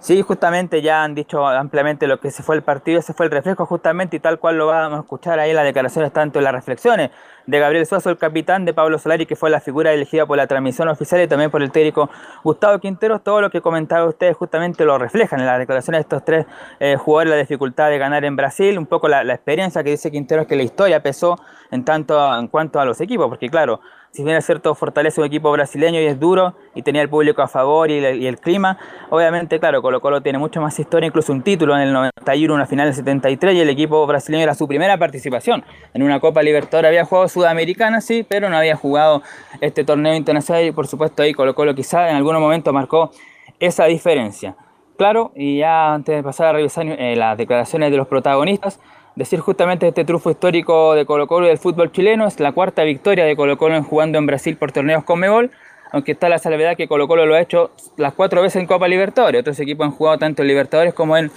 Sí, 0.03 0.21
justamente 0.21 0.83
ya 0.83 1.05
han 1.05 1.15
dicho 1.15 1.47
ampliamente 1.47 2.09
lo 2.09 2.19
que 2.19 2.33
se 2.33 2.43
fue 2.43 2.57
el 2.57 2.63
partido, 2.63 2.99
ese 2.99 3.15
fue 3.15 3.27
el 3.27 3.31
reflejo 3.31 3.67
justamente 3.67 4.17
y 4.17 4.19
tal 4.19 4.41
cual 4.41 4.59
lo 4.59 4.67
vamos 4.67 4.99
a 4.99 5.03
escuchar 5.03 5.39
ahí 5.39 5.51
en 5.51 5.57
las 5.57 5.65
declaraciones, 5.65 6.13
tanto 6.13 6.41
las 6.41 6.53
reflexiones 6.53 7.13
de 7.47 7.59
Gabriel 7.61 7.87
Suazo, 7.87 8.11
el 8.11 8.19
capitán, 8.19 8.65
de 8.65 8.75
Pablo 8.75 8.99
Solari, 8.99 9.27
que 9.27 9.37
fue 9.37 9.49
la 9.49 9.61
figura 9.61 9.93
elegida 9.93 10.27
por 10.27 10.39
la 10.39 10.49
transmisión 10.49 10.89
oficial 10.89 11.23
y 11.23 11.29
también 11.29 11.53
por 11.53 11.63
el 11.63 11.71
técnico 11.71 12.11
Gustavo 12.43 12.81
Quinteros. 12.81 13.23
Todo 13.23 13.41
lo 13.43 13.51
que 13.51 13.61
comentaba 13.61 14.09
ustedes 14.09 14.37
justamente 14.37 14.85
lo 14.85 14.99
reflejan 14.99 15.39
en 15.39 15.47
las 15.47 15.61
declaraciones 15.61 16.01
de 16.01 16.03
estos 16.03 16.25
tres 16.25 16.47
eh, 16.81 16.97
jugadores, 16.97 17.31
la 17.31 17.37
dificultad 17.37 17.89
de 17.89 17.99
ganar 17.99 18.25
en 18.25 18.35
Brasil, 18.35 18.77
un 18.79 18.87
poco 18.87 19.07
la, 19.07 19.23
la 19.23 19.35
experiencia 19.35 19.85
que 19.85 19.91
dice 19.91 20.11
Quinteros 20.11 20.49
que 20.49 20.57
la 20.57 20.65
historia 20.65 21.01
pesó 21.01 21.39
en 21.71 21.85
tanto 21.85 22.37
en 22.37 22.49
cuanto 22.49 22.81
a 22.81 22.85
los 22.85 23.01
equipos, 23.01 23.29
porque 23.29 23.49
claro, 23.49 23.81
si 24.13 24.23
bien 24.25 24.37
es 24.37 24.45
cierto, 24.45 24.75
fortalece 24.75 25.23
un 25.23 25.27
equipo 25.27 25.51
brasileño 25.51 25.99
y 25.99 26.05
es 26.05 26.21
duro 26.21 26.55
y 26.75 26.83
tenía 26.83 27.01
el 27.01 27.09
público 27.09 27.41
a 27.41 27.49
favor 27.49 27.91
y, 27.91 27.97
el 28.27 28.39
clima, 28.39 28.77
obviamente, 29.09 29.59
claro, 29.59 29.81
Colo 29.81 30.03
Colo 30.03 30.21
tiene 30.21 30.39
mucho 30.39 30.61
más 30.61 30.79
historia, 30.79 31.07
incluso 31.07 31.33
un 31.33 31.41
título 31.41 31.75
en 31.75 31.81
el 31.81 31.95
91, 31.95 32.53
una 32.53 32.67
final 32.67 32.89
del 32.89 32.95
73 32.95 33.55
y 33.55 33.61
el 33.61 33.71
equipo 33.71 34.07
brasileño 34.07 34.43
era 34.43 34.55
su 34.55 34.69
primera 34.69 34.99
participación 34.99 35.65
en 35.95 36.03
una 36.03 36.21
Copa 36.21 36.43
Libertadores. 36.43 36.91
Había 36.91 37.07
jugado 37.07 37.27
Sudamericana, 37.29 38.03
sí, 38.03 38.23
pero 38.29 38.51
no 38.51 38.57
había 38.59 38.77
jugado 38.77 39.23
este 39.63 39.83
torneo 39.83 40.15
internacional 40.15 40.67
y 40.67 40.73
por 40.73 40.87
supuesto 40.87 41.23
ahí 41.23 41.33
Colo 41.33 41.55
Colo 41.55 41.75
quizá 41.75 42.11
en 42.11 42.17
algún 42.17 42.39
momento 42.39 42.71
marcó 42.75 43.13
esa 43.61 43.87
diferencia. 43.87 44.57
Claro, 44.99 45.33
y 45.35 45.59
ya 45.59 45.95
antes 45.95 46.15
de 46.15 46.23
pasar 46.23 46.49
a 46.49 46.53
revisar 46.53 46.87
eh, 46.87 47.17
las 47.17 47.39
declaraciones 47.39 47.91
de 47.91 47.97
los 47.97 48.07
protagonistas, 48.09 48.79
decir 49.17 49.41
justamente 49.41 49.89
este 49.89 50.05
triunfo 50.05 50.31
histórico 50.31 50.95
de 50.95 51.05
Colo 51.05 51.27
Colo 51.27 51.47
y 51.47 51.49
del 51.51 51.59
fútbol 51.59 51.93
chileno. 51.93 52.27
Es 52.27 52.41
la 52.41 52.53
cuarta 52.53 52.83
victoria 52.83 53.25
de 53.25 53.37
Colo 53.37 53.59
Colo 53.59 53.77
en 53.77 53.83
jugando 53.83 54.19
en 54.19 54.27
Brasil 54.27 54.57
por 54.57 54.73
torneos 54.73 55.05
con 55.05 55.21
Megol, 55.21 55.51
aunque 55.91 56.13
está 56.13 56.29
la 56.29 56.39
salvedad 56.39 56.77
que 56.77 56.89
Colo 56.89 57.09
Colo 57.09 57.27
lo 57.27 57.35
ha 57.35 57.41
hecho 57.41 57.71
las 57.97 58.15
cuatro 58.15 58.43
veces 58.43 58.61
en 58.61 58.67
Copa 58.67 58.89
Libertadores. 58.89 59.41
Otros 59.41 59.61
equipos 59.61 59.87
han 59.87 59.93
jugado 59.93 60.19
tanto 60.19 60.43
en 60.43 60.49
Libertadores 60.49 60.95
como 60.95 61.17
en 61.17 61.31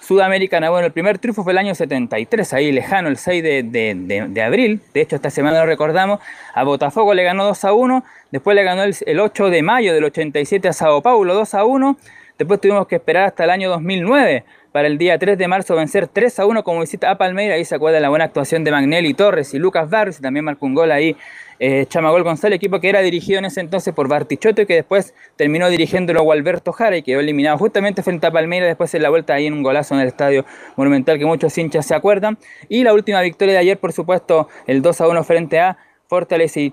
Sudamericana. 0.00 0.70
Bueno, 0.70 0.86
el 0.86 0.92
primer 0.92 1.18
triunfo 1.18 1.44
fue 1.44 1.52
el 1.52 1.58
año 1.58 1.74
73, 1.74 2.52
ahí 2.54 2.72
lejano, 2.72 3.08
el 3.08 3.16
6 3.16 3.42
de, 3.42 4.42
abril. 4.44 4.80
De 4.92 5.02
hecho, 5.02 5.16
esta 5.16 5.30
semana 5.30 5.60
lo 5.60 5.66
recordamos. 5.66 6.20
A 6.54 6.64
Botafogo 6.64 7.14
le 7.14 7.22
ganó 7.22 7.44
2 7.44 7.64
a 7.64 7.72
1. 7.72 8.04
Después 8.32 8.56
le 8.56 8.64
ganó 8.64 8.82
el, 8.82 8.96
el 9.06 9.20
8 9.20 9.50
de 9.50 9.62
mayo 9.62 9.94
del 9.94 10.04
87 10.04 10.68
a 10.68 10.72
Sao 10.72 11.02
Paulo 11.02 11.34
2 11.34 11.54
a 11.54 11.64
1. 11.64 11.96
Después 12.38 12.60
tuvimos 12.60 12.86
que 12.86 12.96
esperar 12.96 13.24
hasta 13.26 13.44
el 13.44 13.50
año 13.50 13.68
2009 13.68 14.44
para 14.72 14.86
el 14.86 14.98
día 14.98 15.18
3 15.18 15.36
de 15.36 15.48
marzo 15.48 15.74
vencer 15.74 16.06
3 16.06 16.38
a 16.38 16.46
1 16.46 16.64
como 16.64 16.80
visita 16.80 17.10
a 17.10 17.18
Palmeira. 17.18 17.54
Ahí 17.54 17.64
se 17.64 17.74
acuerda 17.74 18.00
la 18.00 18.08
buena 18.08 18.26
actuación 18.26 18.64
de 18.64 18.70
Magnelli 18.70 19.14
Torres 19.14 19.52
y 19.54 19.58
Lucas 19.58 19.90
Barrios. 19.90 20.18
Y 20.18 20.22
también 20.22 20.44
marcó 20.44 20.66
un 20.66 20.74
gol 20.74 20.92
ahí 20.92 21.16
eh, 21.58 21.86
Chamagol 21.86 22.22
González, 22.22 22.56
equipo 22.56 22.80
que 22.80 22.88
era 22.88 23.00
dirigido 23.00 23.38
en 23.38 23.44
ese 23.44 23.60
entonces 23.60 23.92
por 23.92 24.08
Bartichotto 24.08 24.62
y 24.62 24.66
que 24.66 24.74
después 24.74 25.14
terminó 25.36 25.68
dirigiéndolo 25.68 26.22
Gualberto 26.22 26.72
Jara 26.72 26.96
y 26.96 27.02
quedó 27.02 27.20
eliminado 27.20 27.58
justamente 27.58 28.02
frente 28.02 28.26
a 28.26 28.30
Palmeira. 28.30 28.66
Después 28.66 28.94
en 28.94 29.02
la 29.02 29.10
vuelta 29.10 29.34
ahí 29.34 29.46
en 29.46 29.54
un 29.54 29.62
golazo 29.62 29.94
en 29.94 30.00
el 30.00 30.08
estadio 30.08 30.44
Monumental 30.76 31.18
que 31.18 31.26
muchos 31.26 31.56
hinchas 31.58 31.86
se 31.86 31.94
acuerdan. 31.94 32.38
Y 32.68 32.84
la 32.84 32.94
última 32.94 33.20
victoria 33.22 33.54
de 33.54 33.60
ayer, 33.60 33.78
por 33.78 33.92
supuesto, 33.92 34.48
el 34.66 34.82
2 34.82 35.00
a 35.00 35.08
1 35.08 35.24
frente 35.24 35.58
a 35.58 35.78
Fortaleza 36.10 36.58
y, 36.58 36.72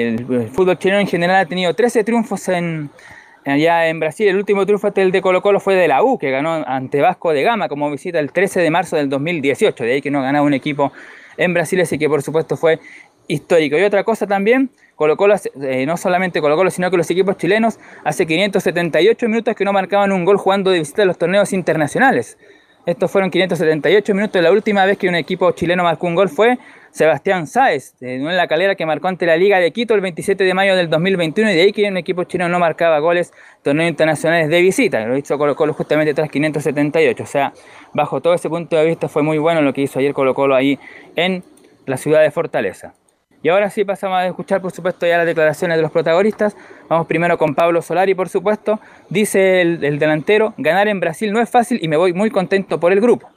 el 0.00 0.48
fútbol 0.54 0.78
chileno 0.78 1.00
en 1.00 1.06
general 1.06 1.36
ha 1.36 1.44
tenido 1.44 1.74
13 1.74 2.02
triunfos 2.02 2.48
en 2.48 2.88
Allá 3.50 3.88
en 3.88 4.00
Brasil, 4.00 4.28
el 4.28 4.36
último 4.36 4.64
triunfo 4.64 4.90
del 4.90 5.10
de 5.12 5.20
Colo 5.20 5.42
Colo 5.42 5.60
fue 5.60 5.74
de 5.74 5.88
la 5.88 6.02
U, 6.02 6.18
que 6.18 6.30
ganó 6.30 6.64
ante 6.66 7.00
Vasco 7.00 7.32
de 7.32 7.42
Gama 7.42 7.68
como 7.68 7.90
visita 7.90 8.18
el 8.18 8.32
13 8.32 8.60
de 8.60 8.70
marzo 8.70 8.96
del 8.96 9.08
2018. 9.08 9.84
De 9.84 9.92
ahí 9.92 10.02
que 10.02 10.10
no 10.10 10.22
ganaba 10.22 10.46
un 10.46 10.54
equipo 10.54 10.92
en 11.36 11.52
Brasil, 11.54 11.80
así 11.80 11.98
que 11.98 12.08
por 12.08 12.22
supuesto 12.22 12.56
fue 12.56 12.80
histórico. 13.26 13.78
Y 13.78 13.82
otra 13.82 14.04
cosa 14.04 14.26
también, 14.26 14.70
Colo 14.96 15.16
Colo, 15.16 15.34
eh, 15.62 15.86
no 15.86 15.96
solamente 15.96 16.40
Colo 16.40 16.56
Colo, 16.56 16.70
sino 16.70 16.90
que 16.90 16.96
los 16.96 17.10
equipos 17.10 17.36
chilenos 17.36 17.78
hace 18.04 18.26
578 18.26 19.28
minutos 19.28 19.54
que 19.54 19.64
no 19.64 19.72
marcaban 19.72 20.12
un 20.12 20.24
gol 20.24 20.36
jugando 20.36 20.70
de 20.70 20.78
visita 20.78 21.02
a 21.02 21.06
los 21.06 21.18
torneos 21.18 21.52
internacionales. 21.52 22.38
Estos 22.86 23.10
fueron 23.10 23.30
578 23.30 24.14
minutos. 24.14 24.42
La 24.42 24.50
última 24.50 24.84
vez 24.86 24.96
que 24.96 25.08
un 25.08 25.14
equipo 25.14 25.50
chileno 25.52 25.82
marcó 25.82 26.06
un 26.06 26.14
gol 26.14 26.28
fue 26.28 26.58
Sebastián 26.92 27.46
Sáez, 27.46 27.94
de 28.00 28.16
en 28.16 28.36
la 28.36 28.48
calera 28.48 28.74
que 28.74 28.86
marcó 28.86 29.08
ante 29.08 29.26
la 29.26 29.36
Liga 29.36 29.60
de 29.60 29.70
Quito 29.70 29.94
el 29.94 30.00
27 30.00 30.42
de 30.42 30.54
mayo 30.54 30.74
del 30.74 30.88
2021 30.88 31.50
y 31.50 31.54
de 31.54 31.60
ahí 31.60 31.72
que 31.72 31.86
un 31.88 31.98
equipo 31.98 32.24
chino 32.24 32.48
no 32.48 32.58
marcaba 32.58 32.98
goles 32.98 33.32
torneos 33.62 33.90
internacionales 33.90 34.48
de 34.48 34.60
visita. 34.62 35.04
Lo 35.06 35.16
hizo 35.16 35.36
Colo 35.36 35.54
Colo 35.54 35.74
justamente 35.74 36.14
tras 36.14 36.30
578. 36.30 37.22
O 37.22 37.26
sea, 37.26 37.52
bajo 37.92 38.20
todo 38.20 38.34
ese 38.34 38.48
punto 38.48 38.76
de 38.76 38.86
vista 38.86 39.08
fue 39.08 39.22
muy 39.22 39.38
bueno 39.38 39.60
lo 39.60 39.72
que 39.72 39.82
hizo 39.82 39.98
ayer 39.98 40.14
Colo 40.14 40.34
Colo 40.34 40.54
ahí 40.54 40.78
en 41.16 41.44
la 41.86 41.96
ciudad 41.98 42.22
de 42.22 42.30
Fortaleza. 42.30 42.94
Y 43.42 43.48
ahora 43.48 43.70
sí 43.70 43.84
pasamos 43.84 44.18
a 44.18 44.26
escuchar, 44.26 44.60
por 44.60 44.70
supuesto, 44.70 45.06
ya 45.06 45.16
las 45.16 45.26
declaraciones 45.26 45.78
de 45.78 45.82
los 45.82 45.90
protagonistas. 45.90 46.54
Vamos 46.88 47.06
primero 47.06 47.38
con 47.38 47.54
Pablo 47.54 47.80
Solari, 47.80 48.14
por 48.14 48.28
supuesto. 48.28 48.80
Dice 49.08 49.62
el, 49.62 49.98
delantero, 49.98 50.52
ganar 50.58 50.88
en 50.88 51.00
Brasil 51.00 51.32
no 51.32 51.40
es 51.40 51.48
fácil 51.48 51.78
y 51.82 51.88
me 51.88 51.96
voy 51.96 52.12
muy 52.12 52.30
contento 52.30 52.78
por 52.78 52.92
el 52.92 53.00
grupo. 53.00 53.30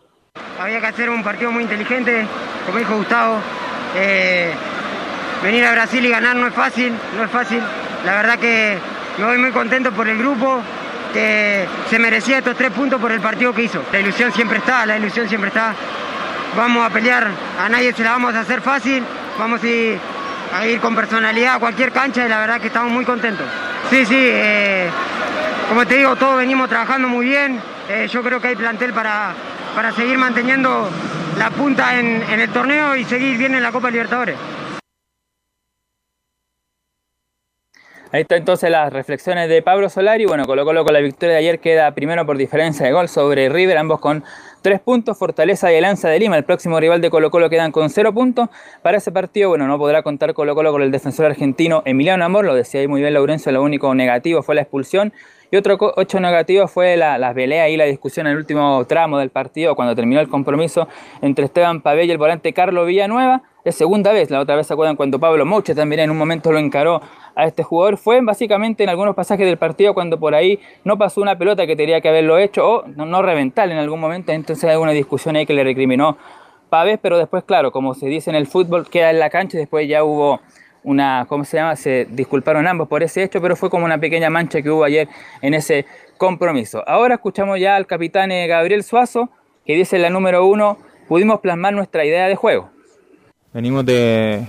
Había 0.59 0.81
que 0.81 0.87
hacer 0.87 1.09
un 1.09 1.23
partido 1.23 1.51
muy 1.51 1.63
inteligente, 1.63 2.25
como 2.65 2.79
dijo 2.79 2.97
Gustavo. 2.97 3.37
Eh, 3.95 4.51
venir 5.41 5.63
a 5.63 5.71
Brasil 5.71 6.05
y 6.05 6.09
ganar 6.09 6.35
no 6.35 6.47
es 6.47 6.53
fácil, 6.53 6.93
no 7.15 7.23
es 7.23 7.31
fácil. 7.31 7.61
La 8.05 8.15
verdad 8.15 8.39
que 8.39 8.77
me 9.17 9.25
voy 9.25 9.37
muy 9.37 9.51
contento 9.51 9.93
por 9.93 10.09
el 10.09 10.17
grupo, 10.17 10.59
que 11.13 11.65
se 11.89 11.97
merecía 11.97 12.39
estos 12.39 12.57
tres 12.57 12.71
puntos 12.71 12.99
por 12.99 13.13
el 13.13 13.21
partido 13.21 13.53
que 13.53 13.63
hizo. 13.63 13.81
La 13.93 14.01
ilusión 14.01 14.33
siempre 14.33 14.57
está, 14.57 14.85
la 14.85 14.97
ilusión 14.97 15.29
siempre 15.29 15.47
está. 15.47 15.73
Vamos 16.57 16.85
a 16.85 16.89
pelear, 16.89 17.29
a 17.57 17.69
nadie 17.69 17.93
se 17.93 18.03
la 18.03 18.11
vamos 18.11 18.35
a 18.35 18.41
hacer 18.41 18.59
fácil 18.59 19.01
vamos 19.37 19.61
a 19.63 19.67
ir, 19.67 20.79
con 20.81 20.95
personalidad 20.95 21.55
a 21.55 21.59
cualquier 21.59 21.91
cancha 21.91 22.25
y 22.25 22.29
la 22.29 22.39
verdad 22.39 22.61
que 22.61 22.67
estamos 22.67 22.91
muy 22.91 23.05
contentos. 23.05 23.45
Sí, 23.89 24.05
sí, 24.05 24.15
eh, 24.17 24.89
como 25.69 25.85
te 25.85 25.95
digo, 25.95 26.15
todos 26.15 26.37
venimos 26.37 26.69
trabajando 26.69 27.07
muy 27.07 27.25
bien. 27.25 27.59
Eh, 27.89 28.07
yo 28.09 28.21
creo 28.21 28.39
que 28.39 28.49
hay 28.49 28.55
plantel 28.55 28.93
para, 28.93 29.33
para 29.75 29.91
seguir 29.91 30.17
manteniendo 30.17 30.89
la 31.37 31.49
punta 31.49 31.99
en, 31.99 32.21
el 32.21 32.49
torneo 32.49 32.95
y 32.95 33.03
seguir 33.05 33.37
bien 33.37 33.55
en 33.55 33.63
la 33.63 33.71
Copa 33.71 33.89
Libertadores. 33.89 34.37
Ahí 38.11 38.21
está 38.21 38.35
entonces 38.35 38.69
las 38.69 38.93
reflexiones 38.93 39.49
de 39.49 39.63
Pablo 39.63 39.89
Solari. 39.89 40.25
Bueno, 40.25 40.45
Colo 40.45 40.65
Colo 40.65 40.85
con 40.85 40.93
la 40.93 40.99
victoria 40.99 41.33
de 41.33 41.39
ayer 41.39 41.59
queda 41.59 41.91
primero 41.95 42.27
por 42.27 42.37
diferencia 42.37 42.85
de 42.85 42.91
gol 42.91 43.09
sobre 43.09 43.49
River, 43.49 43.79
ambos 43.79 43.99
con 43.99 44.23
tres 44.63 44.79
puntos. 44.79 45.15
Fortaleza 45.15 45.71
y 45.71 45.79
Lanza 45.79 46.09
de 46.09 46.17
Lima, 46.17 46.35
el 46.35 46.43
próximo 46.43 46.79
rival 46.79 47.01
de 47.01 47.11
Colo 47.11 47.29
Colo, 47.29 47.51
quedan 47.51 47.71
con 47.71 47.91
cero 47.91 48.11
puntos. 48.13 48.49
Para 48.81 48.97
ese 48.97 49.11
partido, 49.11 49.49
bueno, 49.49 49.67
no 49.67 49.77
podrá 49.77 50.01
contar 50.01 50.33
Colo 50.33 50.55
Colo 50.55 50.71
con 50.71 50.81
el 50.81 50.89
defensor 50.89 51.27
argentino 51.27 51.83
Emiliano 51.85 52.25
Amor, 52.25 52.45
lo 52.45 52.55
decía 52.55 52.81
ahí 52.81 52.87
muy 52.87 53.01
bien 53.01 53.13
Laurencio, 53.13 53.51
lo 53.51 53.61
único 53.61 53.93
negativo 53.93 54.41
fue 54.41 54.55
la 54.55 54.61
expulsión. 54.61 55.13
Y 55.51 55.57
otro 55.57 55.77
ocho 55.97 56.19
negativo 56.19 56.67
fue 56.67 56.97
la, 56.97 57.19
la 57.19 57.31
pelea 57.31 57.69
y 57.69 57.77
la 57.77 57.83
discusión 57.83 58.25
en 58.25 58.31
el 58.31 58.39
último 58.39 58.83
tramo 58.87 59.19
del 59.19 59.29
partido, 59.29 59.75
cuando 59.75 59.95
terminó 59.95 60.19
el 60.19 60.27
compromiso 60.27 60.87
entre 61.21 61.45
Esteban 61.45 61.81
Pabell 61.81 62.07
y 62.07 62.11
el 62.11 62.17
volante 62.17 62.53
Carlos 62.53 62.87
Villanueva. 62.87 63.43
Es 63.65 63.75
segunda 63.75 64.11
vez, 64.11 64.29
la 64.29 64.41
otra 64.41 64.57
vez 64.57 64.67
se 64.67 64.73
acuerdan 64.73 64.97
cuando 64.97 65.19
Pablo 65.19 65.45
Mouche 65.45 65.73
también 65.73 66.01
en 66.01 66.11
un 66.11 66.17
momento 66.17 66.51
lo 66.51 66.59
encaró 66.59 67.01
a 67.33 67.45
este 67.45 67.63
jugador. 67.63 67.95
Fue 67.97 68.19
básicamente 68.19 68.83
en 68.83 68.89
algunos 68.89 69.15
pasajes 69.15 69.45
del 69.45 69.57
partido 69.57 69.93
cuando 69.93 70.19
por 70.19 70.35
ahí 70.35 70.59
no 70.83 70.97
pasó 70.97 71.21
una 71.21 71.37
pelota 71.37 71.65
que 71.65 71.77
tenía 71.77 72.01
que 72.01 72.09
haberlo 72.09 72.37
hecho 72.37 72.67
o 72.67 72.87
no, 72.87 73.05
no 73.05 73.21
reventar 73.21 73.71
en 73.71 73.77
algún 73.77 74.01
momento. 74.01 74.33
Entonces 74.33 74.69
hay 74.69 74.75
una 74.75 74.91
discusión 74.91 75.37
ahí 75.37 75.45
que 75.45 75.53
le 75.53 75.63
recriminó 75.63 76.17
Pavés, 76.69 76.99
pero 77.01 77.17
después, 77.17 77.45
claro, 77.45 77.71
como 77.71 77.93
se 77.93 78.07
dice 78.07 78.29
en 78.29 78.35
el 78.35 78.47
fútbol, 78.47 78.89
queda 78.89 79.11
en 79.11 79.19
la 79.19 79.29
cancha 79.29 79.55
y 79.55 79.61
después 79.61 79.87
ya 79.87 80.03
hubo 80.03 80.41
una, 80.83 81.25
¿cómo 81.29 81.45
se 81.45 81.55
llama? 81.55 81.77
Se 81.77 82.05
disculparon 82.09 82.67
ambos 82.67 82.89
por 82.89 83.01
ese 83.01 83.23
hecho, 83.23 83.41
pero 83.41 83.55
fue 83.55 83.69
como 83.69 83.85
una 83.85 83.97
pequeña 83.97 84.29
mancha 84.29 84.61
que 84.61 84.69
hubo 84.69 84.83
ayer 84.83 85.07
en 85.41 85.53
ese 85.53 85.85
compromiso. 86.17 86.83
Ahora 86.85 87.15
escuchamos 87.15 87.61
ya 87.61 87.77
al 87.77 87.87
capitán 87.87 88.29
eh, 88.33 88.45
Gabriel 88.45 88.83
Suazo, 88.83 89.29
que 89.65 89.77
dice 89.77 89.95
en 89.95 90.01
la 90.01 90.09
número 90.09 90.45
uno, 90.45 90.77
pudimos 91.07 91.39
plasmar 91.39 91.73
nuestra 91.73 92.03
idea 92.03 92.27
de 92.27 92.35
juego. 92.35 92.72
Venimos 93.53 93.85
de, 93.85 94.47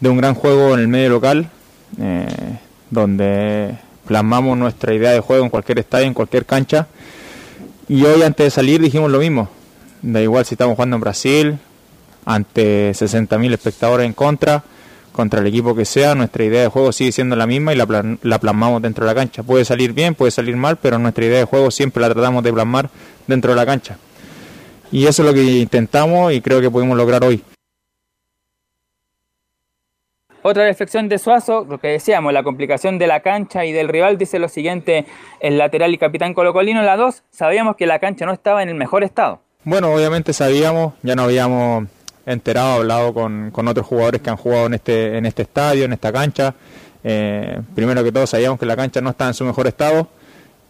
un 0.00 0.16
gran 0.16 0.34
juego 0.34 0.72
en 0.72 0.80
el 0.80 0.88
medio 0.88 1.10
local, 1.10 1.50
eh, 2.00 2.26
donde 2.88 3.76
plasmamos 4.06 4.56
nuestra 4.56 4.94
idea 4.94 5.10
de 5.10 5.20
juego 5.20 5.44
en 5.44 5.50
cualquier 5.50 5.80
estadio, 5.80 6.06
en 6.06 6.14
cualquier 6.14 6.46
cancha. 6.46 6.86
Y 7.88 8.02
hoy 8.04 8.22
antes 8.22 8.46
de 8.46 8.50
salir 8.50 8.80
dijimos 8.80 9.10
lo 9.10 9.18
mismo. 9.18 9.50
Da 10.00 10.22
igual 10.22 10.46
si 10.46 10.54
estamos 10.54 10.76
jugando 10.76 10.96
en 10.96 11.00
Brasil, 11.00 11.58
ante 12.24 12.92
60.000 12.92 13.52
espectadores 13.52 14.06
en 14.06 14.14
contra, 14.14 14.64
contra 15.12 15.40
el 15.40 15.46
equipo 15.48 15.74
que 15.74 15.84
sea, 15.84 16.14
nuestra 16.14 16.42
idea 16.42 16.62
de 16.62 16.68
juego 16.68 16.92
sigue 16.92 17.12
siendo 17.12 17.36
la 17.36 17.46
misma 17.46 17.74
y 17.74 17.76
la, 17.76 18.16
la 18.22 18.38
plasmamos 18.38 18.80
dentro 18.80 19.04
de 19.04 19.10
la 19.10 19.14
cancha. 19.14 19.42
Puede 19.42 19.66
salir 19.66 19.92
bien, 19.92 20.14
puede 20.14 20.30
salir 20.30 20.56
mal, 20.56 20.78
pero 20.78 20.98
nuestra 20.98 21.26
idea 21.26 21.40
de 21.40 21.44
juego 21.44 21.70
siempre 21.70 22.00
la 22.00 22.08
tratamos 22.08 22.42
de 22.44 22.50
plasmar 22.50 22.88
dentro 23.26 23.50
de 23.50 23.56
la 23.56 23.66
cancha. 23.66 23.98
Y 24.90 25.04
eso 25.04 25.20
es 25.20 25.28
lo 25.28 25.34
que 25.34 25.42
intentamos 25.42 26.32
y 26.32 26.40
creo 26.40 26.62
que 26.62 26.70
pudimos 26.70 26.96
lograr 26.96 27.22
hoy. 27.24 27.44
Otra 30.42 30.64
reflexión 30.64 31.08
de 31.08 31.18
Suazo, 31.18 31.66
lo 31.68 31.78
que 31.78 31.88
decíamos, 31.88 32.32
la 32.32 32.42
complicación 32.42 32.98
de 32.98 33.06
la 33.06 33.20
cancha 33.20 33.66
y 33.66 33.72
del 33.72 33.88
rival, 33.88 34.16
dice 34.16 34.38
lo 34.38 34.48
siguiente 34.48 35.04
el 35.40 35.58
lateral 35.58 35.92
y 35.92 35.98
capitán 35.98 36.32
colocolino, 36.32 36.82
la 36.82 36.96
2, 36.96 37.24
sabíamos 37.30 37.76
que 37.76 37.86
la 37.86 37.98
cancha 37.98 38.24
no 38.24 38.32
estaba 38.32 38.62
en 38.62 38.70
el 38.70 38.74
mejor 38.74 39.04
estado. 39.04 39.40
Bueno, 39.64 39.92
obviamente 39.92 40.32
sabíamos, 40.32 40.94
ya 41.02 41.14
no 41.14 41.24
habíamos 41.24 41.88
enterado, 42.24 42.76
hablado 42.76 43.12
con, 43.12 43.50
con 43.50 43.68
otros 43.68 43.86
jugadores 43.86 44.22
que 44.22 44.30
han 44.30 44.36
jugado 44.38 44.66
en 44.66 44.74
este, 44.74 45.18
en 45.18 45.26
este 45.26 45.42
estadio, 45.42 45.84
en 45.84 45.92
esta 45.92 46.10
cancha. 46.10 46.54
Eh, 47.04 47.60
primero 47.74 48.02
que 48.02 48.10
todo 48.10 48.26
sabíamos 48.26 48.58
que 48.58 48.64
la 48.64 48.76
cancha 48.76 49.02
no 49.02 49.10
estaba 49.10 49.28
en 49.28 49.34
su 49.34 49.44
mejor 49.44 49.66
estado 49.66 50.08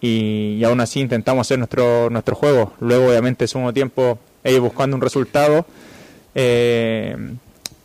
y, 0.00 0.56
y 0.58 0.64
aún 0.64 0.80
así 0.80 0.98
intentamos 0.98 1.46
hacer 1.46 1.58
nuestro, 1.58 2.10
nuestro 2.10 2.34
juego. 2.34 2.72
Luego, 2.80 3.06
obviamente, 3.06 3.46
segundo 3.46 3.72
tiempo, 3.72 4.18
ellos 4.42 4.62
buscando 4.62 4.96
un 4.96 5.02
resultado. 5.02 5.64
Eh, 6.34 7.16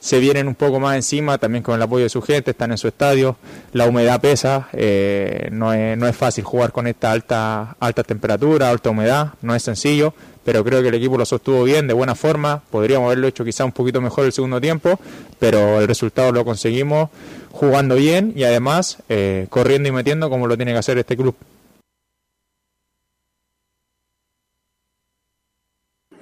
se 0.06 0.20
vienen 0.20 0.48
un 0.48 0.54
poco 0.54 0.80
más 0.80 0.96
encima, 0.96 1.40
también 1.40 1.64
con 1.64 1.74
el 1.74 1.82
apoyo 1.82 2.04
de 2.04 2.10
su 2.10 2.22
gente, 2.22 2.52
están 2.52 2.70
en 2.70 2.78
su 2.78 2.88
estadio, 2.88 3.38
la 3.74 3.88
humedad 3.88 4.22
pesa, 4.22 4.70
eh, 4.74 5.50
no, 5.52 5.74
es, 5.74 5.98
no 5.98 6.08
es 6.08 6.16
fácil 6.16 6.44
jugar 6.44 6.72
con 6.72 6.86
esta 6.86 7.12
alta, 7.12 7.76
alta 7.80 8.04
temperatura, 8.04 8.70
alta 8.70 8.92
humedad, 8.92 9.30
no 9.42 9.56
es 9.56 9.64
sencillo, 9.64 10.14
pero 10.44 10.64
creo 10.64 10.84
que 10.84 10.90
el 10.90 10.94
equipo 10.94 11.18
lo 11.18 11.26
sostuvo 11.26 11.64
bien, 11.64 11.88
de 11.88 11.96
buena 11.96 12.14
forma, 12.14 12.62
podríamos 12.70 13.08
haberlo 13.08 13.26
hecho 13.26 13.44
quizá 13.44 13.66
un 13.66 13.72
poquito 13.72 14.00
mejor 14.00 14.26
el 14.26 14.32
segundo 14.32 14.62
tiempo, 14.62 15.00
pero 15.40 15.82
el 15.82 15.88
resultado 15.88 16.32
lo 16.32 16.46
conseguimos 16.46 17.10
jugando 17.52 17.96
bien 17.96 18.32
y 18.36 18.44
además 18.44 19.02
eh, 19.10 19.48
corriendo 19.50 19.90
y 19.90 19.92
metiendo 19.92 20.30
como 20.30 20.46
lo 20.46 20.56
tiene 20.56 20.74
que 20.74 20.78
hacer 20.78 21.00
este 21.00 21.18
club. 21.18 21.36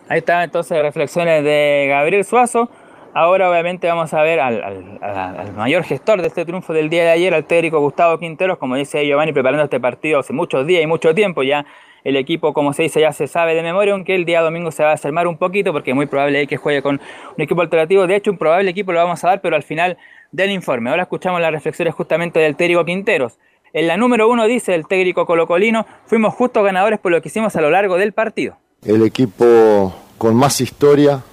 Ahí 0.08 0.20
están 0.20 0.44
entonces 0.44 0.82
reflexiones 0.82 1.44
de 1.44 1.88
Gabriel 1.90 2.24
Suazo. 2.24 2.70
Ahora 3.16 3.50
obviamente 3.50 3.88
vamos 3.88 4.12
a 4.14 4.24
ver 4.24 4.40
al, 4.40 5.54
mayor 5.56 5.84
gestor 5.84 6.22
de 6.22 6.28
este 6.28 6.46
triunfo 6.46 6.74
del 6.74 6.90
día 6.90 7.04
de 7.04 7.12
ayer, 7.12 7.34
al 7.34 7.46
técnico 7.46 7.80
Gustavo 7.80 8.18
Quinteros, 8.18 8.58
como 8.58 8.76
dice 8.76 9.06
Giovanni, 9.06 9.32
preparando 9.32 9.64
este 9.64 9.80
partido 9.80 10.20
hace 10.20 10.34
muchos 10.34 10.66
días 10.66 10.84
y 10.84 10.88
mucho 10.88 11.14
tiempo 11.14 11.44
ya. 11.44 11.66
El 12.04 12.18
equipo, 12.18 12.54
como 12.54 12.74
se 12.74 12.84
dice, 12.84 13.00
ya 13.00 13.14
se 13.14 13.28
sabe 13.28 13.54
de 13.54 13.62
memoria, 13.62 13.94
aunque 13.94 14.16
el 14.16 14.26
día 14.26 14.42
domingo 14.42 14.72
se 14.72 14.84
va 14.84 14.90
a 14.90 14.92
desarmar 14.94 15.28
un 15.28 15.38
poquito, 15.38 15.72
porque 15.72 15.92
es 15.92 15.96
muy 15.96 16.06
probable 16.06 16.48
que 16.48 16.58
juegue 16.58 16.82
con 16.82 17.00
un 17.38 17.42
equipo 17.42 17.62
alternativo. 17.62 18.08
De 18.08 18.16
hecho, 18.16 18.32
un 18.32 18.38
probable 18.38 18.72
equipo 18.72 18.92
lo 18.92 19.00
vamos 19.00 19.24
a 19.24 19.28
dar, 19.28 19.42
pero 19.42 19.56
al 19.56 19.64
final 19.64 19.98
del 20.32 20.52
informe. 20.52 20.90
Ahora 20.90 21.04
escuchamos 21.04 21.40
las 21.40 21.52
reflexiones 21.52 21.94
justamente 21.94 22.40
del 22.40 22.58
técnico 22.58 22.84
Quinteros. 22.84 23.38
En 23.74 23.88
la 23.88 23.96
número 23.96 24.28
uno 24.28 24.46
dice 24.48 24.76
el 24.76 24.86
técnico 24.86 25.26
colocolino, 25.26 25.86
fuimos 26.06 26.34
justos 26.34 26.64
ganadores 26.64 27.00
por 27.00 27.12
lo 27.12 27.22
que 27.22 27.30
hicimos 27.30 27.56
a 27.56 27.62
lo 27.62 27.70
largo 27.70 27.98
del 27.98 28.12
partido. 28.12 28.58
El 28.86 29.04
equipo 29.04 29.94
con 30.18 30.36
más 30.36 30.60
historia, 30.60 31.24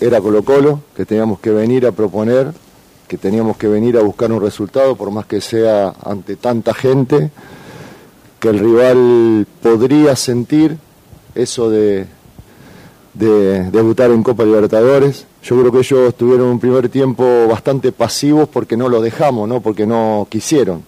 era 0.00 0.20
Colo 0.20 0.42
Colo, 0.42 0.80
que 0.96 1.04
teníamos 1.04 1.40
que 1.40 1.50
venir 1.50 1.86
a 1.86 1.92
proponer, 1.92 2.52
que 3.08 3.18
teníamos 3.18 3.56
que 3.56 3.68
venir 3.68 3.96
a 3.96 4.02
buscar 4.02 4.32
un 4.32 4.40
resultado, 4.40 4.96
por 4.96 5.10
más 5.10 5.26
que 5.26 5.40
sea 5.40 5.94
ante 6.02 6.36
tanta 6.36 6.74
gente, 6.74 7.30
que 8.40 8.48
el 8.48 8.58
rival 8.58 9.46
podría 9.62 10.16
sentir 10.16 10.76
eso 11.34 11.70
de, 11.70 12.06
de 13.14 13.70
debutar 13.70 14.10
en 14.10 14.22
Copa 14.22 14.44
Libertadores. 14.44 15.26
Yo 15.42 15.58
creo 15.60 15.72
que 15.72 15.78
ellos 15.78 16.14
tuvieron 16.14 16.48
un 16.48 16.60
primer 16.60 16.88
tiempo 16.88 17.46
bastante 17.48 17.92
pasivos 17.92 18.48
porque 18.48 18.76
no 18.76 18.88
lo 18.88 19.00
dejamos, 19.00 19.48
¿no? 19.48 19.60
porque 19.60 19.86
no 19.86 20.26
quisieron. 20.28 20.82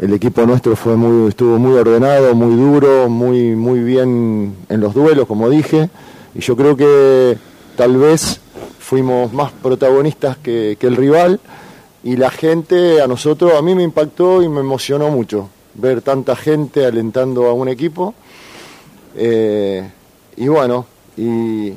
El 0.00 0.12
equipo 0.14 0.46
nuestro 0.46 0.74
fue 0.74 0.96
muy, 0.96 1.28
estuvo 1.28 1.58
muy 1.58 1.74
ordenado, 1.74 2.34
muy 2.34 2.56
duro, 2.56 3.08
muy, 3.08 3.54
muy 3.54 3.80
bien 3.80 4.56
en 4.68 4.80
los 4.80 4.94
duelos, 4.94 5.26
como 5.26 5.50
dije, 5.50 5.90
y 6.34 6.40
yo 6.40 6.56
creo 6.56 6.76
que 6.76 7.36
tal 7.76 7.96
vez 7.96 8.40
fuimos 8.78 9.32
más 9.32 9.52
protagonistas 9.52 10.36
que, 10.38 10.76
que, 10.78 10.86
el 10.86 10.96
rival 10.96 11.40
y 12.04 12.16
la 12.16 12.30
gente 12.30 13.00
a 13.00 13.06
nosotros, 13.06 13.54
a 13.54 13.62
mí 13.62 13.74
me 13.74 13.82
impactó 13.82 14.42
y 14.42 14.48
me 14.48 14.60
emocionó 14.60 15.10
mucho 15.10 15.48
ver 15.74 16.02
tanta 16.02 16.36
gente 16.36 16.84
alentando 16.84 17.46
a 17.46 17.52
un 17.52 17.68
equipo. 17.68 18.14
Eh, 19.16 19.88
y 20.36 20.48
bueno, 20.48 20.86
y, 21.16 21.68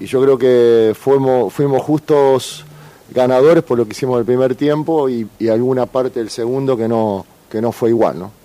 y, 0.00 0.06
yo 0.06 0.22
creo 0.22 0.38
que 0.38 0.94
fuimos, 0.98 1.52
fuimos 1.52 1.82
justos 1.82 2.64
ganadores 3.10 3.62
por 3.62 3.78
lo 3.78 3.84
que 3.84 3.92
hicimos 3.92 4.18
el 4.18 4.24
primer 4.24 4.54
tiempo 4.54 5.08
y, 5.08 5.26
y 5.38 5.48
alguna 5.48 5.86
parte 5.86 6.20
del 6.20 6.30
segundo 6.30 6.76
que 6.76 6.88
no, 6.88 7.26
que 7.50 7.60
no 7.60 7.72
fue 7.72 7.90
igual, 7.90 8.18
¿no? 8.18 8.43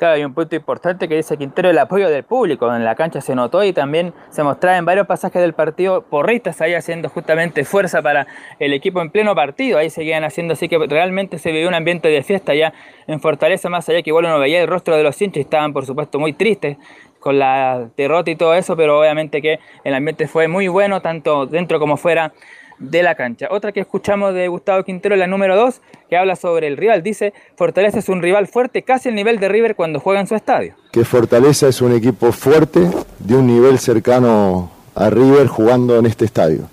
Claro, 0.00 0.14
hay 0.14 0.24
un 0.24 0.32
punto 0.32 0.56
importante 0.56 1.08
que 1.08 1.16
dice 1.16 1.36
Quintero, 1.36 1.68
el 1.68 1.76
apoyo 1.76 2.08
del 2.08 2.24
público 2.24 2.74
en 2.74 2.86
la 2.86 2.94
cancha 2.94 3.20
se 3.20 3.34
notó 3.34 3.62
y 3.62 3.74
también 3.74 4.14
se 4.30 4.42
mostraba 4.42 4.78
en 4.78 4.86
varios 4.86 5.06
pasajes 5.06 5.42
del 5.42 5.52
partido 5.52 6.06
porristas 6.08 6.58
ahí 6.62 6.72
haciendo 6.72 7.10
justamente 7.10 7.66
fuerza 7.66 8.00
para 8.00 8.26
el 8.58 8.72
equipo 8.72 9.02
en 9.02 9.10
pleno 9.10 9.34
partido, 9.34 9.76
ahí 9.76 9.90
seguían 9.90 10.24
haciendo 10.24 10.54
así 10.54 10.70
que 10.70 10.78
realmente 10.88 11.38
se 11.38 11.52
vivió 11.52 11.68
un 11.68 11.74
ambiente 11.74 12.08
de 12.08 12.22
fiesta 12.22 12.54
ya 12.54 12.72
en 13.06 13.20
Fortaleza, 13.20 13.68
más 13.68 13.90
allá 13.90 14.00
que 14.00 14.08
igual 14.08 14.24
uno 14.24 14.38
veía 14.38 14.62
el 14.62 14.68
rostro 14.68 14.96
de 14.96 15.02
los 15.02 15.20
hinchas, 15.20 15.42
estaban 15.42 15.74
por 15.74 15.84
supuesto 15.84 16.18
muy 16.18 16.32
tristes 16.32 16.78
con 17.18 17.38
la 17.38 17.90
derrota 17.94 18.30
y 18.30 18.36
todo 18.36 18.54
eso, 18.54 18.78
pero 18.78 18.98
obviamente 18.98 19.42
que 19.42 19.60
el 19.84 19.92
ambiente 19.92 20.28
fue 20.28 20.48
muy 20.48 20.66
bueno, 20.68 21.02
tanto 21.02 21.44
dentro 21.44 21.78
como 21.78 21.98
fuera 21.98 22.32
de 22.80 23.02
la 23.02 23.14
cancha. 23.14 23.48
Otra 23.50 23.72
que 23.72 23.80
escuchamos 23.80 24.34
de 24.34 24.48
Gustavo 24.48 24.82
Quintero, 24.82 25.14
la 25.14 25.26
número 25.26 25.54
2, 25.54 25.80
que 26.08 26.16
habla 26.16 26.34
sobre 26.34 26.66
el 26.66 26.76
rival. 26.76 27.02
Dice, 27.02 27.32
Fortaleza 27.54 27.98
es 27.98 28.08
un 28.08 28.22
rival 28.22 28.48
fuerte, 28.48 28.82
casi 28.82 29.10
el 29.10 29.14
nivel 29.14 29.38
de 29.38 29.48
River 29.48 29.76
cuando 29.76 30.00
juega 30.00 30.20
en 30.20 30.26
su 30.26 30.34
estadio. 30.34 30.74
Que 30.90 31.04
Fortaleza 31.04 31.68
es 31.68 31.80
un 31.82 31.92
equipo 31.92 32.32
fuerte, 32.32 32.80
de 33.18 33.36
un 33.36 33.46
nivel 33.46 33.78
cercano 33.78 34.70
a 34.94 35.10
River 35.10 35.46
jugando 35.46 35.98
en 35.98 36.06
este 36.06 36.24
estadio. 36.24 36.68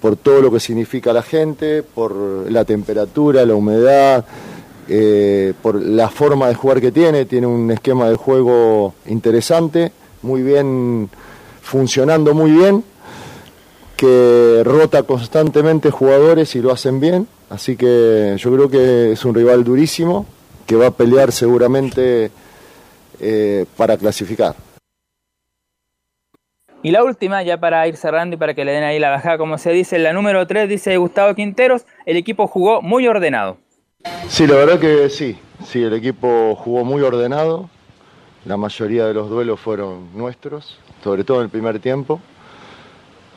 Por 0.00 0.16
todo 0.16 0.42
lo 0.42 0.52
que 0.52 0.60
significa 0.60 1.12
la 1.12 1.22
gente, 1.22 1.82
por 1.82 2.14
la 2.50 2.64
temperatura, 2.64 3.46
la 3.46 3.54
humedad, 3.54 4.24
eh, 4.88 5.54
por 5.62 5.80
la 5.82 6.08
forma 6.10 6.48
de 6.48 6.54
jugar 6.54 6.80
que 6.82 6.92
tiene. 6.92 7.24
Tiene 7.24 7.46
un 7.46 7.70
esquema 7.70 8.08
de 8.10 8.16
juego 8.16 8.94
interesante, 9.06 9.90
muy 10.20 10.42
bien, 10.42 11.08
funcionando 11.62 12.34
muy 12.34 12.52
bien 12.52 12.84
que 13.96 14.62
rota 14.64 15.02
constantemente 15.02 15.90
jugadores 15.90 16.54
y 16.54 16.60
lo 16.60 16.70
hacen 16.70 17.00
bien, 17.00 17.26
así 17.50 17.76
que 17.76 18.34
yo 18.38 18.52
creo 18.52 18.70
que 18.70 19.12
es 19.12 19.24
un 19.24 19.34
rival 19.34 19.64
durísimo, 19.64 20.26
que 20.66 20.76
va 20.76 20.88
a 20.88 20.90
pelear 20.90 21.32
seguramente 21.32 22.30
eh, 23.20 23.66
para 23.76 23.96
clasificar. 23.96 24.54
Y 26.82 26.90
la 26.90 27.02
última, 27.02 27.42
ya 27.42 27.58
para 27.58 27.86
ir 27.88 27.96
cerrando 27.96 28.36
y 28.36 28.38
para 28.38 28.54
que 28.54 28.64
le 28.64 28.72
den 28.72 28.84
ahí 28.84 28.98
la 28.98 29.10
bajada, 29.10 29.38
como 29.38 29.58
se 29.58 29.72
dice, 29.72 29.98
la 29.98 30.12
número 30.12 30.46
3 30.46 30.68
dice 30.68 30.96
Gustavo 30.98 31.34
Quinteros, 31.34 31.86
el 32.04 32.16
equipo 32.16 32.46
jugó 32.46 32.82
muy 32.82 33.08
ordenado. 33.08 33.56
Sí, 34.28 34.46
la 34.46 34.54
verdad 34.54 34.78
que 34.78 35.08
sí, 35.08 35.36
sí, 35.64 35.82
el 35.82 35.94
equipo 35.94 36.54
jugó 36.54 36.84
muy 36.84 37.02
ordenado, 37.02 37.68
la 38.44 38.56
mayoría 38.56 39.06
de 39.06 39.14
los 39.14 39.28
duelos 39.28 39.58
fueron 39.58 40.16
nuestros, 40.16 40.78
sobre 41.02 41.24
todo 41.24 41.38
en 41.38 41.44
el 41.44 41.50
primer 41.50 41.80
tiempo, 41.80 42.20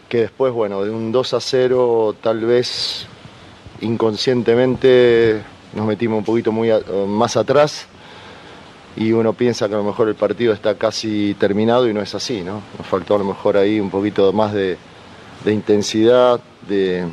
que 0.10 0.22
después, 0.22 0.52
bueno, 0.52 0.84
de 0.84 0.90
un 0.90 1.12
2 1.12 1.34
a 1.36 1.40
0 1.40 2.16
tal 2.22 2.40
vez 2.42 3.06
inconscientemente 3.82 5.42
nos 5.74 5.86
metimos 5.86 6.18
un 6.20 6.26
poquito 6.26 6.52
muy 6.52 6.72
a- 6.72 6.82
más 7.08 7.38
atrás 7.38 7.86
y 8.98 9.12
uno 9.12 9.34
piensa 9.34 9.68
que 9.70 9.76
a 9.76 9.78
lo 9.78 9.84
mejor 9.84 10.10
el 10.10 10.16
partido 10.16 10.52
está 10.52 10.76
casi 10.76 11.36
terminado 11.40 11.88
y 11.88 11.94
no 11.94 12.02
es 12.02 12.16
así, 12.16 12.42
¿no? 12.42 12.62
Nos 12.78 12.88
faltó 12.88 13.16
a 13.16 13.20
lo 13.20 13.24
mejor 13.24 13.56
ahí 13.56 13.80
un 13.80 13.90
poquito 13.90 14.34
más 14.34 14.52
de, 14.52 14.78
intensidad, 15.46 16.42
de, 16.68 17.06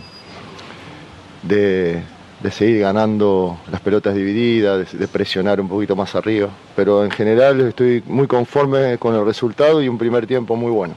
de, 1.42 2.02
de 2.42 2.50
seguir 2.50 2.80
ganando 2.80 3.58
las 3.70 3.80
pelotas 3.82 4.14
divididas, 4.14 4.90
de, 4.92 4.98
de 4.98 5.06
presionar 5.08 5.60
un 5.60 5.68
poquito 5.68 5.94
más 5.94 6.14
arriba. 6.16 6.48
Pero 6.74 7.04
en 7.04 7.10
general 7.10 7.60
estoy 7.60 8.02
muy 8.06 8.26
conforme 8.26 8.96
con 8.98 9.14
el 9.14 9.24
resultado 9.24 9.80
y 9.82 9.88
un 9.88 9.98
primer 9.98 10.26
tiempo 10.26 10.56
muy 10.56 10.72
bueno. 10.72 10.94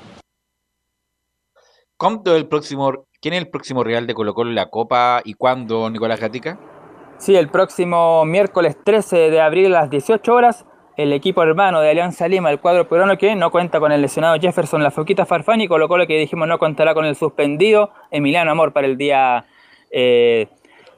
¿Cuándo 1.99 2.33
el 2.37 2.47
próximo, 2.47 3.07
¿Quién 3.19 3.33
es 3.33 3.41
el 3.41 3.49
próximo 3.49 3.83
rival 3.83 4.07
de 4.07 4.13
Colo 4.13 4.33
Colo 4.33 4.51
en 4.51 4.55
la 4.55 4.69
Copa 4.69 5.21
y 5.25 5.33
cuándo, 5.33 5.89
Nicolás 5.89 6.21
Gatica? 6.21 6.57
Sí, 7.17 7.35
el 7.35 7.49
próximo 7.49 8.23
miércoles 8.23 8.77
13 8.85 9.29
de 9.29 9.41
abril 9.41 9.75
a 9.75 9.81
las 9.81 9.89
18 9.89 10.33
horas, 10.33 10.65
el 10.95 11.11
equipo 11.11 11.43
hermano 11.43 11.81
de 11.81 11.89
Alianza 11.89 12.29
Lima, 12.29 12.51
el 12.51 12.61
cuadro 12.61 12.87
peruano 12.87 13.17
que 13.17 13.35
no 13.35 13.51
cuenta 13.51 13.81
con 13.81 13.91
el 13.91 14.01
lesionado 14.01 14.39
Jefferson 14.39 14.81
La 14.81 14.91
Foquita 14.91 15.25
Farfán 15.25 15.59
y 15.59 15.67
Colo 15.67 15.89
Colo 15.89 16.07
que 16.07 16.17
dijimos 16.17 16.47
no 16.47 16.57
contará 16.57 16.93
con 16.93 17.03
el 17.03 17.17
suspendido 17.17 17.91
Emiliano 18.11 18.49
Amor 18.49 18.71
para 18.71 18.87
el 18.87 18.95
día, 18.95 19.45
eh, 19.91 20.47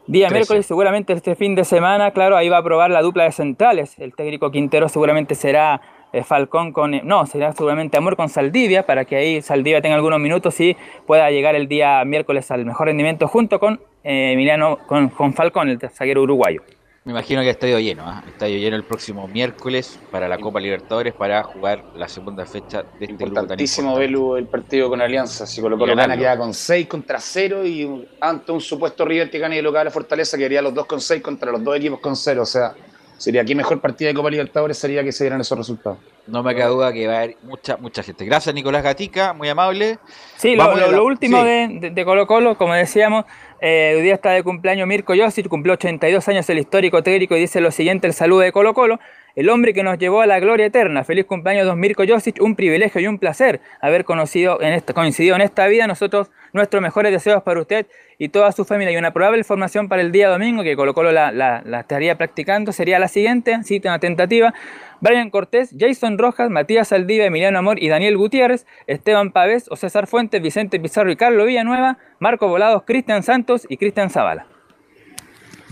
día 0.06 0.28
13. 0.28 0.36
miércoles, 0.36 0.66
seguramente 0.68 1.14
este 1.14 1.36
fin 1.36 1.56
de 1.56 1.66
semana, 1.66 2.12
claro, 2.12 2.38
ahí 2.38 2.48
va 2.48 2.58
a 2.58 2.64
probar 2.64 2.92
la 2.92 3.02
dupla 3.02 3.24
de 3.24 3.32
centrales. 3.32 3.98
El 3.98 4.14
técnico 4.14 4.52
Quintero 4.52 4.88
seguramente 4.88 5.34
será 5.34 5.82
eh, 6.14 6.24
Falcón 6.24 6.74
con, 6.74 6.94
eh, 6.94 7.02
no, 7.04 7.26
será 7.26 7.54
seguramente 7.54 7.98
Amor 7.98 8.16
con 8.16 8.30
Saldivia 8.30 8.86
para 8.86 9.06
que 9.06 9.16
ahí 9.16 9.42
Saldivia 9.42 9.82
tenga 9.82 9.96
algunos 9.96 10.20
minutos 10.20 10.60
y 10.60 10.76
pueda 11.06 11.30
llegar 11.32 11.56
el 11.56 11.68
día 11.68 12.04
miércoles 12.06 12.52
al 12.52 12.66
mejor 12.66 12.88
rendimiento 12.88 13.28
junto 13.28 13.60
con 13.60 13.82
eh, 14.04 14.34
Emiliano, 14.34 14.78
con, 14.88 15.10
con 15.10 15.34
Falcón, 15.34 15.70
el 15.70 15.80
zaguero 15.90 16.24
uruguayo. 16.24 16.62
Me 17.04 17.14
imagino 17.14 17.42
que 17.42 17.50
estadio 17.50 17.80
lleno, 17.80 18.04
¿ah? 18.06 18.24
estadio 18.28 18.60
lleno 18.60 18.76
el 18.76 18.84
próximo 18.84 19.28
miércoles 19.28 20.00
para 20.12 20.28
la 20.28 20.38
Copa 20.38 20.60
Libertadores 20.60 21.16
para 21.16 21.42
jugar 21.42 21.84
la 21.96 22.08
segunda 22.08 22.46
fecha 22.46 22.84
de 22.84 23.06
este 23.06 23.24
Importantísimo. 23.24 23.96
Velu, 23.96 24.36
el 24.36 24.46
partido 24.46 24.88
con 24.88 25.02
Alianza. 25.02 25.48
Si 25.48 25.62
Colo 25.62 25.80
Colo 25.80 25.96
gana, 25.96 26.16
queda 26.16 26.38
con 26.38 26.54
6 26.54 26.86
contra 26.86 27.20
0 27.20 27.66
y 27.66 28.08
ante 28.20 28.52
un 28.52 28.62
supuesto 28.62 29.04
River 29.04 29.32
que 29.32 29.40
gane 29.40 29.56
de 29.56 29.64
local 29.64 29.88
a 29.88 29.90
Fortaleza, 29.90 30.38
quedaría 30.38 30.62
los 30.62 30.76
dos 30.76 30.86
con 30.86 31.02
6 31.02 31.24
contra 31.24 31.52
los 31.52 31.64
dos 31.64 31.76
equipos 31.76 32.00
con 32.00 32.16
0. 32.16 32.44
O 32.44 32.46
sea, 32.46 32.76
sería 33.22 33.42
aquí 33.42 33.54
mejor 33.56 33.80
partido 33.80 34.08
de 34.10 34.16
Copa 34.16 34.30
Libertadores 34.32 34.78
sería 34.78 35.04
que 35.04 35.12
se 35.12 35.24
dieran 35.26 35.40
esos 35.42 35.58
resultados. 35.58 36.00
No 36.28 36.42
me 36.44 36.56
queda 36.56 36.68
duda 36.68 36.92
que 36.94 37.08
va 37.08 37.14
a 37.14 37.18
haber 37.18 37.38
mucha, 37.44 37.78
mucha 37.78 38.02
gente. 38.04 38.26
Gracias, 38.26 38.54
Nicolás 38.56 38.84
Gatica, 38.84 39.34
muy 39.34 39.48
amable. 39.50 40.00
Sí, 40.38 40.56
lo, 40.56 40.64
Vamos 40.66 40.80
lo- 40.82 40.92
la- 40.92 40.98
lo 40.98 41.06
último 41.06 41.38
sí. 41.40 41.44
de, 41.46 41.68
de- 41.80 41.90
de 41.92 42.06
Colo 42.06 42.26
Colo, 42.28 42.58
como 42.58 42.74
decíamos, 42.74 43.26
eh, 43.60 43.94
hoy 43.98 44.02
día 44.04 44.16
está 44.16 44.32
de 44.32 44.42
cumpleaños 44.44 44.88
Mirko 44.88 45.14
Josic, 45.16 45.48
cumplió 45.48 45.74
82 45.74 46.28
años 46.28 46.50
el 46.50 46.60
histórico 46.60 47.04
técnico 47.04 47.36
y 47.36 47.42
dice 47.42 47.62
lo 47.62 47.70
siguiente 47.72 48.08
el 48.08 48.14
saludo 48.14 48.40
de 48.42 48.52
Colo 48.52 48.74
Colo. 48.74 49.00
El 49.36 49.50
hombre 49.50 49.74
que 49.74 49.84
nos 49.84 49.98
llevó 49.98 50.22
a 50.22 50.26
la 50.26 50.40
gloria 50.40 50.66
eterna. 50.66 51.04
Feliz 51.04 51.26
cumpleaños, 51.26 51.66
don 51.66 51.80
Mirko 51.80 52.04
Josic. 52.08 52.42
Un 52.42 52.56
privilegio 52.56 53.00
y 53.02 53.08
un 53.08 53.18
placer 53.20 53.62
haber 53.80 54.04
conocido 54.06 54.62
en 54.62 54.74
esta, 54.74 54.94
coincidido 54.94 55.36
en 55.36 55.42
esta 55.42 55.68
vida. 55.68 55.88
Nosotros, 55.88 56.30
nuestros 56.54 56.82
mejores 56.82 57.12
deseos 57.12 57.42
para 57.44 57.62
usted 57.62 57.86
y 58.18 58.30
toda 58.30 58.52
su 58.52 58.66
familia. 58.66 58.94
Y 58.94 58.98
una 58.98 59.14
probable 59.14 59.44
formación 59.44 59.88
para 59.90 60.02
el 60.02 60.12
día 60.12 60.30
domingo 60.30 60.64
que 60.64 60.76
Colo 60.76 61.12
la, 61.12 61.32
la- 61.32 61.80
estaría 61.80 62.18
practicando 62.18 62.72
sería 62.72 63.00
la 63.00 63.08
siguiente, 63.08 63.58
cita 63.64 63.90
una 63.90 64.00
tentativa. 64.00 64.54
Brian 65.00 65.32
Cortés, 65.32 65.74
Jason 65.80 66.18
Rojas, 66.20 66.50
Matías 66.52 66.90
Saldivia, 66.90 67.26
Emiliano 67.26 67.58
Amor 67.58 67.82
y 67.82 67.88
Daniel 67.90 68.18
Gutiérrez, 68.18 68.68
Esteban 68.86 69.32
Pavés, 69.32 69.66
o 69.72 69.76
César 69.76 70.06
Fuentes, 70.06 70.42
Vicente 70.42 70.80
Pizarro 70.80 71.10
y 71.12 71.16
Carlos 71.16 71.48
Villanueva, 71.48 71.98
Marco 72.20 72.48
Volados, 72.48 72.84
Cristian 72.84 73.24
Santos 73.24 73.66
y 73.68 73.78
Cristian 73.78 74.12
Zavala. 74.12 74.46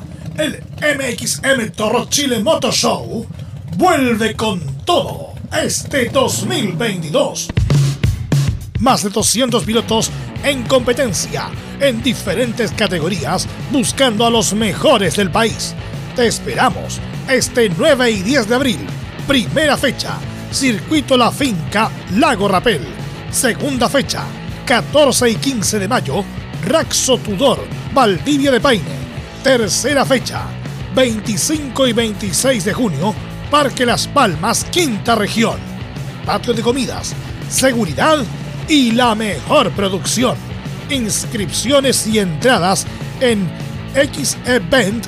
El 0.41 0.59
MXM 0.81 1.69
Toro 1.75 2.07
Chile 2.09 2.39
Motor 2.39 2.73
Show 2.73 3.27
vuelve 3.77 4.35
con 4.35 4.59
todo 4.83 5.33
este 5.63 6.09
2022. 6.09 7.49
Más 8.79 9.03
de 9.03 9.11
200 9.11 9.63
pilotos 9.63 10.09
en 10.43 10.63
competencia 10.63 11.51
en 11.79 12.01
diferentes 12.01 12.71
categorías 12.71 13.47
buscando 13.71 14.25
a 14.25 14.31
los 14.31 14.55
mejores 14.55 15.15
del 15.15 15.29
país. 15.29 15.75
Te 16.15 16.25
esperamos 16.25 16.99
este 17.29 17.69
9 17.69 18.09
y 18.09 18.23
10 18.23 18.49
de 18.49 18.55
abril. 18.55 18.79
Primera 19.27 19.77
fecha, 19.77 20.17
Circuito 20.51 21.17
La 21.17 21.31
Finca, 21.31 21.91
Lago 22.15 22.47
Rapel. 22.47 22.81
Segunda 23.29 23.87
fecha, 23.87 24.23
14 24.65 25.29
y 25.29 25.35
15 25.35 25.77
de 25.77 25.87
mayo, 25.87 26.25
Raxo 26.65 27.19
Tudor, 27.19 27.59
Valdivia 27.93 28.49
de 28.49 28.59
Paine. 28.59 29.00
Tercera 29.43 30.05
fecha, 30.05 30.43
25 30.95 31.87
y 31.87 31.93
26 31.93 32.63
de 32.63 32.73
junio, 32.73 33.15
Parque 33.49 33.87
Las 33.87 34.07
Palmas, 34.07 34.63
Quinta 34.65 35.15
Región. 35.15 35.57
Patio 36.25 36.53
de 36.53 36.61
comidas, 36.61 37.15
seguridad 37.49 38.19
y 38.67 38.91
la 38.91 39.15
mejor 39.15 39.71
producción. 39.71 40.35
Inscripciones 40.91 42.05
y 42.05 42.19
entradas 42.19 42.85
en 43.19 43.49
xevent.com. 43.95 45.07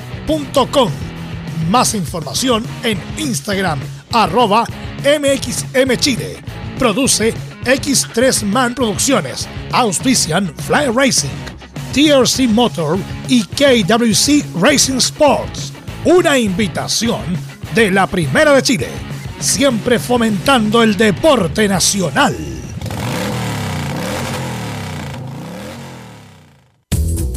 Más 1.70 1.94
información 1.94 2.64
en 2.82 3.00
Instagram, 3.16 3.78
arroba 4.12 4.66
mxmchile. 5.04 6.38
Produce 6.76 7.32
X3 7.64 8.42
Man 8.44 8.74
Producciones. 8.74 9.48
Auspician 9.72 10.52
Fly 10.66 10.88
Racing, 10.92 11.30
TRC 11.94 12.48
Motor 12.48 12.98
y 13.28 13.44
KWC 13.44 14.60
Racing 14.60 14.96
Sports. 14.96 15.72
Una 16.04 16.36
invitación 16.36 17.20
de 17.72 17.92
la 17.92 18.08
Primera 18.08 18.52
de 18.52 18.62
Chile, 18.62 18.88
siempre 19.38 20.00
fomentando 20.00 20.82
el 20.82 20.96
deporte 20.96 21.68
nacional. 21.68 22.34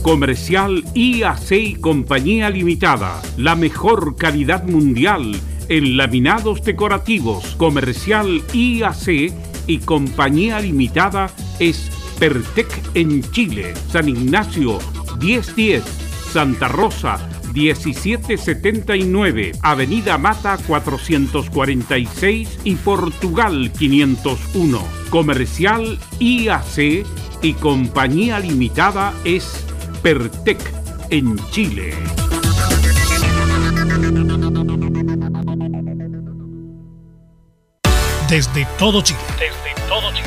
Comercial 0.01 0.83
IAC 0.95 1.51
y 1.51 1.75
Compañía 1.75 2.49
Limitada. 2.49 3.21
La 3.37 3.55
mejor 3.55 4.15
calidad 4.15 4.63
mundial 4.63 5.39
en 5.69 5.97
laminados 5.97 6.63
decorativos. 6.63 7.55
Comercial 7.57 8.41
IAC 8.53 9.33
y 9.67 9.77
Compañía 9.79 10.59
Limitada 10.59 11.29
es 11.59 11.91
Pertec 12.19 12.67
en 12.95 13.21
Chile. 13.31 13.73
San 13.91 14.09
Ignacio 14.09 14.79
1010. 15.19 15.83
Santa 16.31 16.67
Rosa 16.67 17.17
1779, 17.53 19.53
Avenida 19.61 20.17
Mata 20.17 20.57
446 20.67 22.59
y 22.63 22.75
Portugal 22.75 23.71
501. 23.77 24.83
Comercial 25.09 25.99
IAC 26.19 27.05
y 27.41 27.53
Compañía 27.53 28.39
Limitada 28.39 29.13
es 29.23 29.65
Pertec 30.01 30.59
en 31.09 31.37
Chile. 31.49 31.93
Desde 38.29 38.67
todo 38.77 39.01
Chile. 39.01 39.19
Desde 39.39 39.73
todo 39.87 40.13
Chile. 40.13 40.26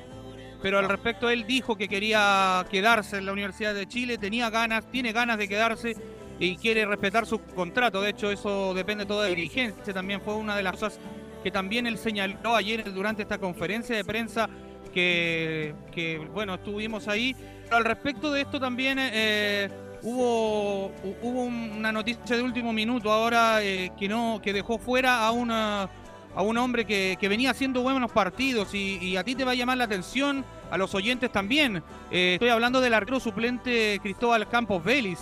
pero 0.62 0.80
al 0.80 0.88
respecto 0.90 1.30
él 1.30 1.46
dijo 1.46 1.76
que 1.76 1.88
quería 1.88 2.66
quedarse 2.70 3.18
en 3.18 3.26
la 3.26 3.32
Universidad 3.34 3.74
de 3.74 3.88
Chile, 3.88 4.18
tenía 4.18 4.50
ganas, 4.50 4.90
tiene 4.90 5.12
ganas 5.12 5.38
de 5.38 5.48
quedarse 5.48 5.96
y 6.40 6.58
quiere 6.58 6.86
respetar 6.86 7.26
su 7.26 7.40
contrato. 7.40 8.02
De 8.02 8.10
hecho, 8.12 8.32
eso 8.32 8.74
depende 8.74 9.06
todo 9.06 9.22
de 9.22 9.30
la 9.30 9.36
dirigencia. 9.36 9.94
También 9.94 10.22
fue 10.22 10.36
una 10.36 10.56
de 10.56 10.64
las 10.64 10.74
cosas 10.74 11.00
que 11.44 11.52
también 11.52 11.86
él 11.88 11.98
señaló 11.98 12.56
ayer 12.56 12.92
durante 12.94 13.22
esta 13.22 13.38
conferencia 13.38 13.96
de 13.96 14.04
prensa 14.04 14.50
que, 14.94 15.76
que, 15.92 16.18
bueno, 16.34 16.56
estuvimos 16.56 17.08
ahí. 17.08 17.36
Pero 17.66 17.78
al 17.78 17.86
respecto 17.86 18.32
de 18.32 18.42
esto 18.42 18.60
también 18.60 18.98
eh, 19.00 19.70
hubo, 20.06 20.90
hu- 21.04 21.16
hubo 21.22 21.42
una 21.44 21.92
noticia 21.92 22.38
de 22.38 22.42
último 22.44 22.72
minuto 22.72 23.12
ahora 23.12 23.62
eh, 23.62 23.92
que 24.00 24.08
no 24.08 24.40
que 24.42 24.54
dejó 24.54 24.78
fuera 24.78 25.26
a 25.28 25.32
una 25.32 25.90
a 26.36 26.42
un 26.42 26.58
hombre 26.58 26.86
que, 26.86 27.18
que 27.20 27.28
venía 27.30 27.52
haciendo 27.52 27.82
buenos 27.82 28.12
partidos 28.12 28.74
y, 28.74 28.98
y 28.98 29.16
a 29.18 29.24
ti 29.24 29.36
te 29.36 29.44
va 29.46 29.52
a 29.52 29.56
llamar 29.56 29.78
la 29.78 29.86
atención, 29.86 30.44
a 30.70 30.78
los 30.78 30.94
oyentes 30.94 31.32
también. 31.32 31.82
Eh, 32.12 32.34
estoy 32.34 32.50
hablando 32.50 32.82
del 32.82 32.94
arquero 32.94 33.22
suplente 33.22 34.00
Cristóbal 34.04 34.50
Campos 34.50 34.84
Vélez, 34.84 35.20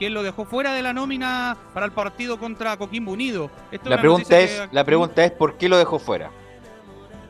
él 0.00 0.12
lo 0.12 0.24
dejó 0.24 0.44
fuera 0.44 0.74
de 0.74 0.82
la 0.82 0.92
nómina 0.92 1.56
para 1.72 1.86
el 1.86 1.92
partido 1.92 2.38
contra 2.40 2.76
Coquimbo 2.76 3.12
Unido. 3.12 3.48
La 3.84 3.96
pregunta 4.00 4.40
es, 4.40 4.60
que- 4.60 4.68
la 4.74 4.82
pregunta 4.84 5.24
es 5.24 5.30
¿por 5.30 5.56
qué 5.56 5.68
lo 5.68 5.78
dejó 5.78 5.98
fuera? 6.00 6.30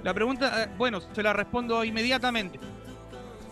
la 0.02 0.14
pregunta, 0.14 0.62
eh, 0.64 0.68
bueno, 0.78 1.00
se 1.12 1.22
la 1.22 1.32
respondo 1.34 1.84
inmediatamente. 1.84 2.58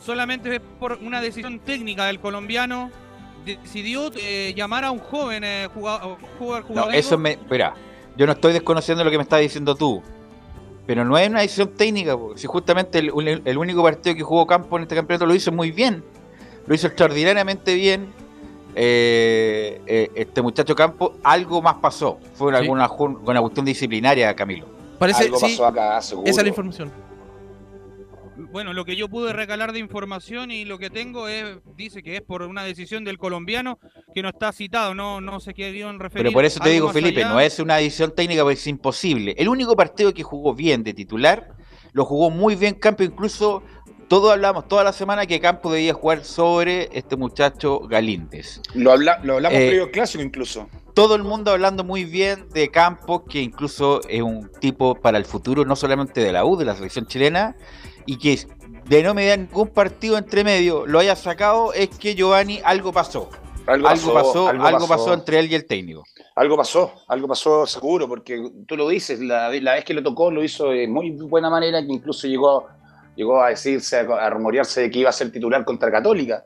Solamente 0.00 0.54
es 0.56 0.60
por 0.80 0.98
una 1.02 1.20
decisión 1.20 1.60
técnica 1.60 2.06
del 2.06 2.20
colombiano. 2.20 2.90
Decidió 3.44 4.10
eh, 4.16 4.52
llamar 4.56 4.84
a 4.84 4.90
un 4.90 4.98
joven 4.98 5.44
eh, 5.44 5.68
jugador, 5.72 6.16
jugador, 6.38 6.70
No, 6.70 6.90
eso 6.90 7.18
me. 7.18 7.32
Espera, 7.32 7.74
yo 8.16 8.26
no 8.26 8.32
estoy 8.32 8.52
desconociendo 8.52 9.04
lo 9.04 9.10
que 9.10 9.16
me 9.18 9.22
estás 9.22 9.40
diciendo 9.40 9.74
tú. 9.74 10.02
Pero 10.86 11.04
no 11.04 11.16
es 11.16 11.28
una 11.28 11.40
decisión 11.40 11.68
técnica, 11.74 12.16
porque 12.16 12.38
si 12.40 12.46
justamente 12.46 12.98
el, 12.98 13.42
el 13.44 13.58
único 13.58 13.82
partido 13.82 14.14
que 14.14 14.22
jugó 14.22 14.46
Campo 14.46 14.76
en 14.76 14.82
este 14.82 14.94
campeonato 14.94 15.24
lo 15.26 15.34
hizo 15.34 15.50
muy 15.50 15.70
bien. 15.70 16.04
Lo 16.66 16.74
hizo 16.74 16.86
extraordinariamente 16.86 17.74
bien. 17.74 18.12
Eh, 18.74 19.80
eh, 19.86 20.10
este 20.14 20.42
muchacho 20.42 20.74
Campo, 20.74 21.14
algo 21.22 21.62
más 21.62 21.74
pasó. 21.76 22.18
Fue 22.34 22.52
Sí. 22.52 22.58
alguna, 22.58 22.90
una 22.90 23.40
cuestión 23.40 23.64
disciplinaria, 23.64 24.34
Camilo. 24.34 24.66
Parece, 24.98 25.24
Algo 25.24 25.38
sí, 25.38 25.42
pasó 25.52 25.66
acá, 25.66 26.00
seguro. 26.02 26.28
esa 26.30 26.40
es 26.40 26.44
la 26.44 26.48
información. 26.48 26.92
Bueno, 28.36 28.72
lo 28.72 28.84
que 28.84 28.96
yo 28.96 29.08
pude 29.08 29.32
recalar 29.32 29.72
de 29.72 29.78
información 29.78 30.50
y 30.50 30.64
lo 30.64 30.78
que 30.78 30.90
tengo 30.90 31.28
es, 31.28 31.58
dice 31.76 32.02
que 32.02 32.16
es 32.16 32.22
por 32.22 32.42
una 32.42 32.64
decisión 32.64 33.04
del 33.04 33.18
colombiano 33.18 33.78
que 34.14 34.22
no 34.22 34.28
está 34.28 34.52
citado, 34.52 34.94
no, 34.94 35.20
no 35.20 35.40
se 35.40 35.50
en 35.50 35.98
referir. 36.00 36.24
Pero 36.24 36.32
por 36.32 36.44
eso 36.44 36.60
te 36.60 36.70
digo, 36.70 36.88
Felipe, 36.90 37.24
allá. 37.24 37.32
no 37.32 37.40
es 37.40 37.58
una 37.58 37.76
decisión 37.76 38.12
técnica 38.14 38.42
porque 38.42 38.54
es 38.54 38.66
imposible. 38.66 39.34
El 39.38 39.48
único 39.48 39.76
partido 39.76 40.12
que 40.12 40.22
jugó 40.22 40.54
bien 40.54 40.82
de 40.82 40.94
titular, 40.94 41.54
lo 41.92 42.04
jugó 42.04 42.30
muy 42.30 42.56
bien 42.56 42.74
Campo, 42.74 43.02
incluso 43.04 43.62
todos 44.08 44.32
hablamos 44.32 44.68
toda 44.68 44.84
la 44.84 44.92
semana 44.92 45.26
que 45.26 45.40
Campo 45.40 45.72
debía 45.72 45.94
jugar 45.94 46.24
sobre 46.24 46.88
este 46.92 47.16
muchacho 47.16 47.80
Galíndez. 47.80 48.60
Lo, 48.74 48.92
habla- 48.92 49.20
lo 49.22 49.34
hablamos 49.34 49.58
Eh, 49.58 49.68
previo 49.68 49.90
clásico 49.90 50.22
incluso. 50.22 50.68
Todo 50.92 51.16
el 51.16 51.24
mundo 51.24 51.50
hablando 51.50 51.82
muy 51.82 52.04
bien 52.04 52.48
de 52.50 52.68
Campos, 52.68 53.22
que 53.28 53.40
incluso 53.40 54.00
es 54.08 54.22
un 54.22 54.50
tipo 54.60 54.94
para 54.94 55.18
el 55.18 55.24
futuro, 55.24 55.64
no 55.64 55.74
solamente 55.74 56.20
de 56.20 56.32
la 56.32 56.44
U, 56.44 56.56
de 56.56 56.64
la 56.64 56.76
selección 56.76 57.06
chilena, 57.06 57.56
y 58.06 58.18
que 58.18 58.38
de 58.86 59.02
no 59.02 59.14
mediar 59.14 59.38
ningún 59.38 59.68
partido 59.68 60.18
entre 60.18 60.44
medio 60.44 60.86
lo 60.86 60.98
haya 60.98 61.16
sacado, 61.16 61.72
es 61.72 61.88
que 61.88 62.14
Giovanni 62.14 62.60
algo 62.64 62.92
pasó. 62.92 63.30
Algo 63.66 63.88
Algo, 63.88 64.12
pasó, 64.12 64.14
pasó, 64.14 64.48
algo 64.48 64.66
algo 64.66 64.78
pasó. 64.80 64.88
pasó. 64.88 65.14
entre 65.14 65.38
él 65.38 65.50
y 65.50 65.54
el 65.54 65.66
técnico. 65.66 66.04
Algo 66.36 66.56
pasó, 66.56 66.92
algo 67.08 67.26
pasó 67.28 67.66
seguro, 67.66 68.06
porque 68.06 68.50
tú 68.66 68.76
lo 68.76 68.88
dices, 68.88 69.20
la, 69.20 69.48
la 69.48 69.74
vez 69.74 69.84
que 69.84 69.94
lo 69.94 70.02
tocó 70.02 70.30
lo 70.30 70.44
hizo 70.44 70.68
de 70.68 70.86
muy 70.86 71.12
buena 71.12 71.48
manera, 71.48 71.80
que 71.80 71.92
incluso 71.92 72.26
llegó, 72.26 72.66
llegó 73.16 73.42
a 73.42 73.48
decirse, 73.48 73.96
a, 73.96 74.00
a 74.00 74.28
rumorearse 74.28 74.82
de 74.82 74.90
que 74.90 74.98
iba 74.98 75.08
a 75.08 75.14
ser 75.14 75.32
titular 75.32 75.64
contra 75.64 75.90
Católica. 75.90 76.44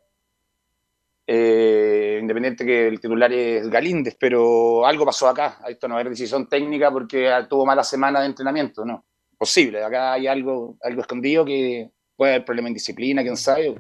Eh, 1.27 2.19
independiente 2.23 2.65
que 2.65 2.89
el 2.89 3.01
titular 3.01 3.31
es 3.33 3.69
Galíndez, 3.69 4.17
pero 4.19 4.87
algo 4.87 5.05
pasó 5.05 5.29
acá. 5.29 5.59
Esto 5.69 5.89
no 5.89 5.99
es 5.99 6.09
decisión 6.09 6.49
técnica 6.49 6.91
porque 6.91 7.31
tuvo 7.51 7.67
mala 7.67 7.85
semana 7.85 8.21
de 8.21 8.27
entrenamiento, 8.27 8.85
no. 8.85 9.05
Posible, 9.39 9.85
acá 9.85 10.15
hay 10.15 10.27
algo, 10.27 10.77
algo 10.83 11.01
escondido 11.01 11.45
que 11.45 11.91
puede 12.17 12.35
haber 12.35 12.45
problema 12.45 12.69
en 12.69 12.75
disciplina, 12.75 13.23
quién 13.23 13.37
sabe. 13.37 13.77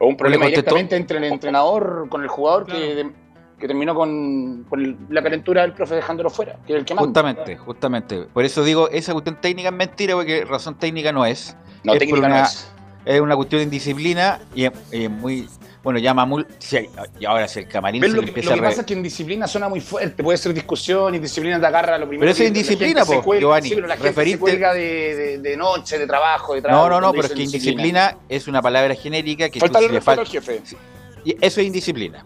O 0.00 0.06
un 0.06 0.16
problema 0.16 0.46
directamente 0.46 0.96
entre 0.96 1.18
el 1.18 1.24
entrenador 1.24 2.08
con 2.08 2.22
el 2.22 2.28
jugador 2.28 2.64
que, 2.66 3.10
que 3.58 3.66
terminó 3.66 3.94
con, 3.94 4.64
con 4.64 5.06
la 5.10 5.22
calentura 5.22 5.62
del 5.62 5.74
profe 5.74 5.96
dejándolo 5.96 6.30
fuera, 6.30 6.58
que 6.66 6.72
es 6.72 6.78
el 6.80 6.84
que 6.84 6.94
manda. 6.94 7.06
Justamente, 7.06 7.56
justamente. 7.56 8.22
Por 8.32 8.44
eso 8.44 8.64
digo, 8.64 8.88
esa 8.88 9.12
cuestión 9.12 9.40
técnica 9.40 9.68
es 9.68 9.74
mentira, 9.74 10.14
porque 10.14 10.44
razón 10.44 10.78
técnica 10.78 11.12
no 11.12 11.26
es. 11.26 11.56
No, 11.84 11.92
es 11.92 11.98
técnica 11.98 12.20
por 12.20 12.28
no 12.28 12.34
una, 12.34 12.44
es. 12.44 12.72
es 13.04 13.20
una 13.20 13.36
cuestión 13.36 13.60
de 13.60 13.64
indisciplina 13.64 14.40
y 14.54 14.64
es, 14.64 14.72
y 14.90 15.04
es 15.04 15.10
muy. 15.10 15.48
Bueno, 15.84 15.98
llama 15.98 16.24
muy. 16.24 16.46
si 16.58 16.78
hay- 16.78 16.88
y 17.20 17.26
ahora 17.26 17.46
si 17.46 17.58
el 17.60 17.68
camarín 17.68 18.02
se 18.02 18.08
lo 18.08 18.22
que, 18.22 18.28
empieza 18.28 18.48
lo 18.48 18.52
a 18.52 18.56
que 18.56 18.60
re- 18.62 18.68
pasa 18.68 18.80
es 18.80 18.86
que 18.86 18.94
en 18.94 19.02
disciplina 19.02 19.46
suena 19.46 19.68
muy 19.68 19.80
fuerte, 19.82 20.22
puede 20.24 20.38
ser 20.38 20.54
discusión 20.54 21.14
y 21.14 21.18
disciplina 21.18 21.60
te 21.60 21.66
agarra 21.66 21.98
lo 21.98 22.08
primero. 22.08 22.20
Pero 22.22 22.30
eso 22.32 22.38
que 22.38 22.44
es 22.44 22.48
indisciplina, 22.48 23.04
se 23.04 23.16
po, 23.16 23.22
cuelga- 23.22 23.40
Giovanni. 23.40 23.68
Sí, 23.68 23.74
pero 23.74 23.86
la 23.86 23.96
gente 23.98 24.24
se 24.24 24.38
cuelga 24.38 24.72
de, 24.72 24.80
de- 25.14 25.38
de 25.38 25.56
noche, 25.58 25.98
de 25.98 26.06
trabajo, 26.06 26.54
de 26.54 26.62
trabajo. 26.62 26.88
No, 26.88 27.00
no, 27.00 27.00
no, 27.08 27.12
pero 27.12 27.26
es 27.26 27.32
que 27.34 27.42
indisciplina 27.42 28.16
es 28.30 28.48
una 28.48 28.62
palabra 28.62 28.94
genérica 28.94 29.50
que 29.50 29.60
Falta 29.60 29.78
tú, 29.78 29.84
el 29.84 29.88
si 29.90 29.92
le 29.92 29.98
respeto 30.00 30.20
al 30.22 30.26
jefe. 30.26 30.62
Y 31.22 31.36
eso 31.44 31.60
es 31.60 31.66
indisciplina. 31.66 32.24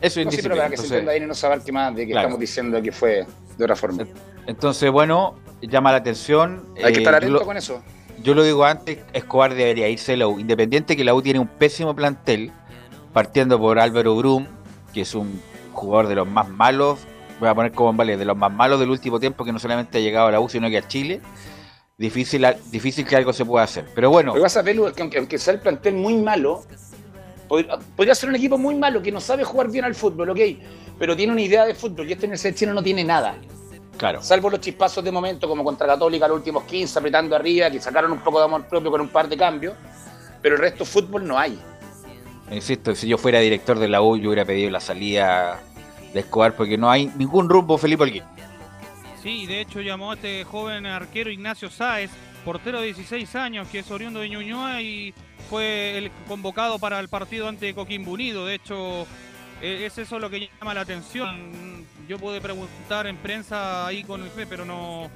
Eso 0.00 0.20
es 0.20 0.26
No, 0.26 0.30
sí, 0.32 0.38
pero 0.42 0.54
indisciplina. 0.54 0.54
para 0.56 0.70
que 0.70 0.76
se 0.76 0.82
entonces- 0.84 0.90
entienda 0.98 1.12
ahí 1.12 1.20
no 1.28 1.34
se 1.34 1.46
abarque 1.46 1.70
más 1.72 1.94
de 1.94 2.06
que 2.06 2.12
Claro. 2.12 2.28
estamos 2.28 2.40
diciendo 2.40 2.80
que 2.82 2.92
fue 2.92 3.26
de 3.58 3.64
otra 3.64 3.76
forma. 3.76 4.06
Entonces, 4.46 4.90
bueno, 4.90 5.34
llama 5.60 5.90
la 5.90 5.98
atención. 5.98 6.64
Hay 6.78 6.92
que 6.94 7.00
eh, 7.00 7.02
estar 7.02 7.12
yo 7.12 7.16
atento 7.18 7.38
lo- 7.40 7.44
con 7.44 7.56
eso. 7.58 7.82
Yo 8.22 8.34
lo 8.34 8.42
digo 8.42 8.64
antes, 8.64 8.98
Escobar 9.12 9.54
debería 9.54 9.88
irse 9.88 10.14
a 10.14 10.16
la 10.16 10.28
U. 10.28 10.40
Independiente 10.40 10.96
que 10.96 11.04
la 11.04 11.14
U 11.14 11.22
tiene 11.22 11.38
un 11.38 11.46
pésimo 11.46 11.94
plantel, 11.94 12.50
partiendo 13.12 13.58
por 13.58 13.78
Álvaro 13.78 14.16
Brum, 14.16 14.46
que 14.92 15.02
es 15.02 15.14
un 15.14 15.40
jugador 15.72 16.08
de 16.08 16.16
los 16.16 16.26
más 16.26 16.48
malos, 16.48 16.98
voy 17.38 17.48
a 17.48 17.54
poner 17.54 17.72
como 17.72 17.90
en 17.90 17.96
vale, 17.96 18.16
de 18.16 18.24
los 18.24 18.36
más 18.36 18.52
malos 18.52 18.80
del 18.80 18.90
último 18.90 19.20
tiempo, 19.20 19.44
que 19.44 19.52
no 19.52 19.58
solamente 19.58 19.98
ha 19.98 20.00
llegado 20.00 20.28
a 20.28 20.32
la 20.32 20.40
U, 20.40 20.48
sino 20.48 20.68
que 20.68 20.78
a 20.78 20.86
Chile. 20.86 21.20
Difícil, 21.96 22.46
difícil 22.70 23.06
que 23.06 23.16
algo 23.16 23.32
se 23.32 23.44
pueda 23.44 23.64
hacer. 23.64 23.86
Pero 23.94 24.10
bueno, 24.10 24.34
que 24.34 24.40
pasa, 24.40 24.62
Pelu, 24.62 24.86
es 24.86 24.94
que 24.94 25.02
aunque, 25.02 25.38
sea 25.38 25.54
el 25.54 25.60
plantel 25.60 25.94
muy 25.94 26.16
malo, 26.16 26.62
podría, 27.48 27.78
podría 27.96 28.14
ser 28.14 28.28
un 28.28 28.36
equipo 28.36 28.58
muy 28.58 28.74
malo 28.74 29.02
que 29.02 29.10
no 29.10 29.20
sabe 29.20 29.44
jugar 29.44 29.70
bien 29.70 29.84
al 29.84 29.94
fútbol, 29.94 30.30
ok, 30.30 30.40
pero 30.98 31.16
tiene 31.16 31.32
una 31.32 31.42
idea 31.42 31.64
de 31.64 31.74
fútbol 31.74 32.08
y 32.08 32.12
este 32.12 32.26
en 32.26 32.32
el 32.32 32.54
chino 32.54 32.72
no 32.72 32.82
tiene 32.82 33.04
nada. 33.04 33.36
Claro. 33.98 34.22
Salvo 34.22 34.48
los 34.48 34.60
chispazos 34.60 35.04
de 35.04 35.12
momento, 35.12 35.46
como 35.46 35.62
contra 35.62 35.86
Católica 35.86 36.26
los 36.26 36.38
últimos 36.38 36.64
15, 36.64 36.98
apretando 36.98 37.36
arriba, 37.36 37.70
que 37.70 37.80
sacaron 37.80 38.12
un 38.12 38.20
poco 38.20 38.38
de 38.38 38.46
amor 38.46 38.66
propio 38.66 38.90
con 38.90 39.02
un 39.02 39.08
par 39.08 39.28
de 39.28 39.36
cambios, 39.36 39.74
pero 40.40 40.54
el 40.54 40.60
resto 40.60 40.86
fútbol 40.86 41.26
no 41.26 41.38
hay. 41.38 41.58
Insisto, 42.50 42.94
si 42.94 43.08
yo 43.08 43.18
fuera 43.18 43.40
director 43.40 43.78
de 43.78 43.88
la 43.88 44.00
U, 44.00 44.16
yo 44.16 44.30
hubiera 44.30 44.46
pedido 44.46 44.70
la 44.70 44.80
salida 44.80 45.60
de 46.14 46.20
Escobar, 46.20 46.56
porque 46.56 46.78
no 46.78 46.90
hay 46.90 47.12
ningún 47.16 47.48
rumbo 47.48 47.76
Felipe 47.76 48.04
Holguín. 48.04 48.24
Sí, 49.22 49.46
de 49.46 49.60
hecho 49.60 49.80
llamó 49.80 50.12
a 50.12 50.14
este 50.14 50.44
joven 50.44 50.86
arquero 50.86 51.30
Ignacio 51.30 51.68
Sáez, 51.68 52.10
portero 52.44 52.80
de 52.80 52.86
16 52.86 53.34
años, 53.36 53.68
que 53.68 53.80
es 53.80 53.90
oriundo 53.90 54.20
de 54.20 54.28
Ñuñoa 54.28 54.80
y 54.80 55.12
fue 55.50 55.98
el 55.98 56.10
convocado 56.26 56.78
para 56.78 57.00
el 57.00 57.08
partido 57.08 57.48
ante 57.48 57.74
Coquimbo 57.74 58.12
Unido. 58.12 58.46
De 58.46 58.54
hecho, 58.54 59.06
eh, 59.60 59.84
es 59.86 59.98
eso 59.98 60.18
lo 60.18 60.30
que 60.30 60.48
llama 60.60 60.74
la 60.74 60.82
atención. 60.82 61.84
Yo 62.08 62.18
pude 62.18 62.40
preguntar 62.40 63.06
en 63.06 63.18
prensa 63.18 63.86
ahí 63.86 64.02
con 64.02 64.22
el 64.22 64.30
FE, 64.30 64.46
pero 64.46 64.64
no, 64.64 65.10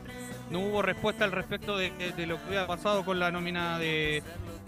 no 0.50 0.60
hubo 0.60 0.82
respuesta 0.82 1.24
al 1.24 1.32
respecto 1.32 1.78
de, 1.78 1.90
lo 2.26 2.36
que 2.36 2.48
había 2.48 2.66
pasado 2.66 3.02
con 3.02 3.18
la 3.18 3.30
nómina 3.30 3.78
de 3.78 4.22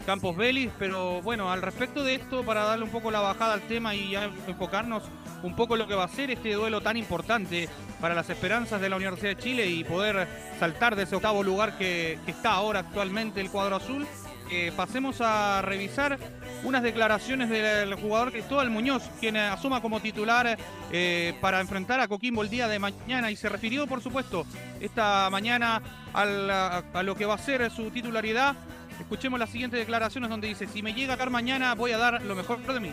Campos 0.07 0.35
Vélez. 0.35 0.73
Pero 0.79 1.21
bueno, 1.21 1.53
al 1.53 1.61
respecto 1.61 2.03
de 2.03 2.15
esto, 2.15 2.43
para 2.43 2.65
darle 2.65 2.87
un 2.87 2.91
poco 2.91 3.11
la 3.11 3.21
bajada 3.21 3.53
al 3.53 3.61
tema 3.61 3.95
y 3.95 4.13
ya 4.13 4.31
enfocarnos 4.49 5.03
un 5.43 5.55
poco 5.55 5.75
en 5.75 5.81
lo 5.81 5.87
que 5.87 5.95
va 5.95 6.05
a 6.05 6.09
ser 6.09 6.31
este 6.31 6.55
duelo 6.55 6.81
tan 6.81 6.97
importante 6.97 7.69
para 8.01 8.15
las 8.15 8.31
esperanzas 8.31 8.81
de 8.81 8.89
la 8.89 8.97
Universidad 8.97 9.37
de 9.37 9.43
Chile 9.43 9.67
y 9.67 9.85
poder 9.85 10.27
saltar 10.59 10.97
de 10.97 11.03
ese 11.03 11.17
octavo 11.17 11.43
lugar 11.43 11.77
que 11.77 12.19
está 12.27 12.53
ahora 12.53 12.81
actualmente 12.81 13.43
el 13.43 13.51
cuadro 13.51 13.77
azul. 13.77 14.07
Eh, 14.51 14.73
pasemos 14.77 15.21
a 15.21 15.63
revisar 15.63 16.19
unas 16.63 16.83
declaraciones 16.83 17.49
del 17.49 17.95
jugador 17.95 18.31
Cristóbal 18.31 18.71
Muñoz, 18.71 19.03
quien 19.21 19.37
asuma 19.37 19.81
como 19.81 20.01
titular 20.01 20.57
eh, 20.93 21.35
para 21.41 21.61
enfrentar 21.61 22.01
a 22.01 22.09
Coquimbo 22.09 22.43
el 22.43 22.51
día 22.51 22.69
de 22.69 22.79
mañana 22.79 23.31
y 23.31 23.37
se 23.37 23.49
refirió, 23.49 23.87
por 23.87 24.03
supuesto, 24.03 24.47
esta 24.81 25.29
mañana 25.31 25.83
a, 26.13 26.83
a 26.93 27.03
lo 27.03 27.17
que 27.17 27.27
va 27.27 27.35
a 27.35 27.39
ser 27.39 27.71
su 27.71 27.91
titularidad. 27.91 28.55
Escuchemos 29.01 29.41
las 29.41 29.51
siguientes 29.51 29.81
declaraciones 29.81 30.31
donde 30.31 30.49
dice, 30.49 30.67
si 30.69 30.83
me 30.83 30.95
llega 30.95 31.15
acá 31.15 31.29
mañana 31.29 31.75
voy 31.75 31.93
a 31.93 31.99
dar 31.99 32.23
lo 32.23 32.35
mejor 32.35 32.61
de 32.61 32.81
mí. 32.81 32.91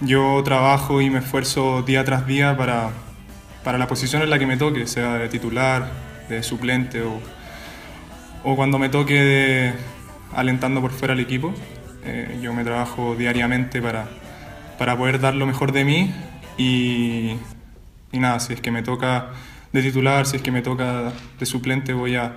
Yo 0.00 0.42
trabajo 0.44 1.00
y 1.00 1.10
me 1.10 1.20
esfuerzo 1.20 1.82
día 1.82 2.04
tras 2.04 2.26
día 2.26 2.56
para, 2.56 2.90
para 3.64 3.78
la 3.78 3.86
posición 3.86 4.22
en 4.22 4.30
la 4.30 4.38
que 4.38 4.46
me 4.46 4.56
toque, 4.56 4.86
sea 4.86 5.14
de 5.14 5.28
titular, 5.28 5.90
de 6.28 6.42
suplente 6.42 7.02
o, 7.02 7.20
o 8.44 8.56
cuando 8.56 8.78
me 8.78 8.88
toque 8.88 9.14
de 9.14 9.74
alentando 10.34 10.80
por 10.80 10.90
fuera 10.90 11.14
al 11.14 11.20
equipo. 11.20 11.54
Eh, 12.04 12.38
yo 12.42 12.52
me 12.54 12.64
trabajo 12.64 13.14
diariamente 13.16 13.82
para, 13.82 14.08
para 14.78 14.96
poder 14.96 15.20
dar 15.20 15.34
lo 15.34 15.46
mejor 15.46 15.72
de 15.72 15.84
mí 15.84 16.14
y, 16.56 17.34
y 18.12 18.18
nada, 18.18 18.40
si 18.40 18.54
es 18.54 18.60
que 18.60 18.70
me 18.70 18.82
toca 18.82 19.28
de 19.72 19.82
titular, 19.82 20.26
si 20.26 20.36
es 20.36 20.42
que 20.42 20.50
me 20.50 20.62
toca 20.62 21.12
de 21.38 21.46
suplente, 21.46 21.92
voy 21.92 22.16
a, 22.16 22.36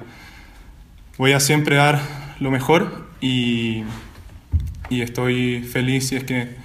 voy 1.17 1.31
a 1.31 1.39
siempre 1.39 1.77
dar 1.77 2.01
lo 2.39 2.51
mejor 2.51 3.07
y, 3.21 3.83
y 4.89 5.01
estoy 5.01 5.63
feliz 5.63 6.09
si 6.09 6.17
es 6.17 6.23
que 6.25 6.55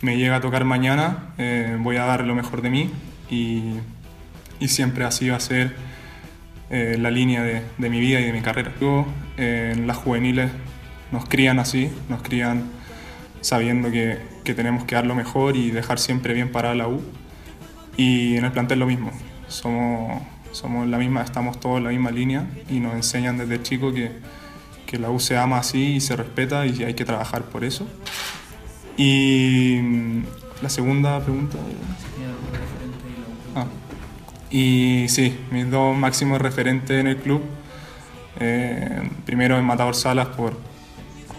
me 0.00 0.16
llega 0.16 0.36
a 0.36 0.40
tocar 0.40 0.64
mañana, 0.64 1.34
eh, 1.38 1.76
voy 1.80 1.96
a 1.96 2.04
dar 2.04 2.24
lo 2.24 2.34
mejor 2.34 2.62
de 2.62 2.70
mí 2.70 2.90
y, 3.30 3.62
y 4.60 4.68
siempre 4.68 5.04
así 5.04 5.28
va 5.28 5.36
a 5.36 5.40
ser 5.40 5.74
eh, 6.70 6.96
la 6.98 7.10
línea 7.10 7.42
de, 7.42 7.62
de 7.78 7.90
mi 7.90 8.00
vida 8.00 8.20
y 8.20 8.24
de 8.24 8.32
mi 8.32 8.42
carrera. 8.42 8.72
Yo, 8.80 9.06
eh, 9.36 9.72
en 9.74 9.86
las 9.86 9.96
juveniles 9.96 10.50
nos 11.14 11.26
crían 11.26 11.60
así, 11.60 11.90
nos 12.08 12.22
crían 12.22 12.64
sabiendo 13.40 13.90
que, 13.90 14.18
que 14.42 14.52
tenemos 14.52 14.84
que 14.84 14.96
dar 14.96 15.06
lo 15.06 15.14
mejor 15.14 15.56
y 15.56 15.70
dejar 15.70 16.00
siempre 16.00 16.34
bien 16.34 16.50
parada 16.50 16.74
la 16.74 16.88
U. 16.88 17.00
Y 17.96 18.36
en 18.36 18.44
el 18.44 18.50
plantel 18.50 18.80
lo 18.80 18.86
mismo, 18.86 19.12
somos, 19.46 20.20
somos 20.50 20.88
la 20.88 20.98
misma, 20.98 21.22
estamos 21.22 21.60
todos 21.60 21.78
en 21.78 21.84
la 21.84 21.90
misma 21.90 22.10
línea 22.10 22.48
y 22.68 22.80
nos 22.80 22.94
enseñan 22.94 23.38
desde 23.38 23.62
chico 23.62 23.92
que, 23.94 24.10
que 24.86 24.98
la 24.98 25.10
U 25.10 25.20
se 25.20 25.36
ama 25.36 25.58
así 25.58 25.94
y 25.94 26.00
se 26.00 26.16
respeta 26.16 26.66
y 26.66 26.82
hay 26.82 26.94
que 26.94 27.04
trabajar 27.04 27.44
por 27.44 27.62
eso. 27.62 27.86
Y 28.96 29.78
mm, 29.80 30.24
la 30.62 30.68
segunda 30.68 31.20
pregunta. 31.20 31.58
Ah. 33.54 33.66
Y 34.50 35.06
sí, 35.08 35.38
mis 35.52 35.70
dos 35.70 35.96
máximos 35.96 36.40
referentes 36.40 36.98
en 36.98 37.06
el 37.06 37.18
club. 37.18 37.40
eh, 38.40 39.08
primero 39.24 39.56
en 39.56 39.64
Matador 39.64 39.94
Salas 39.94 40.26
por, 40.28 40.58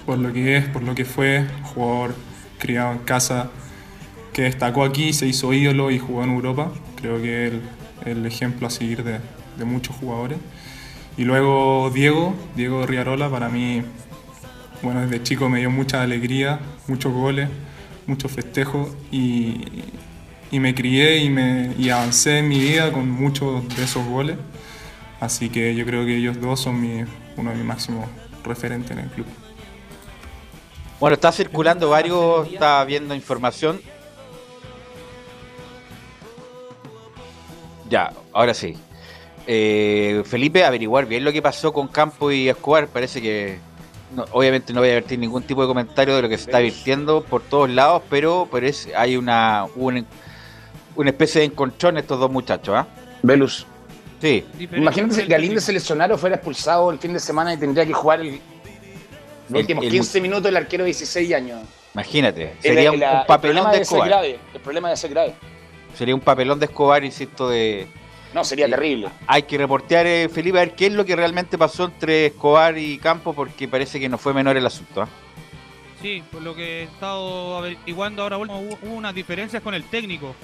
por 0.05 0.17
lo 0.17 0.31
que 0.33 0.57
es, 0.57 0.67
por 0.67 0.83
lo 0.83 0.95
que 0.95 1.05
fue, 1.05 1.45
jugador 1.63 2.15
criado 2.59 2.93
en 2.93 2.99
casa, 2.99 3.51
que 4.33 4.43
destacó 4.43 4.83
aquí, 4.83 5.13
se 5.13 5.27
hizo 5.27 5.53
ídolo 5.53 5.91
y 5.91 5.99
jugó 5.99 6.23
en 6.23 6.31
Europa. 6.31 6.71
Creo 6.95 7.21
que 7.21 7.47
es 7.47 7.53
el, 7.53 7.61
el 8.05 8.25
ejemplo 8.25 8.67
a 8.67 8.69
seguir 8.69 9.03
de, 9.03 9.19
de 9.57 9.65
muchos 9.65 9.95
jugadores. 9.95 10.37
Y 11.17 11.23
luego 11.23 11.91
Diego, 11.93 12.35
Diego 12.55 12.85
Riarola, 12.85 13.29
para 13.29 13.49
mí 13.49 13.83
bueno, 14.85 15.01
desde 15.01 15.23
chico 15.23 15.49
me 15.49 15.59
dio 15.59 15.71
mucha 15.71 16.03
alegría, 16.03 16.59
muchos 16.87 17.11
goles, 17.11 17.49
muchos 18.05 18.31
festejos 18.31 18.95
y, 19.11 19.61
y 20.51 20.59
me 20.59 20.75
crié 20.75 21.17
y, 21.17 21.29
me, 21.29 21.73
y 21.77 21.89
avancé 21.89 22.39
en 22.39 22.49
mi 22.49 22.59
vida 22.59 22.91
con 22.91 23.09
muchos 23.09 23.67
de 23.75 23.83
esos 23.83 24.05
goles. 24.05 24.37
Así 25.19 25.49
que 25.49 25.73
yo 25.75 25.85
creo 25.85 26.05
que 26.05 26.17
ellos 26.17 26.39
dos 26.39 26.59
son 26.59 26.81
mi, 26.81 27.03
uno 27.35 27.49
de 27.49 27.55
mis 27.55 27.65
máximos 27.65 28.05
referentes 28.43 28.91
en 28.91 28.99
el 28.99 29.09
club. 29.09 29.25
Bueno, 30.99 31.15
está 31.15 31.31
circulando 31.31 31.89
varios, 31.89 32.47
está 32.51 32.83
viendo 32.85 33.13
información. 33.15 33.81
Ya, 37.89 38.11
ahora 38.33 38.53
sí. 38.53 38.75
Eh, 39.47 40.23
Felipe, 40.25 40.63
averiguar 40.65 41.05
bien 41.05 41.23
lo 41.23 41.31
que 41.31 41.41
pasó 41.41 41.71
con 41.71 41.87
Campo 41.87 42.31
y 42.31 42.49
Escobar. 42.49 42.87
Parece 42.87 43.21
que 43.21 43.59
no, 44.15 44.25
obviamente 44.31 44.73
no 44.73 44.79
voy 44.79 44.89
a 44.89 44.93
vertir 44.93 45.19
ningún 45.19 45.43
tipo 45.43 45.61
de 45.61 45.67
comentario 45.67 46.15
de 46.15 46.21
lo 46.23 46.29
que 46.29 46.37
se 46.37 46.45
está 46.45 46.59
virtiendo 46.59 47.23
por 47.23 47.41
todos 47.43 47.69
lados, 47.69 48.01
pero, 48.09 48.47
pero 48.51 48.65
es, 48.65 48.89
hay 48.97 49.17
una, 49.17 49.65
una, 49.75 50.03
una 50.95 51.09
especie 51.09 51.41
de 51.41 51.47
encontrón 51.47 51.97
estos 51.97 52.19
dos 52.19 52.31
muchachos, 52.31 52.73
¿ah? 52.75 52.87
Velus. 53.21 53.67
Sí. 54.21 54.45
Imagínate 54.71 55.15
si 55.15 55.25
Galíndez 55.27 55.65
se 55.65 55.73
lesionara 55.73 56.15
o 56.15 56.17
fuera 56.17 56.37
expulsado 56.37 56.89
el 56.89 56.97
fin 56.97 57.13
de 57.13 57.19
semana 57.19 57.53
y 57.53 57.57
tendría 57.57 57.85
que 57.85 57.93
jugar 57.93 58.21
el- 58.21 58.41
los 59.45 59.51
El- 59.53 59.57
últimos 59.57 59.85
el- 59.85 59.91
15 59.91 60.21
minutos 60.21 60.45
el 60.47 60.57
arquero 60.57 60.83
de 60.83 60.87
16 60.87 61.33
años. 61.33 61.61
Imagínate, 61.93 62.53
sería 62.59 62.91
un, 62.91 63.01
el- 63.01 63.09
un 63.09 63.15
el 63.19 63.25
papelón 63.25 63.71
de 63.71 63.81
Escobar. 63.81 64.07
grave, 64.09 64.39
el 64.53 64.59
problema 64.61 64.89
debe 64.89 64.97
ser 64.97 65.09
grave. 65.11 65.33
Sería 65.95 66.13
un 66.15 66.21
papelón 66.21 66.59
de 66.59 66.65
Escobar, 66.65 67.03
insisto, 67.05 67.47
de... 67.49 67.87
No, 68.33 68.43
sería 68.43 68.67
terrible. 68.67 69.07
Hay 69.27 69.43
que 69.43 69.57
reportear, 69.57 70.05
eh, 70.05 70.27
Felipe, 70.27 70.57
a 70.57 70.65
ver 70.65 70.75
qué 70.75 70.87
es 70.87 70.91
lo 70.93 71.05
que 71.05 71.15
realmente 71.15 71.57
pasó 71.57 71.85
entre 71.85 72.25
Escobar 72.25 72.77
y 72.77 72.97
Campos, 72.97 73.33
porque 73.33 73.67
parece 73.69 73.97
que 73.97 74.09
no 74.09 74.17
fue 74.17 74.33
menor 74.33 74.57
el 74.57 74.65
asunto. 74.65 75.03
¿ah? 75.03 75.07
Sí, 76.01 76.21
por 76.31 76.41
lo 76.41 76.53
que 76.53 76.81
he 76.81 76.83
estado 76.83 77.57
averiguando 77.57 78.23
ahora 78.23 78.37
último, 78.37 78.59
hubo 78.59 78.77
hubo 78.81 78.93
unas 78.95 79.15
diferencias 79.15 79.63
con 79.63 79.73
el 79.73 79.85
técnico. 79.85 80.35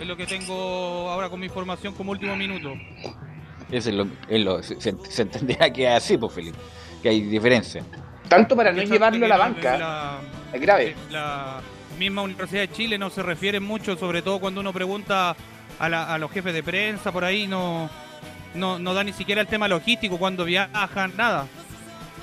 Es 0.00 0.06
lo 0.06 0.16
que 0.16 0.26
tengo 0.26 1.10
ahora 1.10 1.28
con 1.28 1.38
mi 1.40 1.46
información 1.46 1.92
como 1.94 2.12
último 2.12 2.34
minuto. 2.36 2.72
Ese 3.70 3.90
es 3.90 3.94
lo, 3.96 4.06
es 4.26 4.40
lo- 4.42 4.62
se, 4.62 4.80
se- 4.80 4.96
se 5.10 5.22
entenderá 5.22 5.70
que 5.70 5.84
es 5.86 5.90
así, 5.92 6.16
pues, 6.16 6.32
Felipe. 6.32 6.56
Que 7.02 7.10
hay 7.10 7.20
diferencia. 7.20 7.84
Tanto 8.30 8.56
para 8.56 8.72
no 8.72 8.80
llevarlo 8.82 9.26
a 9.26 9.28
la 9.28 9.34
que 9.34 9.40
banca. 9.40 9.76
la- 9.78 10.18
Es 10.54 10.60
grave. 10.60 10.96
La 11.10 11.60
misma 11.98 12.22
Universidad 12.22 12.62
de 12.62 12.70
Chile 12.72 12.96
no 12.96 13.10
se 13.10 13.22
refiere 13.22 13.60
mucho, 13.60 13.96
sobre 13.96 14.22
todo 14.22 14.38
cuando 14.40 14.60
uno 14.62 14.72
pregunta 14.72 15.36
a, 15.78 15.88
la- 15.88 16.14
a 16.14 16.16
los 16.16 16.30
jefes 16.30 16.54
de 16.54 16.62
prensa 16.62 17.12
por 17.12 17.24
ahí, 17.24 17.46
no, 17.46 17.90
no, 18.54 18.78
no 18.78 18.94
da 18.94 19.04
ni 19.04 19.12
siquiera 19.12 19.40
el 19.42 19.46
tema 19.48 19.68
logístico, 19.68 20.16
cuando 20.16 20.44
viajan, 20.44 21.12
nada. 21.16 21.46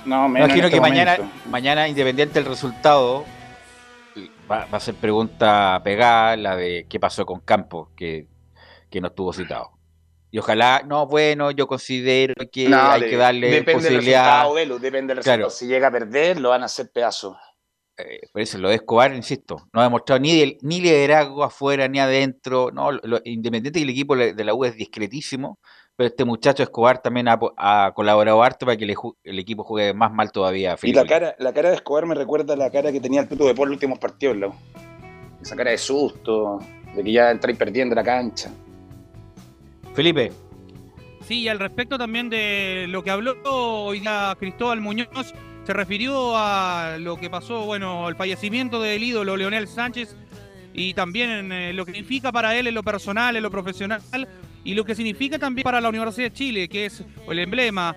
No, 0.05 0.27
Me 0.29 0.39
imagino 0.39 0.59
en 0.59 0.65
este 0.65 0.77
que 0.77 0.81
mañana, 0.81 1.17
mañana, 1.49 1.87
independiente 1.87 2.35
del 2.39 2.45
resultado, 2.47 3.25
va, 4.49 4.65
va 4.71 4.77
a 4.77 4.79
ser 4.79 4.95
pregunta 4.95 5.79
pegada 5.83 6.37
la 6.37 6.55
de 6.55 6.85
qué 6.89 6.99
pasó 6.99 7.25
con 7.25 7.41
Campos, 7.41 7.89
que, 7.95 8.25
que 8.89 9.01
no 9.01 9.07
estuvo 9.07 9.33
citado. 9.33 9.71
Y 10.29 10.39
ojalá, 10.39 10.83
no, 10.85 11.07
bueno, 11.07 11.51
yo 11.51 11.67
considero 11.67 12.33
que 12.51 12.67
No, 12.67 12.81
hay 12.91 13.01
de- 13.01 13.09
que 13.09 13.17
darle 13.17 13.47
depende 13.49 13.83
del 13.83 13.93
posibilidad. 13.93 14.23
resultado, 14.25 14.53
Velu, 14.53 14.79
depende 14.79 15.07
del 15.11 15.17
resultado. 15.17 15.37
Claro. 15.37 15.49
Si 15.49 15.67
llega 15.67 15.87
a 15.87 15.91
perder, 15.91 16.39
lo 16.39 16.49
van 16.49 16.63
a 16.63 16.65
hacer 16.65 16.89
pedazos. 16.93 17.37
Eh, 17.97 18.19
por 18.31 18.41
eso 18.41 18.57
lo 18.59 18.69
de 18.69 18.75
Escobar, 18.75 19.15
insisto, 19.15 19.57
no 19.73 19.81
ha 19.81 19.85
demostrado 19.85 20.19
ni, 20.19 20.37
del- 20.39 20.57
ni 20.61 20.81
liderazgo 20.81 21.43
afuera 21.43 21.87
ni 21.87 21.99
adentro. 21.99 22.69
No, 22.71 22.91
lo- 22.91 22.99
lo- 23.03 23.21
independiente 23.23 23.79
que 23.79 23.83
el 23.83 23.89
equipo 23.89 24.15
de 24.15 24.43
la 24.43 24.53
U 24.53 24.65
es 24.65 24.75
discretísimo, 24.75 25.57
pero 25.95 26.09
este 26.09 26.23
muchacho 26.25 26.61
Escobar 26.61 27.01
también 27.01 27.27
ha, 27.27 27.91
colaborado 27.95 28.43
harto 28.43 28.65
para 28.67 28.77
que 28.77 28.85
le 28.85 28.95
el 29.23 29.39
equipo 29.39 29.63
juegue 29.63 29.93
más 29.95 30.11
mal 30.11 30.31
todavía. 30.31 30.75
Y 30.83 30.93
la 30.93 31.05
cara, 31.05 31.35
la 31.39 31.53
cara 31.53 31.69
de 31.69 31.75
Escobar 31.75 32.05
me 32.05 32.13
recuerda 32.13 32.53
a 32.53 32.57
la 32.57 32.69
cara 32.69 32.91
que 32.91 32.99
tenía 32.99 33.21
el 33.21 33.27
Tuto 33.29 33.47
de 33.47 33.55
por 33.55 33.67
los 33.67 33.75
últimos 33.75 33.97
partidos. 33.97 34.53
Esa 35.41 35.55
cara 35.55 35.71
de 35.71 35.77
susto, 35.79 36.59
de 36.95 37.03
que 37.03 37.11
ya 37.11 37.31
entráis 37.31 37.57
perdiendo 37.57 37.95
la 37.95 38.03
cancha. 38.03 38.51
Felipe. 39.97 40.31
Sí, 41.27 41.39
y 41.41 41.47
al 41.47 41.57
respecto 41.57 41.97
también 41.97 42.29
de 42.29 42.85
lo 42.87 43.03
que 43.03 43.09
habló 43.09 43.35
hoy 43.45 43.99
día 43.99 44.37
Cristóbal 44.39 44.79
Muñoz, 44.79 45.33
se 45.65 45.73
refirió 45.73 46.37
a 46.37 46.97
lo 46.99 47.17
que 47.17 47.31
pasó, 47.31 47.65
bueno, 47.65 48.07
el 48.07 48.15
fallecimiento 48.15 48.79
del 48.79 49.01
ídolo 49.01 49.35
Leonel 49.35 49.67
Sánchez 49.67 50.15
y 50.71 50.93
también 50.93 51.51
eh, 51.51 51.73
lo 51.73 51.83
que 51.83 51.93
significa 51.93 52.31
para 52.31 52.55
él 52.55 52.67
en 52.67 52.75
lo 52.75 52.83
personal, 52.83 53.35
en 53.35 53.41
lo 53.41 53.49
profesional 53.49 53.99
y 54.63 54.75
lo 54.75 54.85
que 54.85 54.93
significa 54.93 55.39
también 55.39 55.63
para 55.63 55.81
la 55.81 55.89
Universidad 55.89 56.27
de 56.27 56.33
Chile, 56.33 56.69
que 56.69 56.85
es 56.85 57.03
el 57.27 57.39
emblema. 57.39 57.95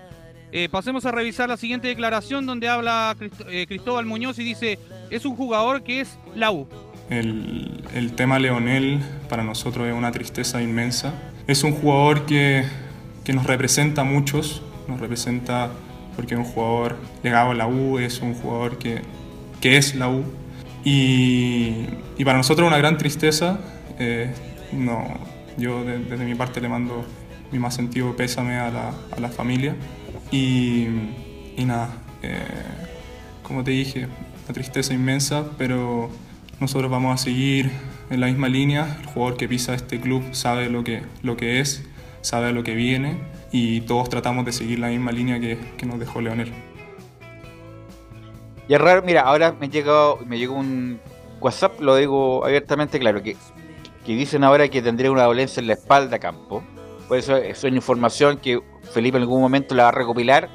Eh, 0.52 0.70
pasemos 0.70 1.04
a 1.04 1.12
revisar 1.12 1.50
la 1.50 1.58
siguiente 1.58 1.88
declaración 1.88 2.46
donde 2.46 2.66
habla 2.66 3.14
Crist- 3.20 3.44
eh, 3.50 3.66
Cristóbal 3.66 4.06
Muñoz 4.06 4.38
y 4.38 4.44
dice, 4.44 4.78
es 5.10 5.26
un 5.26 5.36
jugador 5.36 5.82
que 5.82 6.00
es 6.00 6.18
la 6.34 6.50
U. 6.50 6.66
El, 7.10 7.84
el 7.94 8.12
tema 8.14 8.38
Leonel 8.38 9.00
para 9.28 9.44
nosotros 9.44 9.86
es 9.86 9.92
una 9.92 10.10
tristeza 10.12 10.62
inmensa. 10.62 11.12
Es 11.50 11.64
un 11.64 11.72
jugador 11.72 12.26
que, 12.26 12.64
que 13.24 13.32
nos 13.32 13.44
representa 13.44 14.02
a 14.02 14.04
muchos, 14.04 14.62
nos 14.86 15.00
representa 15.00 15.70
porque 16.14 16.34
es 16.34 16.38
un 16.38 16.46
jugador 16.46 16.96
legado 17.24 17.50
a 17.50 17.54
la 17.54 17.66
U, 17.66 17.98
es 17.98 18.20
un 18.20 18.34
jugador 18.34 18.78
que, 18.78 19.02
que 19.60 19.76
es 19.76 19.96
la 19.96 20.08
U. 20.08 20.22
Y, 20.84 21.86
y 22.16 22.24
para 22.24 22.38
nosotros 22.38 22.66
una 22.68 22.78
gran 22.78 22.98
tristeza. 22.98 23.58
eh, 23.98 24.32
no, 24.72 25.08
yo 25.58 25.84
de- 25.84 25.98
desde 25.98 26.24
mi 26.24 26.36
parte 26.36 26.60
le 26.60 26.68
mando 26.68 27.04
mi 27.50 27.58
más 27.58 27.74
sentido 27.74 28.14
pésame 28.16 28.56
a 28.56 28.70
la, 28.70 28.94
a 29.16 29.20
la 29.20 29.28
familia. 29.28 29.74
Y, 30.30 30.86
y 31.56 31.64
nada, 31.66 31.90
eh, 32.22 32.38
como 33.42 33.64
te 33.64 33.72
dije, 33.72 34.06
una 34.44 34.54
tristeza 34.54 34.94
inmensa, 34.94 35.44
pero 35.58 36.10
nosotros 36.60 36.88
vamos 36.90 37.20
a 37.20 37.24
seguir 37.24 37.72
en 38.10 38.20
la 38.20 38.26
misma 38.26 38.48
línea. 38.48 38.98
El 39.00 39.06
jugador 39.06 39.36
que 39.36 39.48
pisa 39.48 39.74
este 39.74 40.00
club 40.00 40.22
sabe 40.32 40.68
lo 40.68 40.84
que, 40.84 41.02
lo 41.22 41.36
que 41.36 41.60
es, 41.60 41.84
sabe 42.20 42.52
lo 42.52 42.62
que 42.62 42.74
viene 42.74 43.18
y 43.52 43.80
todos 43.82 44.08
tratamos 44.08 44.44
de 44.44 44.52
seguir 44.52 44.78
la 44.78 44.88
misma 44.88 45.12
línea 45.12 45.40
que, 45.40 45.58
que 45.76 45.86
nos 45.86 45.98
dejó 45.98 46.20
Leonel. 46.20 46.52
Y 48.68 48.74
es 48.74 48.80
raro, 48.80 49.02
mira, 49.02 49.22
ahora 49.22 49.52
me 49.58 49.68
llegó, 49.68 50.20
me 50.26 50.38
llegó 50.38 50.54
un 50.54 51.00
WhatsApp, 51.40 51.80
lo 51.80 51.96
digo 51.96 52.44
abiertamente, 52.44 53.00
claro, 53.00 53.22
que, 53.22 53.36
que 54.06 54.12
dicen 54.12 54.44
ahora 54.44 54.68
que 54.68 54.82
tendría 54.82 55.10
una 55.10 55.24
dolencia 55.24 55.60
en 55.60 55.66
la 55.66 55.72
espalda 55.72 56.18
Campo. 56.18 56.62
Por 57.08 57.18
eso 57.18 57.36
eso 57.36 57.66
es 57.66 57.74
información 57.74 58.36
que 58.36 58.60
Felipe 58.92 59.16
en 59.16 59.22
algún 59.22 59.40
momento 59.40 59.74
la 59.74 59.84
va 59.84 59.88
a 59.88 59.92
recopilar, 59.92 60.48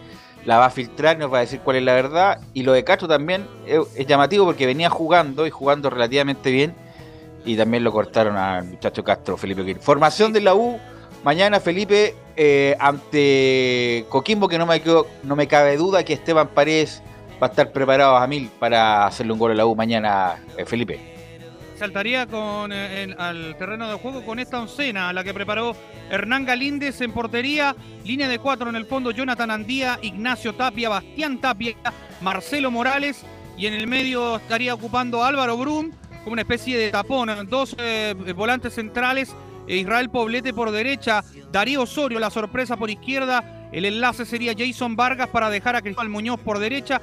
la 0.46 0.58
va 0.60 0.68
a 0.68 0.70
filtrar, 0.70 1.18
nos 1.18 1.34
va 1.34 1.40
a 1.40 1.42
decir 1.42 1.60
cuál 1.60 1.78
es 1.78 1.84
la 1.84 1.94
verdad. 1.94 2.40
Y 2.54 2.64
lo 2.64 2.72
de 2.72 2.86
Castro 2.86 3.10
también 3.10 3.48
es 3.66 4.08
llamativo 4.08 4.46
porque 4.46 4.66
venía 4.66 4.90
jugando 4.90 5.46
y 5.46 5.50
jugando 5.50 5.90
relativamente 5.90 6.52
bien. 6.52 6.74
Y 7.46 7.56
también 7.56 7.84
lo 7.84 7.92
cortaron 7.92 8.36
al 8.38 8.66
muchacho 8.66 9.04
Castro, 9.04 9.38
Felipe 9.38 9.64
Quir. 9.64 9.80
Formación 9.80 10.34
de 10.34 10.42
la 10.42 10.56
U, 10.56 10.80
mañana 11.24 11.60
Felipe, 11.60 12.16
eh, 12.36 12.76
ante 12.80 14.06
Coquimbo, 14.10 14.48
que 14.48 14.58
no 14.58 14.66
me, 14.66 15.48
cabe 15.48 15.78
duda 15.78 16.04
que 16.04 16.14
Esteban 16.14 16.50
Paredes 16.50 17.02
va 17.42 17.48
a 17.48 17.50
estar 17.50 17.72
preparado 17.72 18.18
a 18.18 18.26
mil 18.28 18.50
para 18.60 19.06
hacerle 19.06 19.34
un 19.34 19.40
gol 19.40 19.52
a 19.52 19.56
la 19.56 19.66
U 19.66 19.76
mañana, 19.76 20.36
eh, 20.58 20.66
Felipe. 20.66 21.00
Saltaría 21.78 22.26
con, 22.26 22.72
eh, 22.72 23.14
al 23.18 23.56
terreno 23.58 23.90
de 23.90 23.96
juego 23.96 24.26
con 24.26 24.40
esta 24.40 24.62
oncena, 24.62 25.12
la 25.12 25.24
que 25.24 25.34
preparó 25.34 25.76
Hernán 26.10 26.46
Galíndez 26.46 27.02
en 27.02 27.12
portería, 27.12 27.76
línea 28.06 28.30
de 28.30 28.40
cuatro 28.40 28.70
en 28.70 28.76
el 28.76 28.86
fondo, 28.86 29.12
Jonathan 29.12 29.52
Andía, 29.52 30.00
Ignacio 30.02 30.54
Tapia, 30.54 30.90
Bastián 30.90 31.40
Tapia, 31.40 31.76
Marcelo 32.22 32.72
Morales, 32.72 33.26
y 33.58 33.68
en 33.68 33.74
el 33.74 33.88
medio 33.88 34.38
estaría 34.38 34.74
ocupando 34.74 35.24
Álvaro 35.24 35.58
Brum 35.58 35.92
como 36.26 36.34
una 36.34 36.42
especie 36.42 36.76
de 36.76 36.90
tapón, 36.90 37.30
dos 37.48 37.76
eh, 37.78 38.16
volantes 38.36 38.74
centrales, 38.74 39.34
e 39.68 39.78
Israel 39.78 40.10
Poblete 40.10 40.54
por 40.54 40.72
derecha, 40.72 41.24
Darío 41.52 41.84
Osorio, 41.84 42.20
la 42.20 42.32
sorpresa 42.32 42.78
por 42.78 42.90
izquierda, 42.90 43.70
el 43.72 43.86
enlace 43.86 44.26
sería 44.26 44.54
Jason 44.58 44.96
Vargas 44.96 45.30
para 45.30 45.52
dejar 45.52 45.76
a 45.76 45.82
Cristóbal 45.82 46.10
Muñoz 46.10 46.40
por 46.40 46.58
derecha, 46.58 47.00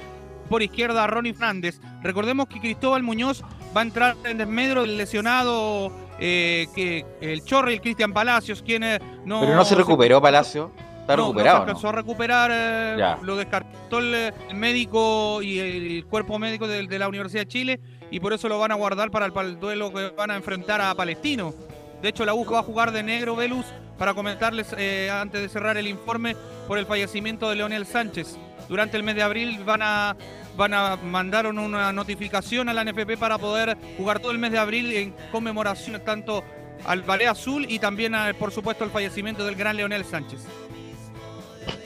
por 0.49 0.61
izquierda 0.61 1.05
a 1.05 1.07
Ronnie 1.07 1.33
Fernández. 1.33 1.79
Recordemos 2.01 2.47
que 2.47 2.59
Cristóbal 2.59 3.01
Muñoz 3.01 3.43
va 3.75 3.79
a 3.81 3.83
entrar 3.83 4.17
en 4.25 4.37
desmedro 4.37 4.81
del 4.81 4.97
lesionado 4.97 5.91
eh, 6.19 6.67
que 6.75 7.05
el 7.21 7.45
Chorri 7.45 7.75
el 7.75 7.81
Cristian 7.81 8.11
Palacios, 8.11 8.61
quien 8.61 8.83
eh, 8.83 8.99
no... 9.23 9.39
Pero 9.39 9.55
no 9.55 9.63
se 9.63 9.75
recuperó 9.75 10.21
Palacio, 10.21 10.71
está 10.99 11.15
no, 11.15 11.23
recuperado. 11.23 11.59
No 11.59 11.61
se 11.61 11.65
¿no? 11.65 11.69
alcanzó 11.69 11.89
a 11.89 11.91
recuperar, 11.93 12.51
eh, 12.53 13.15
lo 13.21 13.37
descartó 13.37 13.99
el, 13.99 14.33
el 14.49 14.55
médico 14.55 15.41
y 15.41 15.59
el 15.59 16.05
cuerpo 16.05 16.37
médico 16.39 16.67
de, 16.67 16.87
de 16.87 16.99
la 16.99 17.07
Universidad 17.07 17.43
de 17.43 17.47
Chile 17.47 17.79
y 18.13 18.19
por 18.19 18.31
eso 18.31 18.47
lo 18.47 18.59
van 18.59 18.71
a 18.71 18.75
guardar 18.75 19.09
para 19.09 19.25
el, 19.25 19.59
duelo 19.59 19.91
que 19.91 20.09
van 20.09 20.29
a 20.29 20.35
enfrentar 20.35 20.79
a 20.79 20.93
Palestino. 20.93 21.51
De 21.99 22.09
hecho, 22.09 22.25
la 22.25 22.35
U 22.35 22.45
va 22.45 22.59
a 22.59 22.63
jugar 22.63 22.91
de 22.91 23.01
negro 23.01 23.35
Velus 23.35 23.65
para 23.97 24.13
comentarles 24.13 24.67
eh, 24.77 25.09
antes 25.09 25.41
de 25.41 25.49
cerrar 25.49 25.77
el 25.77 25.87
informe 25.87 26.35
por 26.67 26.77
el 26.77 26.85
fallecimiento 26.85 27.49
de 27.49 27.55
Leonel 27.55 27.87
Sánchez. 27.87 28.37
Durante 28.69 28.97
el 28.97 29.03
mes 29.03 29.15
de 29.15 29.23
abril 29.23 29.63
van 29.65 29.81
a, 29.81 30.15
van 30.55 30.75
a 30.75 30.95
mandar 30.97 31.47
una 31.47 31.91
notificación 31.91 32.69
a 32.69 32.73
la 32.73 32.83
NFP 32.83 33.17
para 33.17 33.39
poder 33.39 33.75
jugar 33.97 34.19
todo 34.19 34.31
el 34.31 34.37
mes 34.37 34.51
de 34.51 34.59
abril 34.59 34.93
en 34.93 35.15
conmemoración 35.31 35.99
tanto 36.05 36.43
al 36.85 37.01
Ballet 37.01 37.29
Azul 37.29 37.65
y 37.67 37.79
también, 37.79 38.13
a, 38.13 38.31
por 38.35 38.51
supuesto, 38.51 38.83
el 38.83 38.91
fallecimiento 38.91 39.43
del 39.43 39.55
gran 39.55 39.75
Leonel 39.75 40.05
Sánchez. 40.05 40.41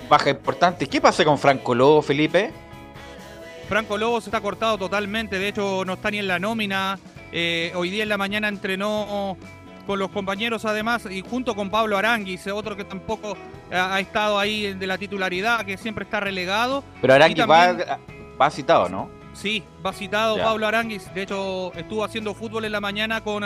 Baja 0.10 0.30
importante. 0.30 0.88
¿Qué 0.88 1.00
pasa 1.00 1.24
con 1.24 1.38
Franco 1.38 1.74
Lobo, 1.74 2.02
Felipe? 2.02 2.67
Franco 3.68 3.98
Lobo 3.98 4.22
se 4.22 4.30
está 4.30 4.40
cortado 4.42 4.78
totalmente, 4.78 5.40
de 5.40 5.50
hecho 5.50 5.84
no 5.86 5.94
está 5.94 6.10
ni 6.12 6.20
en 6.20 6.28
la 6.28 6.40
nómina. 6.40 6.98
Eh, 7.32 7.72
hoy 7.76 7.90
día 7.90 8.04
en 8.04 8.10
la 8.10 8.18
mañana 8.18 8.48
entrenó 8.48 9.38
con 9.86 10.00
los 10.00 10.10
compañeros 10.12 10.64
además 10.66 11.06
y 11.10 11.22
junto 11.22 11.56
con 11.56 11.70
Pablo 11.70 11.98
Aranguis, 11.98 12.48
otro 12.48 12.76
que 12.78 12.86
tampoco 12.86 13.38
ha, 13.72 13.96
ha 13.96 14.00
estado 14.00 14.40
ahí 14.40 14.74
de 14.74 14.88
la 14.88 14.98
titularidad, 14.98 15.66
que 15.66 15.78
siempre 15.78 16.06
está 16.06 16.20
relegado. 16.22 16.84
Pero 17.02 17.14
Y 17.14 17.16
Arangui 17.16 17.36
también- 17.36 17.88
va, 17.90 18.00
va 18.40 18.50
citado, 18.50 18.88
¿no? 18.90 19.10
Sí, 19.34 19.64
va 19.86 19.92
citado 19.94 20.38
Ya. 20.38 20.46
Pablo 20.46 20.66
Aranguis. 20.68 21.14
De 21.14 21.24
hecho, 21.24 21.72
estuvo 21.76 22.04
haciendo 22.04 22.34
fútbol 22.34 22.66
en 22.66 22.72
la 22.72 22.82
mañana 22.82 23.22
con 23.22 23.44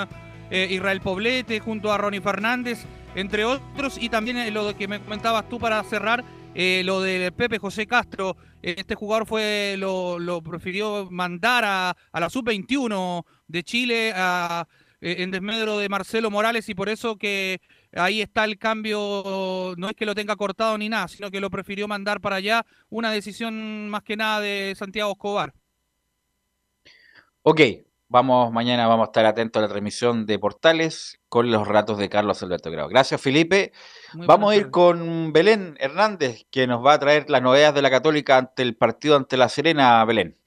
eh, 0.52 0.68
Israel 0.69 1.02
Poblete, 1.02 1.60
junto 1.60 1.91
a 1.91 1.98
Ronnie 1.98 2.22
Fernández, 2.22 2.85
entre 3.15 3.43
otros. 3.45 3.98
Y 3.98 4.10
también 4.10 4.38
eh, 4.38 4.52
lo 4.52 4.76
que 4.77 4.88
me 4.88 4.99
comentabas 4.99 5.49
tú 5.49 5.60
para 5.60 5.84
cerrar, 5.84 6.23
eh, 6.53 6.84
lo 6.86 7.02
de 7.02 7.32
Pepe 7.32 7.60
José 7.60 7.88
Castro. 7.88 8.38
Este 8.61 8.95
jugador 8.95 9.26
fue 9.28 9.76
lo, 9.78 10.19
lo 10.19 10.41
prefirió 10.41 11.10
mandar 11.10 11.64
a, 11.65 11.95
a 12.11 12.19
la 12.19 12.30
sub-21 12.30 13.26
de 13.48 13.64
Chile 13.64 14.14
a- 14.15 14.68
eh, 15.03 15.23
en 15.23 15.32
desmedro 15.32 15.80
de 15.80 15.90
Marcelo 15.90 16.30
Morales 16.30 16.69
y 16.69 16.76
por 16.76 16.88
eso 16.88 17.15
que 17.18 17.60
ahí 17.94 18.22
está 18.22 18.44
el 18.45 18.60
cambio, 18.60 19.73
no 19.78 19.90
es 19.90 19.95
que 19.95 20.06
lo 20.06 20.14
tenga 20.14 20.36
cortado 20.36 20.78
ni 20.78 20.90
nada, 20.90 21.07
sino 21.07 21.32
que 21.32 21.41
lo 21.41 21.49
prefirió 21.49 21.88
mandar 21.88 22.22
para 22.22 22.36
allá, 22.36 22.65
una 22.90 23.11
decisión 23.11 23.90
más 23.90 24.03
que 24.03 24.15
nada 24.15 24.40
de 24.41 24.76
Santiago 24.78 25.11
Escobar. 25.14 25.53
Ok, 27.44 27.61
vamos, 28.12 28.52
mañana 28.52 28.88
vamos 28.88 29.06
a 29.06 29.10
estar 29.10 29.26
atentos 29.26 29.60
a 29.60 29.64
la 29.64 29.70
transmisión 29.70 30.26
de 30.26 30.38
Portales 30.38 31.20
con 31.30 31.50
los 31.50 31.66
ratos 31.66 31.98
de 31.98 32.10
Carlos 32.10 32.44
Alberto 32.44 32.70
Grau. 32.70 32.90
Gracias, 32.90 33.22
Felipe. 33.22 33.72
Muy 34.14 34.28
vamos 34.28 34.52
a 34.52 34.56
ir 34.58 34.70
con 34.70 35.32
Belén 35.32 35.78
Hernández, 35.80 36.46
que 36.52 36.68
nos 36.68 36.86
va 36.86 36.94
a 36.94 37.00
traer 37.00 37.30
las 37.30 37.42
novedades 37.42 37.74
de 37.74 37.82
la 37.82 37.90
Católica 37.90 38.38
ante 38.38 38.64
el 38.64 38.76
partido 38.76 39.16
ante 39.16 39.38
la 39.38 39.48
Serena, 39.48 40.04
Belén. 40.04 40.38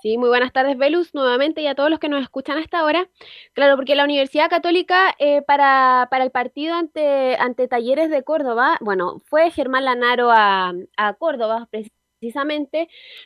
Sí, 0.00 0.16
muy 0.16 0.28
buenas 0.28 0.52
tardes, 0.52 0.78
Velus, 0.78 1.12
nuevamente 1.12 1.60
y 1.60 1.66
a 1.66 1.74
todos 1.74 1.90
los 1.90 1.98
que 1.98 2.08
nos 2.08 2.22
escuchan 2.22 2.58
hasta 2.58 2.78
ahora. 2.78 3.08
Claro, 3.52 3.76
porque 3.76 3.96
la 3.96 4.04
Universidad 4.04 4.48
Católica 4.48 5.14
eh, 5.18 5.42
para, 5.42 6.08
para, 6.10 6.24
el 6.24 6.30
partido 6.30 6.74
ante, 6.74 7.36
ante 7.36 7.68
Talleres 7.68 8.10
de 8.10 8.22
Córdoba, 8.22 8.78
bueno, 8.80 9.20
fue 9.26 9.50
Germán 9.50 9.84
Lanaro 9.84 10.30
a, 10.30 10.72
a 10.96 11.14
Córdoba 11.14 11.68
precisamente, 11.70 12.01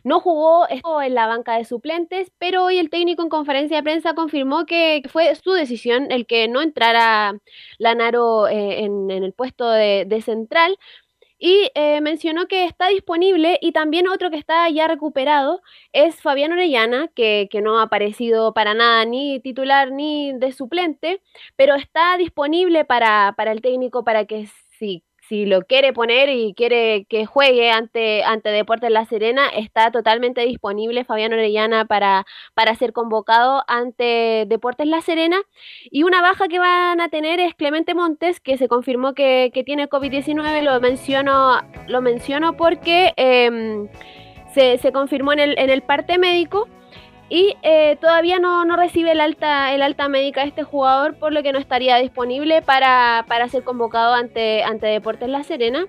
no 0.04 0.20
jugó 0.20 0.66
en 1.02 1.14
la 1.14 1.26
banca 1.26 1.56
de 1.56 1.64
suplentes, 1.64 2.32
pero 2.38 2.64
hoy 2.64 2.78
el 2.78 2.90
técnico 2.90 3.22
en 3.22 3.28
conferencia 3.28 3.78
de 3.78 3.82
prensa 3.82 4.14
confirmó 4.14 4.66
que 4.66 5.02
fue 5.10 5.34
su 5.34 5.52
decisión 5.52 6.10
el 6.10 6.26
que 6.26 6.48
no 6.48 6.62
entrara 6.62 7.38
Lanaro 7.78 8.48
eh, 8.48 8.84
en, 8.84 9.10
el 9.10 9.32
puesto 9.32 9.68
de, 9.70 10.22
central. 10.24 10.78
Y 11.38 11.70
eh, 11.74 12.00
mencionó 12.00 12.48
que 12.48 12.64
está 12.64 12.88
disponible 12.88 13.58
y 13.60 13.72
también 13.72 14.08
otro 14.08 14.30
que 14.30 14.38
está 14.38 14.70
ya 14.70 14.88
recuperado 14.88 15.60
es 15.92 16.22
Fabián 16.22 16.52
Orellana, 16.52 17.08
que, 17.14 17.48
que, 17.50 17.60
no 17.60 17.78
ha 17.78 17.82
aparecido 17.82 18.54
para 18.54 18.72
nada 18.72 19.04
ni 19.04 19.40
titular 19.40 19.92
ni 19.92 20.32
de 20.32 20.52
suplente, 20.52 21.20
pero 21.54 21.74
está 21.74 22.16
disponible 22.16 22.86
para, 22.86 23.34
para 23.36 23.52
el 23.52 23.60
técnico 23.60 24.02
para 24.02 24.24
que 24.24 24.46
si 24.78 25.05
si 25.28 25.44
lo 25.44 25.62
quiere 25.62 25.92
poner 25.92 26.28
y 26.28 26.54
quiere 26.54 27.06
que 27.08 27.26
juegue 27.26 27.70
ante, 27.70 28.22
ante 28.24 28.50
Deportes 28.50 28.90
La 28.90 29.04
Serena, 29.04 29.48
está 29.48 29.90
totalmente 29.90 30.42
disponible 30.42 31.04
Fabián 31.04 31.32
Orellana 31.32 31.84
para, 31.84 32.26
para 32.54 32.74
ser 32.74 32.92
convocado 32.92 33.64
ante 33.66 34.44
Deportes 34.46 34.86
La 34.86 35.00
Serena. 35.00 35.38
Y 35.90 36.04
una 36.04 36.22
baja 36.22 36.48
que 36.48 36.58
van 36.58 37.00
a 37.00 37.08
tener 37.08 37.40
es 37.40 37.54
Clemente 37.54 37.94
Montes, 37.94 38.40
que 38.40 38.56
se 38.56 38.68
confirmó 38.68 39.14
que, 39.14 39.50
que 39.52 39.64
tiene 39.64 39.88
COVID-19, 39.88 40.62
lo 40.62 40.80
menciono, 40.80 41.60
lo 41.88 42.00
menciono 42.02 42.56
porque 42.56 43.12
eh, 43.16 43.88
se, 44.54 44.78
se, 44.78 44.92
confirmó 44.92 45.32
en 45.32 45.40
el, 45.40 45.58
en 45.58 45.70
el 45.70 45.82
parte 45.82 46.18
médico 46.18 46.68
y 47.28 47.56
eh, 47.62 47.96
todavía 48.00 48.38
no, 48.38 48.64
no, 48.64 48.76
recibe 48.76 49.12
el 49.12 49.20
alta, 49.20 49.74
el 49.74 49.82
alta 49.82 50.08
médica 50.08 50.44
este 50.44 50.62
jugador, 50.62 51.16
por 51.16 51.32
lo 51.32 51.42
que 51.42 51.52
no 51.52 51.58
estaría 51.58 51.96
disponible 51.96 52.62
para, 52.62 53.24
para 53.26 53.48
ser 53.48 53.64
convocado 53.64 54.14
ante, 54.14 54.62
ante 54.62 54.86
Deportes 54.86 55.28
La 55.28 55.42
Serena. 55.42 55.86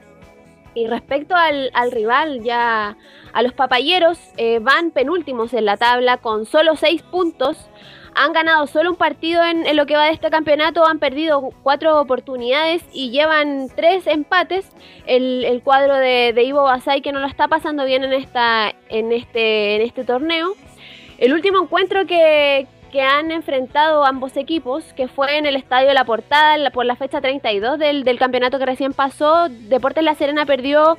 Y 0.73 0.87
respecto 0.87 1.35
al, 1.35 1.71
al 1.73 1.91
rival, 1.91 2.43
ya 2.43 2.97
a 3.33 3.41
los 3.41 3.53
papayeros 3.53 4.19
eh, 4.37 4.59
van 4.59 4.91
penúltimos 4.91 5.53
en 5.53 5.65
la 5.65 5.77
tabla 5.77 6.17
con 6.17 6.45
solo 6.45 6.75
seis 6.75 7.01
puntos. 7.03 7.69
Han 8.15 8.33
ganado 8.33 8.65
solo 8.65 8.89
un 8.91 8.95
partido 8.95 9.43
en, 9.43 9.67
en, 9.67 9.75
lo 9.75 9.85
que 9.85 9.95
va 9.95 10.05
de 10.05 10.11
este 10.11 10.31
campeonato, 10.31 10.87
han 10.87 10.97
perdido 10.97 11.51
cuatro 11.61 12.01
oportunidades 12.01 12.83
y 12.91 13.11
llevan 13.11 13.69
tres 13.75 14.07
empates. 14.07 14.67
El, 15.05 15.45
el 15.45 15.61
cuadro 15.61 15.95
de, 15.95 16.33
de, 16.33 16.43
Ivo 16.43 16.63
Basay 16.63 17.01
que 17.01 17.11
no 17.11 17.19
lo 17.19 17.27
está 17.27 17.47
pasando 17.47 17.85
bien 17.85 18.03
en, 18.03 18.13
esta, 18.13 18.73
en, 18.89 19.11
este, 19.11 19.75
en 19.75 19.81
este 19.83 20.03
torneo. 20.03 20.55
El 21.17 21.33
último 21.33 21.63
encuentro 21.63 22.05
que, 22.05 22.67
han 22.99 23.29
enfrentado 23.29 24.03
ambos 24.05 24.35
equipos, 24.37 24.83
que 24.93 25.07
fue 25.07 25.37
en 25.37 25.45
el 25.45 25.55
Estadio 25.55 25.93
La 25.93 26.03
Portada 26.03 26.71
por 26.71 26.83
la 26.83 26.95
fecha 26.95 27.21
32 27.21 27.77
del, 27.77 28.03
del 28.03 28.17
campeonato 28.17 28.57
que 28.57 28.65
recién 28.65 28.91
pasó, 28.91 29.49
Deportes 29.49 30.03
La 30.03 30.15
Serena 30.15 30.47
perdió 30.47 30.97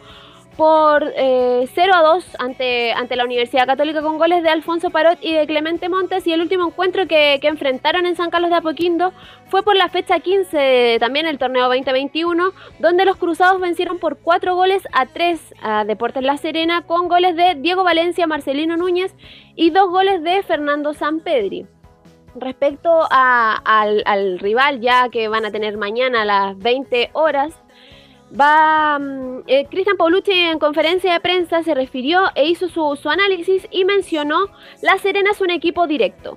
por 0.59 1.13
eh, 1.17 1.69
0 1.73 1.93
a 1.95 2.03
2 2.03 2.37
ante, 2.41 2.93
ante 2.93 3.15
la 3.15 3.25
Universidad 3.25 3.65
Católica 3.65 4.03
con 4.03 4.19
goles 4.19 4.43
de 4.43 4.49
Alfonso 4.49 4.91
Parot 4.91 5.17
y 5.23 5.33
de 5.33 5.47
Clemente 5.47 5.89
Montes 5.89 6.27
y 6.27 6.33
el 6.33 6.41
último 6.41 6.67
encuentro 6.67 7.07
que, 7.07 7.39
que 7.41 7.47
enfrentaron 7.47 8.07
en 8.07 8.17
San 8.17 8.31
Carlos 8.31 8.51
de 8.51 8.57
Apoquindo 8.57 9.13
fue 9.47 9.63
por 9.63 9.77
la 9.77 9.89
fecha 9.89 10.19
15 10.19 10.59
de, 10.59 10.97
también 10.99 11.27
el 11.27 11.39
torneo 11.39 11.69
2021 11.69 12.51
donde 12.81 13.05
los 13.05 13.17
cruzados 13.19 13.61
vencieron 13.61 14.01
por 14.01 14.19
4 14.19 14.57
goles 14.57 14.83
a 14.93 15.07
3 15.07 15.55
a 15.63 15.85
Deportes 15.85 16.25
La 16.25 16.37
Serena 16.37 16.83
con 16.83 17.07
goles 17.07 17.37
de 17.37 17.55
Diego 17.55 17.85
Valencia, 17.85 18.27
Marcelino 18.27 18.77
Núñez 18.77 19.15
y 19.55 19.71
2 19.71 19.89
goles 19.89 20.25
de 20.25 20.43
Fernando 20.43 20.93
Sampedri. 20.93 21.67
Respecto 22.35 23.07
a, 23.13 23.55
al, 23.65 24.03
al 24.07 24.41
rival 24.41 24.81
ya 24.81 25.09
que 25.09 25.29
van 25.29 25.45
a 25.45 25.53
tener 25.53 25.77
mañana 25.77 26.23
a 26.23 26.25
las 26.25 26.59
20 26.59 27.11
horas, 27.13 27.55
Va, 28.31 29.01
eh, 29.47 29.67
Cristian 29.71 29.97
Paulucci 29.97 30.33
en 30.33 30.59
conferencia 30.59 31.15
de 31.15 31.21
prensa 31.21 31.63
se 31.63 31.75
refirió 31.75 32.25
e 32.35 32.47
hizo 32.47 32.69
su, 32.69 33.09
análisis 33.09 33.67
y 33.71 33.85
mencionó 33.87 34.49
La 34.83 34.99
Serena 34.99 35.31
es 35.31 35.41
un 35.41 35.51
equipo 35.51 35.87
directo. 35.87 36.37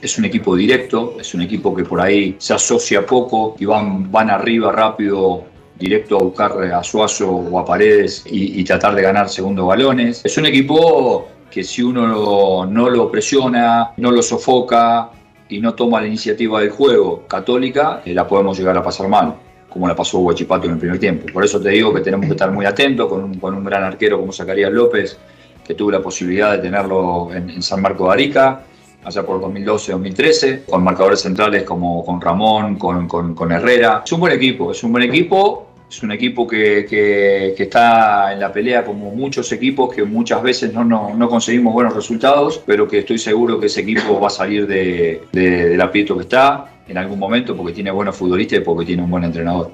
Es 0.00 0.18
un 0.18 0.24
equipo 0.24 0.56
directo, 0.56 1.16
es 1.20 1.32
un 1.32 1.42
equipo 1.42 1.72
que 1.72 1.84
por 1.84 2.00
ahí 2.00 2.34
se 2.38 2.54
asocia 2.54 3.06
poco 3.06 3.54
y 3.60 3.66
van, 3.66 4.10
van 4.10 4.30
arriba 4.30 4.72
rápido 4.72 5.44
directo 5.78 6.16
a 6.16 6.22
buscar 6.24 6.60
a 6.72 6.82
Suazo 6.82 7.30
o 7.30 7.58
a 7.60 7.64
Paredes 7.64 8.24
y, 8.26 8.60
y 8.60 8.64
tratar 8.64 8.96
de 8.96 9.02
ganar 9.02 9.28
segundos 9.28 9.64
balones. 9.68 10.22
Es 10.24 10.36
un 10.38 10.46
equipo 10.46 11.28
que 11.52 11.62
si 11.62 11.82
uno 11.82 12.66
no 12.66 12.90
lo 12.90 13.10
presiona, 13.12 13.92
no 13.96 14.10
lo 14.10 14.22
sofoca, 14.22 15.12
y 15.52 15.60
no 15.60 15.74
toma 15.74 16.00
la 16.00 16.06
iniciativa 16.06 16.60
del 16.60 16.70
juego 16.70 17.26
católica, 17.28 18.00
eh, 18.06 18.14
la 18.14 18.26
podemos 18.26 18.58
llegar 18.58 18.76
a 18.78 18.82
pasar 18.82 19.06
mal, 19.06 19.34
como 19.68 19.86
la 19.86 19.94
pasó 19.94 20.18
Huachipato 20.20 20.66
en 20.66 20.72
el 20.72 20.78
primer 20.78 20.98
tiempo. 20.98 21.26
Por 21.30 21.44
eso 21.44 21.60
te 21.60 21.68
digo 21.68 21.92
que 21.92 22.00
tenemos 22.00 22.24
que 22.24 22.32
estar 22.32 22.50
muy 22.50 22.64
atentos 22.64 23.06
con 23.06 23.24
un, 23.24 23.64
gran 23.64 23.84
arquero 23.84 24.18
como 24.18 24.32
Zacarías 24.32 24.72
López, 24.72 25.18
que 25.62 25.74
tuve 25.74 25.92
la 25.92 26.00
posibilidad 26.00 26.52
de 26.52 26.58
tenerlo 26.58 27.28
en, 27.34 27.50
en 27.50 27.62
San 27.62 27.82
Marco 27.82 28.06
de 28.06 28.12
Arica, 28.14 28.62
allá 29.04 29.26
por 29.26 29.42
2012-2013, 29.42 30.64
con 30.64 30.82
marcadores 30.82 31.20
centrales 31.20 31.64
como 31.64 32.02
con 32.02 32.18
Ramón, 32.18 32.76
con, 32.76 33.06
con, 33.06 33.34
con 33.34 33.52
Herrera. 33.52 34.02
Es 34.04 34.12
un 34.12 34.20
buen 34.20 34.32
equipo, 34.32 34.72
es 34.72 34.82
un 34.82 34.92
buen 34.92 35.04
equipo 35.04 35.71
es 35.92 36.02
un 36.02 36.10
equipo 36.10 36.46
que, 36.46 36.86
que, 36.88 37.62
está 37.62 38.32
en 38.32 38.40
la 38.40 38.50
pelea 38.50 38.82
como 38.82 39.10
muchos 39.10 39.52
equipos 39.52 39.94
que 39.94 40.04
muchas 40.04 40.42
veces 40.42 40.72
no, 40.72 40.82
no, 40.82 41.14
no, 41.14 41.28
conseguimos 41.28 41.74
buenos 41.74 41.94
resultados, 41.94 42.62
pero 42.66 42.88
que 42.88 43.00
estoy 43.00 43.18
seguro 43.18 43.60
que 43.60 43.66
ese 43.66 43.82
equipo 43.82 44.18
va 44.18 44.28
a 44.28 44.30
salir 44.30 44.66
de, 44.66 45.20
de, 45.32 45.68
del 45.68 45.80
aprieto 45.82 46.16
que 46.16 46.22
está 46.22 46.66
en 46.88 46.96
algún 46.96 47.18
momento 47.18 47.54
porque 47.54 47.74
tiene 47.74 47.90
buenos 47.90 48.16
futbolistas 48.16 48.60
y 48.60 48.62
porque 48.62 48.86
tiene 48.86 49.02
un 49.02 49.10
buen 49.10 49.24
entrenador. 49.24 49.72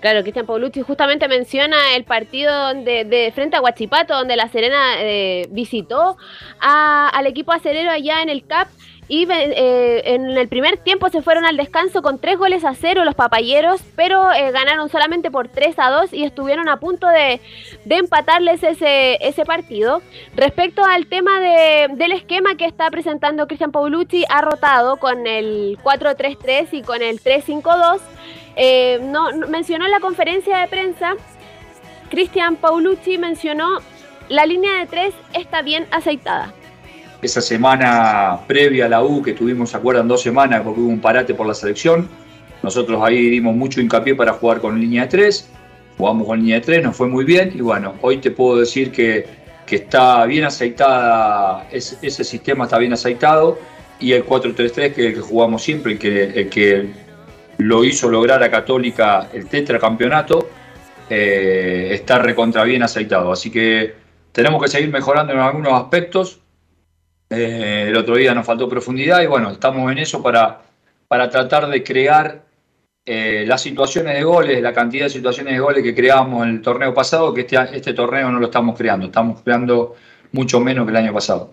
Claro, 0.00 0.22
Cristian 0.22 0.46
Paulucci 0.46 0.80
justamente 0.80 1.28
menciona 1.28 1.94
el 1.94 2.04
partido 2.04 2.54
donde, 2.68 3.04
de 3.04 3.32
frente 3.34 3.56
a 3.56 3.60
Huachipato, 3.60 4.14
donde 4.14 4.36
la 4.36 4.48
Serena 4.48 4.94
eh, 4.98 5.46
visitó 5.50 6.16
al 6.60 7.26
equipo 7.26 7.52
acerero 7.52 7.90
allá 7.90 8.22
en 8.22 8.30
el 8.30 8.46
CAP 8.46 8.68
y 9.08 9.26
eh, 9.30 10.14
en 10.14 10.36
el 10.36 10.48
primer 10.48 10.78
tiempo 10.78 11.08
se 11.10 11.22
fueron 11.22 11.44
al 11.44 11.56
descanso 11.56 12.02
con 12.02 12.18
tres 12.18 12.38
goles 12.38 12.64
a 12.64 12.74
cero 12.74 13.04
los 13.04 13.14
papayeros, 13.14 13.80
pero 13.94 14.32
eh, 14.32 14.50
ganaron 14.50 14.88
solamente 14.88 15.30
por 15.30 15.48
3 15.48 15.78
a 15.78 15.90
2 15.90 16.12
y 16.12 16.24
estuvieron 16.24 16.68
a 16.68 16.78
punto 16.78 17.06
de, 17.06 17.40
de 17.84 17.96
empatarles 17.96 18.64
ese, 18.64 19.18
ese, 19.20 19.44
partido. 19.44 20.02
Respecto 20.34 20.84
al 20.84 21.06
tema 21.06 21.38
de, 21.38 21.88
del 21.94 22.12
esquema 22.12 22.56
que 22.56 22.64
está 22.64 22.90
presentando 22.90 23.46
Cristian 23.46 23.70
Paulucci, 23.70 24.24
ha 24.28 24.42
rotado 24.42 24.96
con 24.96 25.26
el 25.28 25.78
4-3-3 25.84 26.68
y 26.72 26.82
con 26.82 27.00
el 27.00 27.22
3-5-2. 27.22 28.00
Eh, 28.56 28.98
no, 29.02 29.30
mencionó 29.48 29.84
en 29.84 29.92
la 29.92 30.00
conferencia 30.00 30.58
de 30.58 30.66
prensa, 30.66 31.14
Cristian 32.10 32.56
Paulucci 32.56 33.18
mencionó, 33.18 33.78
la 34.28 34.46
línea 34.46 34.78
de 34.78 34.86
tres 34.86 35.14
está 35.32 35.62
bien 35.62 35.86
aceitada 35.92 36.52
esa 37.22 37.40
semana 37.40 38.40
previa 38.46 38.86
a 38.86 38.88
la 38.88 39.02
U 39.02 39.22
que 39.22 39.32
tuvimos, 39.32 39.70
¿se 39.70 39.76
acuerdan? 39.76 40.08
Dos 40.08 40.22
semanas 40.22 40.62
porque 40.62 40.80
hubo 40.80 40.88
un 40.88 41.00
parate 41.00 41.34
por 41.34 41.46
la 41.46 41.54
selección. 41.54 42.08
Nosotros 42.62 43.00
ahí 43.02 43.30
dimos 43.30 43.54
mucho 43.54 43.80
hincapié 43.80 44.14
para 44.14 44.34
jugar 44.34 44.60
con 44.60 44.78
línea 44.80 45.02
de 45.02 45.08
tres. 45.08 45.48
Jugamos 45.96 46.26
con 46.26 46.40
línea 46.40 46.56
de 46.56 46.60
tres, 46.60 46.82
nos 46.82 46.96
fue 46.96 47.08
muy 47.08 47.24
bien. 47.24 47.52
Y 47.54 47.60
bueno, 47.60 47.94
hoy 48.02 48.18
te 48.18 48.30
puedo 48.30 48.58
decir 48.58 48.92
que, 48.92 49.26
que 49.66 49.76
está 49.76 50.26
bien 50.26 50.44
aceitada, 50.44 51.66
ese, 51.70 52.24
sistema 52.24 52.64
está 52.64 52.78
bien 52.78 52.92
aceitado. 52.92 53.58
Y 53.98 54.12
el 54.12 54.26
4-3-3, 54.26 54.74
que 54.74 54.82
es 54.82 54.98
el 54.98 55.14
que 55.14 55.20
jugamos 55.20 55.62
siempre, 55.62 55.92
el 55.92 55.98
que, 55.98 56.48
que 56.50 56.90
lo 57.56 57.82
hizo 57.82 58.10
lograr 58.10 58.42
a 58.42 58.50
Católica 58.50 59.30
el 59.32 59.48
tetracampeonato, 59.48 60.50
eh, 61.08 61.88
está 61.92 62.18
recontra 62.18 62.64
bien 62.64 62.82
aceitado. 62.82 63.32
Así 63.32 63.50
que 63.50 63.94
tenemos 64.32 64.62
que 64.62 64.68
seguir 64.68 64.90
mejorando 64.90 65.32
en 65.32 65.38
algunos 65.38 65.72
aspectos 65.72 66.40
eh, 67.28 67.86
el 67.88 67.96
otro 67.96 68.16
día 68.16 68.34
nos 68.34 68.46
faltó 68.46 68.68
profundidad 68.68 69.22
y 69.22 69.26
bueno, 69.26 69.50
estamos 69.50 69.90
en 69.90 69.98
eso 69.98 70.22
para, 70.22 70.62
para 71.08 71.28
tratar 71.28 71.66
de 71.68 71.82
crear 71.82 72.42
eh, 73.04 73.44
las 73.46 73.62
situaciones 73.62 74.14
de 74.14 74.24
goles, 74.24 74.62
la 74.62 74.72
cantidad 74.72 75.04
de 75.04 75.10
situaciones 75.10 75.54
de 75.54 75.60
goles 75.60 75.82
que 75.82 75.94
creábamos 75.94 76.44
en 76.44 76.56
el 76.56 76.62
torneo 76.62 76.94
pasado, 76.94 77.32
que 77.34 77.42
este, 77.42 77.56
este 77.72 77.94
torneo 77.94 78.30
no 78.30 78.38
lo 78.38 78.46
estamos 78.46 78.76
creando, 78.76 79.06
estamos 79.06 79.42
creando 79.42 79.94
mucho 80.32 80.60
menos 80.60 80.84
que 80.84 80.90
el 80.90 80.96
año 80.96 81.12
pasado. 81.12 81.52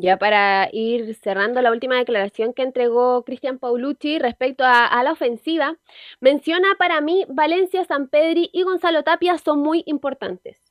Ya 0.00 0.16
para 0.16 0.68
ir 0.72 1.16
cerrando 1.16 1.60
la 1.60 1.72
última 1.72 1.96
declaración 1.96 2.52
que 2.52 2.62
entregó 2.62 3.24
Cristian 3.24 3.58
Paulucci 3.58 4.20
respecto 4.20 4.62
a, 4.62 4.86
a, 4.86 5.02
la 5.02 5.10
ofensiva, 5.10 5.76
menciona 6.20 6.68
para 6.78 7.00
mí 7.00 7.24
Valencia, 7.28 7.84
San 7.84 8.06
Pedri 8.06 8.48
y 8.52 8.62
Gonzalo 8.62 9.02
Tapia 9.02 9.38
son 9.38 9.58
muy 9.58 9.82
importantes. 9.86 10.68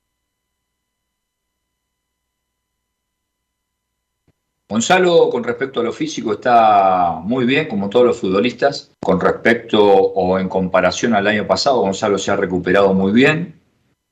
Gonzalo, 4.69 5.29
con 5.29 5.45
respecto 5.45 5.79
a 5.79 5.83
lo 5.83 5.93
físico, 5.93 6.33
está 6.33 7.21
muy 7.23 7.45
bien, 7.45 7.69
como 7.69 7.89
todos 7.89 8.05
los 8.05 8.19
futbolistas. 8.19 8.91
Con 9.01 9.21
respecto 9.21 9.81
o 9.81 10.37
en 10.39 10.49
comparación 10.49 11.15
al 11.15 11.25
año 11.27 11.47
pasado, 11.47 11.79
Gonzalo 11.79 12.17
se 12.17 12.31
ha 12.31 12.35
recuperado 12.35 12.93
muy 12.93 13.13
bien, 13.13 13.61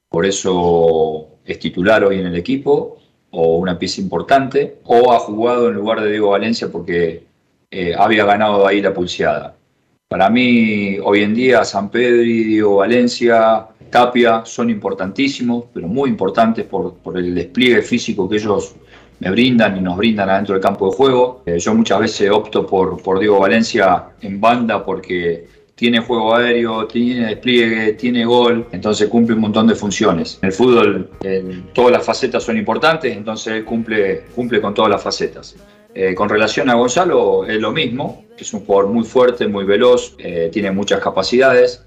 por 0.10 0.26
eso 0.26 1.28
es 1.44 1.60
titular 1.60 2.06
hoy 2.06 2.20
en 2.20 2.28
el 2.28 2.36
equipo, 2.36 3.00
o 3.32 3.58
una 3.58 3.78
pieza 3.78 4.00
importante, 4.00 4.78
o 4.86 5.12
ha 5.12 5.20
jugado 5.20 5.68
en 5.68 5.76
lugar 5.76 6.00
de 6.00 6.12
Diego 6.12 6.30
Valencia 6.30 6.70
porque 6.72 7.26
eh, 7.70 7.94
había 7.98 8.24
ganado 8.24 8.66
ahí 8.66 8.82
la 8.82 8.94
pulseada. 8.94 9.58
Para 10.08 10.30
mí, 10.30 10.98
hoy 11.04 11.24
en 11.24 11.34
día, 11.34 11.66
San 11.66 11.90
Pedri, 11.90 12.46
Diego 12.46 12.78
Valencia, 12.78 13.68
Tapia 13.90 14.46
son 14.46 14.70
importantísimos, 14.70 15.66
pero 15.74 15.90
muy 15.90 16.10
importantes 16.10 16.64
por, 16.66 16.94
por 16.94 17.18
el 17.18 17.36
despliegue 17.36 17.82
físico 17.82 18.30
que 18.30 18.38
ellos 18.38 18.76
me 19.20 19.32
brindan 19.32 19.78
y 19.78 19.82
nos 19.82 19.98
brindan 19.98 20.30
adentro 20.30 20.54
del 20.54 20.62
campo 20.62 20.90
de 20.90 20.96
juego. 20.96 21.44
Eh, 21.46 21.60
yo 21.60 21.74
muchas 21.74 22.00
veces 22.00 22.30
opto 22.32 22.66
por, 22.66 23.02
por 23.02 23.20
Diego 23.20 23.40
Valencia 23.40 24.06
en 24.22 24.40
banda 24.42 24.84
porque 24.86 25.48
tiene 25.76 26.00
juego 26.00 26.36
aéreo, 26.36 26.88
tiene 26.88 27.28
despliegue, 27.28 27.94
tiene 27.94 28.26
gol, 28.26 28.68
entonces 28.72 29.10
cumple 29.10 29.36
un 29.36 29.42
montón 29.42 29.68
de 29.68 29.76
funciones. 29.76 30.40
En 30.42 30.48
el 30.48 30.54
fútbol 30.54 31.10
todas 31.74 31.92
las 31.92 32.06
facetas 32.06 32.44
son 32.44 32.58
importantes, 32.58 33.16
entonces 33.16 33.64
cumple, 33.64 34.24
cumple 34.34 34.62
con 34.62 34.74
todas 34.74 34.90
las 34.90 35.04
facetas. 35.04 35.56
Eh, 35.94 36.14
con 36.14 36.28
relación 36.28 36.70
a 36.70 36.74
Gonzalo 36.74 37.46
es 37.46 37.60
lo 37.60 37.72
mismo, 37.72 38.26
es 38.38 38.54
un 38.54 38.66
jugador 38.66 38.92
muy 38.92 39.06
fuerte, 39.06 39.48
muy 39.48 39.64
veloz, 39.64 40.16
eh, 40.18 40.50
tiene 40.52 40.72
muchas 40.72 41.00
capacidades, 41.00 41.84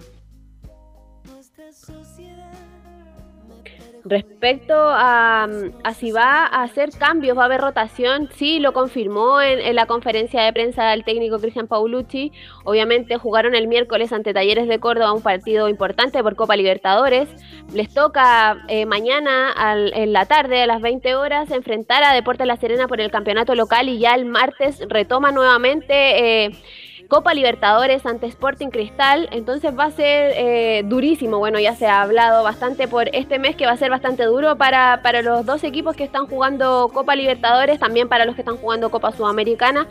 Respecto 4.08 4.74
a, 4.74 5.46
a, 5.84 5.94
si 5.94 6.12
va 6.12 6.46
a 6.46 6.62
hacer 6.62 6.90
cambios, 6.98 7.36
va 7.36 7.42
a 7.42 7.44
haber 7.44 7.60
rotación, 7.60 8.30
sí, 8.34 8.58
lo 8.58 8.72
confirmó 8.72 9.42
en, 9.42 9.58
en 9.58 9.76
la 9.76 9.84
conferencia 9.86 10.42
de 10.42 10.52
prensa 10.52 10.90
del 10.90 11.04
técnico 11.04 11.38
Cristian 11.38 11.66
Paulucci. 11.66 12.32
Obviamente 12.64 13.18
jugaron 13.18 13.54
el 13.54 13.68
miércoles 13.68 14.12
ante 14.12 14.32
Talleres 14.32 14.66
de 14.66 14.78
Córdoba 14.78 15.12
un 15.12 15.22
partido 15.22 15.68
importante 15.68 16.22
por 16.22 16.36
Copa 16.36 16.56
Libertadores. 16.56 17.28
Les 17.74 17.92
toca 17.92 18.64
eh, 18.68 18.86
mañana 18.86 19.52
al, 19.52 19.92
en 19.94 20.12
la 20.14 20.24
tarde 20.24 20.62
a 20.62 20.66
las 20.66 20.80
20 20.80 21.14
horas 21.14 21.50
enfrentar 21.50 22.02
a 22.02 22.14
Deportes 22.14 22.46
La 22.46 22.56
Serena 22.56 22.88
por 22.88 23.00
el 23.00 23.10
campeonato 23.10 23.54
local 23.54 23.88
y 23.88 23.98
ya 23.98 24.14
el 24.14 24.24
martes 24.24 24.80
retoma 24.88 25.32
nuevamente. 25.32 26.44
Eh, 26.44 26.50
Copa 27.08 27.32
Libertadores 27.32 28.04
ante 28.04 28.26
Sporting 28.26 28.68
Cristal, 28.68 29.30
entonces 29.32 29.72
va 29.76 29.84
a 29.84 29.90
ser 29.90 30.32
eh, 30.36 30.82
durísimo. 30.84 31.38
Bueno, 31.38 31.58
ya 31.58 31.74
se 31.74 31.86
ha 31.86 32.02
hablado 32.02 32.44
bastante 32.44 32.86
por 32.86 33.08
este 33.16 33.38
mes 33.38 33.56
que 33.56 33.64
va 33.64 33.72
a 33.72 33.76
ser 33.78 33.88
bastante 33.88 34.24
duro 34.24 34.58
para, 34.58 35.00
para 35.02 35.22
los 35.22 35.46
dos 35.46 35.64
equipos 35.64 35.96
que 35.96 36.04
están 36.04 36.26
jugando 36.26 36.90
Copa 36.92 37.16
Libertadores, 37.16 37.78
también 37.78 38.10
para 38.10 38.26
los 38.26 38.34
que 38.34 38.42
están 38.42 38.58
jugando 38.58 38.90
Copa 38.90 39.12
Sudamericana. 39.12 39.86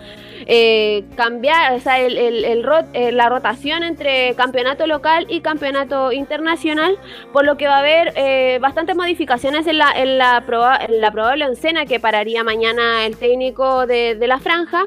Eh, 0.46 1.06
cambiar, 1.16 1.74
o 1.74 1.80
sea, 1.80 2.00
el, 2.00 2.20
el, 2.20 2.46
el 2.46 2.64
rot, 2.64 2.86
eh, 2.94 3.12
la 3.12 3.30
rotación 3.30 3.82
entre 3.82 4.36
campeonato 4.36 4.86
local 4.86 5.26
y 5.28 5.42
campeonato 5.42 6.12
internacional, 6.12 7.00
por 7.34 7.46
lo 7.46 7.58
que 7.58 7.66
va 7.66 7.78
a 7.78 7.80
haber 7.80 8.14
eh, 8.16 8.60
bastantes 8.62 8.96
modificaciones 8.96 9.66
en 9.66 9.80
la, 9.80 9.92
en, 9.92 10.20
la 10.20 10.44
proba 10.46 10.78
en 10.78 11.02
la 11.02 11.10
probable 11.10 11.48
oncena 11.48 11.88
que 11.88 12.00
pararía 12.00 12.44
mañana 12.44 13.08
el 13.08 13.18
técnico 13.18 13.88
de, 13.88 14.14
de 14.14 14.28
la 14.28 14.38
franja. 14.38 14.86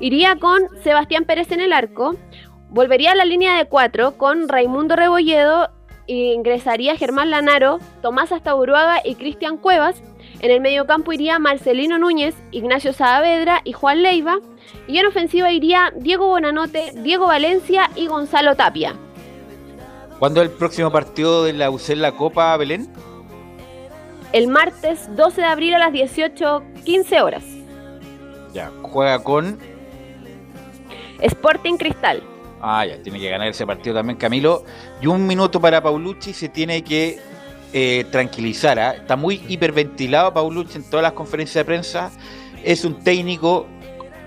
Iría 0.00 0.36
con 0.36 0.62
Sebastián 0.82 1.24
Pérez 1.24 1.50
en 1.52 1.60
el 1.60 1.72
arco, 1.72 2.16
volvería 2.68 3.12
a 3.12 3.14
la 3.14 3.24
línea 3.24 3.56
de 3.56 3.66
cuatro 3.66 4.16
con 4.18 4.48
Raimundo 4.48 4.96
Rebolledo, 4.96 5.70
ingresaría 6.06 6.96
Germán 6.96 7.30
Lanaro, 7.30 7.78
Tomás 8.02 8.32
Astaburuaga 8.32 9.00
y 9.04 9.14
Cristian 9.14 9.56
Cuevas. 9.56 10.02
En 10.40 10.50
el 10.50 10.60
mediocampo 10.60 11.12
iría 11.12 11.38
Marcelino 11.38 11.98
Núñez, 11.98 12.34
Ignacio 12.50 12.92
Saavedra 12.92 13.60
y 13.64 13.72
Juan 13.72 14.02
Leiva. 14.02 14.38
Y 14.86 14.98
en 14.98 15.06
ofensiva 15.06 15.52
iría 15.52 15.92
Diego 15.96 16.26
Bonanote, 16.26 16.92
Diego 16.96 17.26
Valencia 17.26 17.90
y 17.94 18.08
Gonzalo 18.08 18.56
Tapia. 18.56 18.94
¿Cuándo 20.18 20.42
es 20.42 20.50
el 20.50 20.56
próximo 20.56 20.90
partido 20.90 21.44
de 21.44 21.52
la 21.52 21.70
UCL 21.70 22.00
La 22.00 22.12
Copa, 22.12 22.56
Belén? 22.56 22.88
El 24.32 24.48
martes 24.48 25.14
12 25.14 25.40
de 25.40 25.46
abril 25.46 25.74
a 25.74 25.78
las 25.78 25.92
18.15 25.92 27.22
horas. 27.22 27.44
Ya, 28.52 28.70
juega 28.82 29.22
con 29.22 29.58
Sporting 31.20 31.76
Cristal. 31.76 32.22
Ah, 32.60 32.86
ya, 32.86 33.02
tiene 33.02 33.20
que 33.20 33.28
ganar 33.28 33.48
ese 33.48 33.66
partido 33.66 33.94
también 33.94 34.18
Camilo. 34.18 34.64
Y 35.02 35.06
un 35.06 35.26
minuto 35.26 35.60
para 35.60 35.82
Paulucci, 35.82 36.32
se 36.32 36.48
tiene 36.48 36.82
que 36.82 37.18
eh, 37.72 38.06
tranquilizar. 38.10 38.78
¿eh? 38.78 38.96
Está 38.96 39.16
muy 39.16 39.42
hiperventilado 39.48 40.32
Paulucci 40.32 40.78
en 40.78 40.88
todas 40.88 41.02
las 41.02 41.12
conferencias 41.12 41.56
de 41.56 41.64
prensa. 41.64 42.10
Es 42.62 42.84
un 42.84 43.02
técnico 43.02 43.66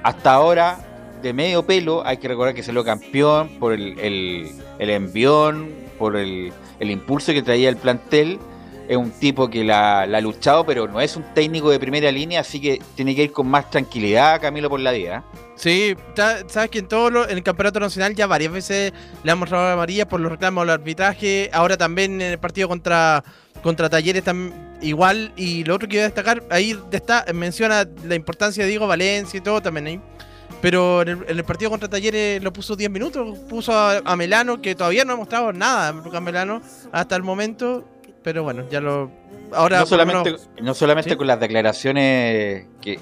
hasta 0.03 0.33
ahora 0.33 0.79
de 1.21 1.33
medio 1.33 1.65
pelo. 1.65 2.05
Hay 2.05 2.17
que 2.17 2.27
recordar 2.27 2.53
que 2.53 2.63
salió 2.63 2.83
campeón 2.83 3.57
por 3.59 3.73
el, 3.73 3.99
el, 3.99 4.51
el 4.79 4.89
envión, 4.89 5.71
por 5.97 6.15
el, 6.15 6.53
el, 6.79 6.91
impulso 6.91 7.33
que 7.33 7.41
traía 7.41 7.69
el 7.69 7.77
plantel. 7.77 8.39
Es 8.87 8.95
un 8.95 9.11
tipo 9.11 9.49
que 9.49 9.63
la, 9.63 10.01
ha 10.01 10.21
luchado, 10.21 10.65
pero 10.65 10.87
no 10.87 11.01
es 11.01 11.15
un 11.15 11.23
técnico 11.33 11.69
de 11.69 11.79
primera 11.79 12.11
línea, 12.11 12.41
así 12.41 12.61
que 12.61 12.81
tiene 12.95 13.15
que 13.15 13.23
ir 13.23 13.31
con 13.31 13.47
más 13.47 13.69
tranquilidad 13.69 14.39
Camilo 14.39 14.69
por 14.69 14.79
la 14.79 14.91
vida. 14.91 15.17
¿eh? 15.17 15.37
Sí, 15.55 15.95
sabes 16.47 16.69
que 16.69 16.79
en 16.79 16.87
todo 16.87 17.09
lo, 17.09 17.27
en 17.27 17.37
el 17.37 17.43
campeonato 17.43 17.79
nacional 17.79 18.15
ya 18.15 18.27
varias 18.27 18.53
veces 18.53 18.93
le 19.23 19.31
hemos 19.31 19.49
robado 19.49 19.73
a 19.73 19.75
María 19.75 20.07
por 20.07 20.19
los 20.19 20.31
reclamos 20.31 20.61
al 20.61 20.69
arbitraje. 20.69 21.49
Ahora 21.51 21.75
también 21.75 22.21
en 22.21 22.31
el 22.31 22.37
partido 22.37 22.67
contra, 22.67 23.23
contra 23.61 23.89
Talleres 23.89 24.23
también 24.23 24.67
igual. 24.81 25.33
Y 25.35 25.63
lo 25.63 25.75
otro 25.75 25.87
que 25.87 25.97
voy 25.97 26.01
a 26.01 26.05
destacar, 26.05 26.43
ahí 26.49 26.77
está, 26.91 27.25
menciona 27.33 27.87
la 28.05 28.15
importancia 28.15 28.63
de 28.63 28.69
Diego 28.69 28.87
Valencia 28.87 29.37
y 29.37 29.41
todo 29.41 29.61
también 29.61 29.87
ahí. 29.87 30.01
Pero 30.61 31.03
en 31.03 31.23
el, 31.27 31.43
partido 31.43 31.69
contra 31.69 31.87
Talleres 31.87 32.41
lo 32.41 32.51
puso 32.51 32.75
10 32.75 32.89
minutos. 32.89 33.37
Puso 33.49 33.73
a, 33.73 34.15
Melano, 34.15 34.61
que 34.61 34.75
todavía 34.75 35.05
no 35.05 35.13
ha 35.13 35.17
mostrado 35.17 35.53
nada, 35.53 35.93
Melano, 35.93 36.61
hasta 36.91 37.15
el 37.15 37.23
momento. 37.23 37.85
Pero 38.27 38.43
bueno, 38.43 38.65
ya 38.69 38.81
lo. 38.81 39.09
Ahora 39.53 39.79
no 39.79 39.85
solamente, 39.85 40.35
no 40.61 40.73
solamente 40.73 41.11
¿sí? 41.11 41.15
con 41.15 41.27
las 41.27 41.39
declaraciones 41.39 42.65
que 42.81 42.99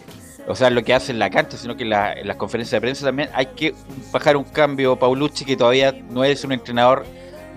o 0.47 0.53
sea, 0.53 0.69
lo 0.69 0.84
que 0.84 0.93
hace 0.93 1.14
en 1.14 1.18
la 1.18 1.31
cancha, 1.31 1.57
sino 1.57 1.76
que 1.76 1.81
en, 1.81 1.89
la, 1.89 2.14
en, 2.14 2.27
las 2.27 2.38
conferencias 2.38 2.73
de 2.73 2.81
prensa 2.81 3.07
también 3.07 3.30
hay 3.34 3.47
que 3.47 3.73
bajar 4.11 4.38
un 4.38 4.43
cambio. 4.43 4.99
Paulucci, 4.99 5.43
que 5.43 5.57
todavía 5.57 5.93
no 6.11 6.23
es 6.23 6.43
un 6.43 6.52
entrenador 6.52 7.07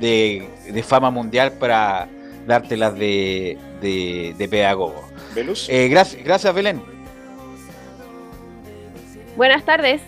de, 0.00 0.48
de 0.66 0.82
fama 0.82 1.10
mundial 1.10 1.52
para 1.60 2.08
dártelas 2.46 2.98
de, 2.98 3.58
de, 3.82 4.34
de 4.38 4.48
pedagogo. 4.48 5.06
Eh, 5.68 5.88
gracias, 5.88 6.24
gracias, 6.24 6.54
Belén. 6.54 6.82
Buenas 9.36 9.62
tardes. 9.66 10.00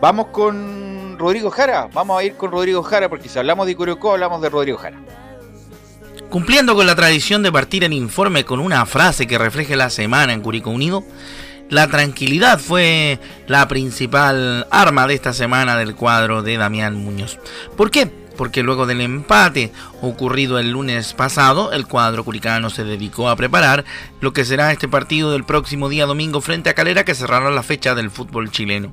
Vamos 0.00 0.28
con 0.28 1.18
Rodrigo 1.18 1.50
Jara. 1.50 1.88
Vamos 1.92 2.20
a 2.20 2.22
ir 2.22 2.36
con 2.36 2.52
Rodrigo 2.52 2.84
Jara, 2.84 3.08
porque 3.08 3.28
si 3.28 3.40
hablamos 3.40 3.66
de 3.66 3.74
Curicó, 3.74 4.12
hablamos 4.12 4.40
de 4.40 4.50
Rodrigo 4.50 4.78
Jara. 4.78 5.00
Cumpliendo 6.30 6.74
con 6.74 6.86
la 6.86 6.96
tradición 6.96 7.42
de 7.42 7.52
partir 7.52 7.84
el 7.84 7.92
informe 7.92 8.44
con 8.44 8.58
una 8.58 8.84
frase 8.84 9.26
que 9.26 9.38
refleje 9.38 9.76
la 9.76 9.90
semana 9.90 10.32
en 10.32 10.40
Curicó 10.40 10.70
Unido, 10.70 11.04
la 11.70 11.88
tranquilidad 11.88 12.58
fue 12.58 13.20
la 13.46 13.66
principal 13.68 14.66
arma 14.70 15.06
de 15.06 15.14
esta 15.14 15.32
semana 15.32 15.76
del 15.76 15.94
cuadro 15.94 16.42
de 16.42 16.56
Damián 16.56 16.96
Muñoz. 16.96 17.38
¿Por 17.76 17.90
qué? 17.90 18.06
Porque 18.06 18.64
luego 18.64 18.86
del 18.86 19.00
empate 19.00 19.72
ocurrido 20.02 20.58
el 20.58 20.72
lunes 20.72 21.14
pasado, 21.14 21.72
el 21.72 21.86
cuadro 21.86 22.24
curicano 22.24 22.70
se 22.70 22.84
dedicó 22.84 23.28
a 23.28 23.36
preparar 23.36 23.84
lo 24.20 24.32
que 24.32 24.44
será 24.44 24.72
este 24.72 24.88
partido 24.88 25.30
del 25.30 25.44
próximo 25.44 25.88
día 25.88 26.06
domingo 26.06 26.40
frente 26.40 26.70
a 26.70 26.74
Calera 26.74 27.04
que 27.04 27.14
cerrará 27.14 27.50
la 27.50 27.62
fecha 27.62 27.94
del 27.94 28.10
fútbol 28.10 28.50
chileno. 28.50 28.92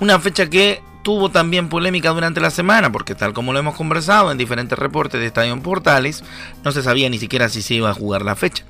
Una 0.00 0.18
fecha 0.20 0.48
que 0.48 0.80
tuvo 1.06 1.30
también 1.30 1.68
polémica 1.68 2.10
durante 2.10 2.40
la 2.40 2.50
semana, 2.50 2.90
porque 2.90 3.14
tal 3.14 3.32
como 3.32 3.52
lo 3.52 3.60
hemos 3.60 3.76
conversado 3.76 4.32
en 4.32 4.38
diferentes 4.38 4.76
reportes 4.76 5.20
de 5.20 5.28
Estadio 5.28 5.56
Portales, 5.62 6.24
no 6.64 6.72
se 6.72 6.82
sabía 6.82 7.08
ni 7.08 7.20
siquiera 7.20 7.48
si 7.48 7.62
se 7.62 7.74
iba 7.74 7.88
a 7.88 7.94
jugar 7.94 8.22
la 8.22 8.34
fecha. 8.34 8.64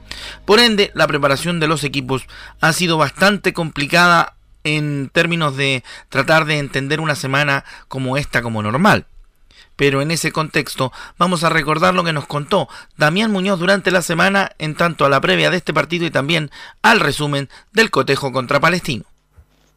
Por 0.44 0.60
ende, 0.60 0.90
la 0.92 1.06
preparación 1.06 1.60
de 1.60 1.66
los 1.66 1.82
equipos 1.82 2.26
ha 2.60 2.74
sido 2.74 2.98
bastante 2.98 3.54
complicada 3.54 4.34
en 4.64 5.08
términos 5.14 5.56
de 5.56 5.82
tratar 6.10 6.44
de 6.44 6.58
entender 6.58 7.00
una 7.00 7.14
semana 7.14 7.64
como 7.88 8.18
esta 8.18 8.42
como 8.42 8.62
normal. 8.62 9.06
Pero 9.74 10.02
en 10.02 10.10
ese 10.10 10.30
contexto 10.30 10.92
vamos 11.16 11.42
a 11.42 11.48
recordar 11.48 11.94
lo 11.94 12.04
que 12.04 12.12
nos 12.12 12.26
contó 12.26 12.68
Damián 12.98 13.32
Muñoz 13.32 13.58
durante 13.58 13.90
la 13.90 14.02
semana 14.02 14.50
en 14.58 14.74
tanto 14.74 15.06
a 15.06 15.08
la 15.08 15.22
previa 15.22 15.48
de 15.48 15.56
este 15.56 15.72
partido 15.72 16.04
y 16.04 16.10
también 16.10 16.50
al 16.82 17.00
resumen 17.00 17.48
del 17.72 17.90
cotejo 17.90 18.30
contra 18.30 18.60
Palestino. 18.60 19.04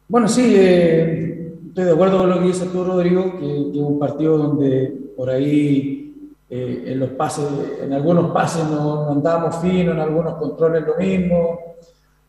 Bueno, 0.08 0.28
sí, 0.28 0.52
eh, 0.56 1.49
estoy 1.70 1.84
de 1.84 1.92
acuerdo 1.92 2.18
con 2.18 2.30
lo 2.30 2.40
que 2.40 2.46
dice 2.46 2.66
tú, 2.66 2.84
Rodrigo, 2.84 3.38
que, 3.38 3.70
es 3.70 3.76
un 3.76 3.98
partido 3.98 4.36
donde 4.36 5.12
por 5.16 5.30
ahí 5.30 6.34
eh, 6.50 6.84
en 6.86 6.98
los 6.98 7.10
pases, 7.10 7.46
en 7.80 7.92
algunos 7.92 8.32
pases 8.32 8.64
no, 8.64 9.04
no 9.04 9.10
andábamos 9.12 9.56
finos, 9.56 9.94
en 9.94 10.00
algunos 10.00 10.34
controles 10.34 10.84
lo 10.84 10.96
mismo. 10.96 11.60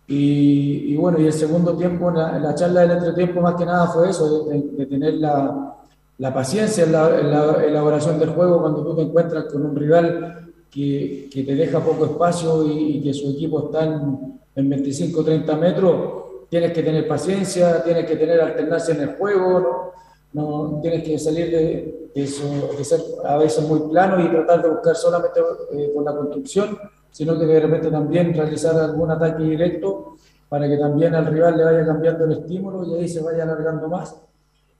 Y, 0.07 0.93
y, 0.93 0.95
bueno, 0.95 1.19
y 1.19 1.25
el 1.25 1.33
segundo 1.33 1.75
tiempo, 1.75 2.09
en 2.09 2.17
la, 2.17 2.37
en 2.37 2.43
la, 2.43 2.53
charla 2.53 2.81
del 2.81 2.91
entretiempo, 2.91 3.41
más 3.41 3.55
que 3.55 3.65
nada 3.65 3.87
fue 3.87 4.09
eso, 4.09 4.45
de, 4.45 4.85
tener 4.85 5.15
la, 5.15 5.75
la 6.19 6.33
paciencia 6.33 6.83
en 6.83 6.91
la, 6.91 7.63
elaboración 7.65 8.19
del 8.19 8.29
juego 8.29 8.61
cuando 8.61 8.83
tú 8.83 8.95
te 8.95 9.01
encuentras 9.01 9.45
con 9.45 9.65
un 9.65 9.75
rival 9.75 10.51
que, 10.69 11.29
que 11.33 11.43
te 11.43 11.55
deja 11.55 11.79
poco 11.79 12.05
espacio 12.05 12.67
y, 12.67 12.97
y, 12.97 13.01
que 13.01 13.13
su 13.13 13.31
equipo 13.31 13.65
está 13.65 13.85
en, 13.85 14.39
en 14.55 14.69
25-30 14.69 15.57
metros 15.57 16.20
tienes 16.51 16.73
que 16.73 16.83
tener 16.83 17.07
paciencia, 17.07 17.81
tienes 17.81 18.05
que 18.05 18.17
tener 18.17 18.41
alternancia 18.41 18.93
en 18.93 19.01
el 19.03 19.15
juego, 19.15 19.59
¿no? 19.61 19.91
no 20.33 20.81
tienes 20.81 21.01
que 21.03 21.17
salir 21.17 21.49
de, 21.49 22.09
eso, 22.13 22.73
de 22.77 22.83
ser 22.83 22.99
a 23.23 23.37
veces 23.37 23.65
muy 23.65 23.79
plano 23.89 24.19
y 24.19 24.29
tratar 24.29 24.61
de 24.61 24.69
buscar 24.69 24.93
solamente 24.97 25.39
eh, 25.71 25.93
con 25.95 26.03
la 26.03 26.13
construcción, 26.13 26.77
sino 27.09 27.39
que 27.39 27.45
de 27.45 27.61
repente 27.61 27.89
también 27.89 28.33
realizar 28.33 28.75
algún 28.75 29.09
ataque 29.11 29.43
directo 29.43 30.17
para 30.49 30.67
que 30.67 30.77
también 30.77 31.15
al 31.15 31.27
rival 31.27 31.55
le 31.55 31.63
vaya 31.63 31.85
cambiando 31.85 32.25
el 32.25 32.33
estímulo 32.33 32.83
y 32.85 32.95
ahí 32.95 33.07
se 33.07 33.21
vaya 33.21 33.43
alargando 33.43 33.87
más. 33.87 34.13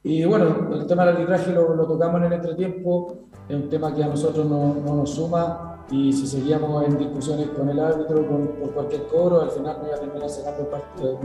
Y 0.03 0.26
bueno, 0.26 0.73
el 0.73 0.85
tema 0.85 1.06
del 1.06 1.15
arbitraje 1.15 1.53
lo, 1.53 1.73
lo 1.73 1.88
tocamos 1.88 2.19
en 2.19 2.27
el 2.27 2.34
entretiempo, 2.34 3.15
es 3.48 3.56
un 3.56 3.69
tema 3.69 3.95
que 3.95 4.03
a 4.03 4.07
nosotros 4.07 4.45
no, 4.45 4.76
no, 4.76 4.95
nos 4.95 5.10
suma 5.10 5.70
y 5.92 6.14
si 6.14 6.26
seguíamos 6.26 6.86
en 6.86 6.98
discusiones 6.98 7.50
con 7.50 7.68
el 7.70 7.80
árbitro 7.80 8.26
por 8.26 8.72
cualquier 8.72 9.08
cobro, 9.08 9.42
al 9.42 9.52
final 9.52 9.78
no 9.82 9.88
iba 9.88 9.96
a 9.96 10.00
terminar 10.00 10.30
sacando 10.30 10.62
el 10.62 10.68
partido. 10.68 11.20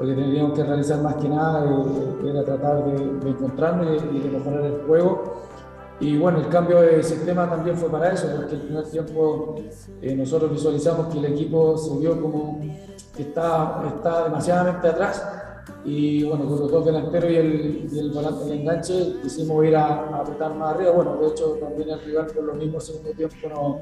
lo 0.00 0.06
que 0.06 0.54
que 0.54 0.64
realizar 0.64 1.02
más 1.02 1.14
que 1.16 1.28
nada 1.28 1.64
eh, 1.66 2.30
era 2.30 2.44
tratar 2.44 2.84
de, 2.86 2.96
de 2.96 3.30
encontrarnos 3.30 4.02
y, 4.10 4.18
de 4.18 4.30
mejorar 4.30 4.64
el 4.64 4.82
juego. 4.86 5.34
Y 6.00 6.16
bueno, 6.16 6.38
el 6.38 6.48
cambio 6.48 6.80
de 6.80 7.02
sistema 7.02 7.48
también 7.48 7.76
fue 7.76 7.90
para 7.90 8.10
eso, 8.10 8.26
porque 8.34 8.54
el 8.54 8.62
primer 8.62 8.84
tiempo 8.84 9.54
eh, 10.00 10.16
nosotros 10.16 10.50
visualizamos 10.50 11.08
que 11.08 11.18
el 11.18 11.26
equipo 11.26 11.76
se 11.76 11.96
vio 11.98 12.20
como 12.20 12.60
que 13.14 13.22
está, 13.22 13.82
está 13.94 14.24
demasiadamente 14.24 14.88
atrás 14.88 15.43
y 15.84 16.24
bueno, 16.24 16.46
con 16.46 16.60
los 16.60 16.70
dos 16.70 16.84
delanteros 16.86 17.30
y 17.30 17.36
el, 17.36 17.88
y 17.92 17.98
el 17.98 18.10
volante 18.10 18.44
de 18.46 18.54
enganche 18.54 19.16
quisimos 19.22 19.64
ir 19.64 19.76
a, 19.76 20.20
apretar 20.20 20.54
más 20.54 20.74
arriba. 20.74 20.92
Bueno, 20.92 21.16
de 21.16 21.28
hecho 21.28 21.58
también 21.60 21.90
el 21.90 22.00
rival 22.00 22.26
por 22.26 22.44
lo 22.44 22.54
mismo 22.54 22.80
segundo 22.80 23.10
tiempo 23.10 23.48
no, 23.48 23.80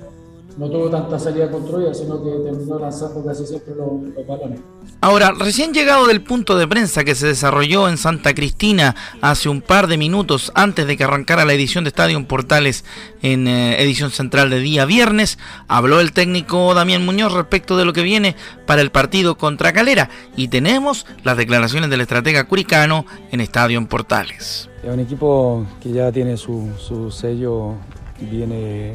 no 0.59 0.69
tuvo 0.69 0.91
tanta 0.91 1.19
salida 1.19 1.51
construida, 1.51 1.95
sino 1.95 2.23
que 2.23 2.31
terminó 2.31 2.79
lanzando 2.79 3.24
casi 3.24 3.47
siempre 3.47 3.74
los, 3.74 4.15
los, 4.15 4.27
balones. 4.27 4.61
Ahora, 5.01 5.33
recién 5.33 5.73
llegado 5.73 6.07
del 6.07 6.23
punto 6.23 6.57
de 6.57 6.69
prensa 6.69 7.05
que 7.05 7.15
se 7.15 7.27
desarrolló 7.27 7.89
en 7.89 7.97
Santa 7.97 8.35
Cristina 8.35 8.95
hace 9.20 9.49
un 9.49 9.62
par 9.62 9.87
de 9.87 9.97
minutos 9.97 10.53
antes 10.55 10.87
de 10.87 10.97
que 10.97 11.05
arrancara 11.05 11.45
la 11.45 11.53
edición 11.53 11.85
de 11.85 11.89
Estadio 11.89 12.27
Portales 12.27 12.85
en 13.23 13.49
eh, 13.49 13.83
edición 13.83 14.11
central 14.11 14.51
de 14.51 14.61
día 14.61 14.85
viernes, 14.85 15.39
habló 15.69 16.01
el 16.01 16.12
técnico 16.12 16.74
Damián 16.74 17.05
Muñoz 17.05 17.33
respecto 17.33 17.77
de 17.77 17.85
lo 17.85 17.93
que 17.93 18.03
viene 18.03 18.37
para 18.66 18.83
el 18.83 18.91
partido 18.91 19.37
contra 19.37 19.73
Calera 19.73 20.11
y 20.37 20.49
tenemos 20.49 21.07
las 21.24 21.37
declaraciones 21.37 21.91
del 21.91 22.01
estratega 22.01 22.45
curicano 22.45 23.07
en 23.31 23.41
Estadio 23.41 23.85
Portales. 23.89 24.69
Es 24.83 24.91
un 24.93 25.01
equipo 25.01 25.66
que 25.83 25.93
ya 25.93 26.11
tiene 26.12 26.37
su, 26.37 26.69
su 26.79 27.11
sello, 27.11 27.74
viene 28.20 28.95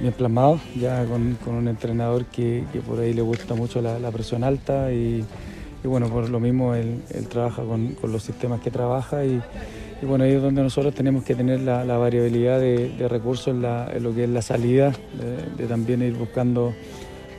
bien 0.00 0.12
plasmado, 0.12 0.60
ya 0.78 1.04
con, 1.04 1.36
con 1.44 1.54
un 1.54 1.68
entrenador 1.68 2.26
que, 2.26 2.64
que, 2.72 2.80
por 2.80 3.00
ahí 3.00 3.14
le 3.14 3.22
gusta 3.22 3.54
mucho 3.54 3.80
la, 3.80 4.10
presión 4.10 4.44
alta 4.44 4.92
y, 4.92 5.24
bueno, 5.84 6.08
por 6.08 6.28
lo 6.28 6.40
mismo 6.40 6.74
él, 6.74 7.02
trabaja 7.28 7.62
con, 7.62 7.94
con, 7.94 8.12
los 8.12 8.22
sistemas 8.22 8.60
que 8.60 8.70
trabaja 8.70 9.24
y, 9.24 9.40
bueno, 10.02 10.24
ahí 10.24 10.32
es 10.32 10.42
donde 10.42 10.62
nosotros 10.62 10.94
tenemos 10.94 11.24
que 11.24 11.34
tener 11.34 11.60
la, 11.60 11.84
variabilidad 11.96 12.60
de, 12.60 13.06
recursos 13.08 13.48
en, 13.48 14.02
lo 14.02 14.14
que 14.14 14.24
es 14.24 14.30
la 14.30 14.42
salida, 14.42 14.92
de, 15.56 15.66
también 15.66 16.02
ir 16.02 16.14
buscando, 16.14 16.74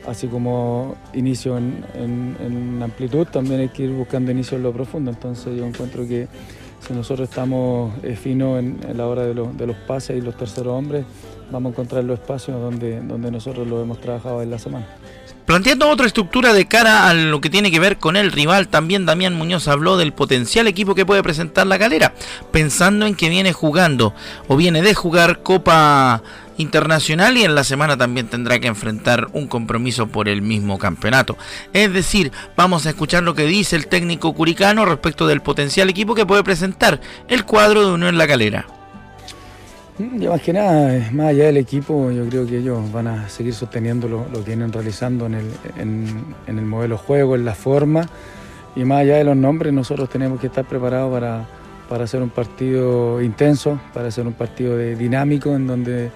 así 0.06 0.26
como 0.26 0.96
inicio 1.14 1.58
en, 1.58 1.84
en, 1.94 2.82
amplitud, 2.82 3.26
también 3.26 3.60
hay 3.60 3.68
que 3.68 3.84
ir 3.84 3.90
buscando 3.90 4.30
inicio 4.30 4.56
en 4.56 4.62
lo 4.64 4.72
profundo, 4.72 5.10
entonces 5.10 5.56
yo 5.56 5.66
encuentro 5.66 6.06
que 6.06 6.26
si 6.80 6.92
nosotros 6.92 7.28
estamos 7.28 7.92
eh, 8.02 8.16
finos 8.16 8.58
en, 8.58 8.78
la 8.96 9.06
hora 9.06 9.24
de, 9.24 9.34
los 9.34 9.76
pases 9.86 10.16
y 10.16 10.20
los 10.20 10.36
terceros 10.36 10.72
hombres, 10.72 11.04
vamos 11.50 11.70
a 11.70 11.72
encontrar 11.72 12.04
los 12.04 12.18
espacios 12.18 12.60
donde, 12.60 13.00
donde 13.00 13.30
nosotros 13.30 13.66
lo 13.66 13.80
hemos 13.80 14.00
trabajado 14.00 14.42
en 14.42 14.50
la 14.50 14.58
semana. 14.58 14.86
Planteando 15.48 15.88
otra 15.88 16.06
estructura 16.06 16.52
de 16.52 16.68
cara 16.68 17.08
a 17.08 17.14
lo 17.14 17.40
que 17.40 17.48
tiene 17.48 17.70
que 17.70 17.80
ver 17.80 17.96
con 17.96 18.16
el 18.16 18.32
rival, 18.32 18.68
también 18.68 19.06
Damián 19.06 19.34
Muñoz 19.34 19.66
habló 19.66 19.96
del 19.96 20.12
potencial 20.12 20.66
equipo 20.66 20.94
que 20.94 21.06
puede 21.06 21.22
presentar 21.22 21.66
la 21.66 21.78
galera, 21.78 22.12
pensando 22.50 23.06
en 23.06 23.14
que 23.14 23.30
viene 23.30 23.54
jugando 23.54 24.12
o 24.46 24.56
viene 24.56 24.82
de 24.82 24.92
jugar 24.92 25.42
Copa 25.42 26.22
Internacional 26.58 27.38
y 27.38 27.44
en 27.44 27.54
la 27.54 27.64
semana 27.64 27.96
también 27.96 28.28
tendrá 28.28 28.58
que 28.58 28.66
enfrentar 28.66 29.28
un 29.32 29.46
compromiso 29.46 30.08
por 30.08 30.28
el 30.28 30.42
mismo 30.42 30.76
campeonato. 30.76 31.38
Es 31.72 31.94
decir, 31.94 32.30
vamos 32.54 32.84
a 32.84 32.90
escuchar 32.90 33.22
lo 33.22 33.34
que 33.34 33.46
dice 33.46 33.74
el 33.74 33.86
técnico 33.86 34.34
curicano 34.34 34.84
respecto 34.84 35.26
del 35.26 35.40
potencial 35.40 35.88
equipo 35.88 36.14
que 36.14 36.26
puede 36.26 36.44
presentar 36.44 37.00
el 37.28 37.46
cuadro 37.46 37.86
de 37.86 37.94
Unión 37.94 38.18
La 38.18 38.26
Calera. 38.26 38.77
Yo 39.98 40.30
más 40.30 40.42
que 40.42 40.52
nada, 40.52 41.10
más 41.12 41.26
allá 41.30 41.46
del 41.46 41.56
equipo, 41.56 42.12
yo 42.12 42.24
creo 42.28 42.46
que 42.46 42.58
ellos 42.58 42.92
van 42.92 43.08
a 43.08 43.28
seguir 43.28 43.52
sosteniendo 43.52 44.06
lo, 44.06 44.26
lo 44.32 44.44
que 44.44 44.50
vienen 44.50 44.72
realizando 44.72 45.26
en 45.26 45.34
el, 45.34 45.46
en, 45.76 46.24
el 46.46 46.64
modelo 46.64 46.96
juego, 46.96 47.34
en 47.34 47.44
la 47.44 47.56
forma, 47.56 48.08
y 48.76 48.84
más 48.84 49.00
allá 49.00 49.16
de 49.16 49.24
los 49.24 49.36
nombres, 49.36 49.72
nosotros 49.72 50.08
tenemos 50.08 50.38
que 50.40 50.46
estar 50.46 50.64
preparados 50.64 51.12
para, 51.12 51.48
para 51.88 52.04
hacer 52.04 52.22
un 52.22 52.30
partido 52.30 53.20
intenso, 53.20 53.80
para 53.92 54.06
hacer 54.06 54.24
un 54.24 54.34
partido 54.34 54.76
de, 54.76 54.94
dinámico, 54.94 55.56
en 55.56 55.66
donde, 55.66 56.12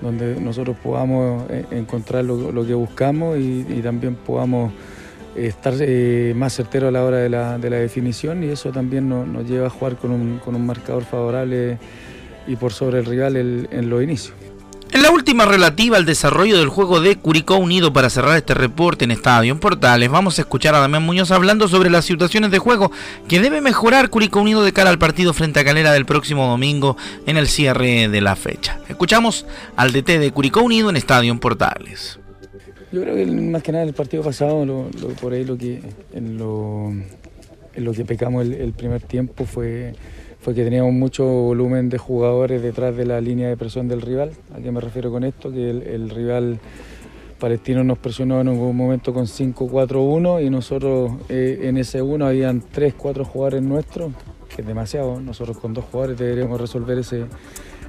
donde 0.00 0.40
nosotros 0.40 0.74
podamos 0.82 1.44
eh, 1.50 1.66
encontrar 1.72 2.24
lo, 2.24 2.50
lo 2.50 2.66
que 2.66 2.72
buscamos 2.72 3.36
y, 3.36 3.66
y, 3.68 3.82
también 3.82 4.14
podamos 4.14 4.72
estar 5.34 5.74
eh, 5.80 6.32
más 6.34 6.54
certeros 6.56 6.88
a 6.88 6.90
la 6.90 7.04
hora 7.04 7.18
de 7.18 7.28
la, 7.28 7.58
de 7.58 7.68
la 7.68 7.76
definición, 7.76 8.44
y 8.44 8.46
eso 8.46 8.72
también 8.72 9.10
nos, 9.10 9.28
nos 9.28 9.46
lleva 9.46 9.66
a 9.66 9.70
jugar 9.70 9.96
con 9.96 10.10
un, 10.10 10.38
con 10.42 10.54
un 10.54 10.64
marcador 10.64 11.04
favorable 11.04 11.76
y 12.46 12.56
por 12.56 12.72
sobre 12.72 13.00
el 13.00 13.06
rival 13.06 13.36
el, 13.36 13.68
en 13.70 13.88
los 13.90 14.02
inicios. 14.02 14.34
En 14.92 15.02
la 15.02 15.10
última 15.10 15.44
relativa 15.44 15.96
al 15.96 16.06
desarrollo 16.06 16.58
del 16.58 16.68
juego 16.68 17.00
de 17.00 17.16
Curicó 17.16 17.56
Unido 17.56 17.92
para 17.92 18.08
cerrar 18.08 18.36
este 18.36 18.54
reporte 18.54 19.04
en 19.04 19.10
Estadio 19.10 19.52
en 19.52 19.58
Portales, 19.58 20.08
vamos 20.08 20.38
a 20.38 20.42
escuchar 20.42 20.74
a 20.74 20.78
Damián 20.78 21.02
Muñoz 21.02 21.32
hablando 21.32 21.66
sobre 21.66 21.90
las 21.90 22.04
situaciones 22.04 22.52
de 22.52 22.58
juego 22.58 22.92
que 23.28 23.40
debe 23.40 23.60
mejorar 23.60 24.08
Curicó 24.10 24.40
Unido 24.40 24.62
de 24.62 24.72
cara 24.72 24.88
al 24.88 24.98
partido 24.98 25.34
frente 25.34 25.58
a 25.58 25.64
Calera 25.64 25.92
del 25.92 26.06
próximo 26.06 26.46
domingo 26.46 26.96
en 27.26 27.36
el 27.36 27.48
cierre 27.48 28.08
de 28.08 28.20
la 28.20 28.36
fecha. 28.36 28.78
Escuchamos 28.88 29.44
al 29.74 29.92
DT 29.92 30.18
de 30.18 30.30
Curicó 30.30 30.62
Unido 30.62 30.88
en 30.88 30.96
Estadio 30.96 31.32
en 31.32 31.40
Portales. 31.40 32.20
Yo 32.92 33.02
creo 33.02 33.16
que 33.16 33.26
más 33.26 33.62
que 33.64 33.72
nada 33.72 33.84
el 33.84 33.92
partido 33.92 34.22
pasado, 34.22 34.64
lo, 34.64 34.88
lo, 35.00 35.08
por 35.08 35.32
ahí 35.32 35.44
lo 35.44 35.58
que 35.58 35.82
en 36.14 36.38
lo, 36.38 36.90
en 37.74 37.84
lo 37.84 37.92
que 37.92 38.04
pecamos 38.04 38.46
el, 38.46 38.54
el 38.54 38.72
primer 38.72 39.02
tiempo 39.02 39.44
fue 39.44 39.94
fue 40.46 40.54
que 40.54 40.62
teníamos 40.62 40.92
mucho 40.92 41.24
volumen 41.24 41.88
de 41.88 41.98
jugadores 41.98 42.62
detrás 42.62 42.96
de 42.96 43.04
la 43.04 43.20
línea 43.20 43.48
de 43.48 43.56
presión 43.56 43.88
del 43.88 44.00
rival. 44.00 44.30
¿A 44.54 44.60
qué 44.60 44.70
me 44.70 44.80
refiero 44.80 45.10
con 45.10 45.24
esto? 45.24 45.50
Que 45.50 45.70
el, 45.70 46.08
rival 46.08 46.60
palestino 47.40 47.82
nos 47.82 47.98
presionó 47.98 48.40
en 48.40 48.50
un 48.50 48.76
momento 48.76 49.12
con 49.12 49.26
5-4-1 49.26 50.46
y 50.46 50.48
nosotros 50.48 51.10
eh, 51.28 51.62
en 51.62 51.78
ese 51.78 52.00
1 52.00 52.24
habían 52.24 52.62
3-4 52.62 53.24
jugadores 53.24 53.60
nuestros, 53.60 54.12
que 54.54 54.62
es 54.62 54.68
demasiado. 54.68 55.20
Nosotros 55.20 55.58
con 55.58 55.74
dos 55.74 55.84
jugadores 55.86 56.16
deberíamos 56.16 56.60
resolver 56.60 56.96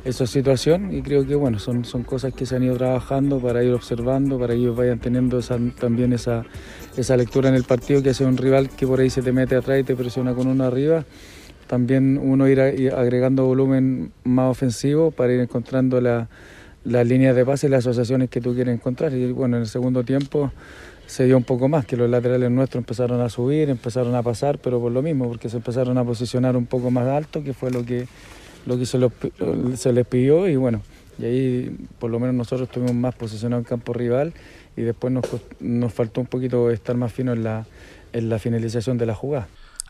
esa 0.03 0.25
situación 0.25 0.91
y 0.95 1.03
creo 1.03 1.27
que 1.27 1.35
bueno, 1.35 1.59
son, 1.59 1.85
son 1.85 2.01
cosas 2.01 2.33
que 2.33 2.47
se 2.47 2.55
han 2.55 2.63
ido 2.63 2.75
trabajando 2.75 3.37
para 3.37 3.63
ir 3.63 3.71
observando, 3.71 4.39
para 4.39 4.55
que 4.55 4.61
ellos 4.61 4.75
vayan 4.75 4.97
teniendo 4.97 5.41
también 5.79 6.11
esa, 6.11 6.43
esa 6.97 7.15
lectura 7.17 7.49
en 7.49 7.55
el 7.55 7.65
partido 7.65 8.01
que 8.01 8.09
hace 8.09 8.25
un 8.25 8.35
rival 8.35 8.71
que 8.71 8.87
por 8.87 8.99
ahí 8.99 9.11
se 9.11 9.21
te 9.21 9.31
mete 9.31 9.55
atrás 9.55 9.79
y 9.79 9.83
te 9.83 9.95
presiona 9.95 10.33
con 10.33 10.47
uno 10.47 10.63
arriba 10.63 11.05
también 11.67 12.17
uno 12.21 12.47
ir 12.47 12.59
agregando 12.61 13.45
volumen 13.45 14.11
más 14.23 14.49
ofensivo 14.49 15.11
para 15.11 15.33
ir 15.33 15.39
encontrando 15.39 16.01
la, 16.01 16.27
las 16.83 17.05
líneas 17.05 17.35
de 17.35 17.45
pase 17.45 17.67
y 17.67 17.69
las 17.69 17.85
asociaciones 17.85 18.29
que 18.29 18.41
tú 18.41 18.55
quieres 18.55 18.73
encontrar. 18.73 19.13
Y 19.13 19.31
bueno, 19.31 19.57
en 19.57 19.63
el 19.63 19.67
segundo 19.67 20.03
tiempo 20.03 20.51
se 21.05 21.25
dio 21.25 21.37
un 21.37 21.43
poco 21.43 21.67
más, 21.67 21.85
que 21.85 21.97
los 21.97 22.09
laterales 22.09 22.49
nuestros 22.51 22.81
empezaron 22.81 23.21
a 23.21 23.29
subir, 23.29 23.69
empezaron 23.69 24.15
a 24.15 24.23
pasar, 24.23 24.59
pero 24.59 24.79
por 24.79 24.91
lo 24.91 25.01
mismo, 25.01 25.27
porque 25.27 25.49
se 25.49 25.57
empezaron 25.57 25.97
a 25.97 26.03
posicionar 26.03 26.55
un 26.57 26.65
poco 26.65 26.91
más 26.91 27.07
alto, 27.07 27.43
que 27.43 27.53
fue 27.53 27.71
lo 27.71 27.85
que, 27.85 28.07
lo 28.65 28.77
que 28.77 28.85
se, 28.85 28.97
lo, 28.97 29.11
se 29.75 29.93
les 29.93 30.05
pidió 30.05 30.47
y 30.47 30.55
bueno, 30.57 30.81
y 31.17 31.25
ahí 31.25 31.77
por 31.99 32.11
lo 32.11 32.19
menos 32.19 32.35
nosotros 32.35 32.67
estuvimos 32.67 32.93
más 32.95 33.15
posicionados 33.15 33.63
en 33.63 33.69
campo 33.69 33.93
rival 33.93 34.33
y 34.75 34.81
después 34.81 35.11
nos, 35.11 35.25
nos 35.59 35.93
faltó 35.93 36.21
un 36.21 36.27
poquito 36.27 36.69
estar 36.71 36.95
más 36.95 37.11
fino 37.11 37.33
en 37.33 37.43
la, 37.43 37.65
en 38.13 38.29
la 38.29 38.37
finalización 38.37 38.97
de 38.97 39.05
la 39.05 39.15
jugada. 39.15 39.47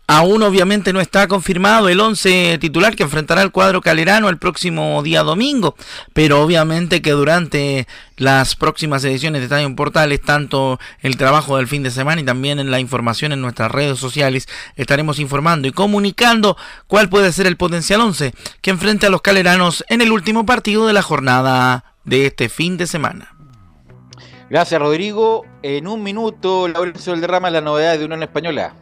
Aún 0.09 0.41
obviamente 0.41 0.93
no 0.93 1.01
está 1.01 1.27
confirmado 1.27 1.89
el 1.89 1.99
11 1.99 2.59
titular 2.59 2.95
que 2.95 3.03
enfrentará 3.03 3.41
el 3.41 3.51
cuadro 3.51 3.81
calerano 3.81 4.29
el 4.29 4.37
próximo 4.37 5.03
día 5.03 5.21
domingo, 5.21 5.75
pero 6.13 6.41
obviamente 6.41 7.01
que 7.01 7.11
durante 7.11 7.87
las 8.15 8.55
próximas 8.55 9.03
ediciones 9.03 9.41
de 9.41 9.45
Estadio 9.47 9.75
Portales, 9.75 10.21
tanto 10.21 10.79
el 11.01 11.17
trabajo 11.17 11.57
del 11.57 11.67
fin 11.67 11.83
de 11.83 11.91
semana 11.91 12.21
y 12.21 12.23
también 12.23 12.59
en 12.59 12.71
la 12.71 12.79
información 12.79 13.33
en 13.33 13.41
nuestras 13.41 13.69
redes 13.69 13.99
sociales, 13.99 14.47
estaremos 14.77 15.19
informando 15.19 15.67
y 15.67 15.73
comunicando 15.73 16.55
cuál 16.87 17.09
puede 17.09 17.33
ser 17.33 17.45
el 17.45 17.57
potencial 17.57 17.99
11 17.99 18.33
que 18.61 18.69
enfrente 18.69 19.07
a 19.07 19.09
los 19.09 19.21
caleranos 19.21 19.83
en 19.89 19.99
el 19.99 20.13
último 20.13 20.45
partido 20.45 20.87
de 20.87 20.93
la 20.93 21.01
jornada 21.01 21.95
de 22.05 22.27
este 22.27 22.47
fin 22.47 22.77
de 22.77 22.87
semana. 22.87 23.35
Gracias 24.49 24.79
Rodrigo. 24.79 25.45
En 25.63 25.85
un 25.85 26.01
minuto, 26.01 26.69
Laurencio 26.69 27.11
Valderrama, 27.11 27.49
la 27.49 27.59
novedad 27.59 27.99
de 27.99 28.05
Unión 28.05 28.23
Española. 28.23 28.73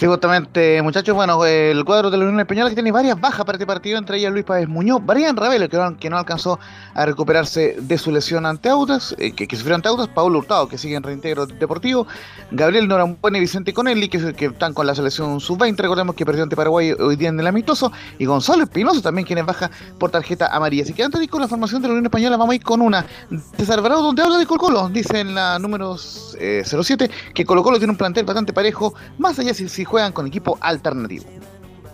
Sí, 0.00 0.06
justamente, 0.06 0.80
muchachos, 0.80 1.14
bueno, 1.14 1.44
el 1.44 1.84
cuadro 1.84 2.10
de 2.10 2.16
la 2.16 2.24
Unión 2.24 2.40
Española 2.40 2.70
que 2.70 2.74
tiene 2.74 2.90
varias 2.90 3.20
bajas 3.20 3.44
para 3.44 3.56
este 3.56 3.66
partido, 3.66 3.98
entre 3.98 4.16
ellas 4.16 4.32
Luis 4.32 4.46
Páez 4.46 4.66
Muñoz, 4.66 5.04
Brian 5.04 5.36
Ravelo, 5.36 5.68
que 5.68 6.08
no, 6.08 6.16
alcanzó 6.16 6.58
a 6.94 7.04
recuperarse 7.04 7.76
de 7.78 7.98
su 7.98 8.10
lesión 8.10 8.46
ante 8.46 8.70
Audas, 8.70 9.14
eh, 9.18 9.32
que, 9.32 9.54
sufrió 9.54 9.74
ante 9.74 9.88
Audas, 9.88 10.08
Paulo 10.08 10.38
Hurtado, 10.38 10.68
que 10.68 10.78
sigue 10.78 10.94
en 10.94 11.02
reintegro 11.02 11.44
deportivo, 11.44 12.06
Gabriel 12.50 12.88
Norambuena 12.88 13.36
y 13.36 13.42
Vicente 13.42 13.74
Conelli, 13.74 14.08
que, 14.08 14.32
que 14.32 14.46
están 14.46 14.72
con 14.72 14.86
la 14.86 14.94
selección 14.94 15.38
sub-20, 15.38 15.76
recordemos 15.76 16.16
que 16.16 16.24
perdió 16.24 16.44
ante 16.44 16.56
Paraguay 16.56 16.92
hoy 16.92 17.16
día 17.16 17.28
en 17.28 17.38
el 17.38 17.46
amistoso, 17.46 17.92
y 18.18 18.24
Gonzalo 18.24 18.62
Espinoso 18.62 19.02
también, 19.02 19.26
quien 19.26 19.40
es 19.40 19.44
baja 19.44 19.70
por 19.98 20.10
tarjeta 20.10 20.46
amarilla. 20.46 20.84
Así 20.84 20.94
que 20.94 21.04
antes 21.04 21.18
de 21.18 21.24
ir 21.24 21.30
con 21.30 21.42
la 21.42 21.48
formación 21.48 21.82
de 21.82 21.88
la 21.88 21.92
Unión 21.92 22.06
Española, 22.06 22.38
vamos 22.38 22.54
a 22.54 22.56
ir 22.56 22.62
con 22.62 22.80
una 22.80 23.04
César 23.58 23.76
Alvarado, 23.76 24.02
donde 24.02 24.22
habla 24.22 24.38
de 24.38 24.46
Colo 24.46 24.60
Colo, 24.60 24.88
dice 24.88 25.20
en 25.20 25.34
la 25.34 25.58
número 25.58 25.94
eh, 26.38 26.62
07, 26.64 27.10
que 27.34 27.44
Colo 27.44 27.62
Colo 27.62 27.76
tiene 27.76 27.90
un 27.90 27.98
plantel 27.98 28.24
bastante 28.24 28.54
parejo, 28.54 28.94
más 29.18 29.38
allá 29.38 29.52
si, 29.52 29.68
si 29.68 29.84
juegan 29.90 30.12
con 30.12 30.26
equipo 30.26 30.56
alternativo. 30.60 31.24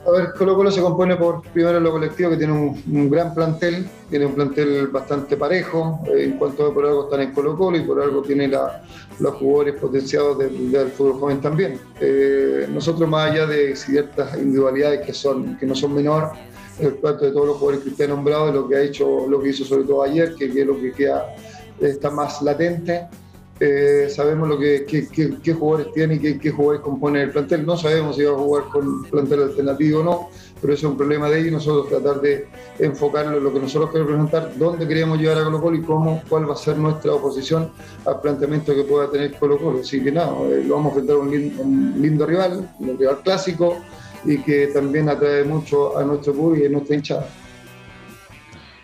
A 0.06 0.10
ver, 0.12 0.35
Colo 0.39 0.55
Colo 0.55 0.70
se 0.70 0.81
compone 0.81 1.16
por 1.16 1.43
primero 1.43 1.81
lo 1.81 1.90
colectivo 1.90 2.31
que 2.31 2.36
tiene 2.36 2.52
un, 2.52 3.10
gran 3.10 3.35
plantel, 3.35 3.89
tiene 4.09 4.27
un 4.27 4.35
plantel 4.35 4.86
bastante 4.86 5.36
parejo, 5.36 5.98
eh, 6.06 6.24
en 6.24 6.39
cuanto 6.39 6.66
a 6.66 6.73
por 6.73 6.86
algo 6.86 7.05
están 7.05 7.23
en 7.23 7.32
Colo 7.32 7.56
Colo 7.56 7.77
y 7.77 7.81
por 7.81 8.01
algo 8.01 8.23
tiene 8.23 8.47
la, 8.47 8.85
los 9.18 9.35
jugadores 9.35 9.74
potenciados 9.81 10.39
del, 10.39 10.93
fútbol 10.97 11.18
joven 11.18 11.40
también. 11.40 11.81
Eh, 12.01 12.68
nosotros 12.70 13.09
más 13.09 13.32
allá 13.32 13.47
de 13.47 13.74
ciertas 13.74 14.36
individualidades 14.36 15.05
que, 15.05 15.12
son, 15.12 15.56
que 15.59 15.66
no 15.66 15.74
son 15.74 15.93
menores, 15.93 16.31
el 16.78 16.94
cuanto 16.97 17.24
de 17.24 17.32
todos 17.32 17.47
los 17.48 17.56
jugadores 17.56 17.82
que 17.82 17.90
usted 17.90 18.05
ha 18.05 18.09
nombrado, 18.09 18.52
lo 18.52 18.68
que 18.68 18.77
ha 18.77 18.82
hecho, 18.82 19.27
lo 19.27 19.40
que 19.40 19.48
hizo 19.48 19.64
sobre 19.64 19.85
todo 19.85 20.05
ayer, 20.05 20.36
que, 20.36 20.52
que 20.52 20.60
es 20.60 20.66
lo 20.66 20.78
que 20.78 20.93
queda, 20.93 21.35
está 21.81 22.10
más 22.10 22.43
latente. 22.43 23.09
Eh, 23.59 24.09
sabemos 24.11 24.51
lo 24.51 24.59
que, 24.59 24.85
qué 24.85 25.55
jugadores 25.55 25.91
tiene 25.95 26.16
y 26.16 26.19
qué, 26.19 26.39
qué, 26.39 26.51
jugadores 26.51 26.83
componen 26.83 27.23
el 27.23 27.31
plantel. 27.31 27.65
No 27.65 27.77
sabemos 27.77 28.16
si 28.16 28.23
va 28.23 28.33
a 28.33 28.39
jugar 28.39 28.65
con 28.65 29.05
plantel 29.05 29.45
alternativo 29.45 30.01
o 30.01 30.05
no, 30.05 30.28
pero 30.61 30.74
eso 30.74 30.87
es 30.87 30.91
un 30.91 30.97
problema 30.99 31.31
de 31.31 31.41
ellos. 31.41 31.53
Nosotros 31.53 31.89
tratar 31.89 32.20
de 32.20 32.49
enfocarlo 32.78 33.39
en 33.39 33.45
lo 33.45 33.53
que 33.53 33.61
nosotros 33.61 33.91
queremos 33.91 34.12
presentar, 34.12 34.59
dónde 34.59 34.87
queremos 34.87 35.19
llevar 35.19 35.39
a 35.39 35.45
Colo 35.45 35.61
Colo 35.62 35.77
y 35.77 35.83
cómo, 35.83 36.23
cuál 36.28 36.49
va 36.49 36.53
a 36.53 36.57
ser 36.57 36.77
nuestra 36.77 37.15
oposición 37.15 37.70
al 38.05 38.20
planteamiento 38.20 38.74
que 38.74 38.83
pueda 38.83 39.11
tener 39.11 39.35
Colo 39.39 39.57
Colo. 39.57 39.81
Así 39.81 40.03
que 40.03 40.12
nada, 40.12 40.33
eh, 40.51 40.62
lo 40.66 40.74
vamos 40.74 40.93
a 40.93 41.01
enfrentar 41.01 41.16
a 41.16 41.19
un 41.20 41.31
lindo, 41.31 41.62
un 41.62 41.95
lindo 42.03 42.27
rival, 42.27 42.70
un 42.78 42.99
rival 42.99 43.20
clásico 43.24 43.78
y 44.27 44.39
que 44.39 44.66
también 44.66 45.09
atrae 45.09 45.45
mucho 45.45 45.97
a 45.97 46.05
nuestro 46.05 46.35
público 46.35 46.65
y 46.65 46.66
a 46.66 46.70
nuestra 46.70 46.95
hinchada. 46.95 47.28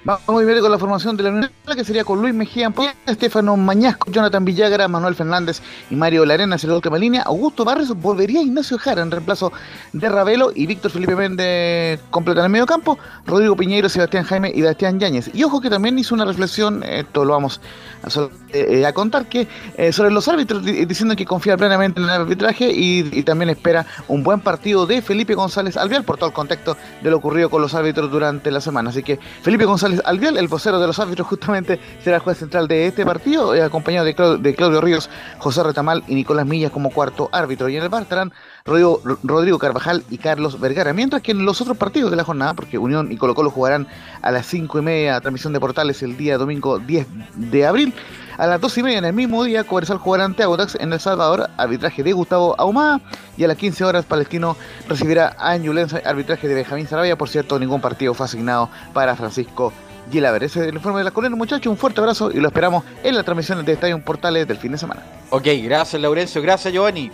Vamos 0.05 0.43
a 0.43 0.45
ver 0.45 0.61
con 0.61 0.73
la 0.73 0.79
formación 0.79 1.17
de 1.17 1.23
la 1.23 1.31
Unión 1.31 1.51
que 1.77 1.85
sería 1.85 2.05
con 2.05 2.21
Luis 2.21 2.35
Mejía 2.35 2.67
Ampolla, 2.67 2.95
Estefano 3.07 3.57
Mañasco, 3.57 4.11
Jonathan 4.11 4.45
Villagra, 4.45 4.89
Manuel 4.89 5.15
Fernández 5.15 5.63
y 5.91 5.95
Mario 5.95 6.27
Larena 6.27 6.57
en 6.61 6.69
la 6.69 6.75
última 6.75 6.99
línea. 6.99 7.23
Augusto 7.23 7.65
Barrios 7.65 7.95
volvería 7.97 8.43
Ignacio 8.43 8.79
Jara 8.79 9.03
en 9.03 9.13
reemplazo 9.13 9.53
de 9.93 10.09
Ravelo 10.09 10.51
y 10.55 10.67
Víctor 10.67 10.91
Felipe 10.91 11.15
Méndez 11.15 12.01
completan 12.11 12.47
el 12.47 12.51
medio 12.51 12.67
campo. 12.67 12.99
Rodrigo 13.27 13.57
Piñeiro, 13.57 13.89
Sebastián 13.89 14.25
Jaime 14.25 14.53
y 14.53 14.63
Bastián 14.63 14.99
Yáñez. 14.99 15.31
Y 15.33 15.45
ojo 15.45 15.61
que 15.61 15.71
también 15.71 15.97
hizo 15.99 16.17
una 16.17 16.25
reflexión, 16.25 16.83
esto 16.83 17.25
lo 17.25 17.35
vamos 17.35 17.61
a, 18.03 18.29
eh, 18.53 18.85
a 18.85 18.93
contar, 18.93 19.27
que 19.27 19.47
eh, 19.77 19.93
sobre 19.93 20.11
los 20.11 20.27
árbitros, 20.29 20.65
diciendo 20.65 21.17
que 21.17 21.25
confía 21.25 21.57
plenamente 21.57 22.01
en 22.01 22.07
el 22.07 22.11
arbitraje 22.11 22.71
y, 22.71 23.23
también 23.23 23.51
espera 23.51 23.87
un 24.09 24.25
buen 24.25 24.41
partido 24.41 24.85
de 24.85 25.01
Felipe 25.01 25.35
González 25.35 25.77
Alvial 25.77 26.03
por 26.03 26.17
todo 26.17 26.27
el 26.27 26.33
contexto 26.35 26.77
de 27.03 27.11
lo 27.11 27.19
ocurrido 27.19 27.49
con 27.49 27.63
los 27.63 27.73
árbitros 27.75 28.11
durante 28.11 28.51
la 28.51 28.61
semana. 28.61 28.91
Así 28.91 29.03
que 29.03 29.21
Felipe 29.43 29.65
González 29.65 29.92
Alvial, 30.05 30.37
el 30.37 30.49
vocero 30.49 30.81
de 30.81 30.87
los 30.87 30.99
árbitros, 30.99 31.27
justamente 31.29 31.79
será 32.03 32.17
el 32.17 32.23
juez 32.23 32.39
central 32.39 32.69
de 32.69 32.87
este 32.87 33.05
partido, 33.05 33.55
eh, 33.55 33.63
acompañado 33.63 34.07
de, 34.07 34.15
Claudio, 34.15 34.39
de 34.39 34.55
Claudio 34.55 34.81
Ríos, 34.81 35.11
José 35.39 35.63
Retamal 35.63 36.03
y 36.07 36.15
Nicolás 36.15 36.47
Millas 36.47 36.71
como 36.71 36.91
cuarto 36.91 37.29
árbitro. 37.33 37.69
Y 37.69 37.77
en 37.77 37.83
el 37.83 37.89
bar 37.89 38.03
estarán 38.03 38.33
Rodrigo, 38.65 39.01
Rodrigo 39.23 39.59
Carvajal 39.59 40.05
y 40.11 40.19
Carlos 40.19 40.61
Vergara. 40.61 40.93
Mientras 40.93 41.23
que 41.23 41.33
en 41.33 41.45
los 41.45 41.61
otros 41.61 41.77
partidos 41.77 42.11
de 42.11 42.17
la 42.17 42.25
jornada, 42.25 42.55
porque 42.55 42.79
Unión 42.79 43.11
y 43.11 43.17
Colo 43.17 43.35
Colo 43.35 43.51
jugarán 43.51 43.89
a 44.23 44.31
las 44.31 44.47
5 44.47 44.79
y 44.79 44.83
media, 44.83 45.21
transmisión 45.21 45.53
de 45.53 45.61
portales 45.61 46.03
el 46.03 46.17
día 46.17 46.39
domingo 46.39 46.79
10 46.79 47.07
de 47.37 47.67
abril. 47.67 47.95
A 48.39 48.47
las 48.47 48.61
2 48.61 48.79
y 48.79 48.83
media 48.83 48.99
en 48.99 49.05
el 49.05 49.13
mismo 49.13 49.45
día, 49.45 49.65
Coversal 49.65 49.99
jugará 49.99 50.25
ante 50.25 50.43
Agotax 50.43 50.77
en 50.77 50.93
El 50.93 51.01
Salvador, 51.01 51.51
arbitraje 51.57 52.03
de 52.03 52.13
Gustavo 52.13 52.55
Ahumada. 52.59 53.01
Y 53.37 53.45
a 53.45 53.49
las 53.49 53.57
15 53.57 53.85
horas, 53.85 54.05
Palestino 54.05 54.57
recibirá 54.89 55.37
a 55.39 55.57
Ñulense, 55.57 56.03
arbitraje 56.05 56.49
de 56.49 56.55
Benjamín 56.55 56.87
Sarabia. 56.87 57.17
Por 57.17 57.29
cierto, 57.29 57.59
ningún 57.59 57.81
partido 57.81 58.15
fue 58.15 58.27
asignado 58.27 58.71
para 58.95 59.17
Francisco 59.17 59.73
Gilaver. 60.11 60.45
Ese 60.45 60.61
es 60.61 60.69
el 60.69 60.75
informe 60.75 60.99
de 60.99 61.05
la 61.05 61.11
colena, 61.11 61.37
muchachos. 61.37 61.71
Un 61.71 61.77
fuerte 61.77 62.01
abrazo 62.01 62.31
y 62.31 62.41
lo 62.41 62.49
esperamos 62.49 62.85
en 63.03 63.15
las 63.15 63.25
transmisiones 63.25 63.67
de 63.67 63.73
Estadio 63.73 64.03
Portales 64.03 64.47
del 64.49 64.57
fin 64.57 64.73
de 64.73 64.79
semana. 64.79 65.03
Ok, 65.31 65.47
gracias, 65.63 66.01
Laurencio. 66.01 66.41
Gracias, 66.43 66.73
Giovanni. 66.73 67.11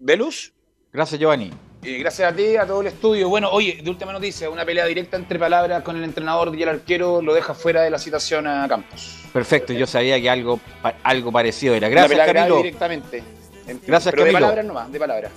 ¿Velus? 0.00 0.52
Gracias, 0.92 1.20
Giovanni. 1.20 1.50
Eh, 1.82 1.98
gracias 1.98 2.30
a 2.32 2.36
ti, 2.36 2.56
a 2.56 2.66
todo 2.66 2.80
el 2.80 2.88
estudio. 2.88 3.28
Bueno, 3.28 3.48
oye, 3.50 3.80
de 3.82 3.88
última 3.88 4.12
noticia, 4.12 4.50
una 4.50 4.64
pelea 4.64 4.84
directa 4.86 5.16
entre 5.16 5.38
palabras 5.38 5.82
con 5.82 5.96
el 5.96 6.04
entrenador 6.04 6.54
y 6.54 6.62
el 6.62 6.68
arquero 6.68 7.22
lo 7.22 7.32
deja 7.32 7.54
fuera 7.54 7.82
de 7.82 7.90
la 7.90 7.98
citación 7.98 8.46
a 8.46 8.66
Campos. 8.68 9.16
Perfecto, 9.32 9.72
yo 9.72 9.86
sabía 9.86 10.20
que 10.20 10.28
algo, 10.28 10.60
algo 11.02 11.32
parecido 11.32 11.74
era. 11.74 11.88
Gracias, 11.88 12.12
una 12.18 12.26
pelea 12.26 12.42
Camilo. 12.42 12.56
directamente. 12.58 13.22
En, 13.66 13.80
Gracias, 13.86 14.12
pero 14.12 14.24
Camilo. 14.24 14.38
de 14.38 14.42
palabras 14.42 14.64
nomás, 14.66 14.92
de 14.92 14.98
palabras. 14.98 15.32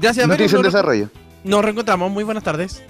Gracias, 0.00 0.26
Noticia 0.26 0.56
en 0.56 0.62
Nos- 0.62 0.72
desarrollo. 0.72 1.08
Nos 1.44 1.64
reencontramos. 1.64 2.10
Muy 2.10 2.24
buenas 2.24 2.42
tardes. 2.42 2.82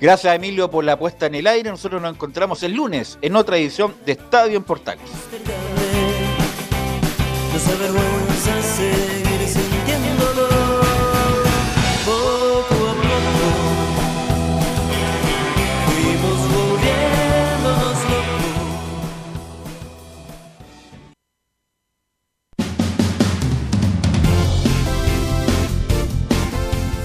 Gracias, 0.00 0.34
Emilio, 0.34 0.70
por 0.70 0.84
la 0.84 0.98
puesta 0.98 1.26
en 1.26 1.34
el 1.34 1.46
aire. 1.46 1.70
Nosotros 1.70 2.00
nos 2.00 2.12
encontramos 2.14 2.62
el 2.62 2.72
lunes 2.74 3.18
en 3.22 3.34
otra 3.36 3.56
edición 3.56 3.94
de 4.06 4.12
Estadio 4.12 4.56
en 4.58 4.64
Portales. 4.64 5.08